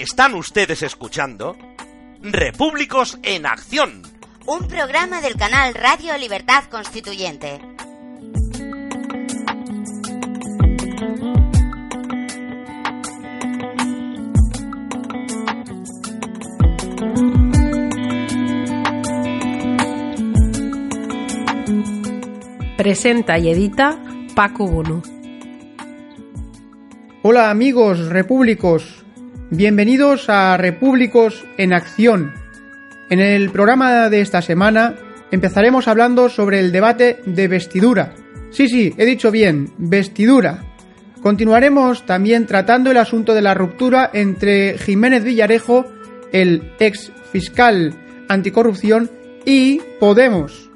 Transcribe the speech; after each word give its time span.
Están 0.00 0.34
ustedes 0.34 0.82
escuchando 0.82 1.58
Repúblicos 2.22 3.18
en 3.22 3.44
Acción. 3.44 4.00
Un 4.46 4.66
programa 4.66 5.20
del 5.20 5.34
canal 5.36 5.74
Radio 5.74 6.16
Libertad 6.16 6.64
Constituyente. 6.70 7.60
Presenta 22.78 23.38
y 23.38 23.50
edita 23.50 24.02
Paco 24.34 24.66
Bunu. 24.66 25.02
Hola 27.22 27.50
amigos 27.50 28.08
repúblicos, 28.08 29.04
bienvenidos 29.50 30.28
a 30.28 30.56
Repúblicos 30.56 31.44
en 31.58 31.72
Acción. 31.72 32.32
En 33.10 33.20
el 33.20 33.50
programa 33.50 34.08
de 34.08 34.20
esta 34.20 34.42
semana 34.42 34.94
empezaremos 35.30 35.88
hablando 35.88 36.28
sobre 36.28 36.60
el 36.60 36.72
debate 36.72 37.20
de 37.26 37.48
vestidura. 37.48 38.14
Sí, 38.50 38.68
sí, 38.68 38.94
he 38.96 39.04
dicho 39.04 39.30
bien, 39.30 39.72
vestidura. 39.78 40.64
Continuaremos 41.20 42.06
también 42.06 42.46
tratando 42.46 42.90
el 42.90 42.96
asunto 42.96 43.34
de 43.34 43.42
la 43.42 43.54
ruptura 43.54 44.10
entre 44.12 44.78
Jiménez 44.78 45.24
Villarejo, 45.24 45.84
el 46.32 46.72
ex 46.78 47.12
fiscal 47.32 47.94
anticorrupción, 48.28 49.10
y 49.44 49.80
Podemos. 49.98 50.69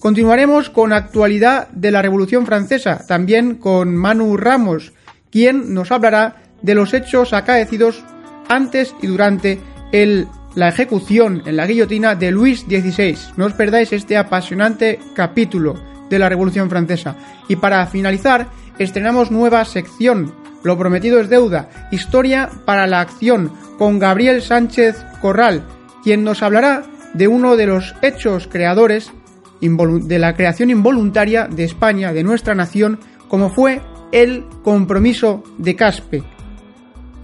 Continuaremos 0.00 0.70
con 0.70 0.94
actualidad 0.94 1.68
de 1.68 1.90
la 1.90 2.00
Revolución 2.00 2.46
Francesa, 2.46 3.04
también 3.06 3.56
con 3.56 3.94
Manu 3.94 4.38
Ramos, 4.38 4.94
quien 5.30 5.74
nos 5.74 5.92
hablará 5.92 6.36
de 6.62 6.74
los 6.74 6.94
hechos 6.94 7.34
acaecidos 7.34 8.02
antes 8.48 8.94
y 9.02 9.08
durante 9.08 9.60
el, 9.92 10.26
la 10.54 10.68
ejecución 10.68 11.42
en 11.44 11.56
la 11.56 11.66
guillotina 11.66 12.14
de 12.14 12.30
Luis 12.30 12.60
XVI. 12.60 13.18
No 13.36 13.44
os 13.44 13.52
perdáis 13.52 13.92
este 13.92 14.16
apasionante 14.16 14.98
capítulo 15.14 15.74
de 16.08 16.18
la 16.18 16.30
Revolución 16.30 16.70
Francesa. 16.70 17.16
Y 17.46 17.56
para 17.56 17.86
finalizar, 17.86 18.48
estrenamos 18.78 19.30
nueva 19.30 19.66
sección. 19.66 20.32
Lo 20.64 20.78
prometido 20.78 21.20
es 21.20 21.28
deuda. 21.28 21.68
Historia 21.90 22.48
para 22.64 22.86
la 22.86 23.00
acción 23.00 23.52
con 23.76 23.98
Gabriel 23.98 24.40
Sánchez 24.40 24.96
Corral, 25.20 25.62
quien 26.02 26.24
nos 26.24 26.42
hablará 26.42 26.84
de 27.12 27.28
uno 27.28 27.56
de 27.56 27.66
los 27.66 27.94
hechos 28.00 28.48
creadores 28.50 29.12
de 29.60 30.18
la 30.18 30.34
creación 30.34 30.70
involuntaria 30.70 31.46
de 31.46 31.64
España, 31.64 32.12
de 32.12 32.24
nuestra 32.24 32.54
nación, 32.54 32.98
como 33.28 33.50
fue 33.50 33.80
el 34.12 34.44
compromiso 34.62 35.42
de 35.58 35.76
Caspe. 35.76 36.22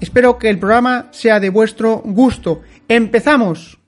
Espero 0.01 0.39
que 0.39 0.51
el 0.51 0.59
programa 0.59 1.09
sea 1.11 1.41
de 1.41 1.51
vuestro 1.51 2.03
gusto. 2.05 2.61
¡Empezamos! 2.89 3.79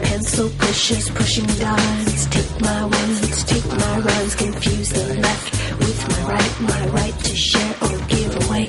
Pencil 0.00 0.50
pushes, 0.58 1.10
pushing 1.10 1.46
dimes. 1.46 2.28
Take 2.30 2.60
my 2.60 2.84
words, 2.84 3.44
take 3.44 3.66
my 3.66 3.98
rhymes. 3.98 4.34
Confuse 4.36 4.88
the 4.90 5.14
left 5.20 5.78
with 5.80 6.08
my 6.08 6.32
right, 6.32 6.60
my 6.60 6.86
right 7.00 7.18
to 7.24 7.34
share 7.34 7.74
or 7.82 7.98
give 8.06 8.48
away. 8.48 8.67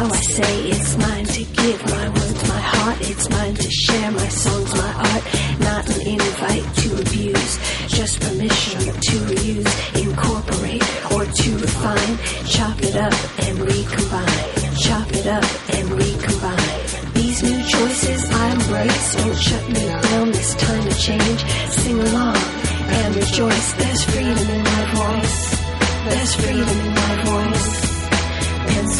How 0.00 0.06
I 0.06 0.20
say 0.20 0.54
it's 0.72 0.96
mine 0.96 1.26
to 1.36 1.44
give. 1.60 1.80
My 1.96 2.08
words, 2.08 2.40
my 2.48 2.62
heart, 2.72 2.98
it's 3.10 3.28
mine 3.28 3.54
to 3.54 3.70
share. 3.70 4.10
My 4.10 4.28
songs, 4.28 4.72
my 4.82 4.92
art, 5.10 5.24
not 5.68 5.82
an 5.94 6.00
invite 6.16 6.66
to 6.80 6.88
abuse. 7.02 7.52
Just 7.98 8.14
permission 8.24 8.80
to 9.08 9.14
reuse, 9.30 9.72
incorporate, 10.04 10.84
or 11.12 11.22
to 11.40 11.48
refine. 11.64 12.14
Chop 12.54 12.76
it 12.88 12.96
up 12.96 13.16
and 13.44 13.54
recombine. 13.72 14.48
Chop 14.84 15.08
it 15.20 15.26
up 15.38 15.48
and 15.76 15.86
recombine. 16.02 16.80
These 17.18 17.42
new 17.42 17.60
choices 17.74 18.20
I 18.42 18.46
embrace. 18.56 19.08
Don't 19.16 19.38
shut 19.48 19.64
me 19.68 19.84
down 20.08 20.26
this 20.32 20.54
time 20.54 20.86
of 20.86 20.98
change. 20.98 21.40
Sing 21.80 21.98
along 22.08 22.40
and 22.98 23.16
rejoice. 23.16 23.68
There's 23.74 24.02
freedom 24.04 24.48
in 24.56 24.62
my 24.72 24.82
voice. 25.00 25.38
There's 26.08 26.34
freedom 26.36 26.68
in 26.86 26.94
my 26.94 27.14
voice. 27.24 27.89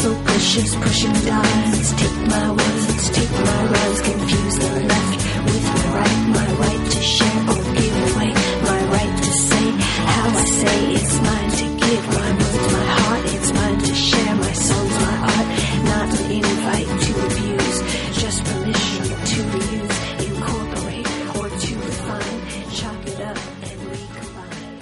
Pencil 0.01 0.23
pushes, 0.25 0.75
pushing 0.77 1.13
dimes. 1.13 1.93
Take 1.93 2.27
my 2.27 2.49
words, 2.49 3.09
take 3.11 3.31
my 3.31 3.65
rhymes. 3.71 4.01
Confuse 4.01 4.57
the 4.57 4.79
left 4.89 5.17
with 5.45 5.63
my 5.63 5.85
right. 5.93 6.21
My 6.37 6.47
right 6.57 6.91
to 6.91 7.01
share 7.03 7.41
or 7.51 7.61
give 7.77 7.95
away. 8.09 8.33
My 8.65 8.81
right 8.95 9.17
to 9.25 9.31
say 9.31 9.67
how 10.09 10.29
I 10.41 10.45
say 10.45 10.93
it's 10.97 11.21
mine 11.21 11.51
to 11.51 11.65
give. 11.85 12.03
My 12.17 12.31
words, 12.33 12.73
my 12.73 12.85
heart, 12.97 13.25
it's 13.35 13.53
mine 13.53 13.77
to 13.77 13.93
share. 13.93 14.35
My 14.37 14.53
songs, 14.53 14.95
my 15.05 15.17
art, 15.35 15.47
not 15.85 16.09
an 16.19 16.31
invite 16.31 16.91
to 17.05 17.11
abuse. 17.27 17.77
Just 18.21 18.43
permission 18.43 19.05
to 19.05 19.37
reuse, 19.53 19.99
incorporate, 20.25 21.09
or 21.37 21.47
to 21.61 21.71
refine. 21.77 22.41
Chop 22.73 23.05
it 23.05 23.19
up 23.21 23.37
and 23.69 23.77
recombine. 23.85 24.79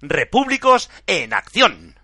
Repúblicos 0.00 0.90
en 1.06 1.32
Acción. 1.32 1.95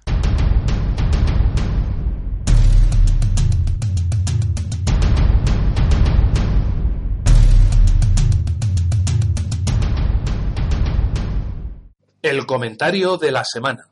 El 12.23 12.47
comentario 12.47 13.17
de 13.17 13.33
la 13.33 13.45
semana. 13.45 13.92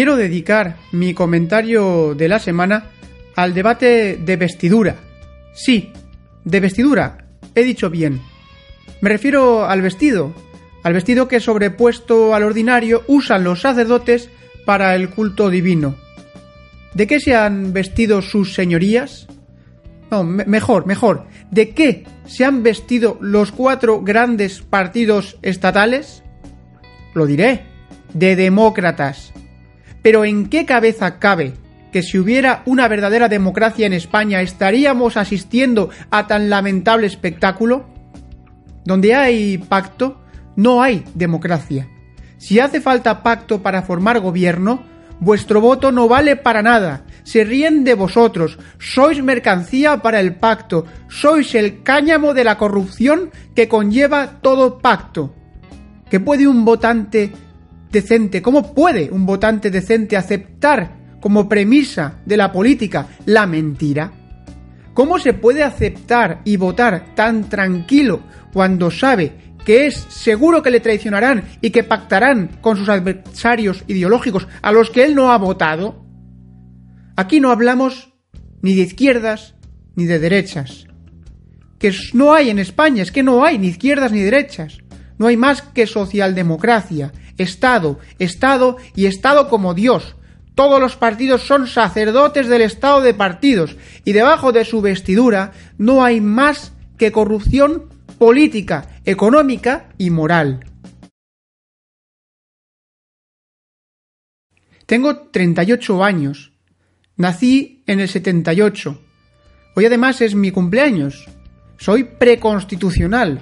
Quiero 0.00 0.16
dedicar 0.16 0.78
mi 0.92 1.12
comentario 1.12 2.14
de 2.14 2.26
la 2.26 2.38
semana 2.38 2.86
al 3.36 3.52
debate 3.52 4.16
de 4.16 4.36
vestidura. 4.36 4.96
Sí, 5.52 5.92
de 6.42 6.58
vestidura, 6.58 7.26
he 7.54 7.62
dicho 7.64 7.90
bien. 7.90 8.18
Me 9.02 9.10
refiero 9.10 9.66
al 9.66 9.82
vestido, 9.82 10.32
al 10.84 10.94
vestido 10.94 11.28
que 11.28 11.38
sobrepuesto 11.38 12.34
al 12.34 12.44
ordinario 12.44 13.02
usan 13.08 13.44
los 13.44 13.60
sacerdotes 13.60 14.30
para 14.64 14.94
el 14.96 15.10
culto 15.10 15.50
divino. 15.50 15.96
¿De 16.94 17.06
qué 17.06 17.20
se 17.20 17.36
han 17.36 17.74
vestido 17.74 18.22
sus 18.22 18.54
señorías? 18.54 19.26
No, 20.10 20.24
me- 20.24 20.46
mejor, 20.46 20.86
mejor. 20.86 21.26
¿De 21.50 21.74
qué 21.74 22.04
se 22.24 22.46
han 22.46 22.62
vestido 22.62 23.18
los 23.20 23.52
cuatro 23.52 24.00
grandes 24.00 24.62
partidos 24.62 25.36
estatales? 25.42 26.22
Lo 27.12 27.26
diré, 27.26 27.64
de 28.14 28.34
demócratas. 28.34 29.34
Pero 30.02 30.24
¿en 30.24 30.48
qué 30.48 30.64
cabeza 30.64 31.18
cabe 31.18 31.54
que 31.92 32.02
si 32.02 32.18
hubiera 32.18 32.62
una 32.66 32.88
verdadera 32.88 33.28
democracia 33.28 33.86
en 33.86 33.92
España 33.92 34.40
estaríamos 34.40 35.16
asistiendo 35.16 35.90
a 36.10 36.26
tan 36.26 36.48
lamentable 36.50 37.06
espectáculo? 37.06 37.86
Donde 38.84 39.14
hay 39.14 39.58
pacto, 39.58 40.20
no 40.56 40.82
hay 40.82 41.04
democracia. 41.14 41.88
Si 42.38 42.58
hace 42.58 42.80
falta 42.80 43.22
pacto 43.22 43.62
para 43.62 43.82
formar 43.82 44.20
gobierno, 44.20 44.82
vuestro 45.20 45.60
voto 45.60 45.92
no 45.92 46.08
vale 46.08 46.36
para 46.36 46.62
nada. 46.62 47.04
Se 47.22 47.44
ríen 47.44 47.84
de 47.84 47.94
vosotros. 47.94 48.58
Sois 48.78 49.22
mercancía 49.22 49.98
para 49.98 50.20
el 50.20 50.36
pacto. 50.36 50.86
Sois 51.08 51.54
el 51.54 51.82
cáñamo 51.82 52.32
de 52.32 52.44
la 52.44 52.56
corrupción 52.56 53.30
que 53.54 53.68
conlleva 53.68 54.40
todo 54.40 54.78
pacto. 54.78 55.34
¿Qué 56.08 56.18
puede 56.18 56.48
un 56.48 56.64
votante 56.64 57.30
decente, 57.90 58.42
cómo 58.42 58.74
puede 58.74 59.10
un 59.10 59.26
votante 59.26 59.70
decente 59.70 60.16
aceptar 60.16 61.18
como 61.20 61.48
premisa 61.48 62.20
de 62.24 62.36
la 62.36 62.50
política 62.50 63.08
la 63.26 63.46
mentira? 63.46 64.12
¿Cómo 64.94 65.18
se 65.18 65.32
puede 65.34 65.62
aceptar 65.62 66.40
y 66.44 66.56
votar 66.56 67.14
tan 67.14 67.48
tranquilo 67.48 68.20
cuando 68.52 68.90
sabe 68.90 69.54
que 69.64 69.86
es 69.86 69.94
seguro 70.08 70.62
que 70.62 70.70
le 70.70 70.80
traicionarán 70.80 71.44
y 71.60 71.70
que 71.70 71.84
pactarán 71.84 72.58
con 72.60 72.76
sus 72.76 72.88
adversarios 72.88 73.84
ideológicos 73.86 74.48
a 74.62 74.72
los 74.72 74.90
que 74.90 75.04
él 75.04 75.14
no 75.14 75.30
ha 75.30 75.38
votado? 75.38 76.04
Aquí 77.16 77.40
no 77.40 77.50
hablamos 77.50 78.12
ni 78.62 78.74
de 78.74 78.82
izquierdas 78.82 79.54
ni 79.94 80.06
de 80.06 80.18
derechas. 80.18 80.86
que 81.78 81.94
no 82.12 82.34
hay 82.34 82.50
en 82.50 82.58
España, 82.58 83.02
es 83.02 83.10
que 83.10 83.22
no 83.22 83.44
hay 83.44 83.58
ni 83.58 83.68
izquierdas 83.68 84.12
ni 84.12 84.20
derechas. 84.20 84.78
No 85.18 85.26
hay 85.26 85.36
más 85.36 85.62
que 85.62 85.86
socialdemocracia, 85.86 87.12
Estado, 87.40 87.98
Estado 88.18 88.76
y 88.94 89.06
Estado 89.06 89.48
como 89.48 89.74
Dios. 89.74 90.16
Todos 90.54 90.80
los 90.80 90.96
partidos 90.96 91.42
son 91.42 91.66
sacerdotes 91.66 92.48
del 92.48 92.62
Estado 92.62 93.00
de 93.00 93.14
partidos 93.14 93.76
y 94.04 94.12
debajo 94.12 94.52
de 94.52 94.64
su 94.64 94.80
vestidura 94.82 95.52
no 95.78 96.04
hay 96.04 96.20
más 96.20 96.72
que 96.98 97.12
corrupción 97.12 97.88
política, 98.18 99.00
económica 99.04 99.88
y 99.96 100.10
moral. 100.10 100.66
Tengo 104.84 105.16
38 105.30 106.04
años. 106.04 106.52
Nací 107.16 107.82
en 107.86 108.00
el 108.00 108.08
78. 108.08 109.00
Hoy 109.76 109.86
además 109.86 110.20
es 110.20 110.34
mi 110.34 110.50
cumpleaños. 110.50 111.26
Soy 111.78 112.04
preconstitucional. 112.04 113.40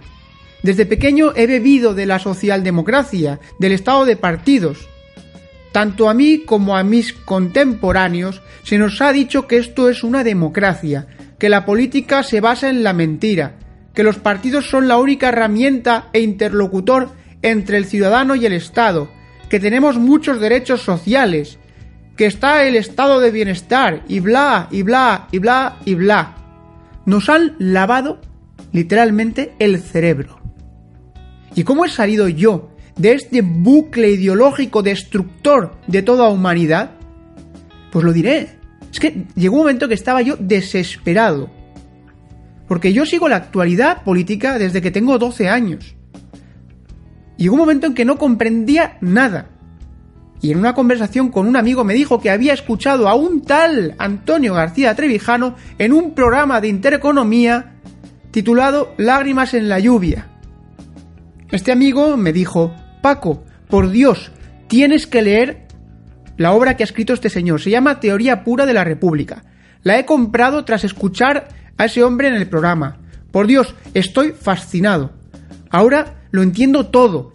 Desde 0.63 0.87
pequeño 0.87 1.33
he 1.37 1.47
bebido 1.47 1.95
de 1.95 2.07
la 2.07 2.19
socialdemocracia, 2.19 3.39
del 3.59 3.73
estado 3.73 4.05
de 4.05 4.17
partidos. 4.17 4.89
Tanto 5.73 6.09
a 6.09 6.15
mí 6.15 6.43
como 6.45 6.77
a 6.77 6.83
mis 6.83 7.13
contemporáneos 7.13 8.43
se 8.65 8.79
nos 8.79 9.01
ha 9.01 9.13
dicho 9.13 9.47
que 9.47 9.59
esto 9.59 9.89
es 9.89 10.03
una 10.03 10.25
democracia, 10.25 11.07
que 11.39 11.49
la 11.49 11.65
política 11.65 12.23
se 12.23 12.41
basa 12.41 12.69
en 12.69 12.83
la 12.83 12.93
mentira, 12.93 13.55
que 13.95 14.03
los 14.03 14.17
partidos 14.19 14.69
son 14.69 14.89
la 14.89 14.97
única 14.97 15.29
herramienta 15.29 16.09
e 16.13 16.21
interlocutor 16.21 17.11
entre 17.43 17.77
el 17.77 17.85
ciudadano 17.85 18.35
y 18.35 18.47
el 18.47 18.53
Estado, 18.53 19.09
que 19.49 19.61
tenemos 19.61 19.97
muchos 19.99 20.41
derechos 20.41 20.83
sociales, 20.83 21.59
que 22.17 22.27
está 22.27 22.65
el 22.65 22.75
estado 22.75 23.21
de 23.21 23.31
bienestar 23.31 24.03
y 24.09 24.21
bla, 24.21 24.69
y 24.73 24.83
bla, 24.83 25.29
y 25.31 25.39
bla, 25.39 25.77
y 25.85 25.95
bla. 25.95 26.35
Nos 27.07 27.29
han 27.29 27.55
lavado 27.59 28.21
literalmente 28.73 29.55
el 29.61 29.79
cerebro. 29.81 30.38
¿Y 31.59 31.65
cómo 31.65 31.85
he 31.85 31.89
salido 31.89 32.29
yo 32.29 32.71
de 32.97 33.15
este 33.15 33.43
bucle 33.43 34.13
ideológico 34.13 34.81
destructor 34.81 35.75
de 35.89 36.03
toda 36.03 36.29
humanidad? 36.29 36.93
Pues 37.91 38.05
lo 38.05 38.13
diré. 38.13 38.51
Es 38.93 39.01
que 39.01 39.25
llegó 39.35 39.57
un 39.57 39.63
momento 39.63 39.89
que 39.89 39.95
estaba 39.95 40.23
yo 40.23 40.37
desesperado. 40.39 41.51
Porque 42.69 42.93
yo 42.93 43.05
sigo 43.05 43.29
la 43.29 43.35
actualidad 43.35 44.05
política 44.05 44.57
desde 44.57 44.81
que 44.81 44.93
tengo 44.93 45.19
12 45.19 45.49
años. 45.49 45.97
Llegó 47.37 47.55
un 47.55 47.61
momento 47.63 47.89
en 47.89 47.95
que 47.95 48.05
no 48.05 48.19
comprendía 48.19 48.97
nada. 49.01 49.49
Y 50.41 50.53
en 50.53 50.59
una 50.59 50.75
conversación 50.75 51.29
con 51.29 51.49
un 51.49 51.57
amigo 51.57 51.83
me 51.83 51.95
dijo 51.95 52.21
que 52.21 52.31
había 52.31 52.55
escuchado 52.55 53.09
a 53.09 53.17
un 53.17 53.43
tal 53.43 53.97
Antonio 53.99 54.55
García 54.55 54.95
Trevijano 54.95 55.57
en 55.81 55.93
un 55.93 56.15
programa 56.15 56.61
de 56.61 56.69
intereconomía 56.69 57.81
titulado 58.31 58.95
Lágrimas 58.97 59.55
en 59.55 59.69
la 59.69 59.81
lluvia. 59.81 60.38
Este 61.51 61.73
amigo 61.73 62.17
me 62.19 62.33
dijo, 62.33 62.75
Paco, 63.01 63.43
por 63.69 63.91
Dios, 63.91 64.33
tienes 64.67 65.07
que 65.07 65.23
leer 65.23 65.67
la 66.37 66.53
obra 66.53 66.77
que 66.77 66.83
ha 66.83 66.87
escrito 66.87 67.15
este 67.15 67.31
señor. 67.31 67.61
Se 67.61 67.71
llama 67.71 68.01
Teoría 68.01 68.45
Pura 68.45 68.67
de 68.67 68.75
la 68.75 68.85
República. 68.85 69.45
La 69.83 69.99
he 69.99 70.05
comprado 70.05 70.65
tras 70.67 70.85
escuchar 70.85 71.49
a 71.79 71.87
ese 71.87 72.03
hombre 72.03 72.29
en 72.29 72.35
el 72.35 72.49
programa. 72.49 72.99
Por 73.31 73.47
Dios, 73.47 73.75
estoy 73.95 74.33
fascinado. 74.33 75.13
Ahora 75.71 76.23
lo 76.31 76.43
entiendo 76.43 76.87
todo. 76.87 77.33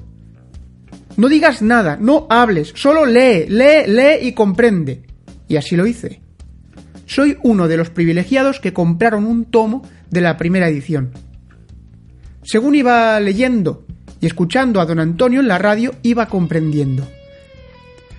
No 1.18 1.28
digas 1.28 1.62
nada, 1.62 1.98
no 2.00 2.28
hables, 2.30 2.72
solo 2.76 3.06
lee, 3.06 3.46
lee, 3.48 3.88
lee 3.88 4.28
y 4.28 4.34
comprende. 4.34 5.04
Y 5.48 5.58
así 5.58 5.76
lo 5.76 5.88
hice. 5.88 6.22
Soy 7.08 7.38
uno 7.44 7.68
de 7.68 7.78
los 7.78 7.90
privilegiados 7.90 8.60
que 8.60 8.74
compraron 8.74 9.26
un 9.26 9.46
tomo 9.46 9.84
de 10.10 10.22
la 10.22 10.38
primera 10.38 10.68
edición. 10.68 11.12
Según 12.44 12.76
iba 12.76 13.20
leyendo 13.20 13.86
y 14.24 14.26
escuchando 14.26 14.80
a 14.80 14.86
don 14.86 15.00
Antonio 15.00 15.42
en 15.42 15.50
la 15.50 15.58
radio, 15.58 15.96
iba 16.02 16.28
comprendiendo. 16.28 17.06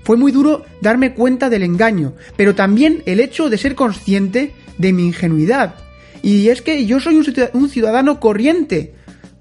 Fue 0.03 0.19
muy 0.19 0.33
duro 0.33 0.63
darme 0.83 1.15
cuenta 1.15 1.49
del 1.49 1.63
engaño, 1.63 2.13
pero 2.37 2.55
también 2.55 3.03
el 3.07 3.21
hecho 3.21 3.49
de 3.49 3.57
ser 3.57 3.75
consciente 3.75 4.53
de 4.77 4.93
mi 4.93 5.07
ingenuidad. 5.07 5.77
Y 6.21 6.51
es 6.51 6.61
que 6.61 6.85
yo 6.85 7.01
soy 7.01 7.25
un 7.55 7.71
ciudadano 7.71 8.21
corriente, 8.21 8.93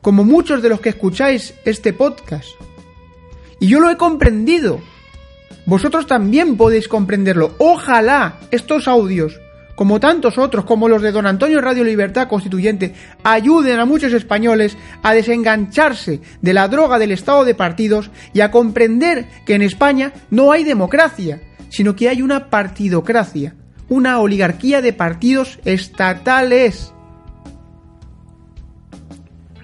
como 0.01 0.23
muchos 0.23 0.61
de 0.61 0.69
los 0.69 0.79
que 0.79 0.87
escucháis 0.87 1.53
este 1.65 1.91
podcast. 1.91 2.47
Y 3.59 3.67
yo 3.67 3.81
lo 3.81 3.89
he 3.89 3.97
comprendido. 3.97 4.79
Vosotros 5.65 6.07
también 6.07 6.55
podéis 6.55 6.87
comprenderlo. 6.87 7.55
Ojalá 7.57 8.39
estos 8.51 8.87
audios, 8.87 9.37
como 9.75 9.99
tantos 9.99 10.37
otros, 10.37 10.65
como 10.65 10.87
los 10.87 11.01
de 11.01 11.11
Don 11.11 11.25
Antonio 11.25 11.61
Radio 11.61 11.83
Libertad 11.83 12.27
Constituyente, 12.27 12.93
ayuden 13.23 13.79
a 13.79 13.85
muchos 13.85 14.13
españoles 14.13 14.77
a 15.01 15.13
desengancharse 15.13 16.21
de 16.41 16.53
la 16.53 16.67
droga 16.67 16.99
del 16.99 17.11
estado 17.11 17.43
de 17.43 17.55
partidos 17.55 18.11
y 18.33 18.41
a 18.41 18.51
comprender 18.51 19.25
que 19.45 19.55
en 19.55 19.61
España 19.63 20.13
no 20.29 20.51
hay 20.51 20.63
democracia, 20.63 21.41
sino 21.69 21.95
que 21.95 22.09
hay 22.09 22.21
una 22.21 22.49
partidocracia, 22.49 23.55
una 23.89 24.19
oligarquía 24.19 24.81
de 24.81 24.93
partidos 24.93 25.59
estatales. 25.65 26.93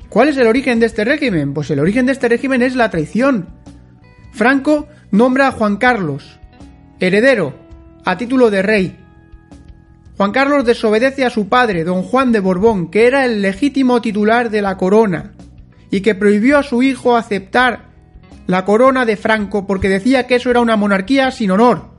¿Cuál 0.09 0.29
es 0.29 0.37
el 0.37 0.47
origen 0.47 0.79
de 0.79 0.87
este 0.87 1.05
régimen? 1.05 1.53
Pues 1.53 1.69
el 1.69 1.79
origen 1.79 2.07
de 2.07 2.13
este 2.13 2.27
régimen 2.27 2.63
es 2.63 2.75
la 2.75 2.89
traición. 2.89 3.47
Franco 4.31 4.87
nombra 5.11 5.47
a 5.47 5.51
Juan 5.51 5.77
Carlos, 5.77 6.39
heredero, 6.99 7.53
a 8.05 8.17
título 8.17 8.49
de 8.49 8.63
rey. 8.63 8.97
Juan 10.19 10.33
Carlos 10.33 10.65
desobedece 10.65 11.23
a 11.23 11.29
su 11.29 11.47
padre, 11.47 11.85
don 11.85 12.03
Juan 12.03 12.33
de 12.33 12.41
Borbón, 12.41 12.91
que 12.91 13.07
era 13.07 13.23
el 13.23 13.41
legítimo 13.41 14.01
titular 14.01 14.49
de 14.49 14.61
la 14.61 14.75
corona, 14.75 15.31
y 15.91 16.01
que 16.01 16.13
prohibió 16.13 16.57
a 16.57 16.63
su 16.63 16.83
hijo 16.83 17.15
aceptar 17.15 17.85
la 18.45 18.65
corona 18.65 19.05
de 19.05 19.15
Franco 19.15 19.65
porque 19.65 19.87
decía 19.87 20.27
que 20.27 20.35
eso 20.35 20.49
era 20.49 20.59
una 20.59 20.75
monarquía 20.75 21.31
sin 21.31 21.51
honor. 21.51 21.91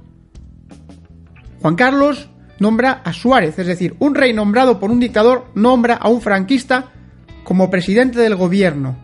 Juan 1.63 1.77
Carlos 1.77 2.29
nombra 2.59 3.01
a 3.03 3.15
Suárez, 3.15 3.59
es 3.59 3.67
decir, 3.67 3.97
un 4.01 4.15
rey 4.15 4.35
nombrado 4.35 4.79
por 4.79 4.91
un 4.91 5.01
dictador 5.01 5.47
nombra 5.55 5.95
a 5.95 6.11
un 6.11 6.21
franquista 6.21 6.91
como 7.43 7.71
presidente 7.71 8.21
del 8.21 8.37
gobierno. 8.37 8.99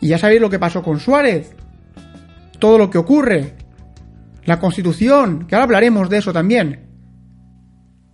Y 0.00 0.08
ya 0.08 0.16
sabéis 0.16 0.40
lo 0.40 0.48
que 0.48 0.58
pasó 0.58 0.82
con 0.82 0.98
Suárez. 0.98 1.54
Todo 2.58 2.78
lo 2.78 2.88
que 2.88 2.96
ocurre. 2.96 3.52
La 4.46 4.58
constitución, 4.58 5.46
que 5.46 5.54
ahora 5.54 5.64
hablaremos 5.64 6.08
de 6.08 6.16
eso 6.16 6.32
también. 6.32 6.85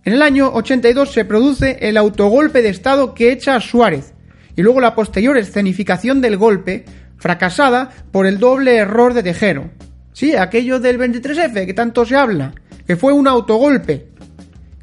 En 0.05 0.13
el 0.13 0.21
año 0.21 0.51
82 0.53 1.11
se 1.11 1.25
produce 1.25 1.77
el 1.81 1.97
autogolpe 1.97 2.61
de 2.61 2.69
Estado 2.69 3.13
que 3.13 3.31
echa 3.31 3.55
a 3.55 3.61
Suárez 3.61 4.13
y 4.55 4.61
luego 4.61 4.81
la 4.81 4.95
posterior 4.95 5.37
escenificación 5.37 6.21
del 6.21 6.37
golpe, 6.37 6.85
fracasada 7.17 7.89
por 8.11 8.25
el 8.25 8.37
doble 8.37 8.75
error 8.75 9.13
de 9.13 9.23
Tejero. 9.23 9.71
Sí, 10.11 10.35
aquello 10.35 10.79
del 10.79 10.99
23F 10.99 11.65
que 11.65 11.73
tanto 11.73 12.05
se 12.05 12.15
habla, 12.15 12.53
que 12.85 12.95
fue 12.95 13.13
un 13.13 13.27
autogolpe. 13.27 14.07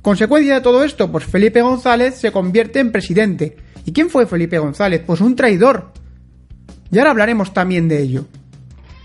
Consecuencia 0.02 0.54
de 0.54 0.60
todo 0.60 0.82
esto, 0.84 1.12
pues 1.12 1.24
Felipe 1.24 1.60
González 1.62 2.14
se 2.16 2.32
convierte 2.32 2.80
en 2.80 2.90
presidente 2.90 3.56
¿Y 3.84 3.92
quién 3.92 4.10
fue 4.10 4.26
Felipe 4.26 4.58
González? 4.58 5.02
Pues 5.06 5.20
un 5.20 5.36
traidor. 5.36 5.92
Y 6.90 6.98
ahora 6.98 7.10
hablaremos 7.10 7.52
también 7.52 7.88
de 7.88 8.02
ello. 8.02 8.26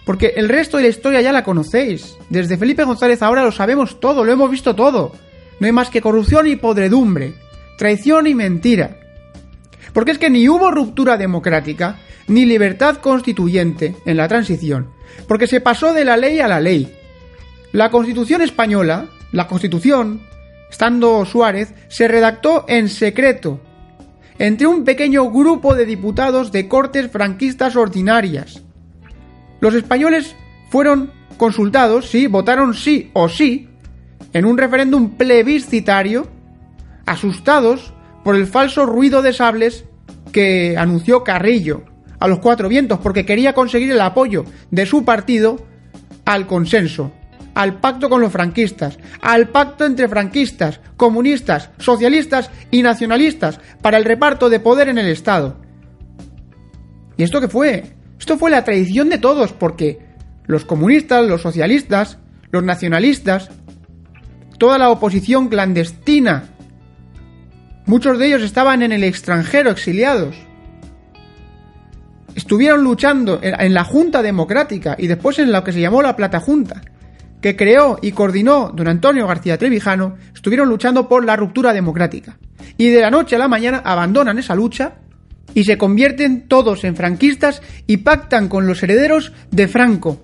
Porque 0.06 0.34
el 0.36 0.50
resto 0.50 0.78
de 0.78 0.84
la 0.84 0.90
historia 0.90 1.22
ya 1.22 1.32
la 1.32 1.44
conocéis. 1.44 2.16
Desde 2.30 2.58
Felipe 2.58 2.84
González 2.84 3.22
ahora 3.22 3.44
lo 3.44 3.52
sabemos 3.52 4.00
todo, 4.00 4.24
lo 4.24 4.32
hemos 4.32 4.52
visto 4.52 4.76
todo. 4.76 5.14
No 5.60 5.68
hay 5.68 5.72
más 5.72 5.90
que 5.90 6.02
corrupción 6.02 6.48
y 6.48 6.56
podredumbre, 6.56 7.34
traición 7.78 8.28
y 8.28 8.36
mentira. 8.36 8.98
Porque 9.94 10.12
es 10.12 10.18
que 10.18 10.30
ni 10.30 10.48
hubo 10.50 10.72
ruptura 10.72 11.18
democrática, 11.18 12.00
ni 12.28 12.46
libertad 12.46 12.98
constituyente 12.98 13.96
en 14.06 14.18
la 14.18 14.28
transición, 14.28 14.90
porque 15.28 15.48
se 15.48 15.62
pasó 15.62 15.94
de 15.94 16.06
la 16.06 16.18
ley 16.18 16.40
a 16.40 16.48
la 16.48 16.60
ley. 16.60 16.96
La 17.72 17.92
constitución 17.92 18.42
española, 18.42 19.08
la 19.32 19.48
constitución, 19.48 20.22
estando 20.70 21.24
Suárez, 21.26 21.74
se 21.88 22.08
redactó 22.08 22.66
en 22.68 22.90
secreto, 22.90 23.62
entre 24.38 24.68
un 24.68 24.84
pequeño 24.84 25.30
grupo 25.30 25.76
de 25.76 25.86
diputados 25.86 26.52
de 26.52 26.68
cortes 26.68 27.10
franquistas 27.12 27.76
ordinarias. 27.76 28.62
Los 29.62 29.74
españoles 29.76 30.36
fueron 30.70 31.12
consultados, 31.38 32.10
sí, 32.10 32.28
votaron 32.28 32.74
sí 32.74 33.12
o 33.14 33.30
sí, 33.30 33.70
en 34.36 34.44
un 34.44 34.58
referéndum 34.58 35.12
plebiscitario, 35.12 36.28
asustados 37.06 37.94
por 38.22 38.36
el 38.36 38.48
falso 38.48 38.86
ruido 38.86 39.22
de 39.22 39.32
sables 39.32 39.86
que 40.34 40.76
anunció 40.78 41.24
Carrillo 41.24 41.86
a 42.20 42.28
los 42.28 42.40
cuatro 42.40 42.68
vientos, 42.68 43.00
porque 43.00 43.26
quería 43.26 43.54
conseguir 43.54 43.94
el 43.94 44.02
apoyo 44.02 44.44
de 44.72 44.86
su 44.86 45.06
partido 45.06 45.66
al 46.26 46.48
consenso 46.48 47.14
al 47.54 47.80
pacto 47.80 48.10
con 48.10 48.20
los 48.20 48.34
franquistas, 48.34 49.00
al 49.22 49.48
pacto 49.48 49.86
entre 49.86 50.10
franquistas, 50.10 50.82
comunistas, 50.98 51.70
socialistas 51.78 52.52
y 52.70 52.84
nacionalistas 52.84 53.62
para 53.82 53.98
el 53.98 54.04
reparto 54.04 54.50
de 54.50 54.60
poder 54.60 54.90
en 54.90 54.98
el 54.98 55.08
Estado. 55.08 55.56
¿Y 57.16 57.24
esto 57.24 57.40
qué 57.40 57.48
fue? 57.48 57.96
Esto 58.20 58.38
fue 58.38 58.52
la 58.52 58.66
traición 58.66 59.08
de 59.08 59.20
todos, 59.20 59.54
porque 59.54 60.00
los 60.48 60.66
comunistas, 60.66 61.26
los 61.26 61.42
socialistas, 61.42 62.18
los 62.52 62.62
nacionalistas, 62.62 63.50
toda 64.58 64.78
la 64.78 64.90
oposición 64.90 65.48
clandestina 65.48 66.50
Muchos 67.86 68.18
de 68.18 68.28
ellos 68.28 68.42
estaban 68.42 68.82
en 68.82 68.92
el 68.92 69.04
extranjero, 69.04 69.70
exiliados. 69.70 70.36
Estuvieron 72.34 72.84
luchando 72.84 73.40
en 73.42 73.74
la 73.74 73.84
Junta 73.84 74.24
Democrática 74.24 74.96
y 74.98 75.08
después 75.08 75.38
en 75.40 75.52
lo 75.52 75.64
que 75.64 75.72
se 75.72 75.80
llamó 75.80 76.02
la 76.02 76.16
Plata 76.16 76.40
Junta, 76.40 76.82
que 77.40 77.56
creó 77.56 78.00
y 78.02 78.12
coordinó 78.12 78.72
don 78.74 78.88
Antonio 78.88 79.28
García 79.28 79.58
Trevijano, 79.58 80.16
estuvieron 80.34 80.68
luchando 80.68 81.08
por 81.08 81.24
la 81.24 81.36
ruptura 81.36 81.74
democrática. 81.74 82.38
Y 82.76 82.90
de 82.90 83.02
la 83.02 83.12
noche 83.12 83.36
a 83.36 83.40
la 83.40 83.48
mañana 83.48 83.84
abandonan 83.86 84.40
esa 84.40 84.56
lucha 84.56 84.96
y 85.54 85.64
se 85.64 85.78
convierten 85.78 86.48
todos 86.48 86.84
en 86.84 86.96
franquistas 86.96 87.62
y 87.86 87.98
pactan 87.98 88.50
con 88.50 88.66
los 88.66 88.82
herederos 88.82 89.32
de 89.52 89.68
Franco. 89.68 90.24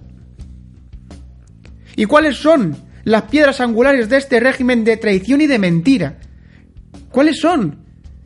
¿Y 1.96 2.06
cuáles 2.06 2.38
son 2.38 2.76
las 3.04 3.24
piedras 3.24 3.62
angulares 3.62 4.10
de 4.10 4.18
este 4.18 4.40
régimen 4.40 4.84
de 4.84 4.98
traición 4.98 5.42
y 5.42 5.48
de 5.48 5.60
mentira? 5.60 6.20
¿Cuáles 7.10 7.40
son? 7.40 7.86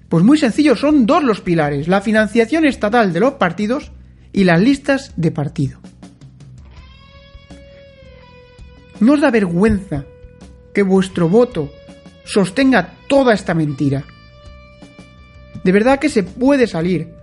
Pues 0.09 0.23
muy 0.23 0.37
sencillo, 0.37 0.75
son 0.75 1.05
dos 1.05 1.23
los 1.23 1.41
pilares, 1.41 1.87
la 1.87 2.01
financiación 2.01 2.65
estatal 2.65 3.13
de 3.13 3.19
los 3.19 3.33
partidos 3.33 3.91
y 4.31 4.43
las 4.43 4.61
listas 4.61 5.13
de 5.15 5.31
partido. 5.31 5.79
¿No 8.99 9.13
os 9.13 9.21
da 9.21 9.31
vergüenza 9.31 10.05
que 10.73 10.83
vuestro 10.83 11.27
voto 11.27 11.71
sostenga 12.23 12.93
toda 13.07 13.33
esta 13.33 13.53
mentira? 13.53 14.03
De 15.63 15.71
verdad 15.71 15.99
que 15.99 16.09
se 16.09 16.23
puede 16.23 16.67
salir. 16.67 17.13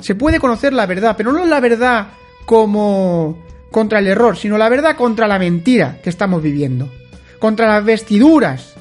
Se 0.00 0.14
puede 0.14 0.38
conocer 0.38 0.72
la 0.72 0.86
verdad, 0.86 1.14
pero 1.16 1.32
no 1.32 1.44
la 1.44 1.60
verdad 1.60 2.08
como 2.46 3.43
contra 3.74 3.98
el 3.98 4.06
error, 4.06 4.36
sino 4.36 4.56
la 4.56 4.68
verdad 4.68 4.94
contra 4.94 5.26
la 5.26 5.36
mentira 5.36 5.98
que 6.00 6.08
estamos 6.08 6.40
viviendo. 6.40 6.92
Contra 7.40 7.66
las 7.66 7.84
vestiduras 7.84 8.74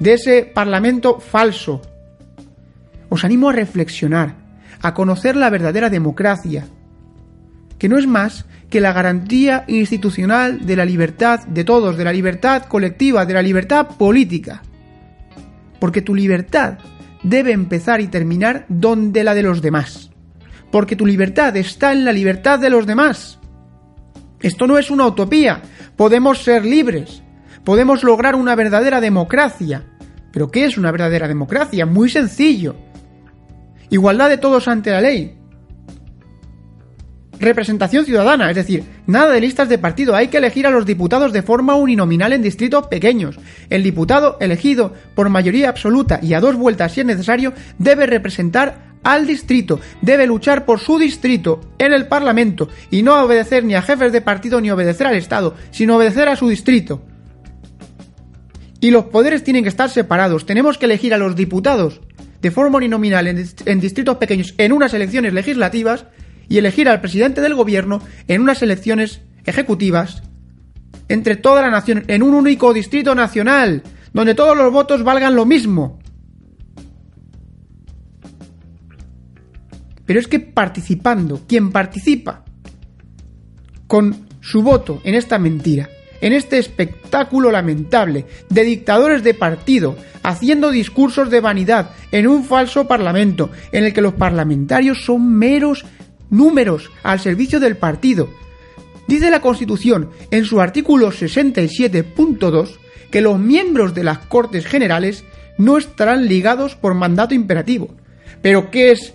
de 0.00 0.14
ese 0.14 0.42
parlamento 0.42 1.20
falso. 1.20 1.80
Os 3.08 3.24
animo 3.24 3.50
a 3.50 3.52
reflexionar, 3.52 4.34
a 4.80 4.94
conocer 4.94 5.36
la 5.36 5.48
verdadera 5.48 5.90
democracia, 5.90 6.66
que 7.78 7.88
no 7.88 7.96
es 7.96 8.08
más 8.08 8.44
que 8.68 8.80
la 8.80 8.92
garantía 8.92 9.62
institucional 9.68 10.66
de 10.66 10.74
la 10.74 10.86
libertad 10.86 11.46
de 11.46 11.62
todos, 11.62 11.96
de 11.96 12.02
la 12.02 12.12
libertad 12.12 12.64
colectiva, 12.64 13.24
de 13.24 13.34
la 13.34 13.42
libertad 13.42 13.90
política. 13.96 14.60
Porque 15.78 16.02
tu 16.02 16.16
libertad 16.16 16.78
debe 17.22 17.52
empezar 17.52 18.00
y 18.00 18.08
terminar 18.08 18.66
donde 18.68 19.22
la 19.22 19.34
de 19.34 19.44
los 19.44 19.62
demás. 19.62 20.10
Porque 20.72 20.96
tu 20.96 21.06
libertad 21.06 21.56
está 21.56 21.92
en 21.92 22.04
la 22.04 22.12
libertad 22.12 22.58
de 22.58 22.70
los 22.70 22.88
demás. 22.88 23.38
Esto 24.42 24.66
no 24.66 24.78
es 24.78 24.90
una 24.90 25.06
utopía. 25.06 25.62
Podemos 25.96 26.42
ser 26.42 26.64
libres. 26.64 27.22
Podemos 27.64 28.02
lograr 28.02 28.34
una 28.34 28.54
verdadera 28.54 29.00
democracia. 29.00 29.84
¿Pero 30.32 30.50
qué 30.50 30.64
es 30.64 30.76
una 30.76 30.90
verdadera 30.90 31.28
democracia? 31.28 31.86
Muy 31.86 32.08
sencillo. 32.08 32.74
Igualdad 33.90 34.28
de 34.28 34.38
todos 34.38 34.68
ante 34.68 34.90
la 34.90 35.00
ley. 35.00 35.38
Representación 37.38 38.04
ciudadana, 38.04 38.50
es 38.50 38.56
decir, 38.56 38.84
nada 39.06 39.32
de 39.32 39.40
listas 39.40 39.68
de 39.68 39.76
partido, 39.76 40.14
hay 40.14 40.28
que 40.28 40.38
elegir 40.38 40.64
a 40.66 40.70
los 40.70 40.86
diputados 40.86 41.32
de 41.32 41.42
forma 41.42 41.74
uninominal 41.74 42.32
en 42.32 42.40
distritos 42.40 42.86
pequeños. 42.86 43.36
El 43.68 43.82
diputado 43.82 44.36
elegido 44.40 44.94
por 45.16 45.28
mayoría 45.28 45.68
absoluta 45.68 46.20
y 46.22 46.34
a 46.34 46.40
dos 46.40 46.54
vueltas 46.54 46.92
si 46.92 47.00
es 47.00 47.06
necesario 47.06 47.52
debe 47.78 48.06
representar 48.06 48.91
al 49.02 49.26
distrito, 49.26 49.80
debe 50.00 50.26
luchar 50.26 50.64
por 50.64 50.78
su 50.78 50.98
distrito 50.98 51.60
en 51.78 51.92
el 51.92 52.06
Parlamento 52.06 52.68
y 52.90 53.02
no 53.02 53.22
obedecer 53.22 53.64
ni 53.64 53.74
a 53.74 53.82
jefes 53.82 54.12
de 54.12 54.20
partido 54.20 54.60
ni 54.60 54.70
obedecer 54.70 55.06
al 55.06 55.16
Estado, 55.16 55.54
sino 55.70 55.96
obedecer 55.96 56.28
a 56.28 56.36
su 56.36 56.48
distrito. 56.48 57.02
Y 58.80 58.90
los 58.90 59.06
poderes 59.06 59.44
tienen 59.44 59.62
que 59.62 59.68
estar 59.68 59.90
separados, 59.90 60.46
tenemos 60.46 60.78
que 60.78 60.86
elegir 60.86 61.14
a 61.14 61.18
los 61.18 61.36
diputados 61.36 62.00
de 62.40 62.50
forma 62.50 62.78
uninominal 62.78 63.28
en, 63.28 63.80
distritos 63.80 64.16
pequeños 64.16 64.54
en 64.58 64.72
unas 64.72 64.92
elecciones 64.92 65.32
legislativas 65.32 66.06
y 66.48 66.58
elegir 66.58 66.88
al 66.88 67.00
presidente 67.00 67.40
del 67.40 67.54
gobierno 67.54 68.02
en 68.26 68.42
unas 68.42 68.62
elecciones 68.62 69.20
ejecutivas 69.44 70.24
entre 71.08 71.36
toda 71.36 71.62
la 71.62 71.70
nación, 71.70 72.04
en 72.08 72.22
un 72.22 72.34
único 72.34 72.72
distrito 72.72 73.14
nacional, 73.14 73.82
donde 74.12 74.34
todos 74.34 74.56
los 74.56 74.72
votos 74.72 75.04
valgan 75.04 75.36
lo 75.36 75.46
mismo. 75.46 76.01
Pero 80.06 80.20
es 80.20 80.26
que 80.26 80.40
participando, 80.40 81.42
quien 81.46 81.70
participa 81.70 82.44
con 83.86 84.26
su 84.40 84.62
voto 84.62 85.00
en 85.04 85.14
esta 85.14 85.38
mentira, 85.38 85.88
en 86.20 86.32
este 86.32 86.58
espectáculo 86.58 87.50
lamentable 87.50 88.26
de 88.48 88.64
dictadores 88.64 89.22
de 89.22 89.34
partido, 89.34 89.96
haciendo 90.22 90.70
discursos 90.70 91.30
de 91.30 91.40
vanidad 91.40 91.90
en 92.10 92.26
un 92.26 92.44
falso 92.44 92.86
parlamento, 92.86 93.50
en 93.72 93.84
el 93.84 93.92
que 93.92 94.02
los 94.02 94.14
parlamentarios 94.14 95.04
son 95.04 95.32
meros 95.34 95.84
números 96.30 96.90
al 97.02 97.20
servicio 97.20 97.60
del 97.60 97.76
partido. 97.76 98.30
Dice 99.06 99.30
la 99.30 99.40
Constitución 99.40 100.10
en 100.30 100.44
su 100.44 100.60
artículo 100.60 101.10
67.2 101.10 102.78
que 103.10 103.20
los 103.20 103.38
miembros 103.38 103.94
de 103.94 104.04
las 104.04 104.18
Cortes 104.18 104.64
Generales 104.64 105.24
no 105.58 105.76
estarán 105.76 106.26
ligados 106.26 106.76
por 106.76 106.94
mandato 106.94 107.34
imperativo. 107.34 107.90
Pero 108.40 108.70
¿qué 108.70 108.92
es 108.92 109.12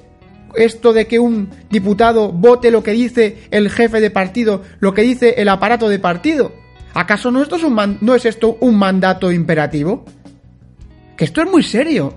esto 0.55 0.93
de 0.93 1.07
que 1.07 1.19
un 1.19 1.49
diputado 1.69 2.31
vote 2.31 2.71
lo 2.71 2.83
que 2.83 2.91
dice 2.91 3.47
el 3.51 3.69
jefe 3.69 3.99
de 3.99 4.09
partido, 4.09 4.61
lo 4.79 4.93
que 4.93 5.01
dice 5.01 5.35
el 5.37 5.49
aparato 5.49 5.89
de 5.89 5.99
partido? 5.99 6.53
¿Acaso 6.93 7.31
no, 7.31 7.41
esto 7.41 7.57
es, 7.57 7.63
un 7.63 7.97
no 8.01 8.15
es 8.15 8.25
esto 8.25 8.57
un 8.59 8.77
mandato 8.77 9.31
imperativo? 9.31 10.05
Que 11.15 11.25
esto 11.25 11.41
es 11.41 11.49
muy 11.49 11.63
serio. 11.63 12.15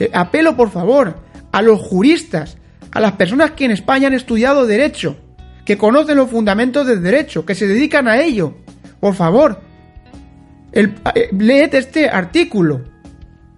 Eh, 0.00 0.10
apelo, 0.12 0.56
por 0.56 0.70
favor, 0.70 1.16
a 1.52 1.62
los 1.62 1.80
juristas, 1.80 2.56
a 2.90 3.00
las 3.00 3.12
personas 3.12 3.52
que 3.52 3.64
en 3.64 3.70
España 3.72 4.08
han 4.08 4.14
estudiado 4.14 4.66
derecho, 4.66 5.16
que 5.64 5.78
conocen 5.78 6.16
los 6.16 6.30
fundamentos 6.30 6.86
del 6.86 7.02
derecho, 7.02 7.44
que 7.44 7.54
se 7.54 7.66
dedican 7.66 8.08
a 8.08 8.20
ello. 8.20 8.54
Por 9.00 9.14
favor, 9.14 9.60
el, 10.72 10.94
eh, 11.14 11.28
leed 11.32 11.74
este 11.74 12.08
artículo 12.08 12.82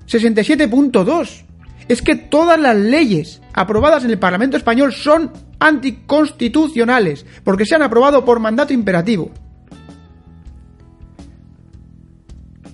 67.2. 0.07 1.46
Es 1.89 2.03
que 2.03 2.17
todas 2.17 2.59
las 2.59 2.77
leyes 2.77 3.41
aprobadas 3.53 4.05
en 4.05 4.11
el 4.11 4.19
Parlamento 4.19 4.57
español 4.57 4.93
son 4.93 5.33
anticonstitucionales, 5.59 7.25
porque 7.45 7.65
se 7.65 7.75
han 7.75 7.83
aprobado 7.83 8.25
por 8.25 8.41
mandato 8.41 8.73
imperativo. 8.73 9.31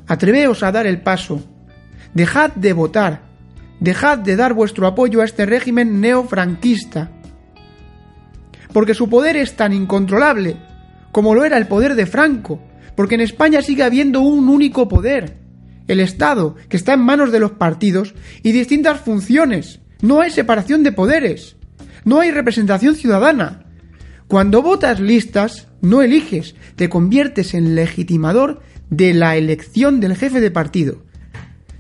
Atreveos 0.07 0.63
a 0.63 0.73
dar 0.73 0.87
el 0.87 1.01
paso. 1.01 1.43
Dejad 2.15 2.53
de 2.53 2.73
votar. 2.73 3.23
Dejad 3.81 4.19
de 4.19 4.37
dar 4.37 4.55
vuestro 4.55 4.87
apoyo 4.87 5.21
a 5.21 5.25
este 5.25 5.47
régimen 5.47 6.01
neofranquista. 6.01 7.11
Porque 8.73 8.95
su 8.95 9.09
poder 9.09 9.37
es 9.37 9.57
tan 9.57 9.73
incontrolable 9.73 10.57
como 11.13 11.35
lo 11.35 11.45
era 11.45 11.59
el 11.59 11.67
poder 11.67 11.95
de 11.95 12.07
Franco. 12.07 12.61
Porque 12.95 13.15
en 13.15 13.23
España 13.23 13.63
sigue 13.63 13.83
habiendo 13.83 14.21
un 14.21 14.49
único 14.49 14.89
poder. 14.89 15.42
El 15.93 16.01
Estado, 16.01 16.57
que 16.69 16.77
está 16.77 16.95
en 16.95 17.01
manos 17.01 17.33
de 17.33 17.41
los 17.41 17.53
partidos 17.53 18.15
y 18.43 18.53
distintas 18.53 19.01
funciones. 19.01 19.81
No 20.01 20.21
hay 20.21 20.31
separación 20.31 20.83
de 20.83 20.93
poderes. 20.93 21.57
No 22.05 22.21
hay 22.21 22.31
representación 22.31 22.95
ciudadana. 22.97 23.65
Cuando 24.27 24.63
votas 24.63 24.99
listas, 24.99 25.69
no 25.81 26.03
eliges, 26.03 26.55
te 26.77 26.89
conviertes 26.89 27.55
en 27.55 27.75
legitimador 27.75 28.63
de 28.91 29.15
la 29.15 29.37
elección 29.37 30.01
del 30.01 30.17
jefe 30.17 30.41
de 30.41 30.51
partido. 30.51 31.03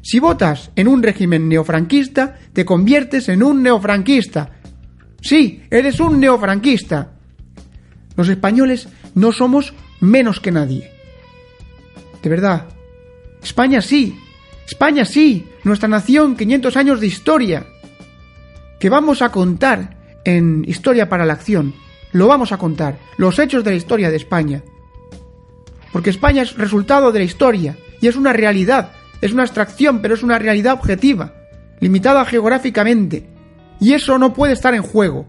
Si 0.02 0.19
votas 0.19 0.71
en 0.76 0.88
un 0.88 1.02
régimen 1.02 1.49
neofranquista, 1.49 2.38
te 2.52 2.64
conviertes 2.64 3.28
en 3.28 3.42
un 3.42 3.62
neofranquista. 3.62 4.50
Sí, 5.21 5.62
eres 5.71 6.00
un 6.00 6.21
neofranquista. 6.21 7.12
Los 8.16 8.28
españoles 8.28 8.88
no 9.14 9.33
somos 9.33 9.73
menos 10.00 10.40
que 10.40 10.52
nadie. 10.52 10.90
De 12.23 12.28
verdad. 12.28 12.66
España 13.42 13.80
sí. 13.80 14.18
España 14.66 15.04
sí. 15.04 15.49
Nuestra 15.64 15.88
nación, 15.88 16.37
500 16.37 16.76
años 16.76 17.00
de 17.00 17.06
historia. 17.06 17.66
Que 18.78 18.90
vamos 18.90 19.22
a 19.22 19.30
contar 19.30 19.96
en 20.25 20.64
Historia 20.66 21.08
para 21.08 21.26
la 21.26 21.34
Acción. 21.34 21.75
Lo 22.12 22.26
vamos 22.28 22.52
a 22.52 22.58
contar. 22.58 22.99
Los 23.16 23.38
hechos 23.38 23.64
de 23.64 23.70
la 23.70 23.76
historia 23.76 24.11
de 24.11 24.16
España. 24.16 24.62
Porque 25.92 26.11
España 26.11 26.42
es 26.42 26.56
resultado 26.56 27.12
de 27.12 27.20
la 27.20 27.25
historia. 27.25 27.76
Y 28.00 28.08
es 28.08 28.16
una 28.16 28.32
realidad. 28.32 28.92
Es 29.20 29.32
una 29.32 29.42
abstracción, 29.42 30.02
pero 30.02 30.14
es 30.14 30.22
una 30.22 30.38
realidad 30.38 30.75
objetiva. 30.75 31.34
Limitada 31.80 32.25
geográficamente. 32.25 33.28
Y 33.80 33.94
eso 33.94 34.18
no 34.18 34.32
puede 34.32 34.52
estar 34.52 34.75
en 34.75 34.82
juego. 34.82 35.26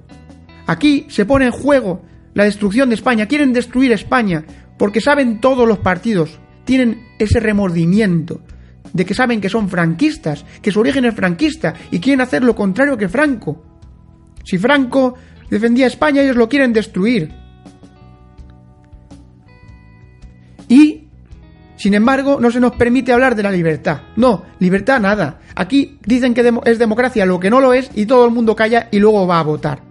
Aquí 0.67 1.07
se 1.09 1.25
pone 1.25 1.45
en 1.45 1.51
juego 1.51 2.01
la 2.33 2.43
destrucción 2.43 2.89
de 2.89 2.95
España. 2.95 3.27
Quieren 3.27 3.53
destruir 3.53 3.91
España 3.91 4.45
porque 4.77 5.01
saben 5.01 5.39
todos 5.41 5.67
los 5.67 5.79
partidos. 5.79 6.39
Tienen 6.65 7.12
ese 7.23 7.39
remordimiento 7.39 8.41
de 8.91 9.05
que 9.05 9.13
saben 9.13 9.41
que 9.41 9.49
son 9.49 9.69
franquistas, 9.69 10.45
que 10.61 10.71
su 10.71 10.79
origen 10.79 11.05
es 11.05 11.15
franquista 11.15 11.73
y 11.91 11.99
quieren 11.99 12.21
hacer 12.21 12.43
lo 12.43 12.55
contrario 12.55 12.97
que 12.97 13.09
Franco. 13.09 13.63
Si 14.43 14.57
Franco 14.57 15.15
defendía 15.49 15.85
a 15.85 15.87
España, 15.87 16.21
ellos 16.21 16.35
lo 16.35 16.47
quieren 16.47 16.73
destruir. 16.73 17.31
Y, 20.69 21.07
sin 21.75 21.93
embargo, 21.93 22.39
no 22.39 22.51
se 22.51 22.59
nos 22.59 22.73
permite 22.73 23.11
hablar 23.11 23.35
de 23.35 23.43
la 23.43 23.51
libertad. 23.51 24.01
No, 24.15 24.43
libertad 24.59 24.99
nada. 24.99 25.39
Aquí 25.55 25.99
dicen 26.05 26.33
que 26.33 26.53
es 26.65 26.79
democracia 26.79 27.25
lo 27.25 27.39
que 27.39 27.49
no 27.49 27.59
lo 27.59 27.73
es 27.73 27.91
y 27.95 28.05
todo 28.05 28.25
el 28.25 28.31
mundo 28.31 28.55
calla 28.55 28.89
y 28.91 28.99
luego 28.99 29.27
va 29.27 29.39
a 29.39 29.43
votar. 29.43 29.81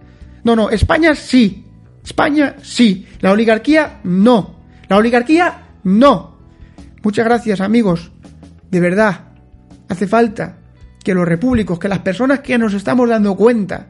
No, 0.43 0.55
no, 0.55 0.69
España 0.69 1.15
sí. 1.15 1.65
España 2.03 2.55
sí. 2.61 3.07
La 3.19 3.31
oligarquía 3.31 3.99
no. 4.03 4.59
La 4.89 4.97
oligarquía 4.97 5.63
no. 5.83 6.32
Muchas 7.03 7.25
gracias 7.25 7.59
amigos. 7.59 8.11
De 8.71 8.79
verdad, 8.79 9.25
hace 9.89 10.07
falta 10.07 10.57
que 11.03 11.13
los 11.13 11.27
repúblicos, 11.27 11.77
que 11.77 11.89
las 11.89 11.99
personas 11.99 12.39
que 12.39 12.57
nos 12.57 12.73
estamos 12.73 13.09
dando 13.09 13.35
cuenta, 13.35 13.87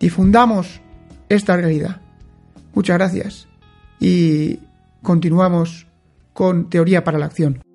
difundamos 0.00 0.80
esta 1.28 1.56
realidad. 1.56 2.00
Muchas 2.74 2.96
gracias. 2.96 3.48
Y 4.00 4.60
continuamos 5.02 5.86
con 6.32 6.70
Teoría 6.70 7.04
para 7.04 7.18
la 7.18 7.26
Acción. 7.26 7.65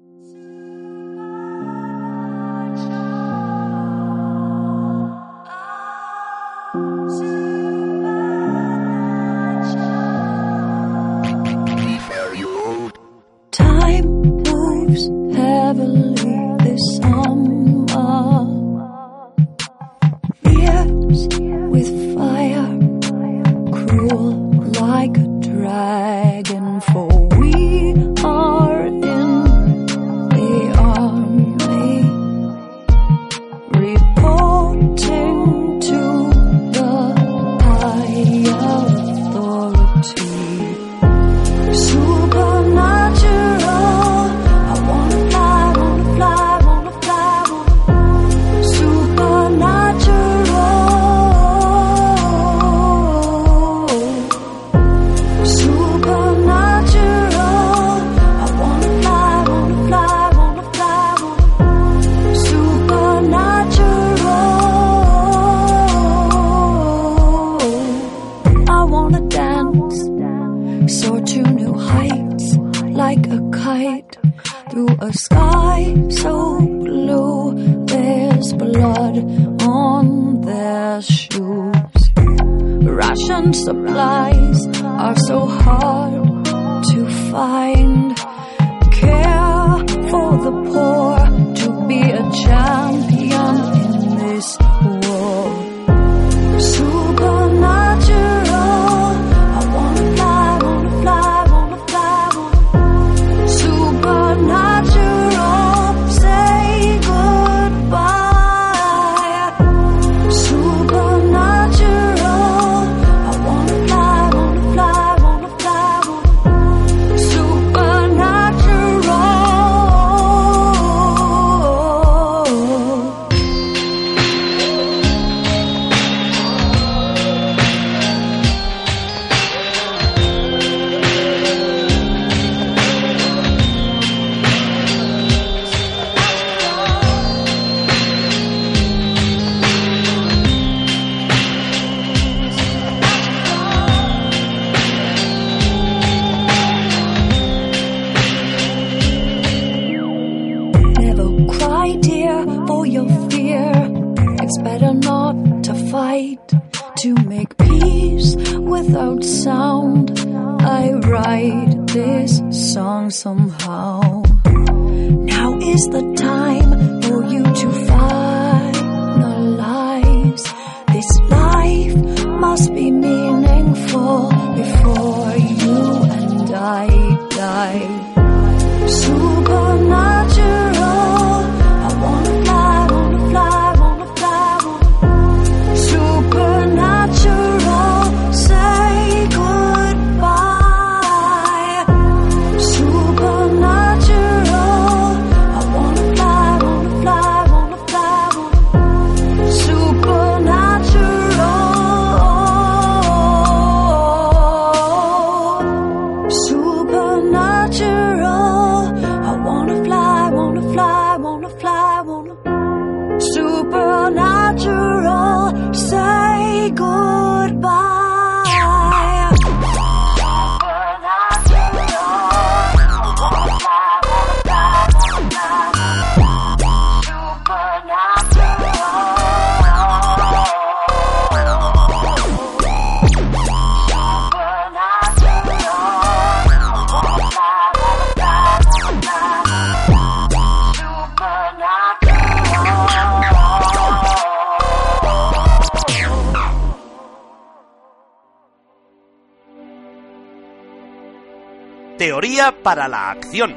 Teoría 252.01 252.51
para 252.63 252.87
la 252.87 253.11
acción. 253.11 253.55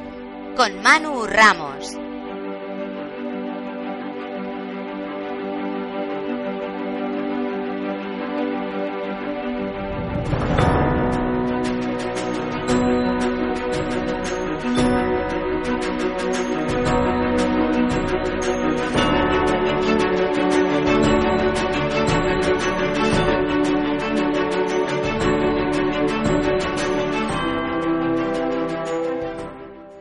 Con 0.55 0.83
Manu 0.83 1.25
Ramos. 1.25 2.04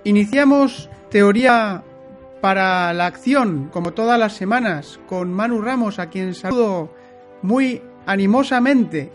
Iniciamos 0.06 0.89
teoría 1.10 1.82
para 2.42 2.92
la 2.92 3.06
acción, 3.06 3.70
como 3.72 3.94
todas 3.94 4.20
las 4.20 4.34
semanas, 4.34 5.00
con 5.08 5.32
Manu 5.32 5.62
Ramos, 5.62 5.98
a 5.98 6.10
quien 6.10 6.36
saludo 6.36 6.94
muy 7.42 7.82
animosamente. 8.06 9.10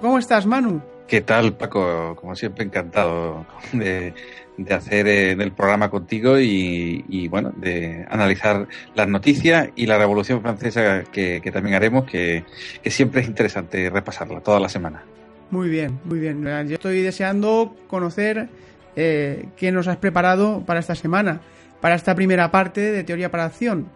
¿Cómo 0.00 0.18
estás, 0.18 0.46
Manu? 0.46 0.80
¿Qué 1.06 1.20
tal, 1.20 1.54
Paco? 1.58 2.16
Como 2.16 2.34
siempre, 2.34 2.64
encantado 2.64 3.44
de, 3.72 4.14
de 4.56 4.74
hacer 4.74 5.06
eh, 5.06 5.32
el 5.32 5.52
programa 5.52 5.90
contigo 5.90 6.40
y, 6.40 7.04
y, 7.06 7.28
bueno, 7.28 7.52
de 7.56 8.06
analizar 8.08 8.66
las 8.94 9.08
noticias 9.08 9.68
y 9.76 9.84
la 9.84 9.98
Revolución 9.98 10.40
Francesa 10.40 11.04
que, 11.12 11.42
que 11.42 11.52
también 11.52 11.76
haremos, 11.76 12.04
que, 12.04 12.44
que, 12.82 12.90
siempre 12.90 13.20
es 13.20 13.28
interesante 13.28 13.90
repasarla 13.90 14.40
toda 14.40 14.58
la 14.58 14.70
semana. 14.70 15.02
Muy 15.50 15.68
bien, 15.68 16.00
muy 16.04 16.18
bien. 16.18 16.42
Yo 16.66 16.74
estoy 16.76 17.02
deseando 17.02 17.76
conocer 17.88 18.48
eh, 18.96 19.46
qué 19.56 19.72
nos 19.72 19.88
has 19.88 19.96
preparado 19.96 20.62
para 20.64 20.80
esta 20.80 20.94
semana, 20.94 21.40
para 21.80 21.94
esta 21.94 22.14
primera 22.14 22.50
parte 22.50 22.92
de 22.92 23.04
Teoría 23.04 23.30
para 23.30 23.46
Acción. 23.46 23.88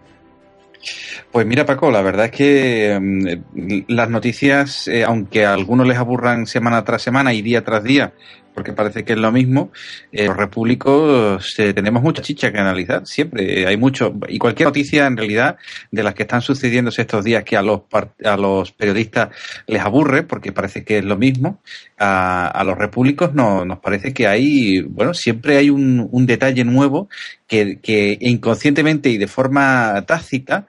Pues 1.32 1.46
mira, 1.46 1.66
Paco, 1.66 1.90
la 1.90 2.02
verdad 2.02 2.26
es 2.26 2.30
que 2.32 2.92
eh, 2.94 3.84
las 3.88 4.10
noticias, 4.10 4.88
eh, 4.88 5.04
aunque 5.04 5.44
a 5.44 5.52
algunos 5.52 5.86
les 5.86 5.98
aburran 5.98 6.46
semana 6.46 6.84
tras 6.84 7.02
semana 7.02 7.32
y 7.32 7.42
día 7.42 7.64
tras 7.64 7.82
día, 7.82 8.12
porque 8.58 8.72
parece 8.72 9.04
que 9.04 9.12
es 9.12 9.18
lo 9.20 9.30
mismo, 9.30 9.70
eh, 10.10 10.26
los 10.26 10.36
repúblicos 10.36 11.54
eh, 11.60 11.72
tenemos 11.72 12.02
mucha 12.02 12.22
chicha 12.22 12.50
que 12.50 12.58
analizar, 12.58 13.06
siempre 13.06 13.68
hay 13.68 13.76
mucho, 13.76 14.12
y 14.26 14.36
cualquier 14.36 14.66
noticia 14.66 15.06
en 15.06 15.16
realidad 15.16 15.58
de 15.92 16.02
las 16.02 16.14
que 16.14 16.24
están 16.24 16.42
sucediéndose 16.42 17.02
estos 17.02 17.22
días 17.24 17.44
que 17.44 17.56
a 17.56 17.62
los, 17.62 17.82
a 18.24 18.36
los 18.36 18.72
periodistas 18.72 19.28
les 19.68 19.80
aburre, 19.80 20.24
porque 20.24 20.50
parece 20.50 20.82
que 20.82 20.98
es 20.98 21.04
lo 21.04 21.16
mismo, 21.16 21.60
a, 22.00 22.64
los 22.66 22.76
repúblicos 22.76 23.32
no, 23.32 23.64
nos 23.64 23.78
parece 23.78 24.12
que 24.12 24.26
hay, 24.26 24.80
bueno, 24.80 25.14
siempre 25.14 25.56
hay 25.56 25.70
un, 25.70 26.26
detalle 26.26 26.64
nuevo 26.64 27.08
que 27.46 28.18
inconscientemente 28.20 29.08
y 29.08 29.18
de 29.18 29.28
forma 29.28 30.04
tácita 30.04 30.66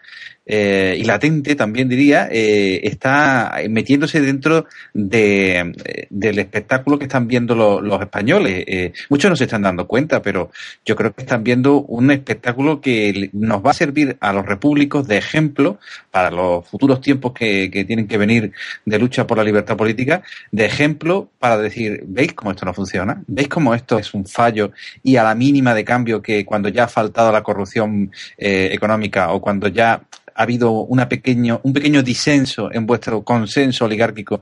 eh, 0.51 0.97
y 0.97 1.03
latente 1.03 1.53
también 1.53 1.87
diría, 1.87 2.27
eh, 2.31 2.79
está 2.83 3.57
metiéndose 3.69 4.19
dentro 4.19 4.65
de, 4.95 6.07
del 6.09 6.39
espectáculo 6.39 6.97
que 6.97 7.05
están 7.05 7.27
viendo 7.27 7.53
lo, 7.53 7.81
los 7.81 8.01
españoles. 8.01 8.63
Eh, 8.65 8.93
muchos 9.09 9.29
no 9.29 9.35
se 9.35 9.43
están 9.43 9.61
dando 9.61 9.85
cuenta, 9.85 10.23
pero 10.23 10.49
yo 10.83 10.95
creo 10.95 11.13
que 11.13 11.21
están 11.21 11.43
viendo 11.43 11.81
un 11.81 12.09
espectáculo 12.09 12.81
que 12.81 13.29
nos 13.33 13.63
va 13.63 13.69
a 13.69 13.75
servir 13.75 14.17
a 14.21 14.33
los 14.33 14.43
repúblicos 14.43 15.07
de 15.07 15.17
ejemplo 15.17 15.77
para 16.09 16.31
los 16.31 16.67
futuros 16.67 16.99
tiempos 16.99 17.31
que, 17.33 17.69
que 17.69 17.85
tienen 17.85 18.07
que 18.07 18.17
venir 18.17 18.51
de 18.85 18.97
lucha 18.97 19.27
por 19.27 19.37
la 19.37 19.43
libertad 19.43 19.77
política, 19.77 20.23
de 20.51 20.65
ejemplo 20.65 21.29
para 21.37 21.59
decir, 21.59 22.03
¿veis 22.07 22.33
cómo 22.33 22.49
esto 22.49 22.65
no 22.65 22.73
funciona? 22.73 23.21
¿Veis 23.27 23.49
cómo 23.49 23.75
esto 23.75 23.99
es 23.99 24.15
un 24.15 24.25
fallo 24.25 24.71
y 25.03 25.15
a 25.17 25.23
la 25.23 25.35
mínima 25.35 25.75
de 25.75 25.85
cambio 25.85 26.23
que 26.23 26.43
cuando 26.43 26.69
ya 26.69 26.85
ha 26.85 26.87
faltado 26.87 27.31
la 27.31 27.43
corrupción 27.43 28.11
eh, 28.35 28.69
económica 28.71 29.31
o 29.31 29.39
cuando 29.39 29.67
ya 29.67 30.01
ha 30.39 30.43
habido 30.43 30.71
una 30.71 31.09
pequeño, 31.09 31.59
un 31.63 31.73
pequeño 31.73 32.01
disenso 32.01 32.69
en 32.71 32.85
vuestro 32.85 33.23
consenso 33.25 33.83
oligárquico. 33.83 34.41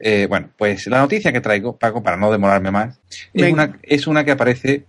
Eh, 0.00 0.24
bueno, 0.26 0.48
pues 0.56 0.86
la 0.86 1.00
noticia 1.00 1.32
que 1.32 1.42
traigo, 1.42 1.76
Paco, 1.76 2.02
para 2.02 2.16
no 2.16 2.32
demorarme 2.32 2.70
más, 2.70 2.98
es 3.34 3.52
una, 3.52 3.78
es 3.82 4.06
una 4.06 4.24
que 4.24 4.30
aparece 4.30 4.86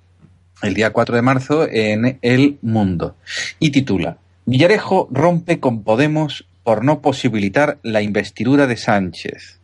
el 0.62 0.74
día 0.74 0.94
4 0.94 1.14
de 1.14 1.22
marzo 1.22 1.68
en 1.70 2.20
El 2.22 2.58
Mundo 2.62 3.18
y 3.60 3.72
titula 3.72 4.18
Villarejo 4.46 5.10
rompe 5.12 5.60
con 5.60 5.84
Podemos 5.84 6.48
por 6.64 6.86
no 6.86 7.02
posibilitar 7.02 7.78
la 7.84 8.02
investidura 8.02 8.66
de 8.66 8.78
Sánchez. 8.78 9.60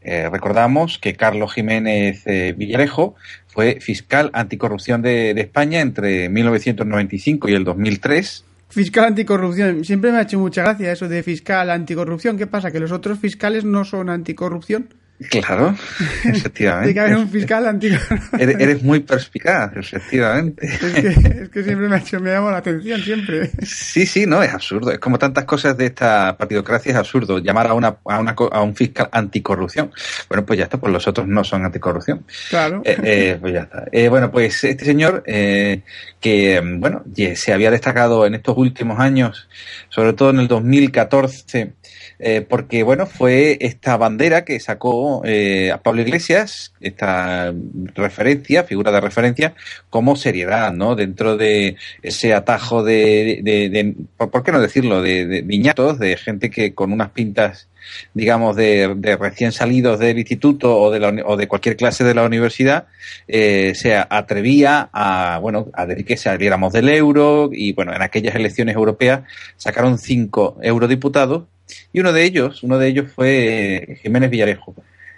Eh, 0.00 0.28
recordamos 0.30 0.98
que 0.98 1.14
Carlos 1.14 1.54
Jiménez 1.54 2.22
eh, 2.26 2.54
Villarejo 2.56 3.16
fue 3.48 3.80
fiscal 3.80 4.30
anticorrupción 4.32 5.02
de, 5.02 5.34
de 5.34 5.40
España 5.40 5.80
entre 5.80 6.28
1995 6.28 7.48
y 7.48 7.54
el 7.54 7.64
2003 7.64 8.44
Fiscal 8.74 9.04
anticorrupción. 9.04 9.84
Siempre 9.84 10.10
me 10.10 10.18
ha 10.18 10.22
hecho 10.22 10.36
mucha 10.36 10.62
gracia 10.62 10.90
eso 10.90 11.06
de 11.06 11.22
fiscal 11.22 11.70
anticorrupción. 11.70 12.36
¿Qué 12.36 12.48
pasa? 12.48 12.72
¿Que 12.72 12.80
los 12.80 12.90
otros 12.90 13.20
fiscales 13.20 13.64
no 13.64 13.84
son 13.84 14.10
anticorrupción? 14.10 14.88
Claro, 15.30 15.76
efectivamente. 16.24 16.92
Tiene 16.92 16.94
que 16.94 17.00
haber 17.00 17.16
un 17.16 17.30
fiscal 17.30 17.66
anticorrupción. 17.66 18.40
Eres, 18.40 18.56
eres, 18.58 18.82
muy 18.82 19.00
perspicaz, 19.00 19.70
efectivamente. 19.76 20.66
Es 20.66 20.78
que, 20.78 21.08
es 21.42 21.48
que 21.50 21.62
siempre 21.62 21.88
me 21.88 21.94
ha 21.94 21.98
hecho, 21.98 22.18
me 22.18 22.30
llama 22.30 22.50
la 22.50 22.58
atención, 22.58 23.00
siempre. 23.00 23.50
Sí, 23.62 24.06
sí, 24.06 24.26
no, 24.26 24.42
es 24.42 24.52
absurdo. 24.52 24.90
Es 24.90 24.98
como 24.98 25.18
tantas 25.18 25.44
cosas 25.44 25.76
de 25.76 25.86
esta 25.86 26.36
partidocracia, 26.36 26.90
es 26.90 26.98
absurdo. 26.98 27.38
Llamar 27.38 27.68
a, 27.68 27.74
una, 27.74 27.96
a, 28.04 28.18
una, 28.18 28.34
a 28.52 28.62
un 28.62 28.74
fiscal 28.74 29.08
anticorrupción. 29.12 29.92
Bueno, 30.28 30.44
pues 30.44 30.58
ya 30.58 30.64
está, 30.64 30.78
pues 30.78 30.92
los 30.92 31.06
otros 31.06 31.28
no 31.28 31.44
son 31.44 31.64
anticorrupción. 31.64 32.24
Claro. 32.50 32.82
Eh, 32.84 32.98
eh, 33.02 33.38
pues 33.40 33.54
ya 33.54 33.60
está. 33.60 33.84
Eh, 33.92 34.08
bueno, 34.08 34.32
pues 34.32 34.64
este 34.64 34.84
señor, 34.84 35.22
eh, 35.26 35.82
que, 36.20 36.60
bueno, 36.78 37.04
se 37.36 37.52
había 37.52 37.70
destacado 37.70 38.26
en 38.26 38.34
estos 38.34 38.56
últimos 38.56 38.98
años, 38.98 39.48
sobre 39.90 40.12
todo 40.12 40.30
en 40.30 40.40
el 40.40 40.48
2014, 40.48 41.72
eh, 42.18 42.46
porque 42.48 42.82
bueno, 42.82 43.06
fue 43.06 43.58
esta 43.60 43.96
bandera 43.96 44.44
que 44.44 44.60
sacó 44.60 45.03
eh, 45.24 45.70
a 45.72 45.78
Pablo 45.82 46.02
Iglesias, 46.02 46.72
esta 46.80 47.52
referencia, 47.94 48.64
figura 48.64 48.92
de 48.92 49.00
referencia, 49.00 49.54
como 49.90 50.16
seriedad, 50.16 50.72
¿no? 50.72 50.94
Dentro 50.94 51.36
de 51.36 51.76
ese 52.02 52.34
atajo 52.34 52.82
de, 52.82 53.40
de, 53.42 53.94
¿por 54.16 54.42
qué 54.42 54.52
no 54.52 54.60
decirlo?, 54.60 55.02
de, 55.02 55.26
de, 55.26 55.42
viñatos, 55.42 55.98
de 55.98 56.16
gente 56.16 56.50
que 56.50 56.74
con 56.74 56.92
unas 56.92 57.10
pintas 57.10 57.68
digamos, 58.14 58.56
de, 58.56 58.94
de, 58.96 59.16
recién 59.16 59.52
salidos 59.52 59.98
del 59.98 60.18
instituto 60.18 60.78
o 60.78 60.90
de, 60.90 61.00
la, 61.00 61.08
o 61.26 61.36
de 61.36 61.48
cualquier 61.48 61.76
clase 61.76 62.04
de 62.04 62.14
la 62.14 62.24
universidad, 62.24 62.86
eh, 63.28 63.72
se 63.74 63.94
atrevía 63.94 64.88
a, 64.92 65.38
bueno, 65.40 65.68
a 65.74 65.86
decir 65.86 66.04
que 66.04 66.16
saliéramos 66.16 66.72
del 66.72 66.88
euro 66.88 67.50
y, 67.52 67.72
bueno, 67.72 67.94
en 67.94 68.02
aquellas 68.02 68.34
elecciones 68.34 68.74
europeas 68.74 69.22
sacaron 69.56 69.98
cinco 69.98 70.58
eurodiputados 70.62 71.44
y 71.92 72.00
uno 72.00 72.12
de 72.12 72.24
ellos, 72.24 72.62
uno 72.62 72.78
de 72.78 72.88
ellos 72.88 73.06
fue 73.14 73.98
Jiménez 74.02 74.30
Villarejo. 74.30 74.74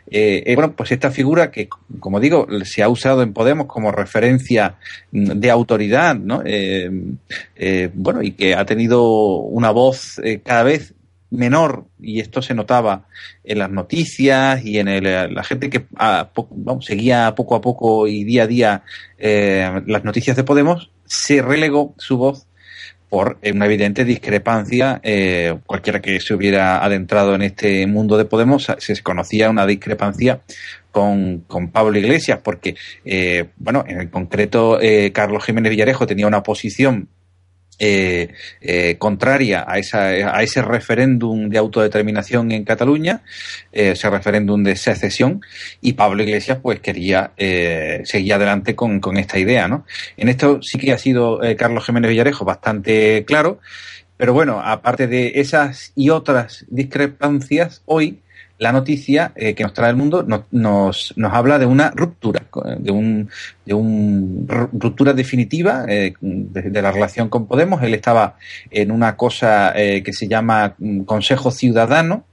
Eh, 0.09 0.45
eh, 0.47 0.55
bueno, 0.55 0.75
pues 0.77 0.93
esta 0.93 1.11
figura 1.11 1.51
que, 1.51 1.69
como 1.99 2.21
digo, 2.21 2.47
se 2.65 2.83
ha 2.83 2.89
usado 2.89 3.23
en 3.23 3.33
Podemos 3.33 3.67
como 3.67 3.91
referencia 3.91 4.77
de 5.11 5.51
autoridad, 5.51 6.15
¿no? 6.15 6.43
Eh, 6.45 6.91
eh 7.57 7.91
bueno, 7.93 8.23
y 8.23 8.33
que 8.33 8.55
ha 8.55 8.65
tenido 8.65 9.03
una 9.39 9.71
voz 9.71 10.21
cada 10.45 10.63
vez 10.63 10.95
menor, 11.31 11.87
y 12.01 12.21
esto 12.21 12.41
se 12.41 12.55
notaba 12.55 13.07
en 13.43 13.59
las 13.59 13.71
noticias 13.71 14.65
y 14.65 14.79
en 14.79 14.87
el, 14.89 15.35
la 15.35 15.43
gente 15.43 15.69
que 15.69 15.87
a, 15.97 16.31
seguía 16.81 17.35
poco 17.35 17.57
a 17.57 17.61
poco 17.61 18.07
y 18.07 18.23
día 18.23 18.45
a 18.45 18.47
día 18.47 18.83
las 19.19 20.05
noticias 20.05 20.37
de 20.37 20.45
Podemos, 20.45 20.91
se 21.05 21.43
relegó 21.43 21.95
su 21.99 22.17
voz 22.17 22.47
por 23.09 23.39
una 23.43 23.67
evidente 23.67 24.05
discrepancia. 24.05 25.01
Eh, 25.03 25.57
cualquiera 25.67 26.01
que 26.01 26.21
se 26.21 26.35
hubiera 26.35 26.85
adentrado 26.85 27.35
en 27.35 27.43
este 27.43 27.87
mundo 27.87 28.17
de 28.17 28.25
Podemos 28.25 28.67
se 28.79 29.03
conocía 29.03 29.51
una 29.51 29.67
discrepancia 29.67 30.41
con, 30.91 31.41
con 31.47 31.69
Pablo 31.71 31.99
Iglesias, 31.99 32.41
porque, 32.43 32.75
eh, 33.05 33.51
bueno, 33.59 33.85
en 33.87 34.01
el 34.01 34.11
concreto, 34.11 34.81
eh, 34.81 35.13
Carlos 35.13 35.45
Jiménez 35.45 35.71
Villarejo 35.71 36.07
tenía 36.07 36.27
una 36.27 36.43
posición 36.43 37.09
eh, 37.79 38.33
eh, 38.61 38.97
contraria 38.99 39.65
a, 39.67 39.79
esa, 39.79 40.07
a 40.07 40.43
ese 40.43 40.63
referéndum 40.63 41.49
de 41.49 41.59
autodeterminación 41.59 42.53
en 42.53 42.65
Cataluña, 42.65 43.23
eh, 43.73 43.91
ese 43.93 44.09
referéndum 44.11 44.63
de 44.63 44.77
secesión, 44.77 45.41
y 45.81 45.93
Pablo 45.93 46.23
Iglesias 46.23 46.59
pues 46.63 46.81
quería 46.81 47.33
eh, 47.37 48.03
seguir 48.05 48.35
adelante 48.35 48.75
con, 48.75 49.01
con, 49.01 49.17
esta 49.17 49.39
idea. 49.39 49.69
¿no? 49.69 49.85
En 50.17 50.29
esto 50.29 50.61
sí 50.63 50.79
que 50.79 50.93
ha 50.93 50.99
sido 50.99 51.43
eh, 51.43 51.57
Carlos 51.57 51.85
Jiménez 51.85 52.11
Villarejo 52.11 52.45
bastante 52.45 53.25
claro, 53.27 53.61
pero 54.17 54.33
bueno, 54.33 54.61
aparte 54.65 55.07
de 55.07 55.33
esas 55.37 55.93
y 55.95 56.09
otras 56.09 56.65
discrepancias, 56.69 57.83
hoy 57.85 58.21
la 58.59 58.73
noticia 58.73 59.35
que 59.37 59.63
nos 59.63 59.75
trae 59.75 59.91
el 59.91 59.97
mundo 59.97 60.23
nos, 60.23 60.45
nos, 60.51 61.13
nos, 61.17 61.35
habla 61.35 61.59
de 61.59 61.67
una 61.67 61.91
ruptura, 61.91 62.46
de 62.79 62.91
un, 62.91 63.29
de 63.65 63.75
un 63.75 64.47
ruptura 64.49 65.13
definitiva 65.13 65.85
eh, 65.89 66.15
de, 66.21 66.63
de, 66.63 66.83
la 66.83 66.93
relación 66.93 67.29
con 67.29 67.47
Podemos. 67.47 67.83
Él 67.83 67.95
estaba 67.95 68.37
en 68.71 68.91
una 68.91 69.17
cosa 69.17 69.73
eh, 69.75 70.03
que 70.03 70.13
se 70.13 70.29
llama 70.29 70.75
Consejo 71.05 71.51
Ciudadano, 71.51 72.25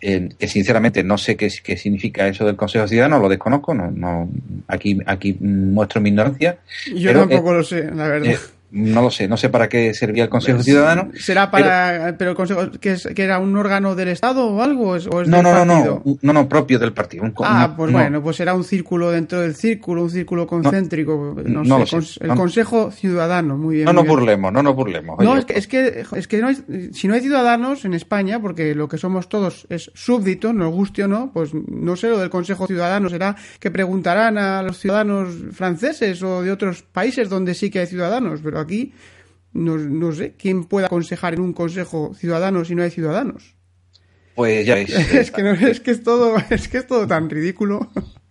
eh, 0.00 0.28
que 0.38 0.48
sinceramente 0.48 1.02
no 1.02 1.18
sé 1.18 1.36
qué, 1.36 1.48
qué, 1.62 1.76
significa 1.76 2.28
eso 2.28 2.46
del 2.46 2.56
Consejo 2.56 2.86
Ciudadano, 2.86 3.18
lo 3.18 3.28
desconozco, 3.28 3.74
no, 3.74 3.90
no 3.90 4.28
aquí, 4.68 4.98
aquí 5.06 5.36
muestro 5.40 6.00
mi 6.00 6.10
ignorancia. 6.10 6.58
Yo 6.94 7.10
pero, 7.10 7.20
tampoco 7.20 7.54
lo 7.54 7.64
sé, 7.64 7.90
la 7.90 8.08
verdad. 8.08 8.38
No 8.70 9.02
lo 9.02 9.10
sé, 9.10 9.28
no 9.28 9.36
sé 9.36 9.48
para 9.48 9.68
qué 9.68 9.94
servía 9.94 10.24
el 10.24 10.28
Consejo 10.28 10.62
Ciudadano. 10.62 11.10
¿Será 11.14 11.50
para. 11.50 12.14
Pero, 12.18 12.30
el 12.32 12.36
Consejo. 12.36 12.70
Que, 12.80 12.92
es- 12.92 13.08
que 13.14 13.22
era 13.22 13.38
un 13.38 13.56
órgano 13.56 13.94
del 13.94 14.08
Estado 14.08 14.46
o 14.46 14.62
algo? 14.62 14.90
¿O 14.90 14.96
es, 14.96 15.06
o 15.06 15.22
es 15.22 15.28
No, 15.28 15.42
no, 15.42 15.52
no, 15.52 15.64
no, 15.64 16.02
no, 16.22 16.32
no, 16.32 16.48
propio 16.48 16.78
del 16.78 16.92
partido. 16.92 17.24
un 17.24 17.32
Ah, 17.42 17.74
pues 17.76 17.90
no. 17.90 17.98
bueno, 17.98 18.22
pues 18.22 18.36
será 18.36 18.54
un 18.54 18.64
círculo 18.64 19.10
dentro 19.10 19.40
del 19.40 19.54
círculo, 19.54 20.02
un 20.02 20.10
círculo 20.10 20.46
concéntrico. 20.46 21.34
No, 21.44 21.64
no 21.64 21.78
lo 21.78 21.86
sé, 21.86 22.02
sé. 22.02 22.24
el 22.24 22.34
Consejo 22.34 22.90
Ciudadano, 22.90 23.56
muy 23.56 23.76
bien. 23.76 23.84
No 23.86 23.92
muy 23.92 23.96
nos 23.96 24.04
bien. 24.04 24.16
burlemos, 24.16 24.52
no 24.52 24.62
nos 24.62 24.74
burlemos. 24.76 25.18
No, 25.24 25.36
es 25.36 25.44
que, 25.46 25.58
es 25.58 25.66
que, 25.66 26.04
es 26.16 26.28
que 26.28 26.38
no 26.38 26.48
hay- 26.48 26.90
si 26.92 27.08
no 27.08 27.14
hay 27.14 27.20
ciudadanos 27.20 27.84
en 27.84 27.94
España, 27.94 28.40
porque 28.40 28.74
lo 28.74 28.88
que 28.88 28.98
somos 28.98 29.28
todos 29.28 29.66
es 29.70 29.90
súbditos, 29.94 30.54
nos 30.54 30.72
guste 30.72 31.04
o 31.04 31.08
no, 31.08 31.30
pues 31.32 31.52
no 31.54 31.96
sé, 31.96 32.08
lo 32.08 32.18
del 32.18 32.30
Consejo 32.30 32.66
Ciudadano 32.66 33.08
será 33.08 33.34
que 33.60 33.70
preguntarán 33.70 34.36
a 34.38 34.62
los 34.62 34.78
ciudadanos 34.78 35.28
franceses 35.52 36.22
o 36.22 36.42
de 36.42 36.50
otros 36.52 36.82
países 36.82 37.28
donde 37.28 37.54
sí 37.54 37.70
que 37.70 37.80
hay 37.80 37.86
ciudadanos, 37.86 38.40
pero 38.42 38.57
aquí 38.60 38.92
no, 39.52 39.76
no 39.76 40.12
sé 40.12 40.34
quién 40.36 40.64
puede 40.64 40.86
aconsejar 40.86 41.34
en 41.34 41.40
un 41.40 41.52
Consejo 41.52 42.14
Ciudadano 42.14 42.64
si 42.64 42.74
no 42.74 42.82
hay 42.82 42.90
ciudadanos. 42.90 43.56
Pues 44.34 44.64
ya 44.66 44.74
veis. 44.74 44.90
Es 45.12 45.30
que, 45.30 45.42
no, 45.42 45.50
es 45.50 45.80
que 45.80 45.90
es 45.90 46.02
todo, 46.02 46.36
es 46.50 46.68
que 46.68 46.78
es 46.78 46.86
todo 46.86 47.06
tan 47.06 47.28
ridículo. 47.28 47.90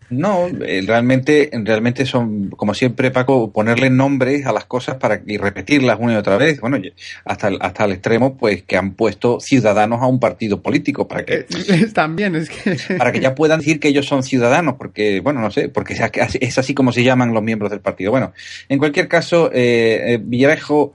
No, 0.10 0.48
eh, 0.48 0.84
realmente, 0.88 1.50
realmente 1.52 2.06
son, 2.06 2.50
como 2.52 2.74
siempre, 2.74 3.12
Paco, 3.12 3.52
ponerle 3.52 3.90
nombres 3.90 4.46
a 4.46 4.54
las 4.54 4.64
cosas 4.66 4.96
para 4.96 5.22
y 5.28 5.38
repetirlas 5.38 5.98
una 6.00 6.14
y 6.14 6.16
otra 6.16 6.38
vez. 6.38 6.62
Bueno, 6.62 6.78
hasta 7.26 7.50
el, 7.50 7.58
hasta 7.60 7.86
el 7.86 7.92
extremo, 7.92 8.38
pues, 8.38 8.64
que 8.64 8.78
han 8.78 8.94
puesto 8.94 9.40
ciudadanos 9.42 10.02
a 10.02 10.06
un 10.08 10.20
partido 10.20 10.62
político 10.62 11.08
para 11.08 11.26
que 11.26 11.46
Eh, 11.70 11.88
También 11.94 12.36
es 12.36 12.50
que. 12.50 12.78
para 12.98 13.12
que 13.12 13.20
ya 13.20 13.36
puedan 13.36 13.60
decir 13.60 13.80
que 13.80 13.90
ellos 13.90 14.06
son 14.06 14.24
ciudadanos, 14.24 14.76
porque, 14.78 15.20
bueno, 15.20 15.42
no 15.42 15.52
sé, 15.52 15.68
porque 15.70 15.94
es 15.94 16.58
así- 16.58 16.74
como 16.74 16.92
se 16.92 17.04
llaman 17.04 17.34
los 17.34 17.44
miembros 17.44 17.70
del 17.72 17.82
partido. 17.82 18.12
Bueno, 18.12 18.32
en 18.70 18.80
cualquier 18.80 19.08
caso, 19.08 19.52
eh, 19.54 20.14
eh, 20.14 20.20
Villarejo 20.22 20.94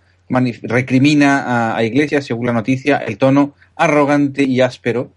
recrimina 0.62 1.42
a, 1.72 1.77
a 1.77 1.85
Iglesias, 1.85 2.25
según 2.25 2.46
la 2.46 2.53
noticia, 2.53 2.98
el 2.98 3.18
tono 3.18 3.55
arrogante 3.77 4.44
y 4.44 4.61
áspero 4.61 5.12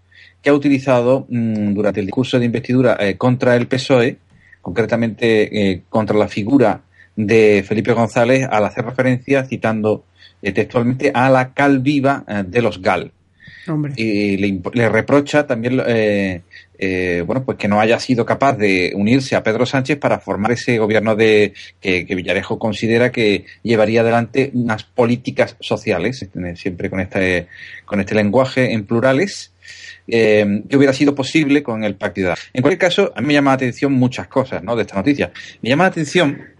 que 0.46 0.50
ha 0.50 0.54
utilizado 0.54 1.26
mm, 1.28 1.74
durante 1.74 1.98
el 1.98 2.06
discurso 2.06 2.38
de 2.38 2.44
investidura 2.44 2.96
eh, 3.00 3.16
contra 3.16 3.56
el 3.56 3.66
PSOE, 3.66 4.16
concretamente 4.62 5.72
eh, 5.72 5.82
contra 5.88 6.16
la 6.16 6.28
figura 6.28 6.82
de 7.16 7.64
Felipe 7.66 7.92
González, 7.92 8.46
al 8.48 8.64
hacer 8.64 8.84
referencia, 8.84 9.44
citando 9.44 10.04
eh, 10.40 10.52
textualmente, 10.52 11.10
a 11.12 11.30
la 11.30 11.52
cal 11.52 11.80
viva 11.80 12.24
de 12.46 12.62
los 12.62 12.80
GAL 12.80 13.10
Hombre. 13.66 13.94
y 13.96 14.36
le, 14.36 14.88
reprocha 14.88 15.48
también 15.48 15.82
bueno 17.26 17.44
pues 17.44 17.58
que 17.58 17.66
no 17.66 17.80
haya 17.80 17.98
sido 17.98 18.24
capaz 18.24 18.56
de 18.56 18.92
unirse 18.94 19.34
a 19.34 19.42
Pedro 19.42 19.66
Sánchez 19.66 19.98
para 19.98 20.20
formar 20.20 20.52
ese 20.52 20.78
gobierno 20.78 21.16
de 21.16 21.54
que, 21.80 22.06
que 22.06 22.14
Villarejo 22.14 22.56
considera 22.56 23.10
que 23.10 23.46
llevaría 23.64 24.02
adelante 24.02 24.52
unas 24.54 24.84
políticas 24.84 25.56
sociales 25.58 26.24
siempre 26.54 26.88
con 26.88 27.00
este 27.00 27.48
con 27.84 27.98
este 27.98 28.14
lenguaje 28.14 28.72
en 28.72 28.86
plurales 28.86 29.50
eh, 30.06 30.62
que 30.68 30.76
hubiera 30.76 30.92
sido 30.92 31.14
posible 31.14 31.62
con 31.62 31.84
el 31.84 31.96
Ciudadanos. 31.96 32.40
En 32.52 32.62
cualquier 32.62 32.78
caso, 32.78 33.12
a 33.14 33.20
mí 33.20 33.28
me 33.28 33.34
llama 33.34 33.50
la 33.52 33.56
atención 33.56 33.92
muchas 33.92 34.28
cosas 34.28 34.62
¿no? 34.62 34.76
de 34.76 34.82
esta 34.82 34.96
noticia. 34.96 35.32
Me 35.62 35.70
llama 35.70 35.84
la 35.84 35.88
atención 35.88 36.56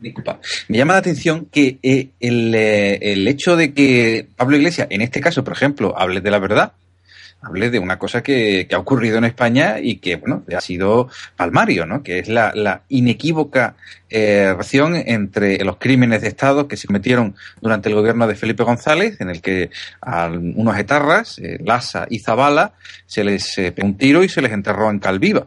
Disculpa. 0.00 0.40
Me 0.68 0.78
llama 0.78 0.94
la 0.94 1.00
atención 1.00 1.46
que 1.52 1.78
eh, 1.82 2.08
el, 2.20 2.54
eh, 2.54 3.12
el 3.12 3.28
hecho 3.28 3.54
de 3.54 3.74
que 3.74 4.26
Pablo 4.34 4.56
Iglesias, 4.56 4.88
en 4.90 5.02
este 5.02 5.20
caso, 5.20 5.44
por 5.44 5.52
ejemplo, 5.52 5.94
hable 5.96 6.22
de 6.22 6.30
la 6.30 6.38
verdad, 6.38 6.72
hable 7.42 7.70
de 7.70 7.78
una 7.78 7.98
cosa 7.98 8.22
que, 8.22 8.66
que 8.68 8.74
ha 8.74 8.78
ocurrido 8.78 9.18
en 9.18 9.24
España 9.24 9.76
y 9.80 9.96
que, 9.96 10.16
bueno, 10.16 10.44
ha 10.54 10.60
sido 10.60 11.08
palmario, 11.36 11.86
¿no? 11.86 12.02
Que 12.02 12.18
es 12.18 12.28
la, 12.28 12.52
la 12.54 12.82
inequívoca 12.88 13.76
eh, 14.08 14.48
relación 14.50 14.96
entre 14.96 15.64
los 15.64 15.76
crímenes 15.76 16.22
de 16.22 16.28
Estado 16.28 16.66
que 16.66 16.76
se 16.76 16.86
cometieron 16.86 17.36
durante 17.60 17.88
el 17.88 17.94
gobierno 17.94 18.26
de 18.26 18.34
Felipe 18.34 18.64
González, 18.64 19.20
en 19.20 19.30
el 19.30 19.40
que 19.40 19.70
a 20.00 20.26
unos 20.26 20.76
etarras, 20.78 21.38
eh, 21.38 21.58
Lassa 21.64 22.06
y 22.10 22.18
Zabala, 22.18 22.74
se 23.06 23.24
les 23.24 23.56
eh, 23.58 23.72
pegó 23.72 23.86
un 23.86 23.96
tiro 23.96 24.24
y 24.24 24.28
se 24.28 24.42
les 24.42 24.52
enterró 24.52 24.90
en 24.90 24.98
Calviva. 24.98 25.46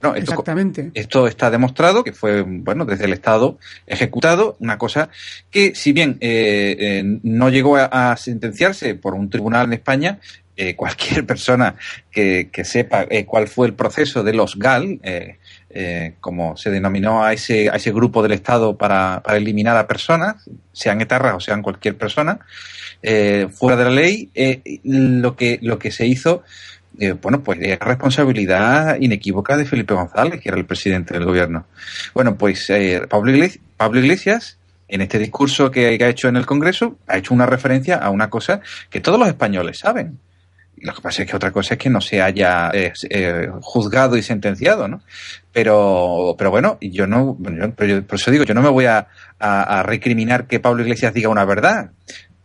Bueno, 0.00 0.16
esto, 0.16 0.32
Exactamente. 0.32 0.90
esto 0.94 1.26
está 1.26 1.50
demostrado 1.50 2.04
que 2.04 2.12
fue, 2.12 2.42
bueno, 2.42 2.84
desde 2.84 3.04
el 3.04 3.12
Estado 3.12 3.58
ejecutado, 3.86 4.56
una 4.60 4.78
cosa 4.78 5.08
que, 5.50 5.74
si 5.74 5.92
bien 5.92 6.18
eh, 6.20 6.76
eh, 6.78 7.02
no 7.22 7.48
llegó 7.48 7.76
a, 7.76 8.12
a 8.12 8.16
sentenciarse 8.16 8.94
por 8.94 9.14
un 9.14 9.30
tribunal 9.30 9.66
en 9.66 9.72
España, 9.74 10.20
eh, 10.56 10.76
cualquier 10.76 11.26
persona 11.26 11.74
que, 12.10 12.48
que 12.52 12.64
sepa 12.64 13.06
eh, 13.10 13.24
cuál 13.24 13.48
fue 13.48 13.66
el 13.66 13.74
proceso 13.74 14.22
de 14.22 14.34
los 14.34 14.56
GAL, 14.56 15.00
eh, 15.02 16.14
como 16.20 16.56
se 16.56 16.70
denominó 16.70 17.24
a 17.24 17.32
ese, 17.32 17.68
a 17.68 17.74
ese 17.74 17.90
grupo 17.90 18.22
del 18.22 18.32
Estado 18.32 18.78
para, 18.78 19.20
para 19.24 19.38
eliminar 19.38 19.76
a 19.76 19.88
personas, 19.88 20.48
sean 20.72 21.00
etarras 21.00 21.34
o 21.34 21.40
sean 21.40 21.62
cualquier 21.62 21.96
persona, 21.96 22.38
fuera 23.02 23.76
de 23.76 23.84
la 23.84 23.90
ley, 23.90 24.30
lo, 24.84 25.34
que, 25.34 25.58
lo 25.60 25.78
que 25.80 25.90
se 25.90 26.06
hizo 26.06 26.44
eh, 26.98 27.12
bueno, 27.12 27.42
pues 27.42 27.58
es 27.62 27.78
responsabilidad 27.78 28.96
inequívoca 29.00 29.56
de 29.56 29.64
Felipe 29.64 29.94
González, 29.94 30.40
que 30.40 30.48
era 30.48 30.58
el 30.58 30.64
presidente 30.66 31.14
del 31.14 31.24
gobierno. 31.24 31.66
Bueno, 32.14 32.36
pues 32.36 32.68
eh, 32.70 33.02
Pablo, 33.08 33.30
Iglesias, 33.32 33.62
Pablo 33.76 34.00
Iglesias, 34.00 34.58
en 34.88 35.00
este 35.00 35.18
discurso 35.18 35.70
que, 35.70 35.86
ha 36.02 36.08
hecho 36.08 36.28
en 36.28 36.36
el 36.36 36.46
Congreso, 36.46 36.98
ha 37.06 37.16
hecho 37.18 37.34
una 37.34 37.46
referencia 37.46 37.96
a 37.96 38.10
una 38.10 38.30
cosa 38.30 38.60
que 38.90 39.00
todos 39.00 39.18
los 39.18 39.28
españoles 39.28 39.78
saben. 39.78 40.18
Y 40.76 40.84
Lo 40.86 40.92
que 40.94 41.00
pasa 41.02 41.22
es 41.22 41.30
que 41.30 41.36
otra 41.36 41.52
cosa 41.52 41.74
es 41.74 41.78
que 41.78 41.88
no 41.88 42.00
se 42.00 42.20
haya 42.20 42.70
eh, 42.74 42.92
eh, 43.10 43.48
juzgado 43.62 44.16
y 44.16 44.22
sentenciado, 44.22 44.88
¿no? 44.88 45.02
Pero, 45.52 46.34
pero 46.36 46.50
bueno, 46.50 46.78
yo 46.80 47.06
no, 47.06 47.36
yo- 47.40 47.72
pero 47.74 47.94
yo- 48.00 48.06
por 48.06 48.16
eso 48.18 48.30
digo, 48.30 48.44
yo 48.44 48.54
no 48.54 48.62
me 48.62 48.68
voy 48.68 48.86
a 48.86 49.06
recriminar 49.84 50.46
que 50.46 50.60
Pablo 50.60 50.82
Iglesias 50.82 51.14
diga 51.14 51.28
una 51.28 51.44
verdad. 51.44 51.90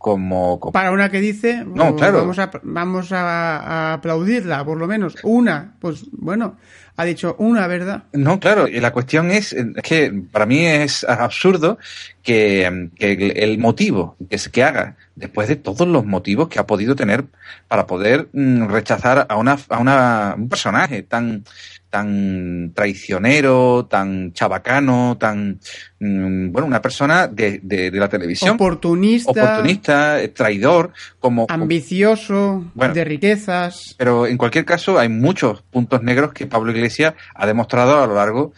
Como, 0.00 0.58
como- 0.60 0.72
Para 0.72 0.92
una 0.92 1.10
que 1.10 1.20
dice, 1.20 1.62
No, 1.66 1.94
claro. 1.94 2.20
vamos, 2.20 2.38
a, 2.38 2.50
vamos 2.62 3.12
a, 3.12 3.58
a 3.58 3.92
aplaudirla, 3.92 4.64
por 4.64 4.78
lo 4.78 4.86
menos. 4.86 5.14
Una, 5.24 5.74
pues 5.78 6.06
bueno, 6.12 6.56
ha 7.00 7.04
dicho 7.04 7.34
una 7.38 7.66
verdad. 7.66 8.04
No, 8.12 8.38
claro, 8.38 8.68
y 8.68 8.78
la 8.80 8.92
cuestión 8.92 9.30
es, 9.30 9.52
eh, 9.52 9.72
es 9.76 9.82
que 9.82 10.12
para 10.30 10.46
mí 10.46 10.64
es 10.66 11.04
absurdo 11.04 11.78
que, 12.22 12.90
que 12.96 13.12
el, 13.12 13.36
el 13.36 13.58
motivo 13.58 14.16
que, 14.28 14.36
es 14.36 14.48
que 14.48 14.62
haga, 14.62 14.96
después 15.14 15.48
de 15.48 15.56
todos 15.56 15.88
los 15.88 16.04
motivos 16.04 16.48
que 16.48 16.58
ha 16.58 16.66
podido 16.66 16.94
tener 16.94 17.24
para 17.68 17.86
poder 17.86 18.28
mm, 18.32 18.68
rechazar 18.68 19.26
a 19.28 19.36
una, 19.36 19.58
a 19.68 19.78
una, 19.78 20.34
un 20.36 20.48
personaje 20.48 21.02
tan, 21.02 21.44
tan 21.88 22.72
traicionero, 22.74 23.86
tan 23.90 24.32
chabacano, 24.32 25.16
tan, 25.18 25.58
mm, 25.98 26.52
bueno, 26.52 26.66
una 26.66 26.80
persona 26.82 27.26
de, 27.26 27.60
de, 27.62 27.90
de 27.90 27.98
la 27.98 28.08
televisión, 28.08 28.54
Oportunista, 28.54 29.30
oportunista, 29.30 30.22
eh, 30.22 30.28
traidor, 30.28 30.92
como, 31.18 31.46
ambicioso, 31.48 32.64
Bueno. 32.74 32.94
de 32.94 33.04
riquezas. 33.04 33.94
pero 33.98 34.26
en 34.26 34.36
cualquier 34.36 34.64
caso 34.64 34.98
hay 34.98 35.08
muchos 35.08 35.62
puntos 35.62 36.02
negros 36.02 36.32
que 36.32 36.46
Pablo 36.46 36.70
Iglesias 36.70 36.89
ha 36.98 37.46
demostrado 37.46 38.02
a 38.02 38.06
lo 38.06 38.14
largo 38.14 38.52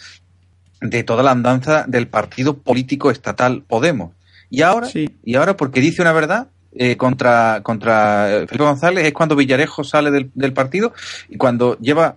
de 0.80 1.04
toda 1.04 1.22
la 1.22 1.30
andanza 1.30 1.84
del 1.86 2.08
partido 2.08 2.58
político 2.58 3.10
estatal 3.10 3.62
Podemos. 3.66 4.12
Y 4.50 4.62
ahora, 4.62 4.86
Sí. 4.86 5.08
y 5.24 5.36
ahora 5.36 5.56
porque 5.56 5.80
dice 5.80 6.02
una 6.02 6.12
verdad 6.12 6.48
eh, 6.74 6.96
contra, 6.96 7.60
contra 7.62 8.32
eh, 8.32 8.46
Felipe 8.46 8.64
González 8.64 9.06
es 9.06 9.12
cuando 9.12 9.36
Villarejo 9.36 9.84
sale 9.84 10.10
del, 10.10 10.30
del 10.34 10.52
partido 10.52 10.92
y 11.28 11.36
cuando 11.36 11.78
lleva 11.78 12.16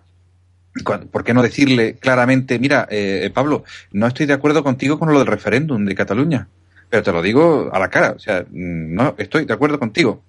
¿Por 0.84 1.24
qué 1.24 1.34
no 1.34 1.42
decirle 1.42 1.96
claramente, 1.96 2.60
mira, 2.60 2.86
eh, 2.92 3.32
Pablo, 3.34 3.64
no 3.94 4.08
estoy 4.08 4.26
de 4.26 4.34
acuerdo 4.34 4.62
contigo 4.62 5.00
con 5.00 5.10
lo 5.14 5.20
del 5.20 5.28
referéndum 5.28 5.86
de 5.86 5.96
Cataluña, 5.96 6.50
pero 6.90 7.02
te 7.02 7.14
lo 7.14 7.22
digo 7.22 7.70
a 7.72 7.80
la 7.80 7.90
cara, 7.90 8.12
o 8.12 8.20
sea, 8.20 8.46
no 8.52 9.16
estoy 9.18 9.46
de 9.46 9.54
acuerdo 9.54 9.80
contigo 9.80 10.22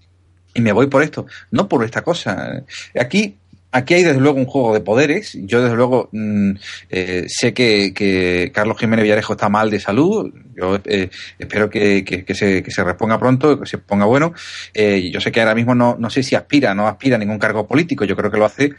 y 0.55 0.61
me 0.61 0.70
voy 0.70 0.87
por 0.87 1.03
esto, 1.03 1.27
no 1.51 1.68
por 1.68 1.85
esta 1.85 2.03
cosa. 2.03 2.62
Aquí, 2.96 3.37
aquí 3.76 3.94
hay 3.94 4.02
desde 4.02 4.20
luego 4.20 4.38
un 4.38 4.46
juego 4.46 4.74
de 4.74 4.80
poderes. 4.80 5.36
Yo 5.42 5.62
desde 5.62 5.76
luego 5.76 6.08
mm, 6.12 6.52
eh, 6.90 7.24
sé 7.28 7.52
que, 7.52 8.50
Carlos 8.52 8.78
Jiménez 8.78 9.02
Villarejo 9.02 9.34
está 9.34 9.48
mal 9.48 9.70
de 9.70 9.80
salud. 9.80 10.32
Yo 10.56 10.80
eh, 10.84 11.10
espero 11.38 11.68
que, 11.68 12.24
se, 12.34 12.62
que 12.62 12.84
reponga 12.84 13.18
pronto, 13.18 13.60
que 13.60 13.66
se 13.66 13.78
ponga 13.78 14.06
bueno. 14.06 14.32
Eh, 14.72 15.10
yo 15.12 15.20
sé 15.20 15.30
que 15.30 15.40
ahora 15.40 15.54
mismo 15.54 15.74
no, 15.74 16.10
sé 16.10 16.22
si 16.22 16.34
aspira, 16.34 16.74
no 16.74 16.88
aspira 16.88 17.16
a 17.16 17.18
ningún 17.18 17.38
cargo 17.38 17.66
político. 17.66 18.04
Yo 18.04 18.16
creo 18.16 18.30
que 18.30 18.38
lo 18.38 18.46
hace 18.46 18.72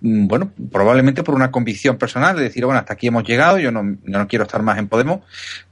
mm, 0.00 0.26
bueno, 0.26 0.52
probablemente 0.70 1.22
por 1.22 1.34
una 1.34 1.50
convicción 1.50 1.98
personal 1.98 2.36
de 2.36 2.44
decir, 2.44 2.64
bueno, 2.64 2.78
hasta 2.78 2.94
aquí 2.94 3.08
hemos 3.08 3.24
llegado, 3.24 3.58
yo 3.58 3.72
no, 3.72 3.96
no 4.04 4.28
quiero 4.28 4.44
estar 4.44 4.62
más 4.62 4.78
en 4.78 4.88
Podemos, 4.88 5.20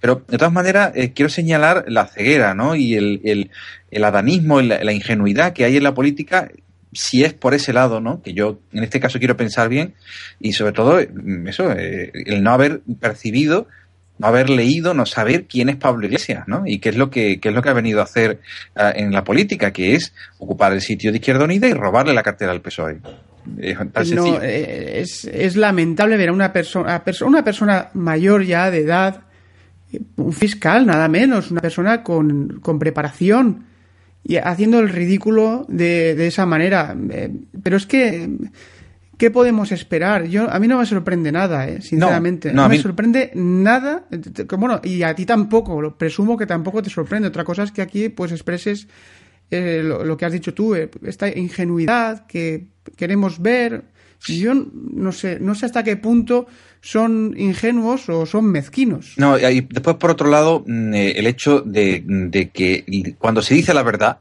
pero 0.01 0.25
de 0.27 0.39
todas 0.39 0.53
maneras 0.53 0.93
quiero 1.15 1.29
señalar 1.29 1.85
la 1.87 2.07
ceguera, 2.07 2.55
¿no? 2.55 2.75
Y 2.75 2.95
el, 2.95 3.51
el, 3.91 4.05
adanismo, 4.05 4.61
la 4.61 4.93
ingenuidad 4.93 5.53
que 5.53 5.65
hay 5.65 5.77
en 5.77 5.85
la 5.85 5.95
política, 5.95 6.49
si 6.93 7.25
es 7.25 7.33
por 7.35 7.55
ese 7.55 7.73
lado, 7.73 8.01
¿no? 8.01 8.23
Que 8.23 8.35
yo 8.35 8.59
en 8.73 8.83
este 8.85 9.01
caso 9.01 9.19
quiero 9.19 9.37
pensar 9.37 9.69
bien 9.69 9.95
y 10.41 10.53
sobre 10.53 10.73
todo 10.73 11.01
mm, 11.01 11.49
eso, 11.49 11.73
eh, 11.73 12.13
el 12.27 12.43
no 12.43 12.51
haber 12.53 12.83
percibido, 13.01 13.67
no 14.19 14.27
haber 14.27 14.51
leído, 14.51 14.93
no 14.95 15.07
saber 15.07 15.47
quién 15.47 15.69
es 15.71 15.77
Pablo 15.77 16.07
Iglesias, 16.07 16.45
¿no? 16.47 16.63
Y 16.67 16.79
qué 16.81 16.91
es 16.91 16.97
lo 16.97 17.11
que, 17.11 17.41
qué 17.41 17.49
es 17.49 17.55
lo 17.55 17.63
que 17.63 17.71
ha 17.71 17.73
venido 17.73 18.01
a 18.01 18.05
hacer 18.05 18.41
ah, 18.77 18.93
en 18.95 19.11
la 19.13 19.25
política, 19.25 19.73
que 19.73 19.95
es 19.95 20.13
ocupar 20.39 20.73
el 20.73 20.81
sitio 20.83 21.11
de 21.11 21.17
Izquierda 21.19 21.45
Unida 21.45 21.67
y 21.67 21.73
robarle 21.73 22.13
la 22.15 22.23
cartera 22.23 22.53
al 22.53 22.61
PSOE. 22.61 22.99
No, 24.15 24.41
eh, 24.43 25.01
es, 25.01 25.25
es 25.25 25.57
lamentable 25.57 26.17
ver 26.17 26.29
a 26.29 26.33
una 26.33 26.53
persona, 26.53 27.03
perso- 27.05 27.27
una 27.27 27.43
persona 27.43 27.89
mayor 27.95 28.45
ya 28.45 28.71
de 28.71 28.79
edad 28.81 29.23
un 30.17 30.33
fiscal, 30.33 30.87
nada 30.87 31.09
menos, 31.09 31.51
una 31.51 31.61
persona 31.61 32.03
con, 32.03 32.61
con 32.61 32.79
preparación 32.79 33.67
y 34.25 34.37
haciendo 34.37 34.81
el 34.81 34.89
ridículo 34.89 35.65
de, 35.69 36.15
de 36.15 36.27
esa 36.27 36.47
manera. 36.47 36.97
Eh, 37.11 37.31
pero 37.63 37.77
es 37.77 37.87
que, 37.87 38.29
¿qué 39.19 39.31
podemos 39.31 39.73
esperar? 39.73 40.27
Yo, 40.27 40.51
a 40.51 40.59
mí 40.59 40.69
no 40.69 40.79
me 40.79 40.87
sorprende 40.87 41.33
nada, 41.33 41.69
eh, 41.69 41.81
sinceramente. 41.83 42.49
No, 42.49 42.55
No, 42.55 42.61
no, 42.63 42.65
a 42.67 42.69
me 42.69 42.77
mí- 42.77 42.83
sorprende 42.83 43.31
nada. 43.35 44.05
eh, 44.11 44.21
Bueno, 44.59 44.81
y 44.85 45.03
a 45.03 45.15
ti 45.15 45.27
tampoco, 45.27 45.81
lo 45.83 45.97
presumo 45.99 46.37
que 46.37 46.47
tampoco 46.47 46.83
te 46.83 46.91
sorprende. 46.91 47.29
Otra 47.29 47.45
cosa 47.45 47.65
es 47.65 47.73
que 47.73 47.83
aquí 47.83 48.09
pues 48.11 48.31
expreses 48.33 48.87
eh, 49.51 49.83
lo, 49.85 50.05
lo 50.05 50.17
que 50.17 50.25
has 50.25 50.33
dicho 50.33 50.55
tú, 50.55 50.75
eh, 50.75 50.89
esta 51.05 51.29
ingenuidad 51.29 52.27
que 52.27 52.69
queremos 52.97 53.41
ver. 53.43 53.85
Yo 54.29 54.55
no 54.55 55.11
sé, 55.11 55.39
no 55.41 55.57
sé 55.57 55.67
hasta 55.67 55.83
qué 55.83 55.97
punto 55.97 56.47
son 56.83 57.35
ingenuos 57.39 58.09
o 58.09 58.27
son 58.27 58.51
mezquinos. 58.51 59.15
No, 59.17 59.39
y 59.39 59.63
después, 59.63 59.97
por 59.97 60.11
otro 60.11 60.29
lado, 60.29 60.65
mm, 60.67 60.95
eh, 60.95 61.13
el 61.13 61.27
hecho 61.27 61.61
de, 61.61 62.03
de 62.05 62.51
que 62.51 63.15
cuando 63.19 63.41
se 63.41 63.55
dice 63.55 63.73
la 63.73 63.85
verdad, 63.85 64.19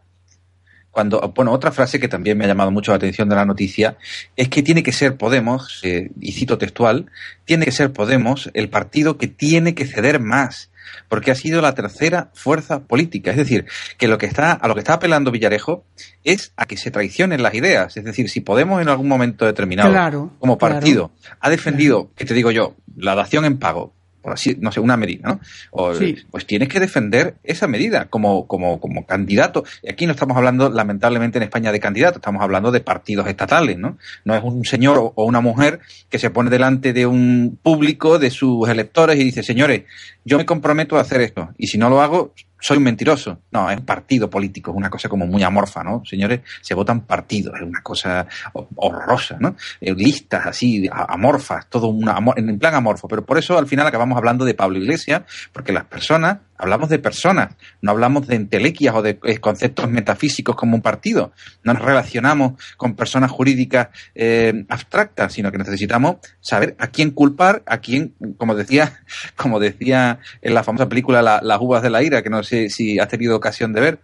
cuando, 0.92 1.20
bueno, 1.36 1.52
otra 1.54 1.72
frase 1.72 2.00
que 2.00 2.08
también 2.08 2.38
me 2.38 2.46
ha 2.46 2.48
llamado 2.48 2.70
mucho 2.70 2.92
la 2.92 2.98
atención 2.98 3.30
de 3.30 3.36
la 3.36 3.46
noticia 3.46 3.98
es 4.36 4.50
que 4.50 4.62
tiene 4.62 4.84
que 4.84 4.92
ser 4.92 5.16
Podemos, 5.16 5.80
eh, 5.84 6.12
y 6.20 6.34
cito 6.34 6.58
textual, 6.58 7.08
tiene 7.46 7.66
que 7.66 7.72
ser 7.72 7.94
Podemos 7.94 8.50
el 8.54 8.70
partido 8.70 9.18
que 9.18 9.28
tiene 9.28 9.74
que 9.74 9.88
ceder 9.88 10.20
más, 10.20 10.70
porque 11.08 11.32
ha 11.32 11.36
sido 11.36 11.62
la 11.62 11.74
tercera 11.74 12.30
fuerza 12.34 12.84
política. 12.84 13.32
Es 13.32 13.38
decir, 13.38 13.66
que 13.98 14.08
lo 14.08 14.18
que 14.18 14.26
está, 14.26 14.52
a 14.54 14.68
lo 14.68 14.74
que 14.74 14.80
está 14.80 14.94
apelando 14.94 15.32
Villarejo 15.32 15.86
es 16.24 16.54
a 16.58 16.66
que 16.66 16.78
se 16.78 16.92
traicionen 16.92 17.44
las 17.44 17.54
ideas. 17.54 17.98
Es 17.98 18.04
decir, 18.04 18.30
si 18.30 18.42
Podemos 18.42 18.82
en 18.82 18.90
algún 18.90 19.08
momento 19.08 19.46
determinado, 19.46 19.92
Claro, 19.92 20.32
como 20.40 20.58
claro. 20.58 20.76
partido, 20.76 21.12
ha 21.40 21.50
defendido, 21.50 22.12
que 22.16 22.26
te 22.26 22.34
digo 22.34 22.52
yo, 22.52 22.76
la 22.96 23.16
dación 23.16 23.46
en 23.46 23.60
pago, 23.60 23.94
por 24.22 24.34
así, 24.34 24.56
no 24.60 24.72
sé, 24.72 24.80
una 24.80 24.98
medida, 24.98 25.28
¿no? 25.30 25.40
O, 25.72 25.94
Sí. 25.96 26.16
Pues 26.32 26.46
tienes 26.46 26.70
que 26.70 26.80
defender 26.80 27.36
esa 27.44 27.68
medida 27.68 28.06
como, 28.06 28.48
como, 28.48 28.80
como 28.80 29.06
candidato. 29.06 29.64
Y 29.84 29.90
aquí 29.92 30.06
no 30.06 30.12
estamos 30.14 30.38
hablando, 30.38 30.70
lamentablemente, 30.70 31.38
en 31.38 31.44
España 31.44 31.72
de 31.72 31.80
candidato, 31.80 32.20
estamos 32.20 32.42
hablando 32.42 32.72
de 32.72 32.80
partidos 32.82 33.28
estatales, 33.28 33.78
¿no? 33.78 33.98
No 34.26 34.36
es 34.36 34.44
un 34.44 34.64
señor 34.66 34.98
o- 34.98 35.14
o 35.16 35.26
una 35.26 35.42
mujer 35.42 35.80
que 36.10 36.20
se 36.20 36.30
pone 36.30 36.50
delante 36.50 36.94
de 36.94 37.06
un 37.06 37.58
público, 37.62 38.20
de 38.20 38.30
sus 38.30 38.68
electores, 38.70 39.20
y 39.20 39.24
dice, 39.24 39.44
señores, 39.44 39.84
yo 40.24 40.38
me 40.38 40.46
comprometo 40.46 40.98
a 40.98 41.02
hacer 41.02 41.22
esto, 41.22 41.50
y 41.58 41.68
si 41.68 41.78
no 41.78 41.90
lo 41.90 42.02
hago, 42.02 42.34
soy 42.62 42.78
un 42.78 42.84
mentiroso. 42.84 43.42
No, 43.52 43.70
es 43.70 43.82
partido 43.82 44.30
político, 44.30 44.72
es 44.72 44.78
una 44.78 44.90
cosa 44.90 45.10
como 45.10 45.28
muy 45.28 45.44
amorfa, 45.44 45.84
¿no? 45.84 46.04
Señores, 46.06 46.42
se 46.62 46.74
votan 46.74 47.02
partidos, 47.02 47.56
es 47.56 47.62
una 47.64 47.82
cosa 47.82 48.26
ho- 48.54 48.70
horrorosa, 48.76 49.38
¿no? 49.40 49.56
Eh, 49.82 49.94
listas 49.94 50.46
así, 50.46 50.88
amorfas, 50.92 51.68
todo 51.70 51.88
una, 51.88 52.18
en 52.38 52.58
plan 52.60 52.76
amorfo. 52.76 53.08
Pero 53.08 53.26
por 53.26 53.38
eso 53.38 53.58
al 53.58 53.68
final 53.68 53.86
acabamos 53.88 54.18
hablando 54.18 54.46
de 54.46 54.54
Pablo 54.54 54.78
Iglesias, 54.78 55.24
porque 55.52 55.74
las 55.74 55.86
personas, 55.86 56.38
hablamos 56.62 56.90
de 56.90 57.00
personas, 57.00 57.56
no 57.82 57.92
hablamos 57.92 58.28
de 58.28 58.36
entelequias 58.36 58.96
o 58.96 59.02
de 59.02 59.20
eh, 59.24 59.40
conceptos 59.40 59.90
metafísicos 59.90 60.56
como 60.56 60.76
un 60.76 60.82
partido. 60.82 61.34
No 61.64 61.74
nos 61.74 61.82
relacionamos 61.84 62.54
con 62.78 62.96
personas 62.96 63.32
jurídicas 63.32 63.90
eh, 64.16 64.64
abstractas, 64.70 65.34
sino 65.34 65.52
que 65.52 65.58
necesitamos 65.58 66.18
saber 66.40 66.76
a 66.80 66.88
quién 66.88 67.12
culpar, 67.12 67.64
a 67.66 67.80
quién, 67.80 68.14
como 68.38 68.56
decía, 68.56 69.02
como 69.36 69.60
decía 69.60 70.20
en 70.42 70.54
la 70.54 70.64
famosa 70.64 70.88
película 70.88 71.22
La- 71.22 71.42
Las 71.44 71.60
uvas 71.60 71.82
de 71.84 71.90
la 71.90 72.04
ira, 72.04 72.22
que 72.22 72.30
no 72.30 72.44
sé 72.44 72.70
si 72.70 73.00
has 73.00 73.08
tenido 73.10 73.36
ocasión 73.36 73.74
de 73.74 73.82
ver. 73.82 74.00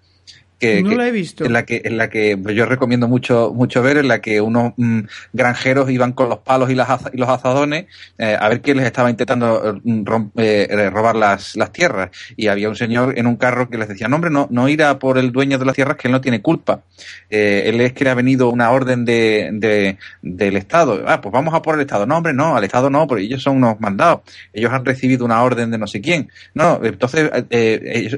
Que, 0.59 0.81
No 0.81 0.89
que- 0.89 0.95
la 0.95 1.07
he 1.07 1.11
visto. 1.11 1.45
En 1.45 1.53
la 1.53 1.65
que, 1.65 1.81
en 1.85 1.97
la 1.97 2.09
que 2.09 2.35
yo 2.55 2.65
recomiendo 2.65 3.07
mucho, 3.07 3.51
mucho 3.53 3.81
ver, 3.83 3.97
en 3.97 4.07
la 4.07 4.21
que 4.21 4.41
unos 4.41 4.73
mm, 4.77 5.01
granjeros 5.33 5.89
iban 5.91 6.13
con 6.13 6.29
los 6.29 6.39
palos 6.39 6.69
y, 6.71 6.75
las 6.75 6.87
y 7.13 7.17
los 7.17 7.29
azadones 7.29 7.85
eh, 8.17 8.35
a 8.39 8.49
ver 8.49 8.61
quién 8.61 8.77
les 8.77 8.85
estaba 8.87 9.09
intentando 9.11 9.75
eh, 9.75 9.79
rom- 10.03 10.31
eh, 10.35 10.89
robar 10.91 11.15
las, 11.15 11.55
las 11.55 11.71
tierras. 11.71 12.09
Y 12.35 12.47
había 12.47 12.69
un 12.69 12.75
señor 12.75 13.13
en 13.19 13.27
un 13.27 13.35
carro 13.35 13.69
que 13.69 13.77
les 13.77 13.87
decía, 13.87 14.07
no 14.07 14.15
hombre, 14.15 14.31
no, 14.31 14.47
no 14.49 14.67
ir 14.67 14.81
a 14.83 14.97
por 14.97 15.17
el 15.19 15.31
dueño 15.31 15.59
de 15.59 15.65
las 15.65 15.75
tierras 15.75 15.95
que 15.97 16.07
él 16.07 16.11
no 16.11 16.21
tiene 16.21 16.41
culpa. 16.41 16.81
Eh, 17.29 17.63
él 17.67 17.79
es 17.81 17.93
que 17.93 18.03
le 18.05 18.09
ha 18.09 18.15
venido 18.15 18.49
una 18.49 18.71
orden 18.71 19.05
de, 19.05 19.49
de- 19.53 19.97
del 20.23 20.57
Estado. 20.57 21.03
Ah, 21.07 21.21
pues 21.21 21.31
vamos 21.31 21.53
a 21.53 21.61
por 21.61 21.75
el 21.75 21.81
Estado. 21.81 22.07
No, 22.07 22.17
hombre, 22.17 22.33
no, 22.33 22.55
al 22.57 22.63
Estado 22.63 22.89
no, 22.89 23.05
porque 23.05 23.23
ellos 23.25 23.43
son 23.43 23.57
unos 23.57 23.79
mandados. 23.79 24.21
Ellos 24.53 24.71
han 24.73 24.83
recibido 24.83 25.23
una 25.23 25.43
orden 25.43 25.69
de 25.69 25.77
no 25.77 25.85
sé 25.85 26.01
quién. 26.01 26.31
No, 26.55 26.79
entonces 26.83 27.29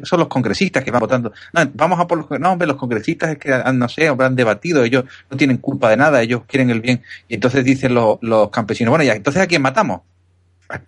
son 0.04 0.20
los 0.20 0.28
congresistas 0.30 0.84
que 0.86 0.92
van 0.92 1.00
votando. 1.02 1.34
No, 1.54 1.70
vamos 1.74 2.00
a 2.00 2.08
por 2.08 2.18
los 2.20 2.29
no, 2.38 2.52
hombre, 2.52 2.68
los 2.68 2.78
congresistas 2.78 3.32
es 3.32 3.38
que 3.38 3.54
han, 3.54 3.80
no 3.80 3.88
sé, 3.90 4.08
han 4.08 4.36
debatido, 4.36 4.84
ellos 4.84 5.06
no 5.32 5.38
tienen 5.38 5.58
culpa 5.58 5.90
de 5.90 5.98
nada, 5.98 6.22
ellos 6.22 6.44
quieren 6.48 6.70
el 6.70 6.82
bien. 6.82 7.02
Y 7.28 7.36
entonces 7.36 7.64
dicen 7.66 7.94
los, 7.94 8.18
los 8.22 8.50
campesinos, 8.52 8.92
bueno, 8.92 9.04
ya, 9.06 9.14
entonces 9.14 9.42
a 9.42 9.48
quién 9.48 9.62
matamos. 9.62 10.02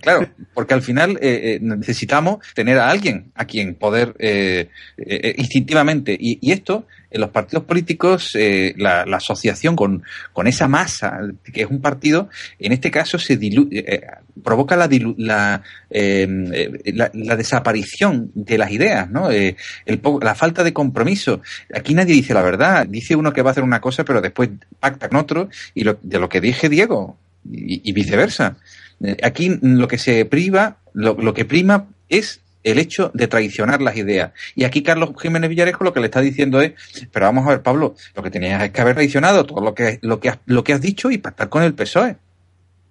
Claro, 0.00 0.26
porque 0.54 0.72
al 0.72 0.80
final 0.80 1.18
eh, 1.20 1.56
eh, 1.56 1.58
necesitamos 1.60 2.38
tener 2.54 2.78
a 2.78 2.88
alguien 2.88 3.32
a 3.34 3.44
quien 3.44 3.74
poder 3.74 4.14
eh, 4.18 4.70
eh, 4.96 5.34
instintivamente. 5.36 6.16
Y, 6.18 6.38
y 6.40 6.52
esto, 6.52 6.86
en 7.10 7.20
los 7.20 7.28
partidos 7.28 7.64
políticos, 7.64 8.30
la, 8.34 9.04
la 9.04 9.16
asociación 9.18 9.76
con, 9.76 10.02
con 10.32 10.46
esa 10.46 10.68
masa, 10.68 11.18
que 11.52 11.62
es 11.62 11.70
un 11.70 11.82
partido, 11.82 12.30
en 12.58 12.72
este 12.72 12.90
caso 12.90 13.18
se 13.18 13.38
dilu- 13.38 13.68
eh, 13.72 14.06
provoca 14.42 14.76
la, 14.76 14.88
la, 15.16 15.62
eh, 15.90 16.82
la, 16.86 17.10
la 17.14 17.36
desaparición 17.36 18.30
de 18.34 18.58
las 18.58 18.70
ideas, 18.70 19.10
¿no? 19.10 19.30
Eh, 19.30 19.56
el 19.86 20.00
la 20.20 20.34
falta 20.34 20.64
de 20.64 20.72
compromiso. 20.72 21.40
Aquí 21.74 21.94
nadie 21.94 22.14
dice 22.14 22.34
la 22.34 22.42
verdad. 22.42 22.86
Dice 22.86 23.16
uno 23.16 23.32
que 23.32 23.42
va 23.42 23.50
a 23.50 23.52
hacer 23.52 23.64
una 23.64 23.80
cosa, 23.80 24.04
pero 24.04 24.20
después 24.20 24.50
pacta 24.80 25.08
con 25.08 25.18
otro. 25.18 25.48
Y 25.74 25.84
lo, 25.84 25.98
de 26.02 26.18
lo 26.18 26.28
que 26.28 26.40
dije 26.40 26.68
Diego, 26.68 27.16
y, 27.50 27.92
viceversa. 27.92 28.56
Eh, 29.02 29.16
Aquí 29.22 29.58
lo 29.60 29.88
que 29.88 29.98
se 29.98 30.24
priva, 30.24 30.78
lo, 30.92 31.34
que 31.34 31.44
prima 31.44 31.86
es 32.08 32.40
el 32.62 32.78
hecho 32.78 33.10
de 33.14 33.28
traicionar 33.28 33.82
las 33.82 33.96
ideas. 33.96 34.32
Y 34.54 34.64
aquí 34.64 34.82
Carlos 34.82 35.10
Jiménez 35.20 35.50
Villarejo 35.50 35.84
lo 35.84 35.92
que 35.92 36.00
le 36.00 36.06
está 36.06 36.20
diciendo 36.20 36.60
es, 36.60 36.72
pero 37.12 37.26
vamos 37.26 37.46
a 37.46 37.50
ver, 37.50 37.62
Pablo, 37.62 37.94
lo 38.14 38.22
que 38.22 38.30
tenías 38.30 38.62
es 38.62 38.70
que 38.70 38.80
haber 38.80 38.94
traicionado 38.94 39.44
todo 39.44 39.60
lo 39.60 39.74
que, 39.74 39.98
lo 40.02 40.18
que, 40.20 40.30
has, 40.30 40.38
lo 40.46 40.64
que 40.64 40.72
has 40.72 40.80
dicho 40.80 41.10
y 41.10 41.18
pactar 41.18 41.48
con 41.48 41.62
el 41.62 41.74
PSOE. 41.74 42.16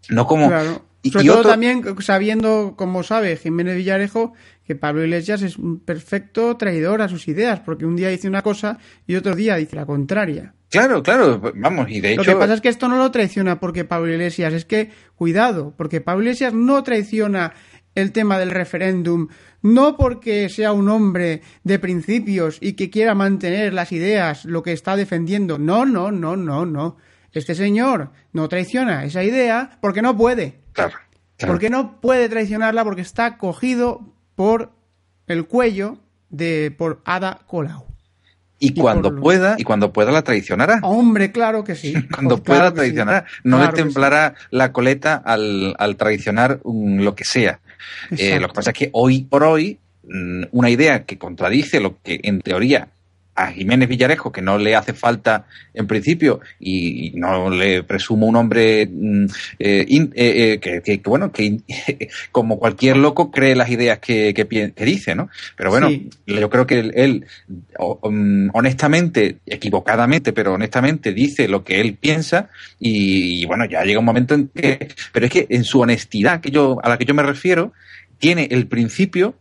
No 0.10 0.28
como... 0.28 0.52
y- 1.04 1.12
Sobre 1.12 1.26
y 1.26 1.28
todo 1.28 1.40
otro- 1.40 1.52
también 1.52 1.84
sabiendo, 2.02 2.74
como 2.76 3.04
sabe 3.04 3.38
Jiménez 3.38 3.76
Villarejo, 3.76 4.34
que 4.66 4.76
Pablo 4.76 5.04
Iglesias 5.04 5.42
es 5.44 5.58
un 5.58 5.80
perfecto 5.80 6.58
traidor 6.58 7.02
a 7.02 7.10
sus 7.10 7.28
ideas, 7.28 7.60
porque 7.60 7.86
un 7.86 7.96
día 7.96 8.10
dice 8.10 8.28
una 8.28 8.42
cosa 8.42 8.80
y 9.06 9.16
otro 9.16 9.36
día 9.36 9.58
dice 9.58 9.76
la 9.76 9.86
contraria. 9.86 10.56
Claro, 10.70 11.04
claro, 11.04 11.40
vamos, 11.56 11.88
y 11.92 12.00
de 12.02 12.16
Lo 12.16 12.24
hecho... 12.24 12.32
que 12.32 12.38
pasa 12.40 12.56
es 12.56 12.62
que 12.62 12.70
esto 12.70 12.88
no 12.88 12.98
lo 12.98 13.12
traiciona 13.12 13.60
porque 13.60 13.86
Pablo 13.86 14.12
Iglesias, 14.12 14.54
es 14.54 14.66
que, 14.66 14.90
cuidado, 15.16 15.76
porque 15.78 16.02
Pablo 16.02 16.24
Iglesias 16.24 16.54
no 16.54 16.82
traiciona 16.82 17.54
el 17.94 18.12
tema 18.12 18.40
del 18.40 18.50
referéndum, 18.50 19.28
no 19.62 19.96
porque 19.98 20.50
sea 20.50 20.72
un 20.72 20.90
hombre 20.90 21.42
de 21.64 21.78
principios 21.78 22.58
y 22.60 22.74
que 22.74 22.90
quiera 22.90 23.14
mantener 23.14 23.72
las 23.74 23.92
ideas, 23.92 24.46
lo 24.46 24.64
que 24.64 24.72
está 24.72 24.96
defendiendo. 24.96 25.60
No, 25.60 25.86
no, 25.86 26.12
no, 26.12 26.36
no, 26.36 26.66
no. 26.66 26.98
Este 27.34 27.54
señor 27.54 28.10
no 28.32 28.50
traiciona 28.50 29.06
esa 29.06 29.24
idea 29.24 29.78
porque 29.80 30.02
no 30.02 30.18
puede. 30.18 30.63
Claro, 30.74 30.94
claro. 31.38 31.54
Porque 31.54 31.70
no 31.70 32.00
puede 32.02 32.30
traicionarla 32.30 32.84
porque 32.84 33.02
está 33.02 33.38
cogido 33.38 34.02
por 34.36 34.72
el 35.28 35.46
cuello 35.46 35.98
de 36.30 36.74
por 36.78 37.02
Ada 37.06 37.40
Colau. 37.48 37.86
Y 38.60 38.68
y 38.68 38.74
cuando 38.76 39.10
por 39.12 39.20
pueda, 39.22 39.56
y 39.58 39.64
cuando 39.64 39.92
pueda 39.92 40.12
la 40.12 40.22
traicionará. 40.22 40.80
Hombre, 40.84 41.32
claro 41.32 41.64
que 41.64 41.76
sí. 41.76 41.94
cuando 42.14 42.38
Pues 42.38 42.48
pueda 42.48 42.60
claro 42.60 42.76
que 42.76 42.82
sí. 42.82 42.86
traicionar. 42.88 43.26
No 43.44 43.58
Claro 43.58 43.72
le 43.72 43.78
sí. 43.78 43.84
temblará 43.84 44.36
la 44.52 44.72
coleta 44.72 45.16
al, 45.16 45.76
al 45.78 45.96
traicionar 45.98 46.60
un- 46.64 47.04
lo 47.04 47.14
que 47.14 47.26
sea. 47.26 47.60
Eh, 48.18 48.40
lo 48.40 48.48
que 48.48 48.54
pasa 48.54 48.72
es 48.72 48.78
que 48.78 48.90
hoy 48.94 49.24
por 49.24 49.44
hoy, 49.44 49.80
mm, 50.04 50.44
una 50.52 50.70
idea 50.70 51.04
que 51.04 51.18
contradice 51.18 51.82
lo 51.82 52.02
que 52.02 52.22
en 52.24 52.40
teoría 52.42 52.88
a 53.36 53.48
Jiménez 53.52 53.90
Villarejo, 53.90 54.32
que 54.32 54.42
no 54.42 54.58
le 54.58 54.76
hace 54.76 54.94
falta 54.94 55.46
en 55.74 55.88
principio, 55.88 56.40
y, 56.60 57.12
no 57.16 57.50
le 57.50 57.84
presumo 57.84 58.28
un 58.28 58.36
hombre 58.36 58.88
mm, 58.92 59.26
eh, 59.60 59.86
in- 59.88 60.12
eh, 60.16 60.54
eh, 60.54 60.60
que, 60.60 60.82
que- 60.82 61.02
que, 61.02 61.10
bueno, 61.10 61.32
que 61.32 61.58
como 62.32 62.60
cualquier 62.60 62.98
loco 62.98 63.32
cree 63.32 63.56
las 63.56 63.70
ideas 63.70 64.00
que, 64.00 64.34
que, 64.34 64.74
dice, 64.86 65.16
¿no? 65.16 65.30
Pero 65.58 65.70
bueno, 65.72 65.90
Sí. 65.90 66.10
yo 66.28 66.50
creo 66.50 66.68
que 66.68 66.80
él, 66.80 67.26
um, 67.80 68.50
honestamente, 68.54 69.38
equivocadamente, 69.46 70.34
pero 70.34 70.54
honestamente 70.54 71.14
dice 71.14 71.48
lo 71.48 71.64
que 71.64 71.82
él 71.82 71.96
piensa 72.00 72.50
y, 72.80 73.42
y, 73.42 73.46
bueno, 73.46 73.66
ya 73.66 73.84
llega 73.84 74.00
un 74.00 74.06
momento 74.06 74.36
en 74.36 74.50
que, 74.50 74.90
pero 75.12 75.26
es 75.26 75.32
que 75.32 75.48
en 75.50 75.64
su 75.64 75.80
honestidad 75.80 76.40
que 76.42 76.52
yo, 76.52 76.78
a 76.84 76.90
la 76.90 76.98
que 76.98 77.06
yo 77.06 77.14
me 77.14 77.24
refiero, 77.24 77.74
tiene 78.20 78.48
el 78.52 78.68
principio 78.68 79.36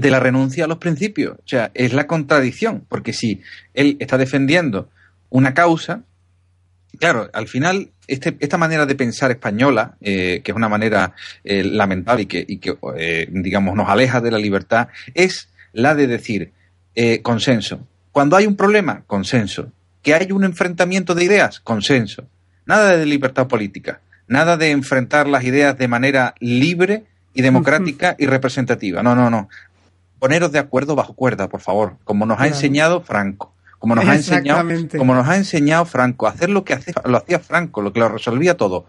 de 0.00 0.10
la 0.10 0.20
renuncia 0.20 0.64
a 0.64 0.68
los 0.68 0.78
principios. 0.78 1.36
O 1.38 1.48
sea, 1.48 1.70
es 1.74 1.92
la 1.92 2.06
contradicción, 2.06 2.84
porque 2.88 3.12
si 3.12 3.40
él 3.74 3.96
está 4.00 4.18
defendiendo 4.18 4.88
una 5.30 5.54
causa, 5.54 6.02
claro, 6.98 7.28
al 7.32 7.48
final 7.48 7.90
este, 8.06 8.36
esta 8.40 8.58
manera 8.58 8.86
de 8.86 8.94
pensar 8.94 9.30
española, 9.30 9.96
eh, 10.00 10.40
que 10.44 10.52
es 10.52 10.56
una 10.56 10.68
manera 10.68 11.14
eh, 11.44 11.64
lamentable 11.64 12.22
y 12.22 12.26
que, 12.26 12.44
y 12.46 12.58
que 12.58 12.76
eh, 12.96 13.28
digamos, 13.30 13.74
nos 13.74 13.88
aleja 13.88 14.20
de 14.20 14.30
la 14.30 14.38
libertad, 14.38 14.88
es 15.14 15.48
la 15.72 15.94
de 15.94 16.06
decir 16.06 16.52
eh, 16.94 17.20
consenso. 17.20 17.86
Cuando 18.10 18.36
hay 18.36 18.46
un 18.46 18.56
problema, 18.56 19.02
consenso. 19.06 19.70
Que 20.02 20.14
hay 20.14 20.32
un 20.32 20.44
enfrentamiento 20.44 21.14
de 21.14 21.24
ideas, 21.24 21.60
consenso. 21.60 22.26
Nada 22.64 22.96
de 22.96 23.04
libertad 23.04 23.46
política. 23.46 24.00
Nada 24.28 24.56
de 24.56 24.70
enfrentar 24.70 25.28
las 25.28 25.44
ideas 25.44 25.76
de 25.76 25.88
manera 25.88 26.34
libre 26.40 27.04
y 27.34 27.42
democrática 27.42 28.16
y 28.18 28.26
representativa. 28.26 29.02
No, 29.02 29.14
no, 29.14 29.28
no. 29.28 29.50
Poneros 30.18 30.52
de 30.52 30.58
acuerdo 30.58 30.94
bajo 30.96 31.14
cuerda, 31.14 31.48
por 31.48 31.60
favor, 31.60 31.96
como 32.04 32.24
nos 32.26 32.38
ha 32.40 32.46
enseñado 32.48 33.00
Franco. 33.02 33.52
Como 33.78 33.94
nos, 33.94 34.04
ha 34.08 34.14
enseñado, 34.16 34.58
como 34.98 35.14
nos 35.14 35.28
ha 35.28 35.36
enseñado 35.36 35.84
Franco, 35.84 36.26
hacer 36.26 36.48
lo 36.48 36.64
que 36.64 36.72
hace- 36.72 36.92
lo 37.04 37.18
hacía 37.18 37.38
Franco, 37.38 37.82
lo 37.82 37.92
que 37.92 38.00
lo 38.00 38.08
resolvía 38.08 38.56
todo. 38.56 38.86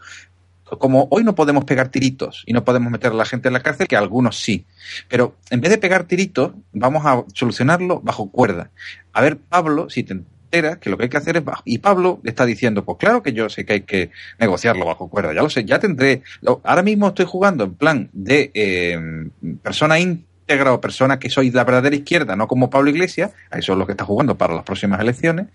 Como 0.80 1.08
hoy 1.12 1.24
no 1.24 1.36
podemos 1.36 1.64
pegar 1.66 1.90
tiritos 1.90 2.44
y 2.46 2.54
no 2.54 2.64
podemos 2.66 2.92
meter 2.92 3.12
a 3.12 3.16
la 3.16 3.26
gente 3.26 3.48
en 3.50 3.54
la 3.54 3.62
cárcel, 3.62 3.88
que 3.88 3.96
algunos 3.98 4.38
sí. 4.40 4.66
Pero 5.08 5.36
en 5.50 5.62
vez 5.62 5.72
de 5.72 5.78
pegar 5.78 6.06
tiritos, 6.06 6.52
vamos 6.74 7.06
a 7.06 7.24
solucionarlo 7.34 8.00
bajo 8.02 8.30
cuerda. 8.32 8.70
A 9.14 9.22
ver, 9.22 9.38
Pablo, 9.38 9.90
si 9.90 10.04
te 10.04 10.14
enteras 10.14 10.78
que 10.78 10.90
lo 10.90 10.98
que 10.98 11.04
hay 11.04 11.10
que 11.10 11.18
hacer 11.18 11.38
es 11.38 11.44
bajo. 11.46 11.62
Y 11.66 11.78
Pablo 11.80 12.20
le 12.24 12.30
está 12.32 12.46
diciendo, 12.46 12.84
pues 12.84 12.98
claro 12.98 13.22
que 13.24 13.32
yo 13.34 13.50
sé 13.50 13.66
que 13.66 13.74
hay 13.74 13.82
que 13.82 14.12
negociarlo 14.40 14.86
bajo 14.86 15.10
cuerda, 15.10 15.34
ya 15.34 15.42
lo 15.42 15.50
sé, 15.50 15.64
ya 15.66 15.80
tendré. 15.80 16.24
ahora 16.64 16.84
mismo 16.84 17.10
estoy 17.10 17.26
jugando 17.26 17.66
en 17.66 17.74
plan 17.76 18.10
de 18.14 18.52
eh, 18.54 19.30
persona 19.62 20.00
íntegra 20.00 20.26
o 20.50 20.82
persona 20.82 21.20
que 21.20 21.30
soy 21.30 21.52
la 21.52 21.64
verdadera 21.64 21.96
izquierda, 21.96 22.36
no 22.36 22.48
como 22.48 22.70
Pablo 22.70 22.90
Iglesias, 22.90 23.32
eso 23.52 23.74
es 23.74 23.78
lo 23.78 23.86
que 23.86 23.92
está 23.94 24.06
jugando 24.06 24.38
para 24.38 24.56
las 24.56 24.64
próximas 24.64 25.00
elecciones, 25.02 25.48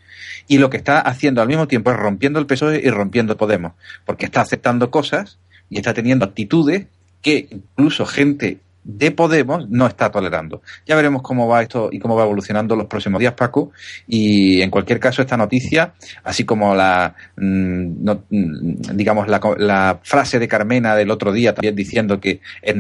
y 0.49 0.59
lo 0.59 0.71
que 0.71 0.77
está 0.77 1.01
haciendo 1.01 1.41
al 1.41 1.49
mismo 1.49 1.67
tiempo 1.67 1.91
es 1.91 1.97
rompiendo 1.97 2.39
el 2.39 2.47
PSOE 2.47 2.81
y 2.85 2.91
rompiendo 2.91 3.37
Podemos, 3.37 3.73
porque 4.05 4.27
está 4.27 4.43
aceptando 4.43 4.91
cosas 4.91 5.39
y 5.71 5.79
está 5.79 5.95
teniendo 5.95 6.25
actitudes 6.25 6.87
que 7.23 7.49
incluso 7.51 8.05
gente 8.05 8.59
de 8.85 9.13
Podemos 9.13 9.69
no 9.69 9.87
está 9.87 10.11
tolerando. 10.11 10.63
Ya 10.87 10.97
veremos 10.97 11.23
cómo 11.23 11.47
va 11.47 11.63
esto 11.63 11.89
y 11.93 11.99
cómo 11.99 12.17
va 12.17 12.25
evolucionando 12.25 12.75
los 12.75 12.87
próximos 12.87 13.21
días, 13.21 13.35
Paco. 13.35 13.71
Y 14.09 14.61
en 14.61 14.71
cualquier 14.71 14.99
caso, 14.99 15.23
esta 15.23 15.37
noticia, 15.37 15.95
así 16.25 16.45
como 16.45 16.75
la, 16.75 17.15
mm, 17.37 18.05
no, 18.05 18.25
mm, 18.29 18.95
digamos, 18.95 19.29
la, 19.29 19.41
la 19.59 20.01
frase 20.03 20.39
de 20.39 20.49
Carmena 20.49 20.97
del 20.97 21.11
otro 21.11 21.33
día 21.33 21.55
también 21.55 21.77
diciendo 21.77 22.21
que 22.21 22.41
es 22.61 22.75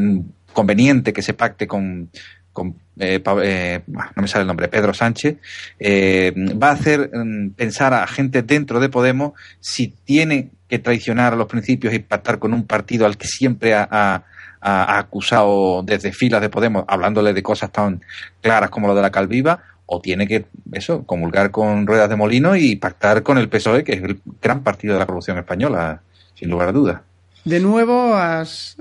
conveniente 0.52 1.12
que 1.12 1.22
se 1.22 1.34
pacte 1.34 1.66
con, 1.66 2.10
con 2.52 2.76
eh, 2.98 3.22
eh, 3.42 3.80
no 3.86 4.22
me 4.22 4.28
sale 4.28 4.42
el 4.42 4.46
nombre, 4.46 4.68
Pedro 4.68 4.92
Sánchez, 4.92 5.38
eh, 5.78 6.32
va 6.62 6.68
a 6.68 6.72
hacer 6.72 7.10
mm, 7.12 7.50
pensar 7.50 7.94
a 7.94 8.06
gente 8.06 8.42
dentro 8.42 8.80
de 8.80 8.90
Podemos 8.90 9.32
si 9.60 9.88
tiene 9.88 10.50
que 10.68 10.78
traicionar 10.78 11.36
los 11.36 11.46
principios 11.46 11.94
y 11.94 12.00
pactar 12.00 12.38
con 12.38 12.52
un 12.52 12.66
partido 12.66 13.06
al 13.06 13.16
que 13.16 13.26
siempre 13.26 13.74
ha, 13.74 14.24
acusado 14.64 15.82
desde 15.82 16.12
filas 16.12 16.40
de 16.40 16.48
Podemos, 16.48 16.84
hablándole 16.86 17.32
de 17.32 17.42
cosas 17.42 17.72
tan 17.72 18.00
claras 18.40 18.70
como 18.70 18.86
lo 18.86 18.94
de 18.94 19.02
la 19.02 19.10
Calviva, 19.10 19.60
o 19.86 20.00
tiene 20.00 20.28
que, 20.28 20.46
eso, 20.70 21.04
comulgar 21.04 21.50
con 21.50 21.84
ruedas 21.84 22.08
de 22.08 22.14
molino 22.14 22.54
y 22.54 22.76
pactar 22.76 23.24
con 23.24 23.38
el 23.38 23.48
PSOE, 23.48 23.82
que 23.82 23.94
es 23.94 24.02
el 24.02 24.20
gran 24.40 24.62
partido 24.62 24.94
de 24.94 25.00
la 25.00 25.06
Revolución 25.06 25.36
Española, 25.36 26.02
sin 26.34 26.48
lugar 26.48 26.68
a 26.68 26.72
dudas. 26.72 27.00
De 27.44 27.58
nuevo 27.60 28.14
has, 28.14 28.76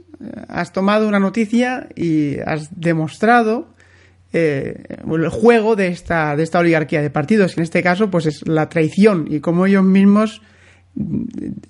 has 0.48 0.72
tomado 0.72 1.08
una 1.08 1.20
noticia 1.20 1.90
y 1.96 2.38
has 2.46 2.80
demostrado 2.80 3.74
eh, 4.34 4.84
el 5.10 5.30
juego 5.30 5.76
de 5.76 5.88
esta, 5.88 6.36
de 6.36 6.44
esta 6.44 6.60
oligarquía 6.60 7.02
de 7.02 7.10
partidos. 7.10 7.58
En 7.58 7.64
este 7.64 7.82
caso, 7.82 8.12
pues 8.12 8.28
es 8.28 8.48
la 8.48 8.70
traición 8.70 9.28
y 9.30 9.40
como 9.40 9.66
ellos 9.66 9.84
mismos, 9.84 10.42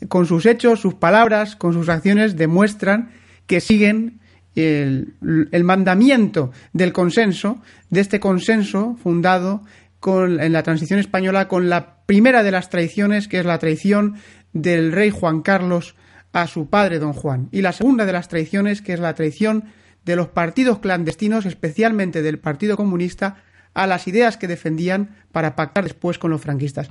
con 0.10 0.26
sus 0.26 0.46
hechos, 0.46 0.82
sus 0.82 0.96
palabras, 0.96 1.56
con 1.56 1.74
sus 1.74 1.88
acciones, 1.90 2.36
demuestran 2.36 3.12
que 3.48 3.62
siguen 3.62 4.20
el, 4.56 5.14
el 5.52 5.64
mandamiento 5.64 6.52
del 6.74 6.92
consenso, 6.92 7.62
de 7.90 8.02
este 8.02 8.20
consenso 8.20 8.98
fundado 9.02 9.64
con, 10.02 10.42
en 10.42 10.52
la 10.52 10.64
transición 10.64 11.00
española 11.00 11.48
con 11.48 11.70
la 11.70 12.04
primera 12.06 12.44
de 12.44 12.52
las 12.52 12.70
traiciones, 12.70 13.30
que 13.30 13.40
es 13.40 13.46
la 13.46 13.60
traición 13.60 14.16
del 14.52 14.92
rey 14.92 15.10
Juan 15.10 15.42
Carlos 15.42 15.96
a 16.34 16.48
su 16.48 16.70
padre 16.70 17.00
don 17.00 17.14
Juan. 17.14 17.50
Y 17.52 17.62
la 17.62 17.72
segunda 17.72 18.06
de 18.06 18.14
las 18.14 18.28
traiciones, 18.28 18.82
que 18.82 18.94
es 18.94 19.00
la 19.00 19.14
traición 19.14 19.66
de 20.06 20.16
los 20.16 20.28
partidos 20.28 20.80
clandestinos, 20.80 21.46
especialmente 21.46 22.22
del 22.22 22.40
Partido 22.40 22.78
Comunista, 22.78 23.38
a 23.74 23.88
las 23.88 24.08
ideas 24.08 24.38
que 24.38 24.48
defendían 24.48 25.16
para 25.32 25.56
pactar 25.56 25.84
después 25.84 26.18
con 26.18 26.32
los 26.32 26.42
franquistas. 26.42 26.90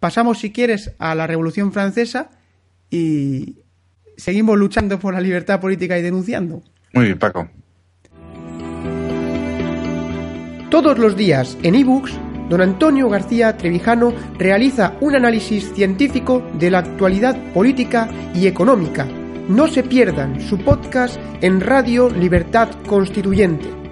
Pasamos, 0.00 0.38
si 0.38 0.52
quieres, 0.52 0.92
a 0.98 1.14
la 1.14 1.26
Revolución 1.26 1.72
Francesa 1.72 2.30
y 2.90 3.58
seguimos 4.16 4.58
luchando 4.58 4.98
por 4.98 5.14
la 5.14 5.20
libertad 5.20 5.60
política 5.60 5.98
y 5.98 6.02
denunciando. 6.02 6.62
Muy 6.92 7.06
bien, 7.06 7.18
Paco. 7.18 7.48
Todos 10.70 10.98
los 10.98 11.16
días 11.16 11.56
en 11.62 11.74
ebooks, 11.74 12.12
don 12.48 12.60
Antonio 12.60 13.08
García 13.08 13.56
Trevijano 13.56 14.12
realiza 14.38 14.94
un 15.00 15.16
análisis 15.16 15.72
científico 15.74 16.42
de 16.58 16.70
la 16.70 16.78
actualidad 16.78 17.36
política 17.52 18.08
y 18.34 18.46
económica. 18.46 19.06
No 19.48 19.68
se 19.68 19.82
pierdan 19.82 20.40
su 20.40 20.58
podcast 20.58 21.18
en 21.42 21.60
Radio 21.60 22.08
Libertad 22.08 22.68
Constituyente. 22.86 23.83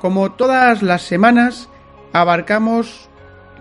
Como 0.00 0.32
todas 0.32 0.82
las 0.82 1.02
semanas, 1.02 1.68
abarcamos 2.12 3.08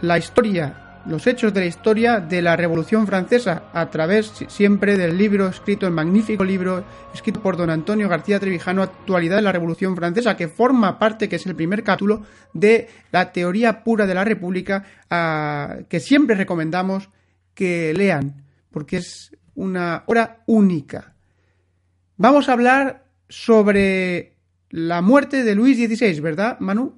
la 0.01 0.17
historia, 0.17 1.01
los 1.05 1.25
hechos 1.27 1.53
de 1.53 1.61
la 1.61 1.65
historia 1.67 2.19
de 2.19 2.41
la 2.41 2.55
Revolución 2.55 3.07
Francesa 3.07 3.63
a 3.73 3.89
través 3.89 4.27
si- 4.27 4.45
siempre 4.49 4.97
del 4.97 5.17
libro 5.17 5.47
escrito, 5.47 5.87
el 5.87 5.93
magnífico 5.93 6.43
libro 6.43 6.83
escrito 7.13 7.41
por 7.41 7.55
don 7.57 7.69
Antonio 7.69 8.09
García 8.09 8.39
Trevijano, 8.39 8.83
Actualidad 8.83 9.37
de 9.37 9.41
la 9.43 9.51
Revolución 9.51 9.95
Francesa, 9.95 10.35
que 10.35 10.47
forma 10.47 10.99
parte, 10.99 11.29
que 11.29 11.37
es 11.37 11.45
el 11.45 11.55
primer 11.55 11.83
capítulo 11.83 12.23
de 12.53 12.89
la 13.11 13.31
teoría 13.31 13.83
pura 13.83 14.05
de 14.05 14.13
la 14.13 14.23
República, 14.23 14.83
que 15.87 15.99
siempre 15.99 16.35
recomendamos 16.35 17.09
que 17.53 17.93
lean, 17.93 18.43
porque 18.71 18.97
es 18.97 19.31
una 19.55 20.03
obra 20.07 20.43
única. 20.47 21.13
Vamos 22.17 22.49
a 22.49 22.53
hablar 22.53 23.05
sobre 23.29 24.34
la 24.75 25.01
muerte 25.01 25.45
de 25.45 25.55
Luis 25.55 25.77
XVI, 25.77 26.19
¿verdad, 26.19 26.59
Manu? 26.59 26.93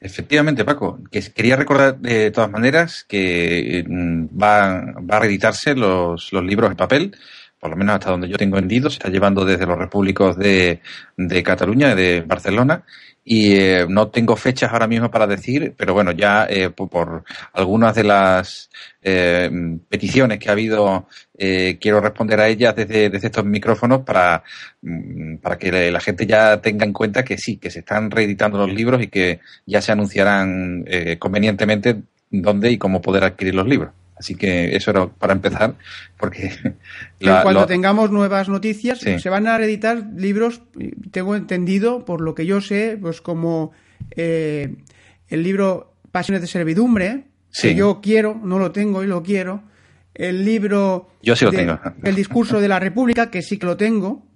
Efectivamente, 0.00 0.64
Paco. 0.64 0.98
Que 1.10 1.20
quería 1.32 1.54
recordar 1.54 1.98
de 1.98 2.32
todas 2.32 2.50
maneras 2.50 3.04
que 3.08 3.84
mm, 3.86 4.26
va, 4.40 4.94
va 5.00 5.16
a 5.16 5.20
reeditarse 5.20 5.74
los, 5.74 6.32
los 6.32 6.44
libros 6.44 6.70
en 6.70 6.76
papel 6.76 7.16
por 7.58 7.70
lo 7.70 7.76
menos 7.76 7.94
hasta 7.94 8.10
donde 8.10 8.28
yo 8.28 8.36
tengo 8.36 8.56
entendido, 8.56 8.88
se 8.88 8.98
está 8.98 9.08
llevando 9.08 9.44
desde 9.44 9.66
los 9.66 9.78
repúblicos 9.78 10.36
de, 10.36 10.80
de 11.16 11.42
Cataluña, 11.42 11.94
de 11.94 12.20
Barcelona, 12.20 12.84
y 13.24 13.56
eh, 13.56 13.86
no 13.88 14.08
tengo 14.08 14.36
fechas 14.36 14.72
ahora 14.72 14.86
mismo 14.86 15.10
para 15.10 15.26
decir, 15.26 15.74
pero 15.76 15.94
bueno, 15.94 16.12
ya 16.12 16.46
eh, 16.48 16.70
por, 16.70 16.88
por, 16.88 17.24
algunas 17.52 17.94
de 17.94 18.04
las 18.04 18.70
eh, 19.02 19.50
peticiones 19.88 20.38
que 20.38 20.48
ha 20.48 20.52
habido, 20.52 21.06
eh, 21.36 21.78
quiero 21.80 22.00
responder 22.00 22.40
a 22.40 22.48
ellas 22.48 22.74
desde, 22.74 23.10
desde 23.10 23.28
estos 23.28 23.44
micrófonos 23.44 24.02
para, 24.02 24.42
mm, 24.82 25.36
para 25.36 25.58
que 25.58 25.90
la 25.90 26.00
gente 26.00 26.26
ya 26.26 26.60
tenga 26.60 26.84
en 26.84 26.92
cuenta 26.92 27.24
que 27.24 27.38
sí, 27.38 27.58
que 27.58 27.70
se 27.70 27.80
están 27.80 28.10
reeditando 28.10 28.58
los 28.58 28.72
libros 28.72 29.02
y 29.02 29.08
que 29.08 29.40
ya 29.66 29.80
se 29.80 29.92
anunciarán 29.92 30.84
eh, 30.86 31.18
convenientemente 31.18 31.96
dónde 32.30 32.70
y 32.70 32.78
cómo 32.78 33.00
poder 33.00 33.24
adquirir 33.24 33.54
los 33.54 33.66
libros. 33.66 33.92
Así 34.18 34.34
que 34.34 34.74
eso 34.74 34.90
era 34.90 35.06
para 35.06 35.32
empezar, 35.32 35.74
porque... 36.18 36.52
La, 37.20 37.42
cuando 37.42 37.60
lo... 37.60 37.66
tengamos 37.66 38.10
nuevas 38.10 38.48
noticias, 38.48 39.00
sí. 39.00 39.18
se 39.18 39.30
van 39.30 39.46
a 39.46 39.58
reeditar 39.58 40.04
libros, 40.16 40.62
tengo 41.10 41.36
entendido, 41.36 42.04
por 42.04 42.20
lo 42.20 42.34
que 42.34 42.46
yo 42.46 42.60
sé, 42.60 42.98
pues 43.00 43.20
como 43.20 43.72
eh, 44.12 44.74
el 45.28 45.42
libro 45.42 45.94
Pasiones 46.12 46.42
de 46.42 46.48
Servidumbre, 46.48 47.24
sí. 47.50 47.68
que 47.68 47.74
yo 47.76 48.00
quiero, 48.00 48.40
no 48.42 48.58
lo 48.58 48.72
tengo 48.72 49.02
y 49.02 49.06
lo 49.06 49.22
quiero, 49.22 49.62
el 50.14 50.44
libro... 50.44 51.10
Yo 51.22 51.36
sí 51.36 51.44
lo 51.44 51.50
de, 51.50 51.58
tengo. 51.58 51.80
El 52.02 52.14
discurso 52.14 52.60
de 52.60 52.68
la 52.68 52.80
República, 52.80 53.30
que 53.30 53.42
sí 53.42 53.58
que 53.58 53.66
lo 53.66 53.76
tengo, 53.76 54.27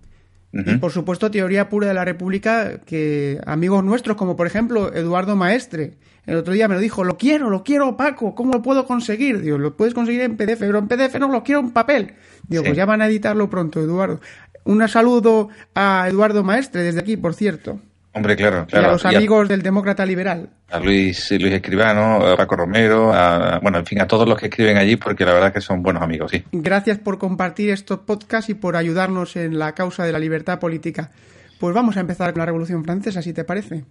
Uh 0.52 0.58
-huh. 0.58 0.74
Y 0.74 0.78
por 0.78 0.92
supuesto, 0.92 1.30
teoría 1.30 1.68
pura 1.68 1.88
de 1.88 1.94
la 1.94 2.04
República, 2.04 2.78
que 2.84 3.40
amigos 3.46 3.82
nuestros, 3.84 4.16
como 4.16 4.36
por 4.36 4.46
ejemplo 4.46 4.92
Eduardo 4.94 5.34
Maestre, 5.36 5.94
el 6.26 6.36
otro 6.36 6.52
día 6.52 6.68
me 6.68 6.74
lo 6.74 6.80
dijo, 6.80 7.02
lo 7.04 7.16
quiero, 7.16 7.50
lo 7.50 7.64
quiero, 7.64 7.96
Paco, 7.96 8.34
¿cómo 8.34 8.52
lo 8.52 8.62
puedo 8.62 8.86
conseguir? 8.86 9.40
Digo, 9.40 9.58
lo 9.58 9.76
puedes 9.76 9.94
conseguir 9.94 10.20
en 10.20 10.36
PDF, 10.36 10.60
pero 10.60 10.78
en 10.78 10.88
PDF 10.88 11.18
no 11.18 11.28
lo 11.28 11.42
quiero 11.42 11.60
en 11.60 11.72
papel. 11.72 12.14
Digo, 12.48 12.62
sí. 12.62 12.68
pues 12.68 12.76
ya 12.76 12.86
van 12.86 13.02
a 13.02 13.06
editarlo 13.06 13.50
pronto, 13.50 13.80
Eduardo. 13.80 14.20
Un 14.64 14.86
saludo 14.88 15.48
a 15.74 16.06
Eduardo 16.08 16.44
Maestre 16.44 16.82
desde 16.82 17.00
aquí, 17.00 17.16
por 17.16 17.34
cierto. 17.34 17.80
Hombre, 18.14 18.36
claro, 18.36 18.66
claro. 18.66 18.86
Y 18.86 18.88
a 18.88 18.92
los 18.92 19.06
amigos 19.06 19.46
a, 19.46 19.48
del 19.48 19.62
Demócrata 19.62 20.04
Liberal. 20.04 20.50
A 20.70 20.78
Luis, 20.78 21.30
Luis 21.30 21.54
Escribano, 21.54 22.26
a 22.26 22.36
Paco 22.36 22.56
Romero, 22.56 23.12
a, 23.12 23.58
bueno, 23.60 23.78
en 23.78 23.86
fin, 23.86 24.00
a 24.02 24.06
todos 24.06 24.28
los 24.28 24.38
que 24.38 24.46
escriben 24.46 24.76
allí, 24.76 24.96
porque 24.96 25.24
la 25.24 25.32
verdad 25.32 25.48
es 25.48 25.54
que 25.54 25.60
son 25.62 25.82
buenos 25.82 26.02
amigos, 26.02 26.30
sí. 26.30 26.44
Gracias 26.52 26.98
por 26.98 27.18
compartir 27.18 27.70
estos 27.70 28.00
podcasts 28.00 28.50
y 28.50 28.54
por 28.54 28.76
ayudarnos 28.76 29.36
en 29.36 29.58
la 29.58 29.72
causa 29.72 30.04
de 30.04 30.12
la 30.12 30.18
libertad 30.18 30.58
política. 30.58 31.10
Pues 31.58 31.74
vamos 31.74 31.96
a 31.96 32.00
empezar 32.00 32.32
con 32.32 32.40
la 32.40 32.46
Revolución 32.46 32.84
Francesa, 32.84 33.22
si 33.22 33.32
te 33.32 33.44
parece. 33.44 33.84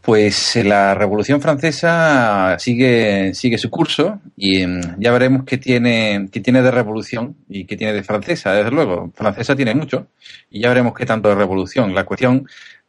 Pues 0.00 0.56
la 0.64 0.94
Revolución 0.94 1.40
Francesa 1.40 2.56
sigue, 2.58 3.34
sigue 3.34 3.58
su 3.58 3.70
curso 3.70 4.20
y 4.36 4.64
ya 4.98 5.10
veremos 5.10 5.44
qué 5.44 5.58
tiene, 5.58 6.28
qué 6.30 6.40
tiene 6.40 6.62
de 6.62 6.70
revolución 6.70 7.36
y 7.48 7.64
qué 7.64 7.76
tiene 7.76 7.92
de 7.92 8.04
francesa, 8.04 8.52
desde 8.52 8.70
luego. 8.70 9.12
Francesa 9.14 9.56
tiene 9.56 9.74
mucho 9.74 10.08
y 10.50 10.60
ya 10.60 10.68
veremos 10.68 10.94
qué 10.94 11.06
tanto 11.06 11.28
de 11.28 11.34
revolución. 11.34 11.94
La 11.94 12.04
cuestión 12.04 12.46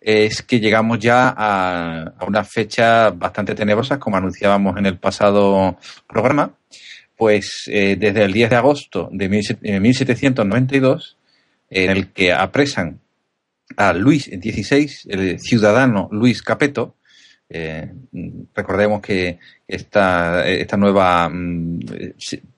es 0.07 0.41
que 0.41 0.61
llegamos 0.61 0.99
ya 0.99 1.33
a, 1.35 2.13
a 2.17 2.25
unas 2.25 2.49
fechas 2.49 3.11
bastante 3.19 3.53
tenebrosas, 3.53 3.97
como 3.97 4.15
anunciábamos 4.15 4.77
en 4.77 4.85
el 4.85 4.97
pasado 4.97 5.77
programa. 6.07 6.53
Pues 7.17 7.63
eh, 7.67 7.97
desde 7.99 8.23
el 8.23 8.31
10 8.31 8.51
de 8.51 8.55
agosto 8.55 9.09
de 9.11 9.27
1792, 9.27 11.17
en 11.69 11.89
el 11.89 12.13
que 12.13 12.31
apresan 12.31 13.01
a 13.75 13.91
Luis 13.91 14.23
XVI, 14.23 14.89
el 15.09 15.39
ciudadano 15.41 16.07
Luis 16.09 16.41
Capeto. 16.41 16.95
Eh, 17.49 17.91
recordemos 18.55 19.01
que 19.01 19.39
esta, 19.67 20.47
esta 20.47 20.77
nueva 20.77 21.27
mm, 21.27 21.79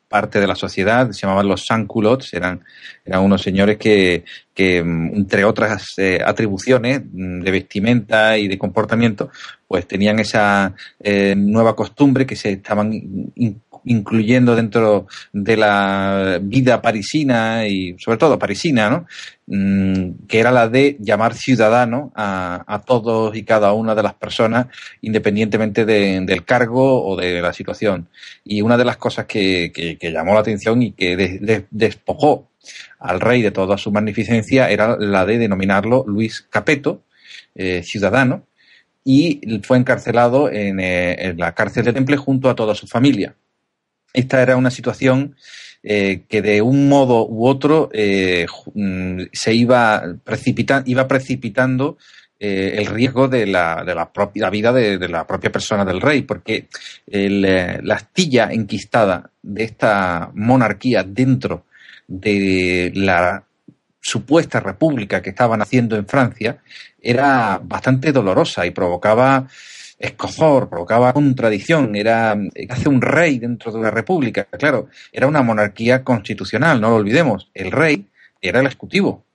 parte 0.10 0.39
de 0.39 0.47
la 0.47 0.55
sociedad 0.55 1.12
se 1.12 1.22
llamaban 1.22 1.47
los 1.47 1.66
sans-culottes, 1.66 2.34
eran, 2.34 2.62
eran 3.05 3.22
unos 3.22 3.41
señores 3.41 3.78
que, 3.78 4.26
que 4.53 4.84
mm, 4.84 5.16
entre 5.16 5.45
otras 5.45 5.93
eh, 5.97 6.20
atribuciones 6.26 7.01
mm, 7.05 7.41
de 7.41 7.51
vestimenta 7.51 8.38
y 8.38 8.47
de 8.47 8.57
comportamiento, 8.57 9.30
pues 9.68 9.88
tenían 9.88 10.20
esa 10.20 10.74
eh, 10.99 11.36
nueva 11.38 11.76
costumbre 11.76 12.26
que 12.26 12.36
se 12.36 12.53
estaban 12.53 12.91
incluyendo 13.86 14.56
dentro 14.56 15.08
de 15.34 15.58
la 15.58 16.40
vida 16.42 16.82
parisina 16.82 17.68
y 17.68 17.96
sobre 18.00 18.18
todo 18.18 18.40
parisina, 18.40 18.90
¿no? 18.90 19.06
Mm, 19.52 20.28
que 20.28 20.40
era 20.40 20.52
la 20.52 20.70
de 20.70 20.96
llamar 21.00 21.34
ciudadano 21.34 22.12
a, 22.16 22.64
a, 22.68 22.82
todos 22.82 23.36
y 23.36 23.42
cada 23.44 23.74
una 23.74 23.96
de 23.96 24.04
las 24.04 24.14
personas 24.14 24.68
independientemente 25.02 25.86
de, 25.86 26.22
del 26.22 26.46
cargo 26.46 27.04
o 27.04 27.16
de 27.16 27.42
la 27.42 27.52
situación. 27.52 28.10
Y 28.44 28.62
una 28.62 28.78
de 28.78 28.86
las 28.86 28.98
cosas 28.98 29.26
que, 29.26 29.98
llamó 30.02 30.36
la 30.36 30.42
atención 30.42 30.84
y 30.84 30.92
que 30.92 31.18
de, 31.18 31.40
de, 31.40 31.66
despojó 31.72 32.48
al 33.00 33.20
rey 33.20 33.42
de 33.42 33.50
toda 33.50 33.80
su 33.80 33.92
magnificencia 33.92 34.70
era 34.70 34.96
la 34.98 35.26
de 35.26 35.40
denominarlo 35.40 36.06
Luis 36.08 36.46
Capeto, 36.48 37.02
eh, 37.56 37.82
ciudadano, 37.84 38.46
y 39.04 39.42
fue 39.64 39.78
encarcelado 39.78 40.52
en, 40.52 40.80
eh, 40.80 41.30
en 41.30 41.38
la 41.40 41.56
cárcel 41.56 41.86
de 41.86 41.94
Temple 41.94 42.18
junto 42.18 42.52
a 42.52 42.56
toda 42.56 42.76
su 42.76 42.86
familia 42.86 43.36
esta 44.14 44.41
era 44.41 44.57
una 44.57 44.72
situación 44.72 45.36
eh, 45.82 46.24
que 46.28 46.41
de 46.41 46.62
un 46.62 46.89
modo 46.89 47.26
u 47.26 47.47
otro 47.47 47.89
eh, 47.93 48.45
se 49.32 49.53
iba, 49.53 50.03
iba 50.86 51.07
precipitando 51.07 51.97
eh, 52.38 52.76
el 52.78 52.86
riesgo 52.88 53.30
de 53.30 53.45
la, 53.47 53.84
de 53.86 53.95
la 53.95 54.12
propia 54.12 54.49
vida 54.49 54.74
de, 54.74 55.07
la 55.07 55.26
propia 55.26 55.51
persona 55.51 55.86
del 55.86 56.01
rey, 56.01 56.24
porque 56.24 56.68
la 57.07 57.95
astilla 57.95 58.51
enquistada 58.51 59.32
de 59.41 59.64
esta 59.64 60.32
monarquía 60.34 61.03
dentro 61.03 61.66
de 62.07 62.91
la 62.95 63.43
supuesta 64.01 64.60
república 64.60 65.22
que 65.22 65.30
estaban 65.30 65.62
haciendo 65.62 65.95
en 65.95 66.07
Francia 66.07 66.57
era 67.01 67.60
bastante 67.64 68.12
dolorosa 68.12 68.66
y 68.66 68.72
provocaba 68.72 69.47
escozor, 70.00 70.70
provocaba 70.70 71.12
contradicción, 71.12 71.95
era 71.95 72.38
hace 72.70 72.89
un 72.89 73.02
rey 73.02 73.38
dentro 73.38 73.72
de 73.72 73.80
una 73.80 73.91
república. 73.91 74.45
Claro, 74.45 74.88
era 75.12 75.28
una 75.28 75.43
monarquía 75.43 76.04
constitucional, 76.04 76.80
no 76.80 76.89
lo 76.89 76.95
olvidemos. 76.95 77.50
El 77.54 77.72
rey 77.72 78.06
era 78.41 78.62
el 78.62 78.68
ejecutivo, 78.68 79.26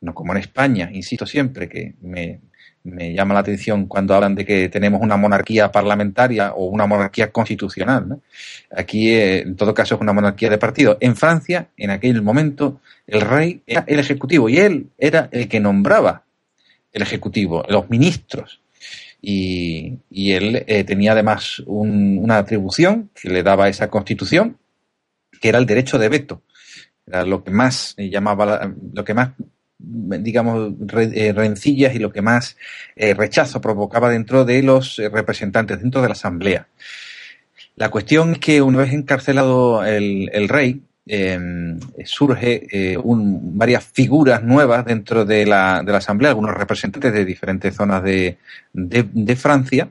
no 0.00 0.12
como 0.14 0.32
en 0.32 0.38
España, 0.38 0.90
insisto 0.92 1.24
siempre 1.26 1.68
que 1.68 1.94
me, 2.02 2.40
me 2.82 3.14
llama 3.14 3.34
la 3.34 3.40
atención 3.40 3.86
cuando 3.86 4.14
hablan 4.14 4.34
de 4.34 4.44
que 4.44 4.68
tenemos 4.68 5.00
una 5.00 5.16
monarquía 5.16 5.70
parlamentaria 5.70 6.52
o 6.54 6.66
una 6.66 6.86
monarquía 6.86 7.30
constitucional. 7.30 8.08
¿no? 8.08 8.20
Aquí, 8.76 9.14
eh, 9.14 9.42
en 9.42 9.54
todo 9.54 9.72
caso, 9.74 9.94
es 9.94 10.00
una 10.00 10.12
monarquía 10.12 10.50
de 10.50 10.58
partido. 10.58 10.98
En 11.00 11.14
Francia, 11.14 11.68
en 11.76 11.90
aquel 11.90 12.20
momento, 12.20 12.80
el 13.06 13.20
rey 13.20 13.62
era 13.64 13.84
el 13.86 14.00
ejecutivo 14.00 14.48
y 14.48 14.58
él 14.58 14.88
era 14.98 15.28
el 15.30 15.48
que 15.48 15.60
nombraba 15.60 16.24
el 16.92 17.02
ejecutivo, 17.02 17.64
los 17.68 17.88
ministros 17.90 18.60
y, 19.26 20.32
él 20.32 20.64
eh, 20.66 20.84
tenía 20.84 21.12
además 21.12 21.60
un, 21.66 22.18
una 22.18 22.38
atribución 22.38 23.10
que 23.14 23.30
le 23.30 23.42
daba 23.42 23.68
esa 23.68 23.88
constitución, 23.88 24.58
que 25.40 25.48
era 25.48 25.58
el 25.58 25.66
derecho 25.66 25.98
de 25.98 26.08
veto. 26.08 26.42
Era 27.06 27.24
lo 27.24 27.42
que 27.42 27.50
más 27.50 27.94
eh, 27.96 28.10
llamaba, 28.10 28.74
lo 28.92 29.04
que 29.04 29.14
más, 29.14 29.30
digamos, 29.78 30.74
eh, 30.96 31.32
rencillas 31.32 31.94
y 31.94 31.98
lo 31.98 32.12
que 32.12 32.22
más 32.22 32.56
rechazo 32.96 33.60
provocaba 33.60 34.10
dentro 34.10 34.44
de 34.44 34.62
los 34.62 34.96
representantes, 34.96 35.80
dentro 35.80 36.02
de 36.02 36.08
la 36.08 36.12
asamblea. 36.12 36.68
La 37.76 37.90
cuestión 37.90 38.32
es 38.32 38.38
que 38.38 38.62
una 38.62 38.78
vez 38.78 38.92
encarcelado 38.92 39.84
el, 39.84 40.30
el 40.32 40.48
rey, 40.48 40.82
eh, 41.06 41.38
surge 42.04 42.96
un, 43.02 43.58
varias 43.58 43.84
figuras 43.84 44.42
nuevas 44.42 44.84
dentro 44.84 45.24
de 45.24 45.46
la, 45.46 45.82
de 45.84 45.92
la, 45.92 45.98
Asamblea, 45.98 46.30
algunos 46.30 46.54
representantes 46.54 47.12
de 47.12 47.24
diferentes 47.24 47.74
zonas 47.74 48.02
de, 48.02 48.38
de, 48.72 49.04
de 49.12 49.36
Francia, 49.36 49.90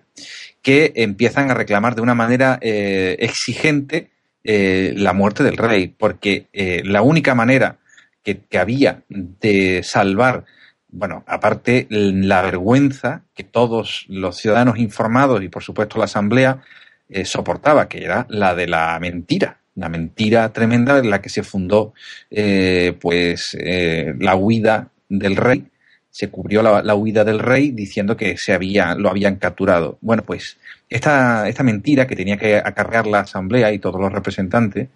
que 0.63 0.93
empiezan 0.95 1.51
a 1.51 1.53
reclamar 1.53 1.93
de 1.93 2.01
una 2.01 2.15
manera 2.15 2.57
eh, 2.61 3.17
exigente 3.19 4.09
eh, 4.43 4.93
la 4.95 5.13
muerte 5.13 5.43
del 5.43 5.57
rey, 5.57 5.87
porque 5.87 6.47
eh, 6.53 6.81
la 6.85 7.01
única 7.01 7.35
manera 7.35 7.77
que, 8.23 8.39
que, 8.39 8.57
había 8.57 9.03
de 9.09 9.83
salvar, 9.83 10.45
bueno, 10.89 11.23
aparte 11.27 11.85
la 11.89 12.41
vergüenza 12.41 13.23
que 13.35 13.43
todos 13.43 14.05
los 14.07 14.37
ciudadanos 14.37 14.79
informados 14.79 15.43
y 15.43 15.49
por 15.49 15.63
supuesto 15.63 15.97
la 15.97 16.05
Asamblea 16.05 16.61
eh, 17.09 17.25
soportaba, 17.25 17.87
que 17.87 18.03
era 18.03 18.25
la 18.29 18.55
de 18.55 18.67
la 18.67 18.97
mentira, 18.99 19.59
una 19.75 19.89
mentira 19.89 20.51
tremenda 20.51 20.99
en 20.99 21.09
la 21.09 21.21
que 21.21 21.29
se 21.29 21.43
fundó 21.43 21.93
eh, 22.29 22.95
pues 22.99 23.57
eh, 23.59 24.13
la 24.19 24.35
huida 24.35 24.89
del 25.09 25.35
rey. 25.35 25.65
Se 26.09 26.29
cubrió 26.29 26.61
la, 26.61 26.95
huida 26.95 27.23
del 27.23 27.39
rey 27.39 27.71
diciendo 27.71 28.15
que 28.15 28.37
se 28.37 28.53
había 28.53 28.93
lo 28.93 29.09
habían 29.09 29.37
capturado. 29.37 29.97
Bueno 30.01 30.23
pues 30.23 30.57
esta, 30.87 31.49
esta 31.49 31.63
mentira 31.63 32.05
que 32.05 32.15
tenía 32.15 32.37
que 32.37 32.57
acarrear 32.57 33.07
la 33.07 33.21
asamblea 33.21 33.71
y 33.71 33.79
todos 33.79 33.99
los 33.99 34.11
representantes 34.11 34.89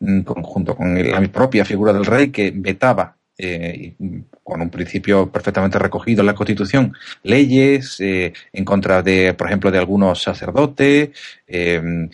mm, 0.00 0.22
junto 0.22 0.74
con 0.74 1.10
la 1.10 1.20
propia 1.28 1.66
figura 1.66 1.92
del 1.92 2.06
rey 2.06 2.30
que 2.30 2.50
vetaba 2.54 3.16
eh, 3.36 3.94
con 4.42 4.60
un 4.60 4.70
principio 4.70 5.30
perfectamente 5.30 5.78
recogido 5.78 6.20
en 6.20 6.26
la 6.26 6.34
Constitución, 6.34 6.94
leyes 7.22 7.96
eh, 8.00 8.32
en 8.52 8.64
contra 8.64 9.02
de, 9.02 9.34
por 9.34 9.48
ejemplo, 9.48 9.70
de 9.70 9.78
algunos 9.78 10.22
sacerdotes. 10.22 11.10
Eh, 11.46 12.08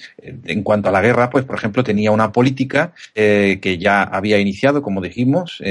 en 0.45 0.63
cuanto 0.63 0.89
a 0.89 0.93
la 0.93 1.03
guerra, 1.03 1.31
pues, 1.31 1.45
por 1.45 1.57
ejemplo, 1.57 1.85
tenía 1.85 2.11
una 2.11 2.33
política 2.33 2.93
que 3.15 3.79
ya 3.79 4.03
había 4.03 4.39
iniciado, 4.39 4.83
como 4.83 5.01
dijimos, 5.01 5.63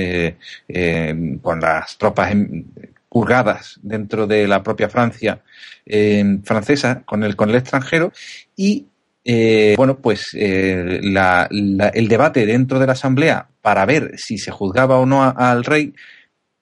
con 1.42 1.60
las 1.60 1.98
tropas 1.98 2.34
purgadas 3.10 3.80
dentro 3.82 4.28
de 4.28 4.48
la 4.48 4.64
propia 4.64 4.90
Francia 4.90 5.42
francesa 6.44 7.02
con 7.06 7.24
el, 7.24 7.36
con 7.36 7.50
el 7.50 7.56
extranjero 7.56 8.12
y 8.56 8.86
eh, 9.32 9.76
bueno, 9.78 10.00
pues 10.00 10.30
eh, 10.34 11.02
el 11.02 12.08
debate 12.08 12.46
dentro 12.46 12.80
de 12.80 12.88
la 12.88 12.94
Asamblea 12.94 13.49
para 13.62 13.86
ver 13.86 14.18
si 14.18 14.38
se 14.38 14.52
juzgaba 14.52 14.98
o 14.98 15.06
no 15.06 15.24
al 15.24 15.64
rey, 15.64 15.94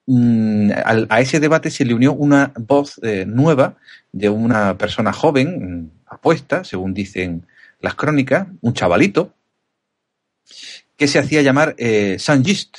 mm, 0.06 0.70
a 1.08 1.20
ese 1.20 1.40
debate 1.40 1.70
se 1.70 1.84
le 1.84 1.94
unió 1.94 2.12
una 2.12 2.52
voz 2.56 3.00
eh, 3.02 3.24
nueva 3.26 3.76
de 4.12 4.28
una 4.28 4.76
persona 4.78 5.12
joven, 5.12 5.82
mm, 5.82 5.90
apuesta, 6.06 6.64
según 6.64 6.94
dicen 6.94 7.46
las 7.80 7.94
crónicas, 7.94 8.48
un 8.60 8.74
chavalito, 8.74 9.34
que 10.96 11.06
se 11.06 11.18
hacía 11.18 11.42
llamar 11.42 11.76
Saint-Just, 11.76 12.78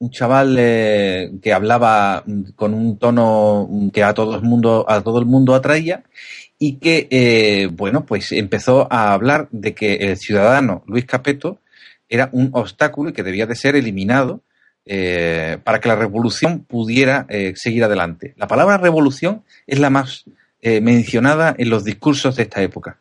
un 0.00 0.10
chaval 0.10 0.56
que 0.56 1.52
hablaba 1.54 2.22
mm, 2.26 2.50
con 2.54 2.74
un 2.74 2.98
tono 2.98 3.68
que 3.92 4.04
a 4.04 4.14
todo 4.14 4.36
el 4.36 4.42
mundo, 4.42 4.84
a 4.88 5.02
todo 5.02 5.18
el 5.18 5.26
mundo 5.26 5.54
atraía 5.54 6.04
y 6.58 6.76
que, 6.76 7.06
eh, 7.10 7.68
bueno, 7.72 8.04
pues 8.04 8.32
empezó 8.32 8.88
a 8.90 9.12
hablar 9.12 9.48
de 9.52 9.74
que 9.74 9.94
el 9.94 10.16
ciudadano 10.16 10.82
Luis 10.86 11.04
Capeto 11.04 11.60
era 12.08 12.28
un 12.32 12.50
obstáculo 12.52 13.10
y 13.10 13.12
que 13.12 13.22
debía 13.22 13.46
de 13.46 13.54
ser 13.54 13.76
eliminado 13.76 14.42
eh, 14.84 15.58
para 15.64 15.80
que 15.80 15.88
la 15.88 15.96
revolución 15.96 16.60
pudiera 16.64 17.26
eh, 17.28 17.52
seguir 17.56 17.84
adelante. 17.84 18.34
La 18.36 18.46
palabra 18.46 18.78
revolución 18.78 19.42
es 19.66 19.78
la 19.78 19.90
más 19.90 20.24
mencionada 20.60 21.54
en 21.56 21.70
los 21.70 21.84
discursos 21.84 22.34
de 22.34 22.42
esta 22.42 22.60
época. 22.60 22.98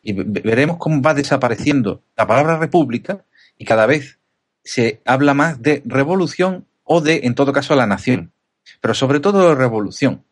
Y 0.00 0.12
veremos 0.12 0.76
cómo 0.78 1.02
va 1.02 1.12
desapareciendo 1.12 2.02
la 2.16 2.24
palabra 2.24 2.56
república 2.56 3.24
y 3.58 3.64
cada 3.64 3.84
vez 3.84 4.20
se 4.64 5.00
habla 5.04 5.34
más 5.34 5.60
de 5.60 5.82
revolución 5.84 6.66
o 6.84 7.00
de, 7.00 7.20
en 7.24 7.34
todo 7.34 7.52
caso, 7.52 7.76
la 7.76 7.86
nación. 7.86 8.32
Pero 8.80 8.94
sobre 8.94 9.20
todo 9.20 9.48
de 9.48 9.54
revolución. 9.54 10.24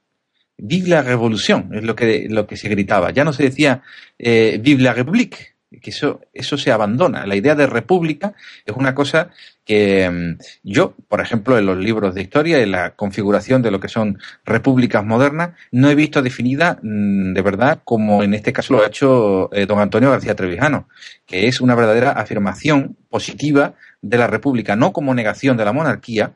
Vive 0.56 0.88
la 0.88 1.02
revolución, 1.02 1.70
es 1.72 1.84
lo 1.84 1.94
que, 1.94 2.26
lo 2.28 2.48
que 2.48 2.56
se 2.56 2.68
gritaba. 2.68 3.12
Ya 3.12 3.22
no 3.22 3.32
se 3.32 3.44
decía 3.44 3.82
eh, 4.18 4.58
Vive 4.60 4.82
la 4.82 4.92
République, 4.92 5.54
que 5.82 5.90
eso, 5.90 6.20
eso 6.32 6.56
se 6.56 6.72
abandona. 6.72 7.26
La 7.26 7.36
idea 7.36 7.54
de 7.54 7.66
república 7.66 8.34
es 8.64 8.74
una 8.74 8.94
cosa 8.94 9.30
que 9.64 10.08
mm, 10.08 10.38
yo, 10.62 10.94
por 11.08 11.20
ejemplo, 11.20 11.58
en 11.58 11.66
los 11.66 11.76
libros 11.76 12.14
de 12.14 12.22
historia, 12.22 12.58
en 12.58 12.70
la 12.70 12.96
configuración 12.96 13.60
de 13.60 13.70
lo 13.70 13.80
que 13.80 13.88
son 13.88 14.18
repúblicas 14.44 15.04
modernas, 15.04 15.50
no 15.70 15.90
he 15.90 15.94
visto 15.94 16.22
definida 16.22 16.78
mm, 16.82 17.34
de 17.34 17.42
verdad 17.42 17.80
como 17.84 18.22
en 18.22 18.34
este 18.34 18.52
caso 18.52 18.72
lo 18.72 18.82
ha 18.82 18.86
hecho 18.86 19.52
eh, 19.52 19.66
don 19.66 19.78
Antonio 19.78 20.10
García 20.10 20.34
Trevijano, 20.34 20.88
que 21.26 21.48
es 21.48 21.60
una 21.60 21.74
verdadera 21.74 22.12
afirmación 22.12 22.96
positiva 23.10 23.74
de 24.00 24.18
la 24.18 24.26
república, 24.26 24.74
no 24.74 24.92
como 24.92 25.14
negación 25.14 25.56
de 25.56 25.64
la 25.64 25.72
monarquía, 25.72 26.32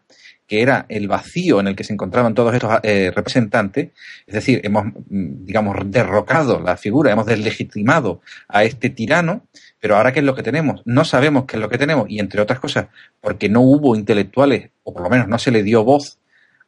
que 0.53 0.61
era 0.61 0.85
el 0.91 1.09
vacío 1.09 1.61
en 1.61 1.69
el 1.69 1.75
que 1.75 1.83
se 1.83 1.95
encontraban 1.95 2.35
todos 2.35 2.53
estos 2.53 2.71
eh, 2.83 3.11
representantes, 3.17 3.89
es 4.27 4.35
decir, 4.35 4.61
hemos, 4.65 4.85
mm, 4.85 5.47
digamos, 5.47 5.77
derrocado 5.87 6.61
la 6.61 6.77
figura, 6.77 7.11
hemos 7.11 7.25
deslegitimado 7.25 8.21
a 8.49 8.63
este 8.63 8.91
tirano, 8.91 9.47
pero 9.81 9.97
ahora 9.97 10.13
¿qué 10.13 10.19
es 10.19 10.27
lo 10.27 10.35
que 10.35 10.43
tenemos? 10.43 10.83
No 10.85 11.07
sabemos 11.07 11.47
qué 11.47 11.57
es 11.57 11.63
lo 11.63 11.71
que 11.71 11.79
tenemos 11.79 12.05
y, 12.11 12.19
entre 12.19 12.43
otras 12.43 12.61
cosas, 12.61 12.89
porque 13.19 13.49
no 13.49 13.63
hubo 13.63 13.97
intelectuales, 13.97 14.69
o 14.83 14.93
por 14.93 15.03
lo 15.03 15.09
menos 15.09 15.27
no 15.27 15.39
se 15.39 15.53
le 15.53 15.63
dio 15.63 15.85
voz 15.85 16.19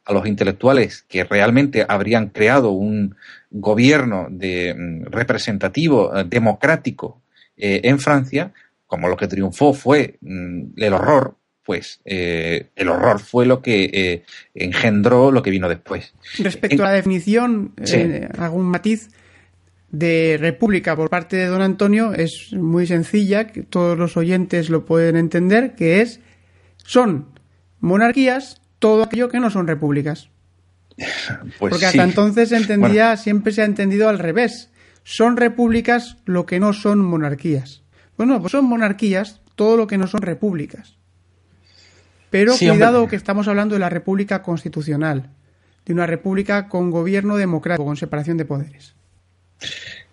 a 0.03 0.13
los 0.13 0.25
intelectuales 0.25 1.05
que 1.07 1.23
realmente 1.23 1.85
habrían 1.87 2.29
creado 2.29 2.71
un 2.71 3.15
gobierno 3.51 4.29
de, 4.31 4.73
mm, 4.73 5.11
representativo, 5.11 6.17
eh, 6.17 6.23
democrático 6.27 7.21
eh, 7.55 7.81
en 7.83 7.99
Francia, 7.99 8.51
como 8.87 9.09
lo 9.09 9.15
que 9.15 9.27
triunfó 9.27 9.75
fue 9.75 10.17
mm, 10.21 10.69
el 10.77 10.93
horror, 10.93 11.35
pues 11.65 11.99
eh, 12.05 12.69
el 12.75 12.89
horror 12.89 13.19
fue 13.19 13.45
lo 13.45 13.61
que 13.61 13.89
eh, 13.91 14.23
engendró 14.53 15.31
lo 15.31 15.41
que 15.41 15.49
vino 15.49 15.67
después. 15.67 16.13
Respecto 16.37 16.83
a 16.83 16.87
la 16.87 16.93
definición, 16.93 17.73
eh, 17.77 18.29
algún 18.37 18.65
matiz 18.67 19.09
de 19.89 20.37
república 20.39 20.95
por 20.95 21.09
parte 21.09 21.37
de 21.37 21.47
don 21.47 21.61
Antonio 21.61 22.13
es 22.13 22.53
muy 22.53 22.85
sencilla, 22.85 23.47
que 23.47 23.63
todos 23.63 23.97
los 23.97 24.15
oyentes 24.15 24.69
lo 24.69 24.85
pueden 24.85 25.15
entender, 25.15 25.73
que 25.75 26.01
es 26.01 26.19
son 26.77 27.29
monarquías 27.79 28.61
todo 28.77 29.03
aquello 29.03 29.29
que 29.29 29.39
no 29.39 29.49
son 29.49 29.67
repúblicas. 29.67 30.29
Pues 31.59 31.71
Porque 31.71 31.85
hasta 31.85 32.03
entonces 32.03 32.49
se 32.49 32.57
entendía, 32.57 33.17
siempre 33.17 33.51
se 33.51 33.61
ha 33.61 33.65
entendido 33.65 34.07
al 34.07 34.19
revés. 34.19 34.69
Son 35.03 35.35
repúblicas 35.35 36.17
lo 36.25 36.45
que 36.45 36.59
no 36.59 36.73
son 36.73 36.99
monarquías. 36.99 37.83
Bueno, 38.17 38.39
pues 38.39 38.51
son 38.51 38.65
monarquías 38.65 39.41
todo 39.55 39.77
lo 39.77 39.87
que 39.87 39.97
no 39.97 40.07
son 40.07 40.21
repúblicas. 40.21 40.97
Pero 42.29 42.57
cuidado 42.57 43.07
que 43.07 43.15
estamos 43.15 43.47
hablando 43.47 43.75
de 43.75 43.79
la 43.79 43.89
República 43.89 44.41
Constitucional, 44.41 45.29
de 45.85 45.93
una 45.93 46.05
república 46.05 46.67
con 46.67 46.91
gobierno 46.91 47.37
democrático, 47.37 47.85
con 47.85 47.97
separación 47.97 48.37
de 48.37 48.45
poderes. 48.45 48.95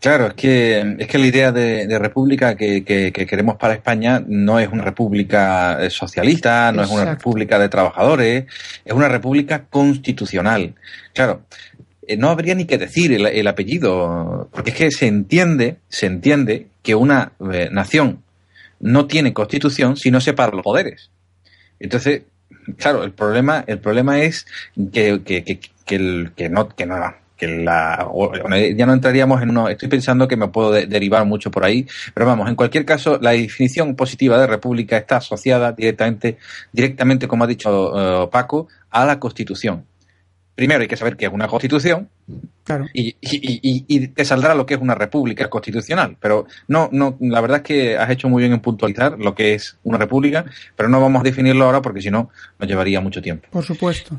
Claro, 0.02 0.26
es 0.26 0.34
que, 0.34 0.96
es 0.98 1.06
que 1.06 1.18
la 1.18 1.26
idea 1.26 1.52
de, 1.52 1.98
república 1.98 2.56
que, 2.56 2.82
queremos 2.84 3.56
para 3.56 3.74
España 3.74 4.20
no 4.26 4.58
es 4.58 4.68
una 4.68 4.82
república 4.82 5.80
eh, 5.80 5.90
socialista, 5.90 6.72
no 6.72 6.82
es 6.82 6.90
una 6.90 7.04
república 7.04 7.56
de 7.60 7.68
trabajadores, 7.68 8.46
es 8.84 8.92
una 8.92 9.08
república 9.08 9.66
constitucional. 9.66 10.74
Claro, 11.14 11.42
eh, 12.04 12.16
no 12.16 12.30
habría 12.30 12.56
ni 12.56 12.64
que 12.64 12.78
decir 12.78 13.12
el, 13.12 13.46
apellido, 13.46 14.48
porque 14.52 14.70
es 14.70 14.76
que 14.76 14.90
se 14.90 15.06
entiende, 15.06 15.76
se 15.88 16.06
entiende 16.06 16.66
que 16.82 16.96
una 16.96 17.32
eh, 17.52 17.68
nación 17.70 18.24
no 18.80 19.06
tiene 19.06 19.32
constitución 19.32 19.96
si 19.96 20.10
no 20.10 20.20
separa 20.20 20.50
los 20.50 20.64
poderes. 20.64 21.10
Entonces, 21.82 22.22
claro, 22.76 23.02
el 23.02 23.12
problema, 23.12 23.64
el 23.66 23.80
problema 23.80 24.20
es 24.20 24.46
que, 24.92 25.20
que, 25.24 25.44
que, 25.44 25.58
que, 25.84 26.48
no, 26.48 26.68
que 26.68 26.86
no, 26.86 27.14
que 27.36 27.48
la, 27.48 28.08
ya 28.76 28.86
no 28.86 28.92
entraríamos 28.92 29.42
en 29.42 29.50
uno, 29.50 29.68
estoy 29.68 29.88
pensando 29.88 30.28
que 30.28 30.36
me 30.36 30.46
puedo 30.46 30.70
derivar 30.70 31.26
mucho 31.26 31.50
por 31.50 31.64
ahí, 31.64 31.86
pero 32.14 32.24
vamos, 32.24 32.48
en 32.48 32.54
cualquier 32.54 32.84
caso, 32.84 33.18
la 33.20 33.32
definición 33.32 33.96
positiva 33.96 34.38
de 34.38 34.46
república 34.46 34.96
está 34.96 35.16
asociada 35.16 35.72
directamente, 35.72 36.38
directamente, 36.70 37.26
como 37.26 37.42
ha 37.42 37.48
dicho 37.48 38.24
uh, 38.24 38.30
Paco, 38.30 38.68
a 38.90 39.04
la 39.04 39.18
Constitución 39.18 39.84
primero 40.54 40.82
hay 40.82 40.88
que 40.88 40.96
saber 40.96 41.16
qué 41.16 41.26
es 41.26 41.32
una 41.32 41.48
constitución 41.48 42.08
claro. 42.64 42.86
y, 42.92 43.16
y, 43.20 44.08
te 44.08 44.24
saldrá 44.24 44.54
lo 44.54 44.66
que 44.66 44.74
es 44.74 44.80
una 44.80 44.94
república 44.94 45.48
constitucional. 45.48 46.16
Pero 46.20 46.46
no, 46.68 46.88
no, 46.92 47.16
la 47.20 47.40
verdad 47.40 47.58
es 47.58 47.62
que 47.64 47.96
has 47.96 48.10
hecho 48.10 48.28
muy 48.28 48.42
bien 48.42 48.52
en 48.52 48.60
puntualizar 48.60 49.18
lo 49.18 49.34
que 49.34 49.54
es 49.54 49.78
una 49.82 49.98
república, 49.98 50.44
pero 50.76 50.88
no 50.88 51.00
vamos 51.00 51.20
a 51.20 51.24
definirlo 51.24 51.64
ahora 51.64 51.82
porque 51.82 52.02
si 52.02 52.10
no 52.10 52.30
nos 52.58 52.68
llevaría 52.68 53.00
mucho 53.00 53.22
tiempo. 53.22 53.48
Por 53.50 53.64
supuesto. 53.64 54.18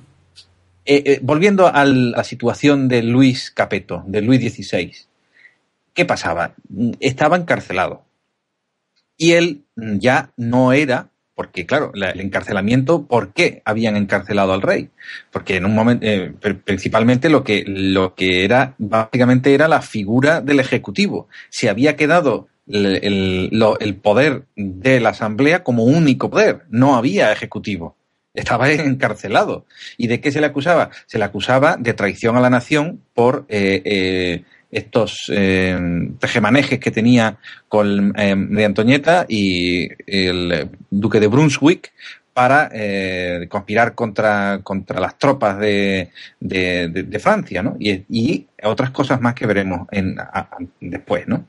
Eh, 0.86 1.04
eh, 1.06 1.20
volviendo 1.22 1.68
a 1.68 1.86
la 1.86 2.24
situación 2.24 2.90
de 2.90 3.04
Luis 3.04 3.52
Capeto, 3.52 4.04
de 4.06 4.22
Luis 4.22 4.42
XVI, 4.42 4.94
¿qué 5.94 6.06
pasaba? 6.06 6.56
Estaba 7.00 7.38
encarcelado 7.38 8.04
y 9.16 9.32
él 9.34 9.64
ya 9.76 10.32
no 10.36 10.74
era 10.74 11.10
porque 11.36 11.66
claro, 11.66 11.92
el 11.96 12.20
encarcelamiento, 12.20 13.08
¿por 13.08 13.34
qué 13.34 13.62
habían 13.66 13.96
encarcelado 13.96 14.54
al 14.54 14.62
rey? 14.62 14.90
Porque 15.32 15.56
en 15.56 15.66
un 15.66 15.74
momento, 15.74 16.06
eh, 16.06 16.34
principalmente 16.64 17.30
lo 17.30 17.44
que, 17.44 17.64
lo 17.66 18.14
que 18.14 18.46
era, 18.46 18.76
básicamente 18.78 19.54
era 19.54 19.68
la 19.68 19.82
figura 19.82 20.42
del 20.42 20.60
Ejecutivo. 20.60 21.28
Se 21.50 21.70
había 21.70 21.96
quedado 21.96 22.48
el, 22.68 23.50
el, 23.80 23.96
poder 23.96 24.46
de 24.56 25.00
la 25.00 25.10
Asamblea 25.10 25.64
como 25.64 25.84
único 25.84 26.30
poder, 26.30 26.62
no 26.70 26.96
había 26.96 27.32
Ejecutivo. 27.32 27.96
Estaba 28.34 28.70
encarcelado. 28.72 29.66
¿Y 29.98 30.08
de 30.08 30.22
qué 30.22 30.32
se 30.32 30.40
le 30.40 30.48
acusaba? 30.48 30.92
Se 31.08 31.18
le 31.18 31.26
acusaba 31.26 31.78
de 31.78 31.94
traición 31.94 32.36
a 32.38 32.42
la 32.42 32.50
nación 32.50 33.02
por 33.14 33.46
eh, 33.50 33.82
eh, 33.86 34.44
estos 34.74 35.32
eh, 35.32 35.78
tejemanejes 36.20 36.80
que 36.80 36.92
tenía 36.92 37.38
con 37.68 38.14
eh, 38.18 38.36
María 38.36 38.66
Antonieta 38.66 39.26
y 39.30 39.88
el 40.08 40.70
duque 40.90 41.20
de 41.20 41.28
Brunswick 41.28 41.94
para 42.34 42.70
eh, 42.74 43.46
conspirar 43.48 43.94
contra, 43.94 44.62
contra 44.64 45.00
las 45.00 45.20
tropas 45.20 45.60
de, 45.60 46.10
de, 46.40 47.20
Francia, 47.20 47.62
¿no? 47.62 47.78
Y, 47.80 48.48
otras 48.64 48.90
cosas 48.90 49.22
más 49.22 49.36
que 49.36 49.46
veremos 49.46 49.88
después, 50.80 51.28
¿no? 51.28 51.46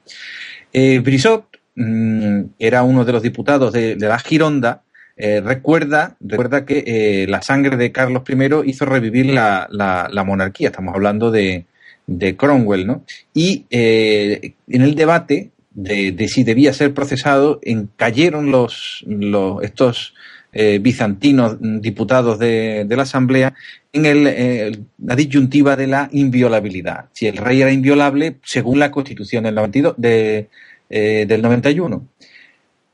Eh, 0.73 0.99
Brissot 0.99 1.47
mm, 1.77 2.41
era 2.59 2.83
uno 2.83 3.05
de 3.05 3.13
los 3.13 3.23
diputados 3.23 3.73
de, 3.73 3.97
la 3.97 4.19
Gironda, 4.19 4.83
recuerda, 5.17 6.17
recuerda 6.21 6.67
que 6.67 7.25
la 7.29 7.41
sangre 7.41 7.79
de 7.79 7.91
Carlos 7.91 8.25
I 8.29 8.69
hizo 8.69 8.85
revivir 8.85 9.27
la, 9.27 9.67
la 9.71 10.25
monarquía. 10.25 10.69
Estamos 10.69 10.95
hablando 10.95 11.31
de, 11.31 11.65
de 12.07 12.37
Cromwell, 12.37 12.87
¿no? 12.87 13.05
Y 13.33 13.65
eh, 13.71 14.55
en 14.69 14.83
el 14.83 14.95
debate 14.95 15.51
de, 15.73 16.29
si 16.29 16.45
debía 16.45 16.73
ser 16.73 16.95
procesado, 16.95 17.61
cayeron 17.97 18.51
los, 18.51 19.05
los 19.07 19.63
estos 19.63 20.15
eh, 20.53 20.79
bizantinos 20.81 21.57
diputados 21.61 22.39
de, 22.39 22.85
de 22.87 22.97
la 22.97 23.03
Asamblea 23.03 23.55
en 23.93 24.07
el, 24.07 24.27
eh, 24.27 24.79
la 25.03 25.17
disyuntiva 25.17 25.77
de 25.77 25.87
la 25.87 26.09
inviolabilidad. 26.13 27.07
Si 27.13 27.27
el 27.27 27.37
rey 27.37 27.63
era 27.63 27.73
inviolable 27.73 28.37
según 28.45 28.79
la 28.79 28.91
Constitución 28.91 29.45
del, 29.45 29.55
92, 29.55 29.95
de, 29.97 30.49
eh, 30.91 31.25
del 31.27 31.43
91. 31.43 32.07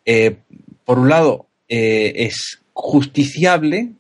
Eh, 0.05 0.37
por 0.85 0.99
un 0.99 1.09
lado, 1.09 1.47
eh, 1.69 2.13
es 2.17 2.61
justiciable, 2.73 3.91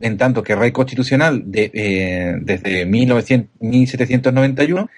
en 0.00 0.16
tanto 0.16 0.42
que 0.42 0.54
rey 0.54 0.72
constitucional 0.72 1.44
eh, 1.52 2.34
desde 2.40 2.86
1900, 2.86 3.50
1791, 3.60 4.90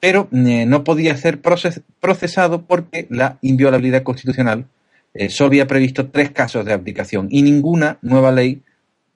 pero 0.00 0.28
eh, 0.32 0.66
no 0.66 0.84
podía 0.84 1.16
ser 1.16 1.40
proces- 1.42 1.82
procesado 2.00 2.66
porque 2.66 3.06
la 3.10 3.38
inviolabilidad 3.42 4.02
constitucional 4.02 4.66
eh, 5.14 5.28
solo 5.30 5.48
había 5.48 5.66
previsto 5.66 6.08
tres 6.08 6.30
casos 6.30 6.64
de 6.64 6.72
abdicación 6.72 7.28
y 7.30 7.42
ninguna 7.42 7.98
nueva 8.02 8.32
ley 8.32 8.62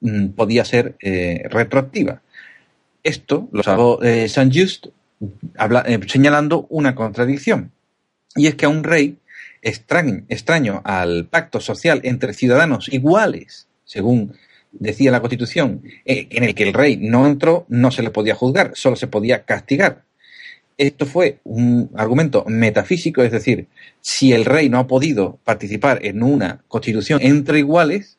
mm, 0.00 0.28
podía 0.28 0.64
ser 0.64 0.96
retroactiva. 1.00 2.22
Esto 3.02 3.48
lo 3.52 3.62
salvó 3.62 4.00
Saint 4.28 4.54
Just 4.54 4.86
señalando 6.06 6.66
una 6.70 6.94
contradicción. 6.94 7.72
Y 8.36 8.46
es 8.46 8.54
que 8.54 8.66
a 8.66 8.68
un 8.68 8.84
rey 8.84 9.18
extraño, 9.62 10.24
extraño 10.28 10.80
al 10.84 11.26
pacto 11.26 11.60
social 11.60 12.00
entre 12.04 12.32
ciudadanos 12.34 12.88
iguales, 12.92 13.66
según 13.84 14.34
decía 14.72 15.10
la 15.10 15.20
Constitución, 15.20 15.82
eh, 16.04 16.28
en 16.30 16.44
el 16.44 16.54
que 16.54 16.64
el 16.64 16.72
rey 16.72 16.96
no 16.96 17.26
entró, 17.26 17.66
no 17.68 17.90
se 17.90 18.02
le 18.02 18.10
podía 18.10 18.34
juzgar, 18.34 18.72
solo 18.74 18.96
se 18.96 19.06
podía 19.06 19.44
castigar. 19.44 20.04
Esto 20.78 21.04
fue 21.04 21.40
un 21.44 21.90
argumento 21.94 22.44
metafísico, 22.46 23.22
es 23.22 23.32
decir, 23.32 23.66
si 24.00 24.32
el 24.32 24.44
rey 24.44 24.70
no 24.70 24.78
ha 24.78 24.86
podido 24.86 25.38
participar 25.44 26.04
en 26.06 26.22
una 26.22 26.62
constitución 26.68 27.20
entre 27.22 27.58
iguales, 27.58 28.18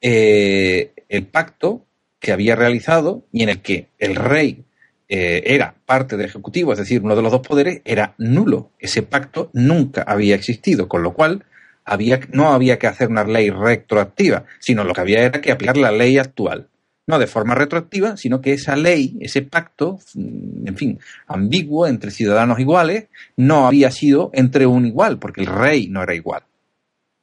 eh, 0.00 0.92
el 1.08 1.26
pacto 1.26 1.84
que 2.18 2.32
había 2.32 2.56
realizado 2.56 3.24
y 3.32 3.42
en 3.42 3.50
el 3.50 3.60
que 3.60 3.88
el 3.98 4.16
rey 4.16 4.64
eh, 5.08 5.42
era 5.54 5.74
parte 5.86 6.16
del 6.16 6.26
Ejecutivo, 6.26 6.72
es 6.72 6.78
decir, 6.78 7.02
uno 7.02 7.16
de 7.16 7.22
los 7.22 7.32
dos 7.32 7.46
poderes, 7.46 7.80
era 7.84 8.14
nulo. 8.18 8.70
Ese 8.78 9.02
pacto 9.02 9.50
nunca 9.52 10.02
había 10.02 10.34
existido, 10.34 10.88
con 10.88 11.02
lo 11.02 11.14
cual 11.14 11.44
había, 11.90 12.20
no 12.32 12.52
había 12.52 12.78
que 12.78 12.86
hacer 12.86 13.08
una 13.08 13.24
ley 13.24 13.50
retroactiva, 13.50 14.44
sino 14.60 14.84
lo 14.84 14.94
que 14.94 15.00
había 15.00 15.24
era 15.24 15.40
que 15.40 15.50
aplicar 15.50 15.76
la 15.76 15.90
ley 15.90 16.18
actual. 16.18 16.68
No 17.08 17.18
de 17.18 17.26
forma 17.26 17.56
retroactiva, 17.56 18.16
sino 18.16 18.40
que 18.40 18.52
esa 18.52 18.76
ley, 18.76 19.18
ese 19.20 19.42
pacto, 19.42 19.98
mm, 20.14 20.68
en 20.68 20.76
fin, 20.76 21.00
ambiguo 21.26 21.88
entre 21.88 22.12
ciudadanos 22.12 22.60
iguales, 22.60 23.08
no 23.36 23.66
había 23.66 23.90
sido 23.90 24.30
entre 24.34 24.66
un 24.66 24.86
igual, 24.86 25.18
porque 25.18 25.40
el 25.40 25.48
rey 25.48 25.88
no 25.88 26.00
era 26.00 26.14
igual. 26.14 26.44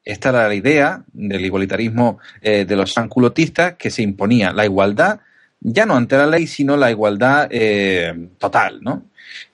Esta 0.04 0.30
era 0.30 0.50
la 0.50 0.56
idea 0.56 1.06
del 1.14 1.46
igualitarismo 1.46 2.20
eh, 2.42 2.66
de 2.66 2.76
los 2.76 2.92
sanculotistas 2.92 3.76
que 3.76 3.90
se 3.90 4.02
imponía 4.04 4.52
la 4.52 4.66
igualdad, 4.66 5.22
ya 5.60 5.86
no 5.86 5.96
ante 5.96 6.18
la 6.18 6.28
ley, 6.28 6.48
sino 6.48 6.78
la 6.78 6.92
igualdad 6.92 7.48
eh, 7.52 8.14
total, 8.38 8.82
¿no? 8.82 9.06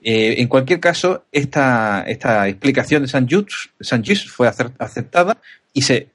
Eh, 0.01 0.35
en 0.37 0.47
cualquier 0.47 0.79
caso, 0.79 1.25
esta, 1.31 2.03
esta 2.07 2.47
explicación 2.47 3.03
de 3.03 3.07
San 3.07 3.27
Just, 3.27 4.27
fue 4.27 4.47
aceptada 4.47 5.37
y 5.73 5.81
se 5.81 6.09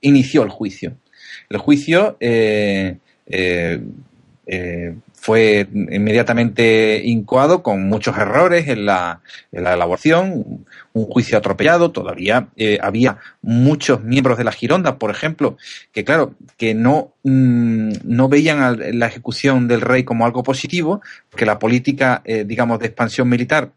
inició 0.00 0.42
el 0.42 0.50
juicio. 0.50 0.96
El 1.48 1.58
juicio 1.58 2.16
eh, 2.20 2.98
eh, 4.46 4.94
fue 5.22 5.68
inmediatamente 5.72 7.00
incoado 7.04 7.62
con 7.62 7.88
muchos 7.88 8.18
errores 8.18 8.66
en 8.66 8.86
la, 8.86 9.20
en 9.52 9.62
la 9.62 9.74
elaboración, 9.74 10.66
un 10.92 11.04
juicio 11.04 11.38
atropellado, 11.38 11.92
todavía 11.92 12.48
eh, 12.56 12.80
había 12.82 13.18
muchos 13.40 14.02
miembros 14.02 14.36
de 14.36 14.42
la 14.42 14.50
Gironda, 14.50 14.98
por 14.98 15.12
ejemplo, 15.12 15.56
que 15.92 16.02
claro, 16.02 16.34
que 16.56 16.74
no, 16.74 17.14
mm, 17.22 17.92
no 18.02 18.28
veían 18.28 18.62
a 18.62 18.72
la 18.72 19.06
ejecución 19.06 19.68
del 19.68 19.82
rey 19.82 20.02
como 20.02 20.26
algo 20.26 20.42
positivo, 20.42 21.00
porque 21.30 21.46
la 21.46 21.60
política, 21.60 22.22
eh, 22.24 22.42
digamos, 22.44 22.80
de 22.80 22.86
expansión 22.86 23.28
militar 23.28 23.70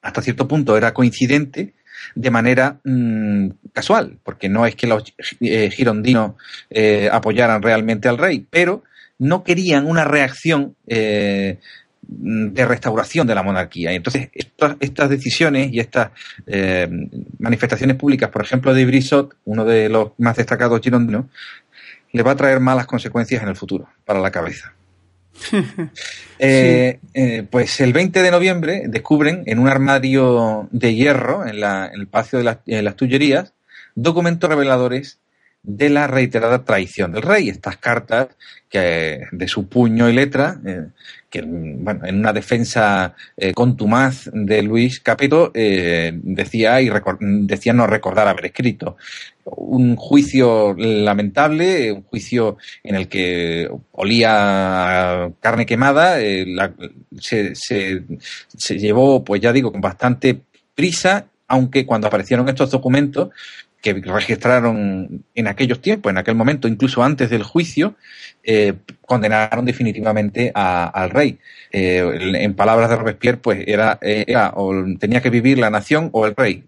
hasta 0.00 0.22
cierto 0.22 0.46
punto 0.46 0.76
era 0.76 0.94
coincidente 0.94 1.74
de 2.14 2.30
manera 2.30 2.78
mm, 2.84 3.48
casual, 3.72 4.16
porque 4.22 4.48
no 4.48 4.64
es 4.64 4.76
que 4.76 4.86
los 4.86 5.12
eh, 5.40 5.70
girondinos 5.72 6.34
apoyaran 7.10 7.62
realmente 7.62 8.08
al 8.08 8.16
rey, 8.16 8.46
pero 8.48 8.84
no 9.18 9.42
querían 9.44 9.86
una 9.86 10.04
reacción 10.04 10.74
eh, 10.86 11.58
de 12.10 12.64
restauración 12.66 13.26
de 13.26 13.34
la 13.34 13.42
monarquía. 13.42 13.92
Y 13.92 13.96
entonces, 13.96 14.30
estas, 14.32 14.76
estas 14.80 15.10
decisiones 15.10 15.70
y 15.72 15.80
estas 15.80 16.10
eh, 16.46 16.88
manifestaciones 17.38 17.96
públicas, 17.96 18.30
por 18.30 18.42
ejemplo, 18.42 18.72
de 18.72 18.84
Brissot, 18.86 19.34
uno 19.44 19.64
de 19.64 19.88
los 19.88 20.12
más 20.18 20.36
destacados 20.36 20.80
girondinos, 20.80 21.26
le 22.12 22.22
va 22.22 22.30
a 22.32 22.36
traer 22.36 22.60
malas 22.60 22.86
consecuencias 22.86 23.42
en 23.42 23.48
el 23.48 23.56
futuro 23.56 23.88
para 24.04 24.20
la 24.20 24.30
cabeza. 24.30 24.72
Eh, 26.40 27.00
eh, 27.14 27.44
pues 27.50 27.80
el 27.80 27.92
20 27.92 28.22
de 28.22 28.30
noviembre 28.30 28.82
descubren 28.86 29.42
en 29.46 29.58
un 29.58 29.66
armario 29.68 30.68
de 30.70 30.94
hierro 30.94 31.44
en, 31.46 31.58
la- 31.58 31.90
en 31.92 32.00
el 32.00 32.06
Palacio 32.06 32.38
de 32.38 32.44
las, 32.44 32.58
en 32.66 32.84
las 32.84 32.94
Tullerías 32.94 33.52
documentos 33.96 34.48
reveladores 34.48 35.18
de 35.62 35.90
la 35.90 36.06
reiterada 36.06 36.64
traición 36.64 37.12
del 37.12 37.22
rey. 37.22 37.48
Estas 37.48 37.76
cartas 37.76 38.28
que 38.68 39.20
de 39.32 39.48
su 39.48 39.66
puño 39.68 40.08
y 40.08 40.12
letra, 40.12 40.60
eh, 40.66 40.86
que 41.30 41.42
bueno, 41.42 42.04
en 42.06 42.18
una 42.18 42.32
defensa 42.32 43.14
eh, 43.36 43.52
contumaz 43.54 44.30
de 44.32 44.62
Luis 44.62 45.00
Capeto 45.00 45.50
eh, 45.54 46.12
decía 46.14 46.80
y 46.80 46.90
decía 47.20 47.72
no 47.72 47.86
recordar 47.86 48.28
haber 48.28 48.46
escrito. 48.46 48.96
Un 49.44 49.96
juicio 49.96 50.74
lamentable, 50.76 51.92
un 51.92 52.02
juicio 52.02 52.58
en 52.82 52.94
el 52.96 53.08
que 53.08 53.68
olía 53.92 55.30
carne 55.40 55.64
quemada, 55.66 56.20
eh, 56.20 56.44
la- 56.46 56.72
se- 57.18 57.54
se 57.54 58.78
llevó, 58.78 59.24
pues 59.24 59.40
ya 59.40 59.52
digo, 59.52 59.72
con 59.72 59.80
bastante 59.80 60.40
prisa, 60.74 61.26
aunque 61.46 61.86
cuando 61.86 62.06
aparecieron 62.08 62.48
estos 62.48 62.70
documentos 62.70 63.30
que 63.80 63.92
registraron 63.94 65.24
en 65.34 65.46
aquellos 65.46 65.80
tiempos, 65.80 66.10
en 66.10 66.18
aquel 66.18 66.34
momento, 66.34 66.66
incluso 66.66 67.02
antes 67.02 67.30
del 67.30 67.42
juicio, 67.44 67.94
eh, 68.42 68.74
condenaron 69.06 69.64
definitivamente 69.64 70.50
a- 70.54 70.86
al 70.86 71.10
rey. 71.10 71.38
Eh, 71.70 72.02
en 72.40 72.54
palabras 72.54 72.90
de 72.90 72.96
Robespierre, 72.96 73.38
pues 73.38 73.62
era, 73.66 73.98
eh, 74.02 74.24
era 74.26 74.52
o 74.56 74.72
tenía 74.98 75.20
que 75.20 75.30
vivir 75.30 75.58
la 75.58 75.70
nación 75.70 76.08
o 76.12 76.26
el 76.26 76.34
rey. 76.34 76.64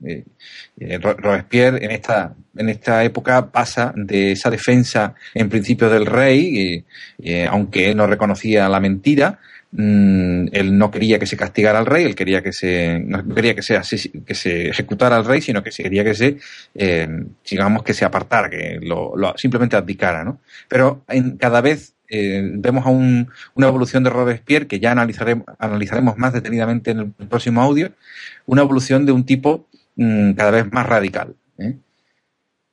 Ro- 1.01 1.15
Robespierre 1.17 1.85
en 1.85 1.91
esta, 1.91 2.35
en 2.57 2.69
esta 2.69 3.05
época 3.05 3.51
pasa 3.51 3.93
de 3.97 4.33
esa 4.33 4.51
defensa 4.51 5.15
en 5.35 5.49
principio 5.49 5.91
del 5.91 6.07
rey, 6.07 6.85
aunque 7.51 7.91
él 7.91 7.97
no 7.97 8.07
reconocía 8.07 8.69
la 8.69 8.81
mentira, 8.81 9.39
mm, 9.73 10.49
él 10.53 10.77
no 10.79 10.91
quería 10.91 11.19
que 11.19 11.27
se 11.27 11.37
castigara 11.37 11.79
al 11.79 11.87
rey, 11.87 12.05
él 12.05 12.15
quería 12.15 12.43
que 12.43 12.53
se, 12.53 12.99
no 13.01 13.27
quería 13.35 13.55
que 13.55 13.63
se, 13.63 13.81
que 14.27 14.35
se 14.35 14.69
ejecutara 14.69 15.17
al 15.17 15.25
rey, 15.25 15.41
sino 15.41 15.63
que 15.63 15.71
quería 15.71 16.05
que 16.05 16.15
se, 16.15 16.39
eh, 16.75 17.09
digamos, 17.49 17.83
que 17.83 17.95
se 17.95 18.05
apartara, 18.05 18.51
que 18.51 18.79
lo, 18.83 19.13
simplemente 19.37 19.77
abdicara. 19.77 20.37
Pero 20.69 21.05
en, 21.09 21.37
cada 21.37 21.61
vez 21.61 21.95
eh, 22.09 22.43
vemos 22.55 22.85
a 22.87 22.91
un- 22.91 23.29
una 23.55 23.69
evolución 23.69 24.03
de 24.03 24.11
Robespierre 24.11 24.67
que 24.67 24.81
ya 24.81 24.91
analizaremos, 24.93 25.47
analizaremos 25.59 26.17
más 26.19 26.33
detenidamente 26.33 26.91
en 26.91 26.99
el 26.99 27.27
próximo 27.29 27.63
audio, 27.63 27.93
una 28.47 28.63
evolución 28.63 29.07
de 29.07 29.13
un 29.13 29.25
tipo 29.25 29.69
mm, 29.97 30.33
cada 30.33 30.51
vez 30.51 30.73
más 30.73 30.87
radical. 30.87 31.37
¿eh? 31.59 31.77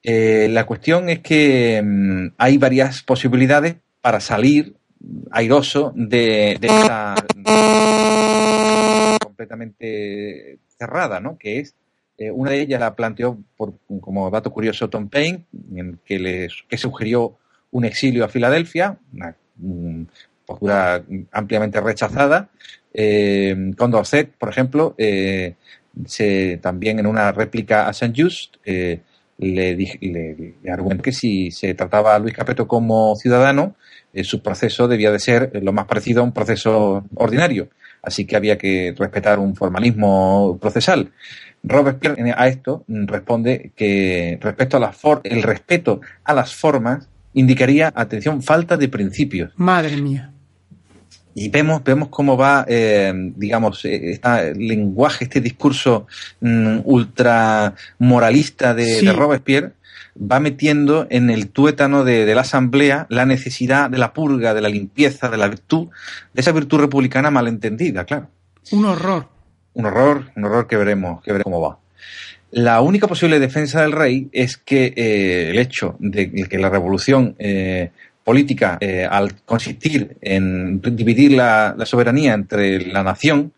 Eh, 0.03 0.47
la 0.51 0.65
cuestión 0.65 1.09
es 1.09 1.19
que 1.19 1.81
mm, 1.83 2.33
hay 2.37 2.57
varias 2.57 3.03
posibilidades 3.03 3.75
para 4.01 4.19
salir 4.19 4.75
airoso 5.31 5.93
de, 5.95 6.57
de 6.59 6.67
esta 6.67 7.15
completamente 9.23 10.59
cerrada, 10.77 11.19
¿no? 11.19 11.37
Que 11.37 11.59
es 11.59 11.75
eh, 12.17 12.31
una 12.31 12.51
de 12.51 12.61
ellas 12.61 12.79
la 12.79 12.95
planteó 12.95 13.37
por, 13.55 13.73
como 14.01 14.29
dato 14.29 14.51
curioso 14.51 14.89
Tom 14.89 15.09
Paine, 15.09 15.45
en 15.75 15.99
que 16.05 16.19
le 16.19 16.47
que 16.67 16.77
sugirió 16.77 17.37
un 17.71 17.85
exilio 17.85 18.25
a 18.25 18.29
Filadelfia, 18.29 18.97
una 19.13 19.35
mm, 19.57 20.03
postura 20.45 21.03
ampliamente 21.31 21.79
rechazada. 21.81 22.49
Eh, 22.93 23.71
Condorcet, 23.77 24.31
por 24.31 24.49
ejemplo, 24.49 24.95
eh, 24.97 25.55
se, 26.05 26.57
también 26.57 26.99
en 26.99 27.05
una 27.07 27.31
réplica 27.31 27.87
a 27.87 27.93
Saint 27.93 28.15
Just, 28.17 28.55
eh, 28.65 29.01
le, 29.39 29.77
dij- 29.77 29.99
le, 30.01 30.55
le 30.63 30.71
argumentó 30.71 31.03
que 31.03 31.11
si 31.11 31.51
se 31.51 31.75
trataba 31.75 32.15
a 32.15 32.19
Luis 32.19 32.33
Capeto 32.33 32.67
como 32.67 33.15
ciudadano, 33.15 33.75
eh, 34.13 34.23
su 34.23 34.41
proceso 34.41 34.87
debía 34.87 35.11
de 35.11 35.19
ser 35.19 35.51
lo 35.61 35.73
más 35.73 35.85
parecido 35.85 36.21
a 36.21 36.23
un 36.23 36.31
proceso 36.33 37.05
ordinario. 37.15 37.69
Así 38.01 38.25
que 38.25 38.35
había 38.35 38.57
que 38.57 38.93
respetar 38.97 39.39
un 39.39 39.55
formalismo 39.55 40.57
procesal. 40.61 41.11
Robespierre 41.63 42.33
a 42.37 42.47
esto 42.47 42.83
mm, 42.87 43.05
responde 43.07 43.71
que 43.75 44.37
respecto 44.41 44.77
a 44.77 44.79
las 44.79 44.95
for- 44.95 45.21
el 45.23 45.43
respeto 45.43 46.01
a 46.23 46.33
las 46.33 46.53
formas 46.55 47.09
indicaría, 47.33 47.91
atención, 47.95 48.41
falta 48.41 48.77
de 48.77 48.87
principios. 48.87 49.51
Madre 49.57 49.97
mía. 49.97 50.31
Y 51.35 51.49
vemos, 51.49 51.83
vemos 51.83 52.07
cómo 52.09 52.35
va, 52.35 52.65
eh, 52.67 53.13
digamos, 53.35 53.85
eh, 53.85 54.11
este 54.13 54.55
lenguaje, 54.55 55.25
este 55.25 55.39
discurso 55.39 56.07
mm, 56.41 56.79
ultra 56.85 57.75
moralista 57.99 58.73
de, 58.73 58.85
Sí. 58.85 59.05
de 59.05 59.13
Robespierre, 59.13 59.71
va 60.19 60.39
metiendo 60.39 61.07
en 61.09 61.29
el 61.29 61.49
tuétano 61.49 62.03
de, 62.03 62.25
de, 62.25 62.35
la 62.35 62.41
Asamblea 62.41 63.07
la 63.09 63.25
necesidad 63.25 63.89
de 63.89 63.97
la 63.97 64.13
purga, 64.13 64.53
de 64.53 64.61
la 64.61 64.69
limpieza, 64.69 65.29
de 65.29 65.37
la 65.37 65.47
virtud, 65.47 65.87
de 66.33 66.41
esa 66.41 66.51
virtud 66.51 66.79
republicana 66.79 67.31
malentendida, 67.31 68.05
claro. 68.05 68.29
Un 68.71 68.85
horror. 68.85 69.29
Un 69.73 69.85
horror, 69.85 70.31
un 70.35 70.45
horror 70.45 70.67
que 70.67 70.77
veremos, 70.77 71.21
que 71.23 71.31
veremos 71.31 71.45
cómo 71.45 71.61
va. 71.61 71.79
La 72.51 72.81
única 72.81 73.07
posible 73.07 73.39
defensa 73.39 73.81
del 73.81 73.91
rey 73.91 74.29
es 74.31 74.57
que 74.57 74.93
eh, 74.95 75.49
el 75.51 75.59
hecho 75.59 75.95
de 75.99 76.31
que 76.31 76.57
la 76.57 76.69
revolución 76.69 77.35
eh, 77.37 77.91
política, 78.23 78.77
eh, 78.81 79.07
al 79.09 79.41
consistir 79.45 80.17
en 80.21 80.81
dividir 80.81 81.31
la, 81.31 81.73
la, 81.77 81.85
soberanía 81.85 82.33
entre 82.33 82.85
la 82.85 83.01
nación 83.01 83.53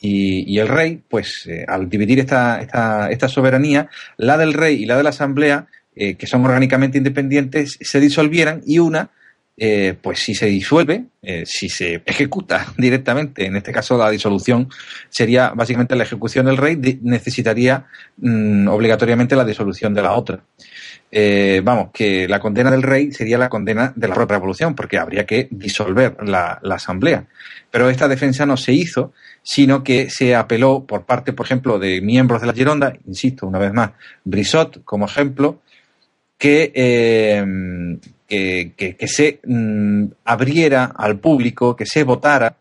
y, 0.00 0.52
y 0.52 0.58
el 0.58 0.66
rey, 0.68 1.02
pues 1.08 1.46
eh, 1.46 1.64
al 1.68 1.88
dividir 1.88 2.18
esta, 2.18 2.60
esta, 2.60 3.10
esta, 3.10 3.28
soberanía, 3.28 3.88
la 4.16 4.36
del 4.36 4.54
rey 4.54 4.82
y 4.82 4.86
la 4.86 4.96
de 4.96 5.02
la 5.02 5.10
asamblea, 5.10 5.66
eh, 6.00 6.14
que 6.14 6.28
son 6.28 6.44
orgánicamente 6.44 6.96
independientes, 6.96 7.76
se 7.80 7.98
disolvieran 7.98 8.62
y 8.64 8.78
una 8.78 9.10
eh, 9.56 9.96
pues 10.00 10.20
si 10.20 10.32
se 10.36 10.46
disuelve, 10.46 11.06
eh, 11.20 11.42
si 11.44 11.68
se 11.68 12.02
ejecuta 12.06 12.72
directamente, 12.78 13.46
en 13.46 13.56
este 13.56 13.72
caso 13.72 13.98
la 13.98 14.08
disolución 14.08 14.68
sería 15.08 15.50
básicamente 15.50 15.96
la 15.96 16.04
ejecución 16.04 16.46
del 16.46 16.56
rey, 16.56 16.76
necesitaría 17.02 17.86
mmm, 18.18 18.68
obligatoriamente 18.68 19.34
la 19.34 19.44
disolución 19.44 19.92
de 19.92 20.02
la 20.02 20.12
otra. 20.12 20.40
Vamos, 21.64 21.88
que 21.92 22.28
la 22.28 22.38
condena 22.38 22.70
del 22.70 22.82
rey 22.82 23.10
sería 23.10 23.38
la 23.38 23.48
condena 23.48 23.92
de 23.96 24.06
la 24.06 24.14
propia 24.14 24.36
revolución, 24.36 24.76
porque 24.76 24.98
habría 24.98 25.26
que 25.26 25.48
disolver 25.50 26.16
la, 26.22 26.60
la 26.62 26.74
asamblea. 26.76 27.24
Pero 27.70 27.90
esta 27.90 28.06
defensa 28.06 28.46
no 28.46 28.56
se 28.56 28.72
hizo, 28.74 29.12
sino 29.42 29.82
que 29.82 30.10
se 30.10 30.36
apeló 30.36 30.84
por 30.86 31.06
parte, 31.06 31.32
por 31.32 31.46
ejemplo, 31.46 31.78
de 31.78 32.02
miembros 32.02 32.42
de 32.42 32.46
la 32.46 32.52
Gironda, 32.52 32.92
insisto 33.06 33.46
una 33.46 33.58
vez 33.58 33.72
más, 33.72 33.92
Brissot 34.22 34.84
como 34.84 35.06
ejemplo, 35.06 35.62
que, 36.38 36.72
eh, 36.74 37.44
que, 38.26 38.72
que, 38.76 38.96
que, 38.96 39.08
se 39.08 39.40
mmm, 39.44 40.04
abriera 40.24 40.92
al 40.96 41.18
público, 41.18 41.76
que 41.76 41.84
se 41.84 42.04
votara, 42.04 42.56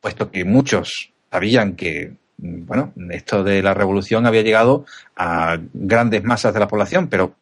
puesto 0.00 0.30
que 0.30 0.44
muchos 0.44 1.12
sabían 1.30 1.74
que, 1.74 2.12
bueno, 2.38 2.92
esto 3.10 3.42
de 3.42 3.62
la 3.62 3.74
revolución 3.74 4.26
había 4.26 4.42
llegado 4.42 4.86
a 5.16 5.58
grandes 5.74 6.22
masas 6.22 6.54
de 6.54 6.60
la 6.60 6.68
población, 6.68 7.08
pero 7.08 7.34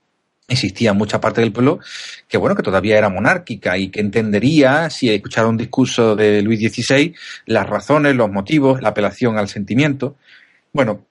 existía 0.48 0.92
mucha 0.92 1.20
parte 1.20 1.40
del 1.40 1.52
pueblo 1.52 1.80
que 2.28 2.36
bueno 2.36 2.54
que 2.54 2.62
todavía 2.62 2.98
era 2.98 3.08
monárquica 3.08 3.78
y 3.78 3.88
que 3.88 4.00
entendería 4.00 4.90
si 4.90 5.08
escuchara 5.08 5.48
un 5.48 5.56
discurso 5.56 6.16
de 6.16 6.42
Luis 6.42 6.60
XVI 6.60 7.14
las 7.46 7.66
razones, 7.66 8.14
los 8.14 8.30
motivos, 8.30 8.82
la 8.82 8.90
apelación 8.90 9.38
al 9.38 9.48
sentimiento. 9.48 10.16
Bueno, 10.72 11.06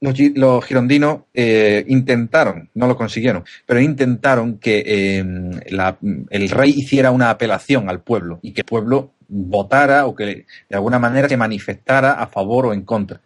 los, 0.00 0.64
girondinos 0.64 1.20
eh, 1.32 1.84
intentaron, 1.88 2.68
no 2.74 2.86
lo 2.86 2.96
consiguieron, 2.96 3.44
pero 3.64 3.80
intentaron 3.80 4.58
que 4.58 4.82
eh, 4.86 5.24
la, 5.70 5.96
el 6.30 6.48
rey 6.50 6.70
hiciera 6.76 7.10
una 7.10 7.30
apelación 7.30 7.88
al 7.88 8.00
pueblo 8.00 8.38
y 8.42 8.52
que 8.52 8.60
el 8.60 8.66
pueblo 8.66 9.12
votara 9.28 10.06
o 10.06 10.14
que 10.14 10.46
de 10.68 10.76
alguna 10.76 10.98
manera 10.98 11.28
se 11.28 11.36
manifestara 11.36 12.12
a 12.12 12.26
favor 12.26 12.66
o 12.66 12.72
en 12.72 12.82
contra. 12.82 13.20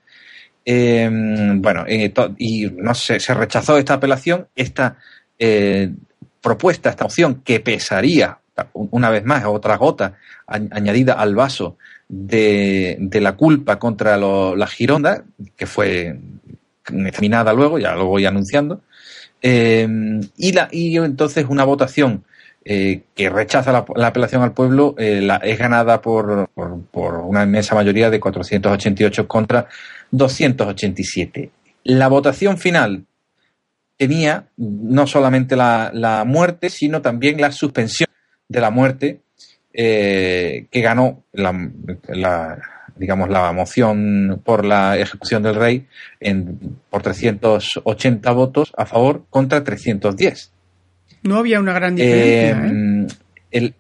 Eh, 0.65 1.09
bueno, 1.57 1.85
y 2.39 2.67
no 2.67 2.95
sé, 2.95 3.19
se 3.19 3.35
rechazó 3.35 3.79
esta 3.79 3.95
apelación, 3.95 4.49
esta 4.55 4.99
eh, 5.39 5.91
propuesta, 6.41 6.91
esta 6.91 7.05
opción 7.05 7.43
que 7.43 7.61
pesaría 7.61 8.39
una 8.75 9.09
vez 9.09 9.25
más 9.25 9.45
otra 9.47 9.77
gota 9.77 10.19
añadida 10.47 11.15
al 11.15 11.35
vaso 11.35 11.79
de, 12.09 12.97
de 13.01 13.21
la 13.21 13.37
culpa 13.37 13.79
contra 13.79 14.19
lo, 14.19 14.55
la 14.55 14.67
Gironda, 14.67 15.25
que 15.57 15.67
fue 15.67 16.19
examinada 17.07 17.53
luego, 17.53 17.79
ya 17.79 17.95
lo 17.95 18.07
voy 18.07 18.27
anunciando, 18.27 18.81
eh, 19.43 19.89
y, 20.37 20.53
la, 20.53 20.69
y 20.71 20.97
entonces 20.99 21.47
una 21.49 21.65
votación 21.65 22.25
eh, 22.65 23.03
que 23.15 23.31
rechaza 23.31 23.73
la, 23.73 23.85
la, 23.97 24.09
apelación 24.09 24.43
al 24.43 24.53
pueblo 24.53 24.95
eh, 24.99 25.27
es 25.43 25.59
ganada 25.59 26.03
por, 26.03 26.51
por, 26.91 27.15
una 27.15 27.45
inmensa 27.45 27.75
mayoría 27.75 28.11
de 28.11 28.21
488 28.21 29.27
contra 29.27 29.67
287. 30.11 31.51
La 31.85 32.09
votación 32.09 32.59
final 32.59 33.07
tenía 33.97 34.47
no 34.59 35.07
solamente 35.07 35.57
la, 35.57 35.91
la 35.95 36.25
muerte, 36.25 36.69
sino 36.69 37.01
también 37.01 37.41
la 37.41 37.53
suspensión 37.53 38.09
de 38.49 38.61
la 38.61 38.71
muerte 38.71 39.21
que 39.73 40.69
ganó 40.73 41.23
la, 41.33 41.53
digamos, 43.01 43.31
la 43.31 43.51
moción 43.53 44.43
por 44.45 44.67
la 44.67 44.99
ejecución 44.99 45.43
del 45.43 45.55
rey 45.55 45.87
en, 46.21 46.77
por 46.91 47.01
380 47.01 48.31
votos 48.33 48.73
a 48.77 48.85
favor 48.85 49.25
contra 49.31 49.65
310. 49.65 50.53
No 51.23 51.37
había 51.37 51.61
una 51.61 51.73
gran 51.73 51.97
diferencia. 51.97 52.67
Eh, 52.67 53.07
¿eh? 53.07 53.07
El, 53.53 53.75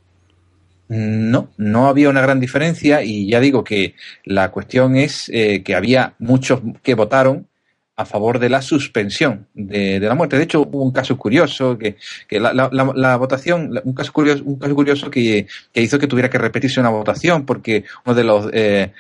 no, 0.88 1.50
no 1.58 1.86
había 1.86 2.08
una 2.08 2.22
gran 2.22 2.40
diferencia 2.40 3.02
y 3.04 3.28
ya 3.30 3.40
digo 3.40 3.62
que 3.62 3.94
la 4.24 4.50
cuestión 4.50 4.96
es 4.96 5.30
eh, 5.32 5.62
que 5.62 5.74
había 5.74 6.14
muchos 6.18 6.62
que 6.82 6.94
votaron 6.94 7.46
a 8.00 8.06
favor 8.06 8.38
de 8.38 8.48
la 8.48 8.62
suspensión 8.62 9.46
de, 9.52 10.00
de, 10.00 10.08
la 10.08 10.14
muerte. 10.14 10.38
De 10.38 10.44
hecho, 10.44 10.62
hubo 10.62 10.82
un 10.82 10.90
caso 10.90 11.18
curioso, 11.18 11.76
que, 11.76 11.96
que 12.26 12.40
la, 12.40 12.54
la, 12.54 12.70
la, 12.72 12.90
la, 12.94 13.16
votación, 13.16 13.78
un 13.84 13.92
caso 13.92 14.10
curioso, 14.10 14.42
un 14.44 14.58
caso 14.58 14.74
curioso 14.74 15.10
que, 15.10 15.46
que, 15.72 15.82
hizo 15.82 15.98
que 15.98 16.06
tuviera 16.06 16.30
que 16.30 16.38
repetirse 16.38 16.80
una 16.80 16.88
votación 16.88 17.44
porque 17.44 17.84
uno 18.06 18.14
de 18.14 18.24
los 18.24 18.48
eh, 18.54 18.92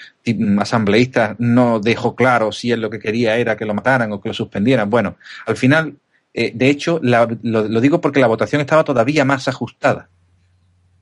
asambleístas 0.58 1.36
no 1.38 1.80
dejó 1.80 2.14
claro 2.14 2.52
si 2.52 2.70
él 2.70 2.82
lo 2.82 2.90
que 2.90 2.98
quería 2.98 3.38
era 3.38 3.56
que 3.56 3.64
lo 3.64 3.72
mataran 3.72 4.12
o 4.12 4.20
que 4.20 4.28
lo 4.28 4.34
suspendieran. 4.34 4.90
Bueno, 4.90 5.16
al 5.46 5.56
final, 5.56 5.94
eh, 6.34 6.52
de 6.54 6.68
hecho, 6.68 7.00
la, 7.02 7.26
lo, 7.42 7.66
lo, 7.66 7.80
digo 7.80 8.02
porque 8.02 8.20
la 8.20 8.26
votación 8.26 8.60
estaba 8.60 8.84
todavía 8.84 9.24
más 9.24 9.48
ajustada. 9.48 10.10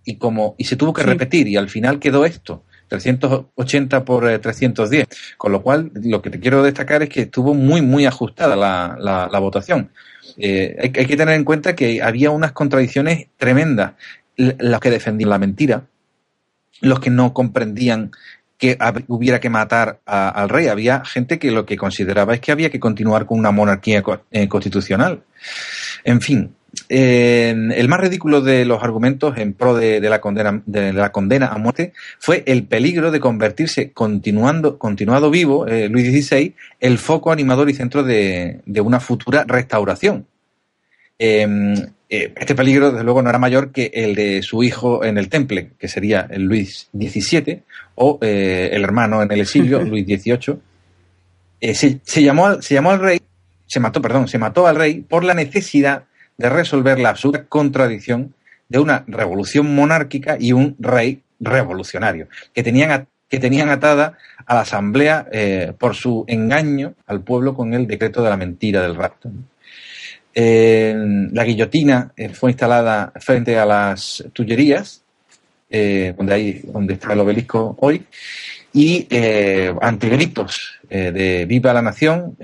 Y 0.04 0.18
como, 0.18 0.54
y 0.56 0.64
se 0.64 0.76
tuvo 0.76 0.92
que 0.92 1.02
sí. 1.02 1.08
repetir, 1.08 1.48
y 1.48 1.56
al 1.56 1.68
final 1.68 1.98
quedó 1.98 2.24
esto. 2.24 2.62
380 2.88 4.04
por 4.04 4.28
eh, 4.28 4.38
310. 4.38 5.06
Con 5.36 5.52
lo 5.52 5.62
cual, 5.62 5.90
lo 5.94 6.22
que 6.22 6.30
te 6.30 6.40
quiero 6.40 6.62
destacar 6.62 7.02
es 7.02 7.08
que 7.08 7.22
estuvo 7.22 7.54
muy, 7.54 7.82
muy 7.82 8.06
ajustada 8.06 8.56
la, 8.56 8.96
la, 8.98 9.38
votación. 9.38 9.90
Eh, 10.36 10.76
hay, 10.80 10.90
que 10.90 11.16
tener 11.16 11.34
en 11.34 11.44
cuenta 11.44 11.74
que 11.74 12.02
había 12.02 12.30
unas 12.30 12.52
contradicciones 12.52 13.28
tremendas. 13.36 13.92
Los 14.36 14.80
que 14.80 14.90
defendían 14.90 15.30
la 15.30 15.38
mentira, 15.38 15.84
los 16.80 17.00
que 17.00 17.10
no 17.10 17.32
comprendían 17.32 18.12
que 18.56 18.76
hubiera 19.06 19.40
que 19.40 19.50
matar 19.50 20.00
al 20.04 20.48
rey. 20.48 20.66
Había 20.66 21.04
gente 21.04 21.38
que 21.38 21.50
lo 21.50 21.64
que 21.64 21.76
consideraba 21.76 22.34
es 22.34 22.40
que 22.40 22.52
había 22.52 22.70
que 22.70 22.80
continuar 22.80 23.24
con 23.24 23.38
una 23.38 23.52
monarquía 23.52 24.02
eh, 24.30 24.48
constitucional. 24.48 25.22
En 26.04 26.20
fin, 26.20 26.54
eh, 26.88 27.50
el 27.50 27.88
más 27.88 28.00
ridículo 28.00 28.40
de 28.40 28.64
los 28.64 28.82
argumentos 28.82 29.36
en 29.36 29.52
pro 29.52 29.74
de, 29.74 30.00
de, 30.00 30.08
la 30.08 30.20
condena, 30.20 30.62
de, 30.64 30.92
la 30.92 31.12
condena 31.12 31.48
a 31.48 31.58
muerte 31.58 31.92
fue 32.18 32.42
el 32.46 32.64
peligro 32.64 33.10
de 33.10 33.20
convertirse 33.20 33.92
continuando, 33.92 34.78
continuado 34.78 35.30
vivo, 35.30 35.66
eh, 35.66 35.88
Luis 35.88 36.06
XVI, 36.10 36.54
el 36.80 36.98
foco 36.98 37.30
animador 37.30 37.68
y 37.68 37.74
centro 37.74 38.02
de, 38.02 38.60
de 38.64 38.80
una 38.80 39.00
futura 39.00 39.44
restauración. 39.46 40.26
Eh, 42.10 42.32
este 42.36 42.54
peligro, 42.54 42.90
desde 42.90 43.04
luego, 43.04 43.20
no 43.20 43.28
era 43.28 43.38
mayor 43.38 43.70
que 43.70 43.90
el 43.92 44.14
de 44.14 44.42
su 44.42 44.62
hijo 44.62 45.04
en 45.04 45.18
el 45.18 45.28
temple, 45.28 45.72
que 45.78 45.88
sería 45.88 46.26
el 46.30 46.44
Luis 46.44 46.88
XVII, 46.96 47.62
o 47.96 48.18
eh, 48.22 48.70
el 48.72 48.82
hermano 48.82 49.22
en 49.22 49.30
el 49.30 49.40
exilio, 49.40 49.80
Luis 49.84 50.06
XVIII. 50.06 50.58
Se, 51.74 52.00
se, 52.02 52.22
llamó, 52.22 52.62
se 52.62 52.74
llamó 52.74 52.92
al 52.92 53.00
rey, 53.00 53.20
se 53.66 53.80
mató, 53.80 54.00
perdón, 54.00 54.26
se 54.28 54.38
mató 54.38 54.66
al 54.66 54.76
rey 54.76 55.00
por 55.00 55.22
la 55.24 55.34
necesidad 55.34 56.04
de 56.38 56.48
resolver 56.48 56.98
la 56.98 57.10
absurda 57.10 57.44
contradicción 57.44 58.34
de 58.68 58.78
una 58.78 59.04
revolución 59.06 59.74
monárquica 59.74 60.36
y 60.38 60.52
un 60.52 60.76
rey 60.78 61.22
revolucionario, 61.40 62.28
que 62.54 62.62
tenían, 62.62 63.08
que 63.28 63.38
tenían 63.38 63.68
atada 63.68 64.16
a 64.46 64.54
la 64.54 64.60
asamblea 64.60 65.26
eh, 65.32 65.72
por 65.78 65.94
su 65.94 66.24
engaño 66.28 66.94
al 67.06 67.20
pueblo 67.20 67.54
con 67.54 67.74
el 67.74 67.86
decreto 67.86 68.22
de 68.22 68.30
la 68.30 68.36
mentira 68.36 68.82
del 68.82 68.94
rapto. 68.94 69.30
Eh, 70.40 70.94
la 71.32 71.42
guillotina 71.42 72.12
eh, 72.16 72.28
fue 72.28 72.52
instalada 72.52 73.12
frente 73.16 73.58
a 73.58 73.66
las 73.66 74.22
Tullerías, 74.32 75.02
eh, 75.68 76.14
donde, 76.16 76.34
hay, 76.34 76.60
donde 76.72 76.94
está 76.94 77.12
el 77.12 77.20
obelisco 77.20 77.76
hoy, 77.80 78.04
y 78.72 79.08
ante 79.80 80.08
gritos 80.10 80.78
de 80.88 81.46
viva 81.48 81.72
la 81.72 81.82
nación, 81.82 82.36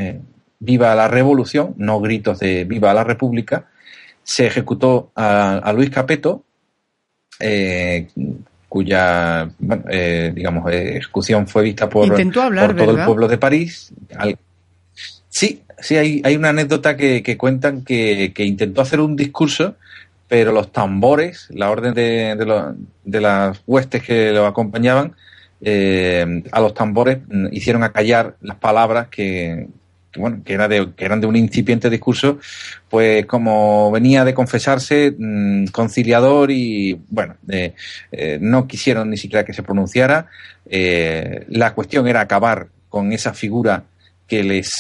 viva 0.59 0.95
la 0.95 1.07
revolución, 1.07 1.75
no 1.77 2.01
gritos 2.01 2.41
de 2.41 2.65
viva 2.65 2.95
la 2.95 3.05
república, 3.05 3.67
se 4.25 4.47
ejecutó 4.47 5.13
a, 5.15 5.59
a 5.59 5.73
Luis 5.73 5.91
Capeto, 5.91 6.45
eh, 7.39 8.09
cuya, 8.69 9.49
bueno, 9.59 9.85
eh, 9.89 10.33
digamos, 10.35 10.73
ejecución 10.73 11.47
fue 11.47 11.63
vista 11.63 11.89
por, 11.89 12.05
hablar, 12.05 12.27
por 12.27 12.33
todo 12.33 12.87
¿verdad? 12.87 12.99
el 12.99 13.07
pueblo 13.07 13.29
de 13.29 13.39
París. 13.39 13.93
Al... 14.17 14.37
Sí, 15.29 15.63
sí, 15.79 15.97
hay, 15.97 16.23
hay 16.25 16.37
una 16.37 16.49
anécdota 16.49 16.97
que, 16.97 17.23
que 17.23 17.37
cuentan 17.37 17.85
que, 17.85 18.33
que, 18.35 18.45
intentó 18.45 18.81
hacer 18.81 19.01
un 19.01 19.15
discurso, 19.15 19.77
pero 20.27 20.51
los 20.51 20.73
tambores, 20.73 21.47
la 21.51 21.71
orden 21.71 21.95
de, 21.95 22.35
de, 22.37 22.47
lo, 22.47 22.75
de 23.05 23.21
las 23.21 23.63
huestes 23.67 24.03
que 24.03 24.33
lo 24.33 24.47
acompañaban, 24.47 25.15
eh, 25.61 26.43
a 26.51 26.61
los 26.61 26.75
tambores 26.75 27.19
hicieron 27.53 27.85
acallar 27.85 28.37
las 28.41 28.57
palabras 28.57 29.09
que, 29.09 29.69
que, 29.69 29.84
bueno, 30.17 30.43
que, 30.45 30.53
era 30.55 30.69
de, 30.69 30.93
que 30.97 31.05
eran 31.05 31.21
de 31.21 31.27
un 31.27 31.37
incipiente 31.37 31.91
discurso, 31.91 32.39
pues 32.89 33.27
como 33.27 33.91
venía 33.91 34.25
de 34.25 34.35
confesarse, 34.35 35.15
mm, 35.19 35.67
conciliador 35.67 36.51
y, 36.51 37.01
bueno, 37.09 37.37
eh, 37.49 37.75
eh, 38.13 38.39
no 38.41 38.67
quisieron 38.67 39.11
ni 39.11 39.17
siquiera 39.17 39.45
que 39.45 39.53
se 39.53 39.63
pronunciara. 39.63 40.27
Eh, 40.67 41.45
la 41.49 41.75
cuestión 41.75 42.07
era 42.09 42.21
acabar 42.21 42.69
con 42.89 43.13
esa 43.13 43.35
figura 43.35 43.85
que 44.27 44.43
les 44.43 44.71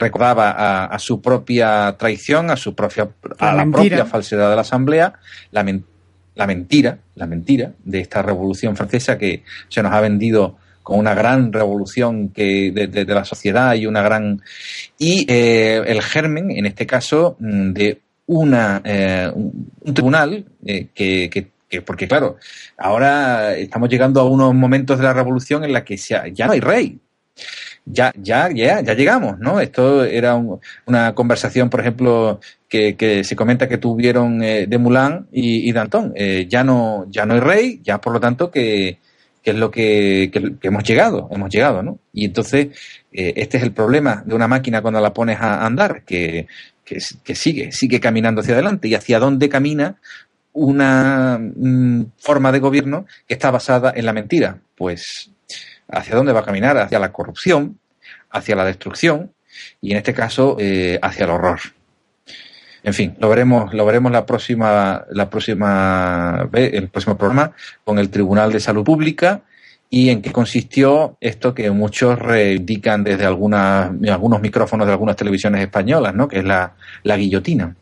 recordaba 0.00 0.50
a, 0.50 0.86
a 0.86 0.98
su 0.98 1.22
propia 1.22 1.94
traición, 1.98 2.50
a 2.50 2.56
su 2.56 2.74
propia, 2.74 3.08
a 3.38 3.46
La 3.52 3.64
la 3.64 3.70
propia 3.70 4.06
falsedad 4.06 4.50
de 4.50 4.56
la 4.56 4.62
Asamblea, 4.62 5.12
la, 5.52 5.62
men- 5.62 5.84
la 6.34 6.46
mentira, 6.48 6.98
la 7.14 7.26
mentira 7.26 7.72
de 7.84 8.00
esta 8.00 8.22
revolución 8.22 8.74
francesa 8.76 9.18
que 9.18 9.44
se 9.68 9.82
nos 9.82 9.92
ha 9.92 10.00
vendido 10.00 10.56
con 10.82 10.98
una 10.98 11.14
gran 11.14 11.52
revolución 11.52 12.28
que 12.30 12.70
de, 12.72 13.04
la 13.04 13.24
sociedad 13.24 13.74
y 13.74 13.86
una 13.86 14.02
gran 14.02 14.40
y 14.98 15.24
eh, 15.28 15.82
el 15.86 16.02
germen 16.02 16.50
en 16.50 16.66
este 16.66 16.86
caso 16.86 17.36
mm, 17.38 17.72
de 17.72 18.00
una 18.26 18.80
eh, 18.84 19.30
un, 19.34 19.70
un 19.80 19.94
tribunal 19.94 20.44
eh, 20.66 20.88
que, 20.94 21.28
que- 21.30 21.48
que- 21.68 21.82
porque 21.82 22.06
claro 22.06 22.36
ahora 22.76 23.54
estamos 23.56 23.88
llegando 23.88 24.20
a 24.20 24.24
unos 24.28 24.54
momentos 24.54 24.98
de 24.98 25.04
la 25.04 25.12
revolución 25.12 25.64
en 25.64 25.72
la 25.72 25.84
que 25.84 25.96
ya 25.96 26.46
no 26.46 26.52
hay 26.52 26.60
rey 26.60 26.98
ya, 27.84 28.12
ya, 28.16 28.48
ya, 28.54 28.80
ya 28.80 28.94
llegamos, 28.94 29.38
¿no? 29.40 29.58
Esto 29.60 30.04
era 30.04 30.34
un- 30.36 30.60
una 30.86 31.14
conversación, 31.14 31.68
por 31.68 31.80
ejemplo, 31.80 32.38
que, 32.68 32.94
que 32.94 33.24
se 33.24 33.34
comenta 33.34 33.68
que 33.68 33.78
tuvieron 33.78 34.40
eh, 34.42 34.66
de 34.68 34.78
Moulin 34.78 35.26
y, 35.32 35.68
y 35.68 35.72
Danton. 35.72 36.12
Eh, 36.14 36.46
ya 36.48 36.62
no, 36.62 37.06
ya 37.10 37.26
no 37.26 37.34
hay 37.34 37.40
rey, 37.40 37.80
ya 37.82 38.00
por 38.00 38.12
lo 38.12 38.20
tanto 38.20 38.50
que, 38.52 38.98
que 39.42 39.50
es 39.50 39.56
lo 39.56 39.70
que, 39.70 40.30
hemos 40.62 40.84
llegado, 40.84 41.28
hemos 41.32 41.50
llegado, 41.50 41.82
¿no? 41.82 41.98
Y 42.12 42.24
entonces, 42.24 42.68
eh, 43.12 43.32
este 43.36 43.56
es 43.58 43.62
el 43.62 43.72
problema 43.72 44.22
de 44.24 44.34
una 44.34 44.48
máquina 44.48 44.82
cuando 44.82 45.00
la 45.00 45.12
pones 45.12 45.40
a 45.40 45.66
andar, 45.66 46.02
que, 46.04 46.46
que 46.84 47.34
sigue, 47.34 47.72
sigue 47.72 48.00
caminando 48.00 48.40
hacia 48.40 48.54
adelante. 48.54 48.88
¿Y 48.88 48.94
hacia 48.94 49.18
dónde 49.18 49.48
camina? 49.48 49.96
una 50.52 51.38
mm, 51.38 52.12
forma 52.18 52.52
de 52.52 52.58
gobierno 52.58 53.06
que 53.26 53.34
está 53.34 53.50
basada 53.50 53.92
en 53.94 54.06
la 54.06 54.12
mentira. 54.12 54.58
Pues, 54.76 55.30
¿hacia 55.88 56.14
dónde 56.14 56.32
va 56.32 56.40
a 56.40 56.44
caminar? 56.44 56.76
Hacia 56.78 56.98
la 56.98 57.12
corrupción, 57.12 57.78
hacia 58.30 58.56
la 58.56 58.64
destrucción 58.64 59.32
y 59.80 59.92
en 59.92 59.98
este 59.98 60.14
caso 60.14 60.56
eh, 60.58 60.98
hacia 61.02 61.24
el 61.24 61.30
horror. 61.30 61.60
En 62.84 62.94
fin, 62.94 63.14
lo 63.18 63.28
veremos, 63.28 63.72
lo 63.72 63.86
veremos 63.86 64.10
la 64.10 64.26
próxima, 64.26 65.04
la 65.10 65.30
próxima 65.30 66.48
el 66.52 66.88
próximo 66.88 67.16
programa 67.16 67.52
con 67.84 67.98
el 67.98 68.10
Tribunal 68.10 68.50
de 68.52 68.58
Salud 68.60 68.82
Pública 68.82 69.42
y 69.88 70.08
en 70.08 70.22
qué 70.22 70.32
consistió 70.32 71.16
esto 71.20 71.54
que 71.54 71.70
muchos 71.70 72.18
reivindican 72.18 73.04
desde 73.04 73.26
algunas, 73.26 73.92
algunos 74.08 74.40
micrófonos 74.40 74.86
de 74.86 74.92
algunas 74.94 75.16
televisiones 75.16 75.60
españolas, 75.60 76.14
¿no? 76.14 76.26
Que 76.28 76.38
es 76.38 76.44
la, 76.44 76.74
la 77.02 77.16
guillotina. 77.16 77.76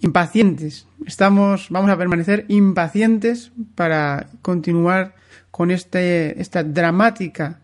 impacientes. 0.00 0.86
Estamos, 1.06 1.68
vamos 1.70 1.90
a 1.90 1.96
permanecer 1.98 2.44
impacientes 2.48 3.52
para 3.74 4.28
continuar 4.42 5.14
con 5.50 5.70
este, 5.70 6.40
esta 6.40 6.62
dramática 6.62 7.60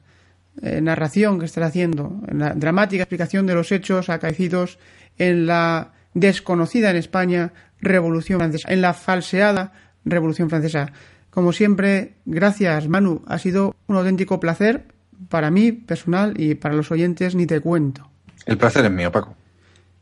eh, 0.62 0.80
narración 0.80 1.38
que 1.38 1.46
está 1.46 1.64
haciendo, 1.64 2.20
la 2.30 2.54
dramática 2.54 3.02
explicación 3.02 3.46
de 3.46 3.54
los 3.54 3.72
hechos 3.72 4.08
acaecidos 4.08 4.78
en 5.18 5.46
la 5.46 5.93
desconocida 6.14 6.90
en 6.90 6.96
España 6.96 7.52
Revolución 7.80 8.38
Francesa, 8.38 8.72
en 8.72 8.80
la 8.80 8.94
falseada 8.94 9.72
Revolución 10.04 10.48
Francesa. 10.48 10.92
Como 11.30 11.52
siempre, 11.52 12.14
gracias 12.24 12.88
Manu, 12.88 13.22
ha 13.26 13.38
sido 13.38 13.74
un 13.86 13.96
auténtico 13.96 14.40
placer 14.40 14.86
para 15.28 15.50
mí 15.50 15.72
personal 15.72 16.40
y 16.40 16.54
para 16.54 16.74
los 16.74 16.90
oyentes 16.90 17.34
ni 17.34 17.46
te 17.46 17.60
cuento. 17.60 18.08
El 18.46 18.58
placer 18.58 18.84
es 18.84 18.90
mío, 18.90 19.10
Paco. 19.10 19.34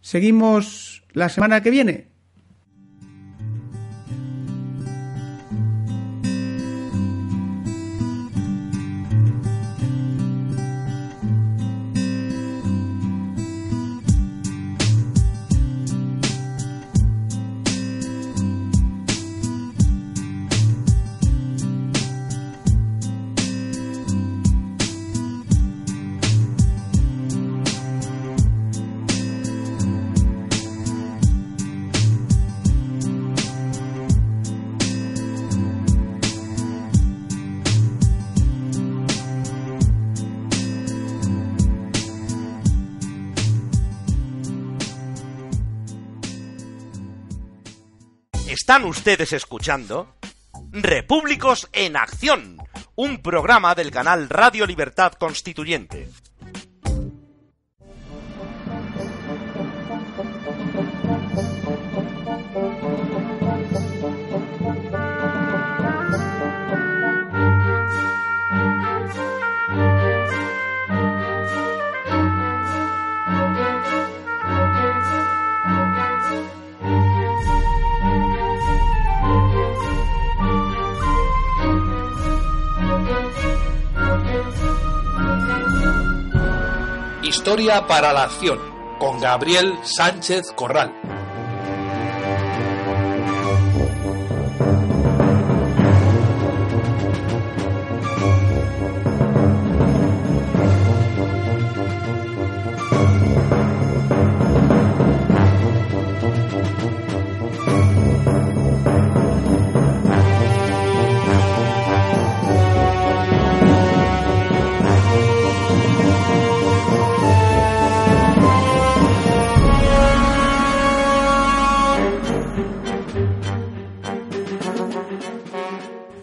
Seguimos 0.00 1.04
la 1.12 1.28
semana 1.28 1.62
que 1.62 1.70
viene. 1.70 2.11
Están 48.62 48.84
ustedes 48.84 49.32
escuchando 49.32 50.14
Repúblicos 50.70 51.68
en 51.72 51.96
Acción, 51.96 52.58
un 52.94 53.20
programa 53.20 53.74
del 53.74 53.90
canal 53.90 54.28
Radio 54.28 54.66
Libertad 54.68 55.14
Constituyente. 55.14 56.08
Historia 87.52 87.86
para 87.86 88.14
la 88.14 88.22
acción, 88.22 88.58
con 88.98 89.20
Gabriel 89.20 89.78
Sánchez 89.82 90.52
Corral. 90.56 91.11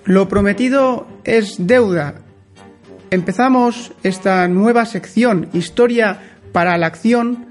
Lo 0.09 0.27
prometido 0.27 1.05
es 1.23 1.67
deuda. 1.67 2.15
Empezamos 3.11 3.91
esta 4.01 4.47
nueva 4.47 4.87
sección, 4.87 5.49
Historia 5.53 6.19
para 6.51 6.79
la 6.79 6.87
Acción, 6.87 7.49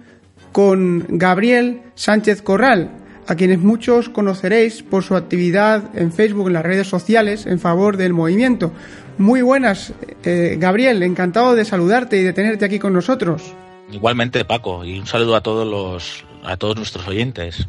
con 0.51 1.07
Gabriel 1.09 1.83
Sánchez 1.95 2.43
Corral, 2.43 2.91
a 3.29 3.37
quienes 3.37 3.61
muchos 3.61 4.09
conoceréis 4.09 4.83
por 4.83 5.05
su 5.05 5.15
actividad 5.15 5.97
en 5.97 6.11
Facebook, 6.11 6.49
en 6.49 6.55
las 6.55 6.65
redes 6.65 6.89
sociales, 6.89 7.47
en 7.47 7.61
favor 7.61 7.97
del 7.97 8.13
movimiento. 8.13 8.73
Muy 9.19 9.41
buenas, 9.41 9.93
eh, 10.25 10.57
Gabriel, 10.59 11.05
encantado 11.05 11.55
de 11.55 11.65
saludarte 11.65 12.19
y 12.19 12.25
de 12.25 12.33
tenerte 12.33 12.65
aquí 12.65 12.81
con 12.81 12.93
nosotros. 12.93 13.55
Igualmente, 13.93 14.45
Paco, 14.45 14.85
y 14.85 14.99
un 14.99 15.07
saludo 15.07 15.37
a 15.37 15.43
todos 15.43 15.65
los 15.65 16.25
a 16.43 16.57
todos 16.57 16.75
nuestros 16.75 17.07
oyentes. 17.07 17.69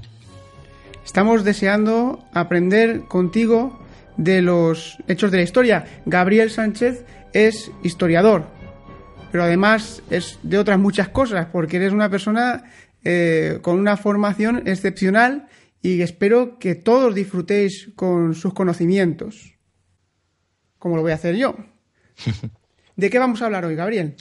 Estamos 1.06 1.44
deseando 1.44 2.24
aprender 2.34 3.04
contigo 3.04 3.88
de 4.20 4.42
los 4.42 4.98
hechos 5.08 5.32
de 5.32 5.38
la 5.38 5.44
historia. 5.44 5.86
Gabriel 6.06 6.52
Sánchez 6.52 7.06
es 7.32 7.72
historiador, 7.84 8.46
pero 9.32 9.46
además 9.46 10.04
es 10.10 10.38
de 10.44 10.58
otras 10.58 10.78
muchas 10.78 11.08
cosas, 11.08 11.48
porque 11.52 11.78
eres 11.78 11.94
una 11.94 12.10
persona 12.10 12.64
eh, 13.04 13.60
con 13.62 13.80
una 13.80 13.96
formación 13.96 14.68
excepcional 14.68 15.48
y 15.82 16.02
espero 16.02 16.60
que 16.60 16.76
todos 16.76 17.16
disfrutéis 17.16 17.92
con 17.96 18.36
sus 18.36 18.54
conocimientos, 18.54 19.54
como 20.78 20.98
lo 20.98 21.02
voy 21.02 21.14
a 21.14 21.16
hacer 21.16 21.38
yo. 21.38 21.56
¿De 22.98 23.10
qué 23.10 23.20
vamos 23.20 23.42
a 23.42 23.46
hablar 23.46 23.64
hoy, 23.64 23.76
Gabriel? 23.76 24.16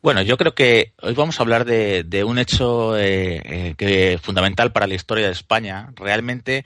Bueno, 0.00 0.22
yo 0.22 0.38
creo 0.38 0.54
que 0.54 0.94
hoy 1.02 1.12
vamos 1.12 1.38
a 1.38 1.42
hablar 1.42 1.66
de, 1.66 2.02
de 2.04 2.24
un 2.24 2.38
hecho 2.38 2.96
eh, 2.96 3.42
eh, 3.44 3.74
que 3.76 4.18
fundamental 4.22 4.72
para 4.72 4.86
la 4.86 4.94
historia 4.94 5.26
de 5.26 5.32
España. 5.32 5.92
Realmente 5.96 6.64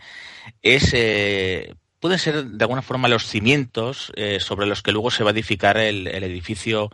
es 0.62 0.92
pueden 2.00 2.18
ser 2.18 2.44
de 2.44 2.64
alguna 2.64 2.82
forma 2.82 3.08
los 3.08 3.26
cimientos 3.26 4.12
eh, 4.16 4.40
sobre 4.40 4.66
los 4.66 4.82
que 4.82 4.92
luego 4.92 5.10
se 5.10 5.24
va 5.24 5.30
a 5.30 5.32
edificar 5.32 5.76
el, 5.78 6.06
el 6.06 6.24
edificio 6.24 6.90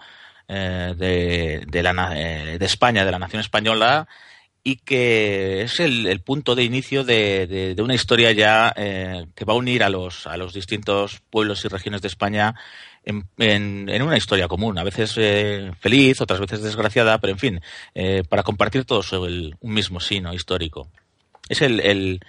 eh, 0.48 0.94
de, 0.96 1.64
de, 1.66 1.82
la, 1.82 2.12
eh, 2.16 2.59
de 2.59 2.66
España, 2.66 3.05
de 3.05 3.11
la 3.11 3.18
nación 3.18 3.40
española, 3.40 4.09
y 4.62 4.76
que 4.76 5.62
es 5.62 5.78
el, 5.80 6.20
punto 6.20 6.55
de 6.55 6.64
inicio 6.64 7.05
de, 7.05 7.74
una 7.82 7.94
historia 7.94 8.32
ya 8.32 8.72
que 8.74 9.44
va 9.44 9.52
a 9.52 9.57
unir 9.57 9.82
a 9.84 9.90
los, 9.90 10.26
a 10.26 10.38
los 10.38 10.55
distintos 10.55 11.20
pueblos 11.28 11.62
y 11.64 11.68
regiones 11.68 12.00
de 12.00 12.09
España 12.09 12.55
en, 13.05 13.26
en- 13.36 13.90
una 14.02 14.16
historia 14.16 14.48
común, 14.48 14.78
a 14.78 14.84
veces 14.84 15.16
eh, 15.18 15.70
feliz, 15.80 16.18
otras 16.22 16.40
veces 16.40 16.62
desgraciada, 16.62 17.18
pero 17.18 17.34
en 17.34 17.38
fin, 17.38 17.61
para 18.30 18.42
compartir 18.42 18.86
todos 18.86 19.12
el- 19.12 19.55
un 19.61 19.74
mismo 19.74 20.00
sino 20.00 20.32
histórico. 20.32 20.88
Es 21.50 21.61
el, 21.61 21.80
el- 21.80 22.20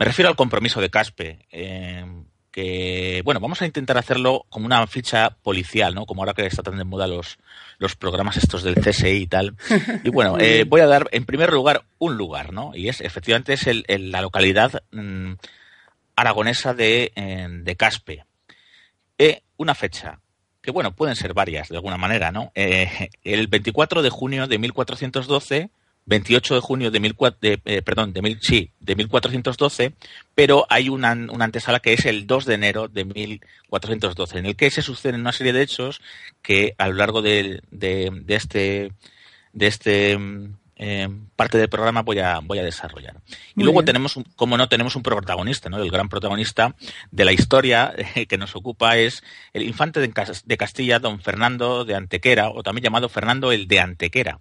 me 0.00 0.06
refiero 0.06 0.28
al 0.28 0.34
compromiso 0.36 0.80
de 0.80 0.90
Caspe, 0.90 1.46
eh, 1.52 2.04
que, 2.50 3.22
bueno, 3.24 3.38
vamos 3.38 3.62
a 3.62 3.66
intentar 3.66 3.96
hacerlo 3.96 4.44
como 4.48 4.66
una 4.66 4.84
ficha 4.88 5.30
policial, 5.30 5.94
¿no? 5.94 6.04
Como 6.06 6.22
ahora 6.22 6.34
que 6.34 6.44
está 6.46 6.64
tan 6.64 6.76
de 6.78 6.82
moda 6.84 7.06
los, 7.06 7.38
los 7.78 7.94
programas 7.94 8.36
estos 8.36 8.64
del 8.64 8.74
CSI 8.74 9.06
y 9.08 9.26
tal. 9.28 9.54
Y 10.04 10.08
bueno, 10.10 10.36
eh, 10.40 10.64
voy 10.64 10.80
a 10.80 10.86
dar 10.88 11.08
en 11.12 11.24
primer 11.26 11.52
lugar 11.52 11.84
un 11.98 12.16
lugar, 12.16 12.52
¿no? 12.52 12.72
Y 12.74 12.88
es, 12.88 13.00
efectivamente, 13.02 13.52
es 13.52 13.68
el, 13.68 13.84
el- 13.86 14.10
la 14.10 14.20
localidad 14.22 14.82
mm, 14.90 15.34
aragonesa 16.16 16.74
de, 16.74 17.12
eh, 17.14 17.46
de 17.48 17.76
Caspe. 17.76 18.24
Eh, 19.18 19.42
una 19.58 19.74
fecha, 19.76 20.18
que 20.62 20.70
bueno, 20.72 20.96
pueden 20.96 21.14
ser 21.14 21.34
varias 21.34 21.68
de 21.68 21.76
alguna 21.76 21.98
manera, 21.98 22.32
¿no? 22.32 22.50
El 22.54 23.46
24 23.46 24.02
de 24.02 24.10
junio 24.10 24.46
de 24.48 24.58
1412 24.58 25.70
28 26.10 26.56
de 26.56 26.60
junio 26.60 26.90
de, 26.90 27.00
mil, 27.00 27.16
cua- 27.16 27.36
de, 27.40 27.60
eh, 27.64 27.80
perdón, 27.82 28.12
de, 28.12 28.20
mil, 28.20 28.38
sí, 28.42 28.70
de 28.80 28.94
1412, 28.96 29.94
pero 30.34 30.66
hay 30.68 30.88
una, 30.90 31.12
una 31.12 31.44
antesala 31.46 31.80
que 31.80 31.94
es 31.94 32.04
el 32.04 32.26
2 32.26 32.44
de 32.44 32.54
enero 32.54 32.88
de 32.88 33.04
1412, 33.04 34.38
en 34.38 34.46
el 34.46 34.56
que 34.56 34.70
se 34.70 34.82
suceden 34.82 35.20
una 35.20 35.32
serie 35.32 35.52
de 35.52 35.62
hechos 35.62 36.00
que 36.42 36.74
a 36.78 36.88
lo 36.88 36.94
largo 36.94 37.22
de, 37.22 37.62
de, 37.70 38.10
de 38.12 38.34
este, 38.34 38.92
de 39.52 39.66
este 39.66 40.18
mm, 40.18 40.54
eh, 40.82 41.08
parte 41.36 41.58
del 41.58 41.68
programa 41.68 42.02
voy 42.02 42.18
a, 42.18 42.40
voy 42.42 42.58
a 42.58 42.64
desarrollar. 42.64 43.16
Y 43.54 43.62
luego 43.62 43.80
bien. 43.80 43.86
tenemos, 43.86 44.16
un- 44.16 44.24
como 44.36 44.56
no, 44.56 44.68
tenemos 44.68 44.96
un 44.96 45.02
protagonista, 45.02 45.68
¿no? 45.68 45.82
El 45.82 45.90
gran 45.90 46.08
protagonista 46.08 46.74
de 47.10 47.24
la 47.24 47.32
historia 47.32 47.92
eh, 48.16 48.26
que 48.28 48.38
nos 48.38 48.56
ocupa 48.56 48.96
es 48.96 49.22
el 49.52 49.62
infante 49.62 50.00
de 50.00 50.56
Castilla, 50.56 50.98
don 50.98 51.20
Fernando 51.20 51.84
de 51.84 51.94
Antequera, 51.94 52.50
o 52.50 52.62
también 52.62 52.82
llamado 52.84 53.08
Fernando 53.08 53.52
el 53.52 53.68
de 53.68 53.80
Antequera 53.80 54.40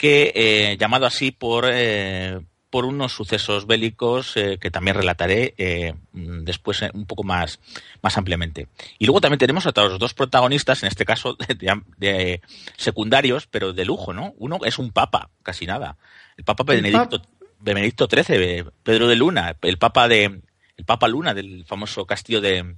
que 0.00 0.32
eh, 0.34 0.76
llamado 0.78 1.04
así 1.04 1.30
por, 1.30 1.68
eh, 1.70 2.40
por 2.70 2.86
unos 2.86 3.12
sucesos 3.12 3.66
bélicos 3.66 4.34
eh, 4.38 4.56
que 4.58 4.70
también 4.70 4.96
relataré 4.96 5.52
eh, 5.58 5.92
después 6.14 6.80
un 6.94 7.04
poco 7.04 7.22
más, 7.22 7.60
más 8.02 8.16
ampliamente. 8.16 8.66
Y 8.98 9.04
luego 9.04 9.20
también 9.20 9.38
tenemos 9.38 9.66
a 9.66 9.70
otros 9.70 9.98
dos 9.98 10.14
protagonistas, 10.14 10.82
en 10.82 10.86
este 10.88 11.04
caso 11.04 11.34
de, 11.34 11.82
de- 11.98 12.40
secundarios, 12.78 13.46
pero 13.46 13.74
de 13.74 13.84
lujo, 13.84 14.14
¿no? 14.14 14.32
Uno 14.38 14.60
es 14.64 14.78
un 14.78 14.90
papa, 14.90 15.28
casi 15.42 15.66
nada. 15.66 15.98
El 16.38 16.44
papa 16.44 16.64
El 16.72 16.80
Benedicto, 16.80 17.20
Benedicto 17.58 18.08
XIII, 18.10 18.64
Pedro 18.82 19.06
de 19.06 19.16
Luna, 19.16 19.54
el 19.60 19.76
papa 19.76 20.08
de 20.08 20.40
el 20.78 20.84
papa 20.86 21.08
Luna 21.08 21.34
del 21.34 21.66
famoso 21.66 22.06
castillo 22.06 22.40
de, 22.40 22.76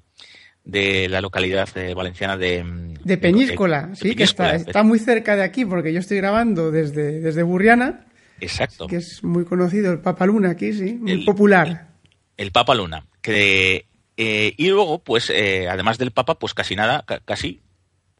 de 0.64 1.08
la 1.08 1.20
localidad 1.20 1.68
valenciana 1.94 2.36
de, 2.36 2.91
De 3.04 3.16
Peñíscola, 3.18 3.88
de 3.88 3.96
sí, 3.96 4.14
que 4.14 4.24
está, 4.24 4.54
está 4.54 4.82
muy 4.82 4.98
cerca 4.98 5.36
de 5.36 5.42
aquí 5.42 5.64
porque 5.64 5.92
yo 5.92 6.00
estoy 6.00 6.18
grabando 6.18 6.70
desde, 6.70 7.20
desde 7.20 7.42
Burriana, 7.42 8.06
Exacto. 8.40 8.86
que 8.86 8.96
es 8.96 9.22
muy 9.22 9.44
conocido 9.44 9.92
el 9.92 10.00
Papa 10.00 10.26
Luna 10.26 10.50
aquí, 10.50 10.72
sí, 10.72 10.94
muy 10.94 11.12
El- 11.12 11.24
popular. 11.24 11.88
el 12.36 12.52
Papa 12.52 12.74
Luna. 12.74 13.06
Que, 13.20 13.86
eh, 14.16 14.54
y 14.56 14.68
luego, 14.68 14.98
pues, 15.02 15.30
eh, 15.30 15.68
además 15.68 15.98
del 15.98 16.10
Papa, 16.10 16.38
pues 16.38 16.54
casi 16.54 16.74
nada, 16.74 17.04
ca- 17.06 17.20
casi, 17.24 17.60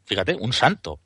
fíjate, 0.05 0.35
un 0.35 0.53
santo. 0.53 0.99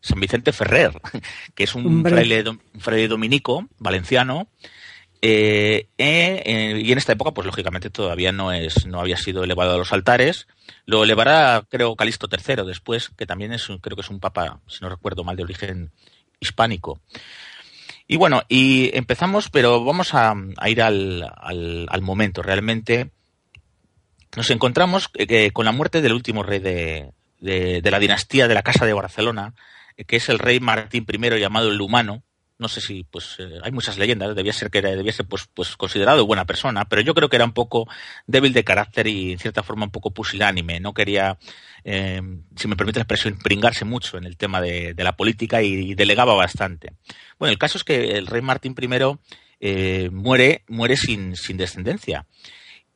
San 0.00 0.20
Vicente 0.20 0.52
Ferrer, 0.52 0.92
que 1.54 1.64
es 1.64 1.72
fraile, 1.72 2.44
un 2.50 2.60
fraile 2.80 3.08
dominico 3.08 3.66
valenciano. 3.78 4.48
Eh, 5.26 5.88
eh, 5.96 6.82
y 6.84 6.92
en 6.92 6.98
esta 6.98 7.14
época, 7.14 7.30
pues 7.30 7.46
lógicamente 7.46 7.88
todavía 7.88 8.30
no 8.30 8.52
es, 8.52 8.84
no 8.84 9.00
había 9.00 9.16
sido 9.16 9.42
elevado 9.42 9.72
a 9.72 9.78
los 9.78 9.90
altares. 9.94 10.46
Lo 10.84 11.02
elevará, 11.02 11.64
creo, 11.70 11.96
Calixto 11.96 12.28
III 12.30 12.66
después, 12.66 13.08
que 13.16 13.24
también 13.24 13.54
es, 13.54 13.66
creo 13.80 13.96
que 13.96 14.02
es 14.02 14.10
un 14.10 14.20
papa, 14.20 14.60
si 14.66 14.80
no 14.82 14.90
recuerdo 14.90 15.24
mal, 15.24 15.34
de 15.34 15.44
origen 15.44 15.92
hispánico. 16.40 17.00
Y 18.06 18.16
bueno, 18.16 18.42
y 18.50 18.90
empezamos, 18.92 19.48
pero 19.48 19.82
vamos 19.82 20.12
a, 20.12 20.34
ir 20.66 20.82
al, 20.82 22.02
momento. 22.02 22.42
Realmente 22.42 23.10
nos 24.36 24.50
encontramos 24.50 25.08
eh, 25.14 25.52
con 25.52 25.64
la 25.64 25.72
muerte 25.72 26.02
del 26.02 26.12
último 26.12 26.42
rey 26.42 26.58
de, 26.58 27.12
de, 27.40 27.90
la 27.90 27.98
dinastía 27.98 28.46
de 28.46 28.52
la 28.52 28.62
Casa 28.62 28.84
de 28.84 28.92
Barcelona, 28.92 29.54
que 30.06 30.16
es 30.16 30.28
el 30.28 30.38
rey 30.38 30.60
Martín 30.60 31.06
I 31.08 31.40
llamado 31.40 31.70
el 31.70 31.80
Humano. 31.80 32.22
No 32.56 32.68
sé 32.68 32.80
si, 32.80 33.02
pues, 33.02 33.36
eh, 33.40 33.58
hay 33.64 33.72
muchas 33.72 33.98
leyendas, 33.98 34.36
debía 34.36 34.52
ser 34.52 34.70
que 34.70 34.78
era, 34.78 34.90
debía 34.90 35.12
ser, 35.12 35.26
pues, 35.26 35.48
pues, 35.52 35.76
considerado 35.76 36.24
buena 36.24 36.44
persona, 36.44 36.84
pero 36.84 37.02
yo 37.02 37.12
creo 37.12 37.28
que 37.28 37.34
era 37.34 37.44
un 37.44 37.52
poco 37.52 37.88
débil 38.28 38.52
de 38.52 38.62
carácter 38.62 39.08
y, 39.08 39.32
en 39.32 39.38
cierta 39.40 39.64
forma, 39.64 39.86
un 39.86 39.90
poco 39.90 40.12
pusilánime. 40.12 40.78
No 40.78 40.94
quería, 40.94 41.36
eh, 41.82 42.22
si 42.54 42.68
me 42.68 42.76
permite 42.76 43.00
la 43.00 43.02
expresión, 43.02 43.38
pringarse 43.42 43.84
mucho 43.84 44.18
en 44.18 44.24
el 44.24 44.36
tema 44.36 44.60
de, 44.60 44.94
la 44.96 45.16
política 45.16 45.62
y, 45.62 45.94
delegaba 45.94 46.34
bastante. 46.34 46.92
Bueno, 47.40 47.50
el 47.50 47.58
caso 47.58 47.76
es 47.76 47.84
que 47.84 48.12
el 48.16 48.26
rey 48.28 48.40
Martín 48.40 48.76
I 48.80 48.88
eh, 49.60 50.10
muere, 50.12 50.62
muere 50.68 50.96
sin, 50.96 51.34
sin 51.34 51.56
descendencia. 51.56 52.26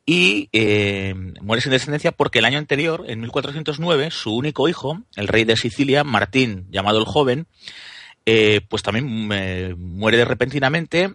Y 0.06 0.48
muere 1.42 1.61
sin 1.61 1.72
descendencia 1.72 2.12
porque 2.12 2.38
el 2.38 2.46
año 2.46 2.59
anterior, 2.59 3.04
en 3.09 3.20
1409, 3.20 4.11
su 4.11 4.34
único 4.34 4.68
hijo, 4.68 5.02
el 5.16 5.28
rey 5.28 5.44
de 5.44 5.56
Sicilia, 5.56 6.02
Martín, 6.02 6.66
llamado 6.70 6.98
el 6.98 7.04
Joven, 7.04 7.46
eh, 8.31 8.61
pues 8.68 8.83
también 8.83 9.31
eh, 9.33 9.74
muere 9.74 10.22
repentinamente. 10.26 11.14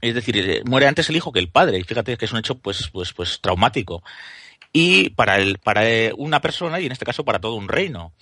Es 0.00 0.14
decir, 0.14 0.38
eh, 0.38 0.62
muere 0.64 0.86
antes 0.86 1.10
el 1.10 1.16
hijo 1.16 1.30
que 1.30 1.40
el 1.40 1.50
padre. 1.50 1.78
Y 1.78 1.84
fíjate 1.84 2.16
que 2.16 2.24
es 2.24 2.32
un 2.32 2.38
hecho 2.38 2.54
pues, 2.54 2.88
pues, 2.88 3.12
pues 3.12 3.40
traumático. 3.42 4.02
Y 4.72 5.10
para, 5.10 5.36
el, 5.36 5.58
para 5.58 5.86
eh, 5.90 6.14
una 6.16 6.40
persona, 6.40 6.80
y 6.80 6.86
en 6.86 6.92
este 6.92 7.04
caso 7.04 7.22
para 7.22 7.38
todo 7.38 7.54
un 7.54 7.68
reino. 7.68 8.14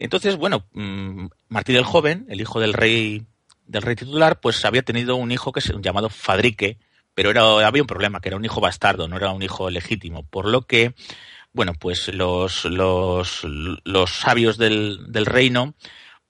Entonces, 0.00 0.36
bueno, 0.36 0.66
mm, 0.72 1.26
Martín 1.50 1.76
el 1.76 1.84
Joven, 1.84 2.26
el 2.28 2.40
hijo 2.40 2.58
del 2.58 2.72
rey, 2.72 3.24
del 3.66 3.82
rey 3.82 3.94
titular, 3.94 4.40
pues 4.40 4.64
había 4.64 4.82
tenido 4.82 5.14
un 5.14 5.30
hijo 5.30 5.52
que 5.52 5.60
se 5.60 5.72
llamado 5.80 6.08
Fadrique, 6.08 6.78
pero 7.14 7.30
era, 7.30 7.64
había 7.64 7.82
un 7.82 7.88
problema, 7.88 8.20
que 8.20 8.30
era 8.30 8.36
un 8.36 8.44
hijo 8.44 8.60
bastardo, 8.60 9.06
no 9.06 9.16
era 9.16 9.30
un 9.30 9.42
hijo 9.42 9.70
legítimo. 9.70 10.24
Por 10.24 10.48
lo 10.48 10.62
que, 10.62 10.94
bueno, 11.52 11.74
pues 11.78 12.12
los, 12.12 12.64
los, 12.64 13.44
los 13.44 14.10
sabios 14.10 14.58
del, 14.58 15.12
del 15.12 15.26
reino 15.26 15.74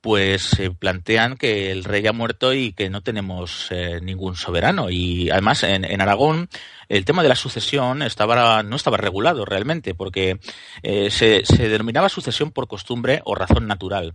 pues 0.01 0.43
se 0.43 0.71
plantean 0.71 1.37
que 1.37 1.73
el 1.73 1.85
rey 1.85 2.07
ha 2.07 2.13
muerto 2.13 2.53
y 2.53 2.73
que 2.73 2.89
no 2.89 3.03
tenemos 3.03 3.69
eh, 3.71 4.01
ningún 4.01 4.37
soberano. 4.37 4.91
Y 4.91 5.31
además 5.31 5.65
en, 5.65 5.85
en, 5.85 6.01
Aragón 6.01 6.49
el 6.89 7.05
tema 7.05 7.23
de 7.23 7.29
la 7.29 7.35
sucesión 7.35 8.03
estaba, 8.03 8.63
no 8.63 8.77
estaba 8.77 8.97
regulado 8.97 9.45
realmente, 9.45 9.95
porque 9.95 10.39
eh, 10.83 11.11
se, 11.11 11.45
se, 11.45 11.69
denominaba 11.69 12.09
sucesión 12.09 12.53
por 12.53 12.69
costumbre 12.69 13.23
o 13.25 13.35
razón 13.35 13.67
natural. 13.67 14.15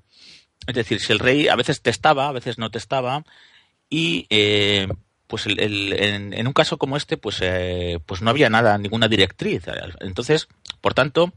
Es 0.67 0.75
decir, 0.75 0.99
si 1.01 1.11
el 1.11 1.19
rey 1.19 1.49
a 1.49 1.55
veces 1.55 1.81
testaba, 1.81 2.29
a 2.29 2.31
veces 2.31 2.57
no 2.57 2.71
testaba, 2.71 3.23
y 3.89 4.25
eh, 4.29 4.87
pues 5.27 5.45
el, 5.45 5.59
en, 5.93 6.33
en, 6.33 6.47
un 6.47 6.53
caso 6.53 6.77
como 6.77 6.95
este, 6.95 7.17
pues, 7.17 7.39
eh, 7.41 7.99
pues 8.05 8.21
no 8.21 8.29
había 8.29 8.49
nada, 8.49 8.77
ninguna 8.77 9.07
directriz. 9.07 9.65
Entonces, 9.99 10.47
por 10.79 10.93
tanto, 10.93 11.33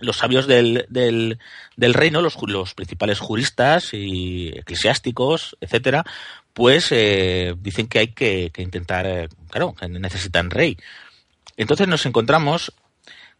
los 0.00 0.18
sabios 0.18 0.46
del, 0.46 0.86
del, 0.88 1.38
del 1.76 1.94
reino, 1.94 2.20
los, 2.20 2.36
los, 2.46 2.74
principales 2.74 3.18
juristas 3.18 3.92
y 3.92 4.48
eclesiásticos, 4.48 5.56
etcétera, 5.60 6.04
pues 6.52 6.88
eh, 6.90 7.54
dicen 7.58 7.86
que 7.86 7.98
hay 7.98 8.08
que, 8.08 8.50
intentar, 8.58 9.06
eh, 9.06 9.28
claro, 9.50 9.74
que 9.74 9.88
necesitan 9.88 10.50
rey. 10.50 10.76
Entonces 11.56 11.88
nos 11.88 12.04
encontramos 12.06 12.72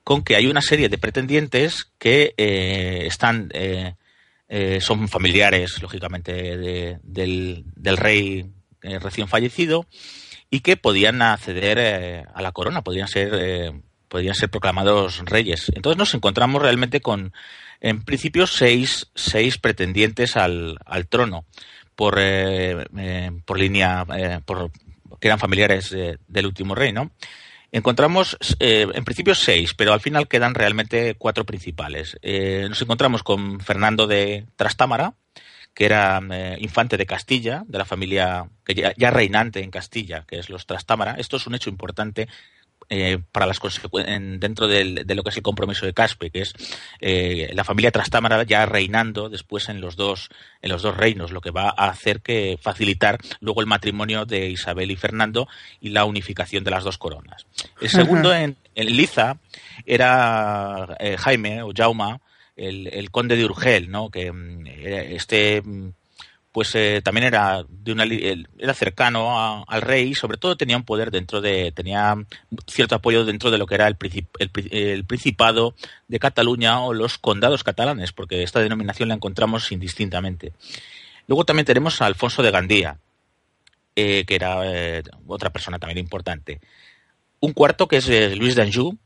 con 0.05 0.23
que 0.23 0.37
hay 0.37 0.47
una 0.47 0.63
serie 0.63 0.89
de 0.89 0.99
pretendientes 0.99 1.91
que 1.99 2.35
eh, 2.37 3.07
están, 3.07 3.51
son 4.81 5.09
familiares, 5.09 5.83
lógicamente, 5.83 6.33
de, 6.33 6.99
del, 7.03 7.65
del, 7.75 7.97
rey 7.97 8.51
recién 8.81 9.29
fallecido 9.29 9.87
y 10.49 10.61
que 10.61 10.77
podían 10.77 11.21
acceder 11.23 12.27
a 12.33 12.41
la 12.41 12.53
corona, 12.53 12.83
podían 12.83 13.09
ser 13.09 13.75
podrían 14.09 14.35
ser 14.35 14.51
proclamados 14.51 15.23
reyes. 15.25 15.71
Entonces 15.75 15.99
nos 15.99 16.15
encontramos 16.15 16.63
realmente 16.63 17.01
con, 17.01 17.33
en 17.81 18.03
principio, 18.03 18.47
seis, 18.47 19.11
seis 19.15 19.59
pretendientes 19.59 20.37
al, 20.37 20.79
al 20.85 21.07
trono 21.07 21.45
por, 21.95 22.19
eh, 22.19 22.87
eh, 22.99 23.31
por 23.45 23.59
línea, 23.59 24.07
eh, 24.17 24.41
por, 24.45 24.71
que 25.21 25.29
eran 25.29 25.39
familiares 25.39 25.91
del 25.91 26.47
último 26.47 26.75
rey, 26.75 26.93
¿no? 26.93 27.11
Encontramos, 27.73 28.39
eh, 28.61 28.87
en 28.95 29.05
principio, 29.05 29.35
seis, 29.35 29.75
pero 29.75 29.93
al 29.93 30.01
final 30.01 30.29
quedan 30.29 30.55
realmente 30.55 31.15
cuatro 31.19 31.45
principales. 31.45 32.17
Nos 32.23 32.81
encontramos 32.81 33.23
con 33.23 33.61
Fernando 33.61 34.07
de 34.07 34.47
Trastámara, 34.57 35.15
que 35.75 35.85
era 35.85 36.23
infante 36.59 36.97
de 36.97 37.05
Castilla, 37.05 37.65
de 37.67 37.77
la 37.77 37.85
familia 37.85 38.49
que 38.65 38.75
ya, 38.75 39.11
reinante 39.11 39.63
en 39.63 39.71
Castilla, 39.71 40.25
que 40.27 40.39
es 40.39 40.49
los 40.49 40.65
Trastámara. 40.65 41.17
Esto 41.19 41.37
es 41.37 41.47
un 41.47 41.55
hecho 41.55 41.69
importante 41.69 42.29
eh, 42.89 43.19
para 43.33 43.47
las 43.47 43.61
dentro 44.39 44.69
del, 44.69 45.07
de 45.07 45.15
lo 45.15 45.23
que 45.23 45.31
es 45.31 45.37
el 45.37 45.43
compromiso 45.43 45.87
de 45.87 45.93
Caspe, 45.93 46.31
que 46.31 46.43
es 46.43 46.55
eh, 47.01 47.51
la 47.53 47.65
familia 47.65 47.91
Trastámara 47.91 48.43
ya 48.45 48.65
reinando 48.67 49.29
después 49.29 49.69
en 49.69 49.81
los 49.81 49.97
dos 49.97 50.31
en 50.63 50.71
los 50.71 50.83
dos 50.83 50.97
reinos, 50.97 51.33
lo 51.33 51.41
que 51.41 51.51
va 51.51 51.75
a 51.77 51.89
hacer 51.89 52.21
que 52.21 52.59
facilitar 52.61 53.19
luego 53.41 53.61
el 53.61 53.67
matrimonio 53.67 54.25
de 54.25 54.51
Isabel 54.51 54.91
y 54.91 54.97
Fernando 54.97 55.49
y 55.81 55.91
la 55.91 56.05
unificación 56.05 56.65
de 56.65 56.71
las 56.71 56.85
dos 56.85 56.99
coronas. 56.99 57.47
El 57.81 57.89
segundo 57.89 58.33
en, 58.33 58.57
en 58.75 58.87
Liza 58.97 59.39
era 59.85 60.97
eh, 61.01 61.17
Jaime 61.19 61.63
o 61.63 61.73
Jauma, 61.75 62.21
el, 62.57 62.87
el, 62.89 63.11
conde 63.11 63.37
de 63.37 63.45
Urgel, 63.45 63.91
¿no? 63.91 64.11
que 64.11 64.33
mm, 64.33 64.67
este 64.67 65.61
mm, 65.63 65.91
pues 66.57 66.75
eh, 66.75 67.03
también 67.05 67.27
era 67.27 67.67
de 67.69 67.93
una 67.93 68.05
era 68.05 68.73
cercano 68.73 69.63
al 69.69 69.83
rey 69.83 70.09
y 70.09 70.15
sobre 70.15 70.39
todo 70.39 70.57
tenía 70.57 70.79
un 70.79 70.85
poder 70.85 71.11
dentro 71.11 71.43
de 71.43 71.71
tenía 71.71 72.15
cierto 72.67 72.95
apoyo 72.95 73.27
dentro 73.27 73.51
de 73.51 73.59
lo 73.59 73.67
que 73.67 73.75
era 73.75 73.87
el, 73.89 73.99
el, 74.39 74.51
el, 74.71 75.05
principado 75.05 75.75
de 76.09 76.19
Cataluña 76.19 76.81
o 76.81 76.95
los 76.95 77.19
condados 77.19 77.63
catalanes 77.63 78.13
porque 78.13 78.43
esta 78.43 78.61
denominación 78.61 79.11
la 79.11 79.17
encontramos 79.17 79.71
indistintamente. 79.71 80.55
Luego 81.27 81.45
también 81.45 81.67
tenemos 81.67 82.01
a 82.01 82.07
Alfonso 82.07 82.43
de 82.43 82.51
Gandía 82.51 82.97
eh, 83.95 84.25
que 84.27 84.35
era 84.35 84.63
eh, 84.65 85.03
otra 85.27 85.51
persona 85.51 85.79
también 85.79 85.99
importante. 85.99 86.63
Un 87.39 87.53
cuarto 87.53 87.87
que 87.87 87.99
es 87.99 88.09
Luis 88.35 88.55
d'Anjou 88.55 88.97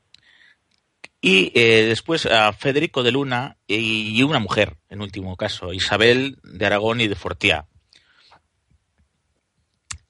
y 1.20 1.52
eh, 1.54 1.84
después 1.86 2.26
a 2.26 2.52
Federico 2.52 3.02
de 3.02 3.12
Luna 3.12 3.56
y 3.66 4.22
una 4.22 4.38
mujer, 4.38 4.76
en 4.88 5.02
último 5.02 5.36
caso, 5.36 5.72
Isabel 5.72 6.38
de 6.42 6.66
Aragón 6.66 7.00
y 7.00 7.08
de 7.08 7.14
Fortiá. 7.14 7.66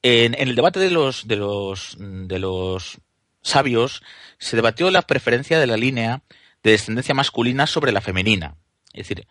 En, 0.02 0.34
el 0.38 0.54
debate 0.54 0.80
de 0.80 0.90
los, 0.90 1.26
de, 1.28 1.36
los, 1.36 1.96
de 1.98 2.38
los 2.38 2.98
sabios 3.42 4.02
se 4.38 4.56
debatió 4.56 4.90
la 4.90 5.02
preferencia 5.02 5.58
de 5.58 5.66
la 5.66 5.76
línea 5.76 6.22
de 6.62 6.72
descendencia 6.72 7.14
masculina 7.14 7.66
sobre 7.66 7.92
la 7.92 8.00
femenina, 8.00 8.56
es 8.92 9.08
decir, 9.08 9.26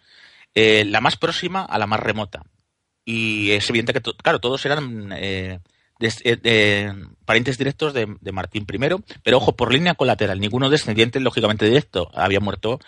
eh, 0.55 0.85
la 0.85 1.01
más 1.01 1.15
próxima 1.15 1.63
a 1.63 1.77
la 1.79 1.87
más 1.87 1.99
remota. 1.99 2.43
Y 3.05 3.51
es 3.51 3.67
evidente 3.69 3.93
que, 3.93 4.01
claro, 4.01 4.39
todos 4.39 4.63
eran 4.65 5.11
eh, 5.15 5.59
de, 5.99 6.95
parientes 7.25 7.57
directos 7.57 7.93
de, 7.93 8.15
de, 8.19 8.31
Martín 8.31 8.65
I, 8.71 8.77
pero 9.23 9.37
ojo, 9.37 9.55
por 9.55 9.73
línea 9.73 9.95
colateral, 9.95 10.39
ninguno 10.39 10.69
descendiente, 10.69 11.19
lógicamente 11.19 11.65
directo, 11.65 12.09
había 12.13 12.39
muerto. 12.39 12.79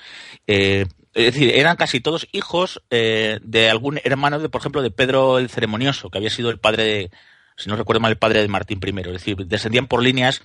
Eh, 0.47 0.85
es 1.13 1.33
decir, 1.33 1.51
eran 1.53 1.75
casi 1.75 1.99
todos 1.99 2.27
hijos 2.31 2.81
eh, 2.89 3.39
de 3.43 3.69
algún 3.69 3.99
hermano, 4.03 4.39
de, 4.39 4.49
por 4.49 4.61
ejemplo, 4.61 4.81
de 4.81 4.91
Pedro 4.91 5.39
el 5.39 5.49
Ceremonioso, 5.49 6.09
que 6.09 6.17
había 6.17 6.29
sido 6.29 6.49
el 6.49 6.59
padre 6.59 6.83
de, 6.83 7.11
si 7.57 7.69
no 7.69 7.75
recuerdo 7.75 7.99
mal, 7.99 8.11
el 8.11 8.17
padre 8.17 8.41
de 8.41 8.47
Martín 8.47 8.79
I. 8.83 8.99
Es 9.01 9.13
decir, 9.13 9.35
descendían 9.45 9.87
por 9.87 10.01
líneas 10.01 10.41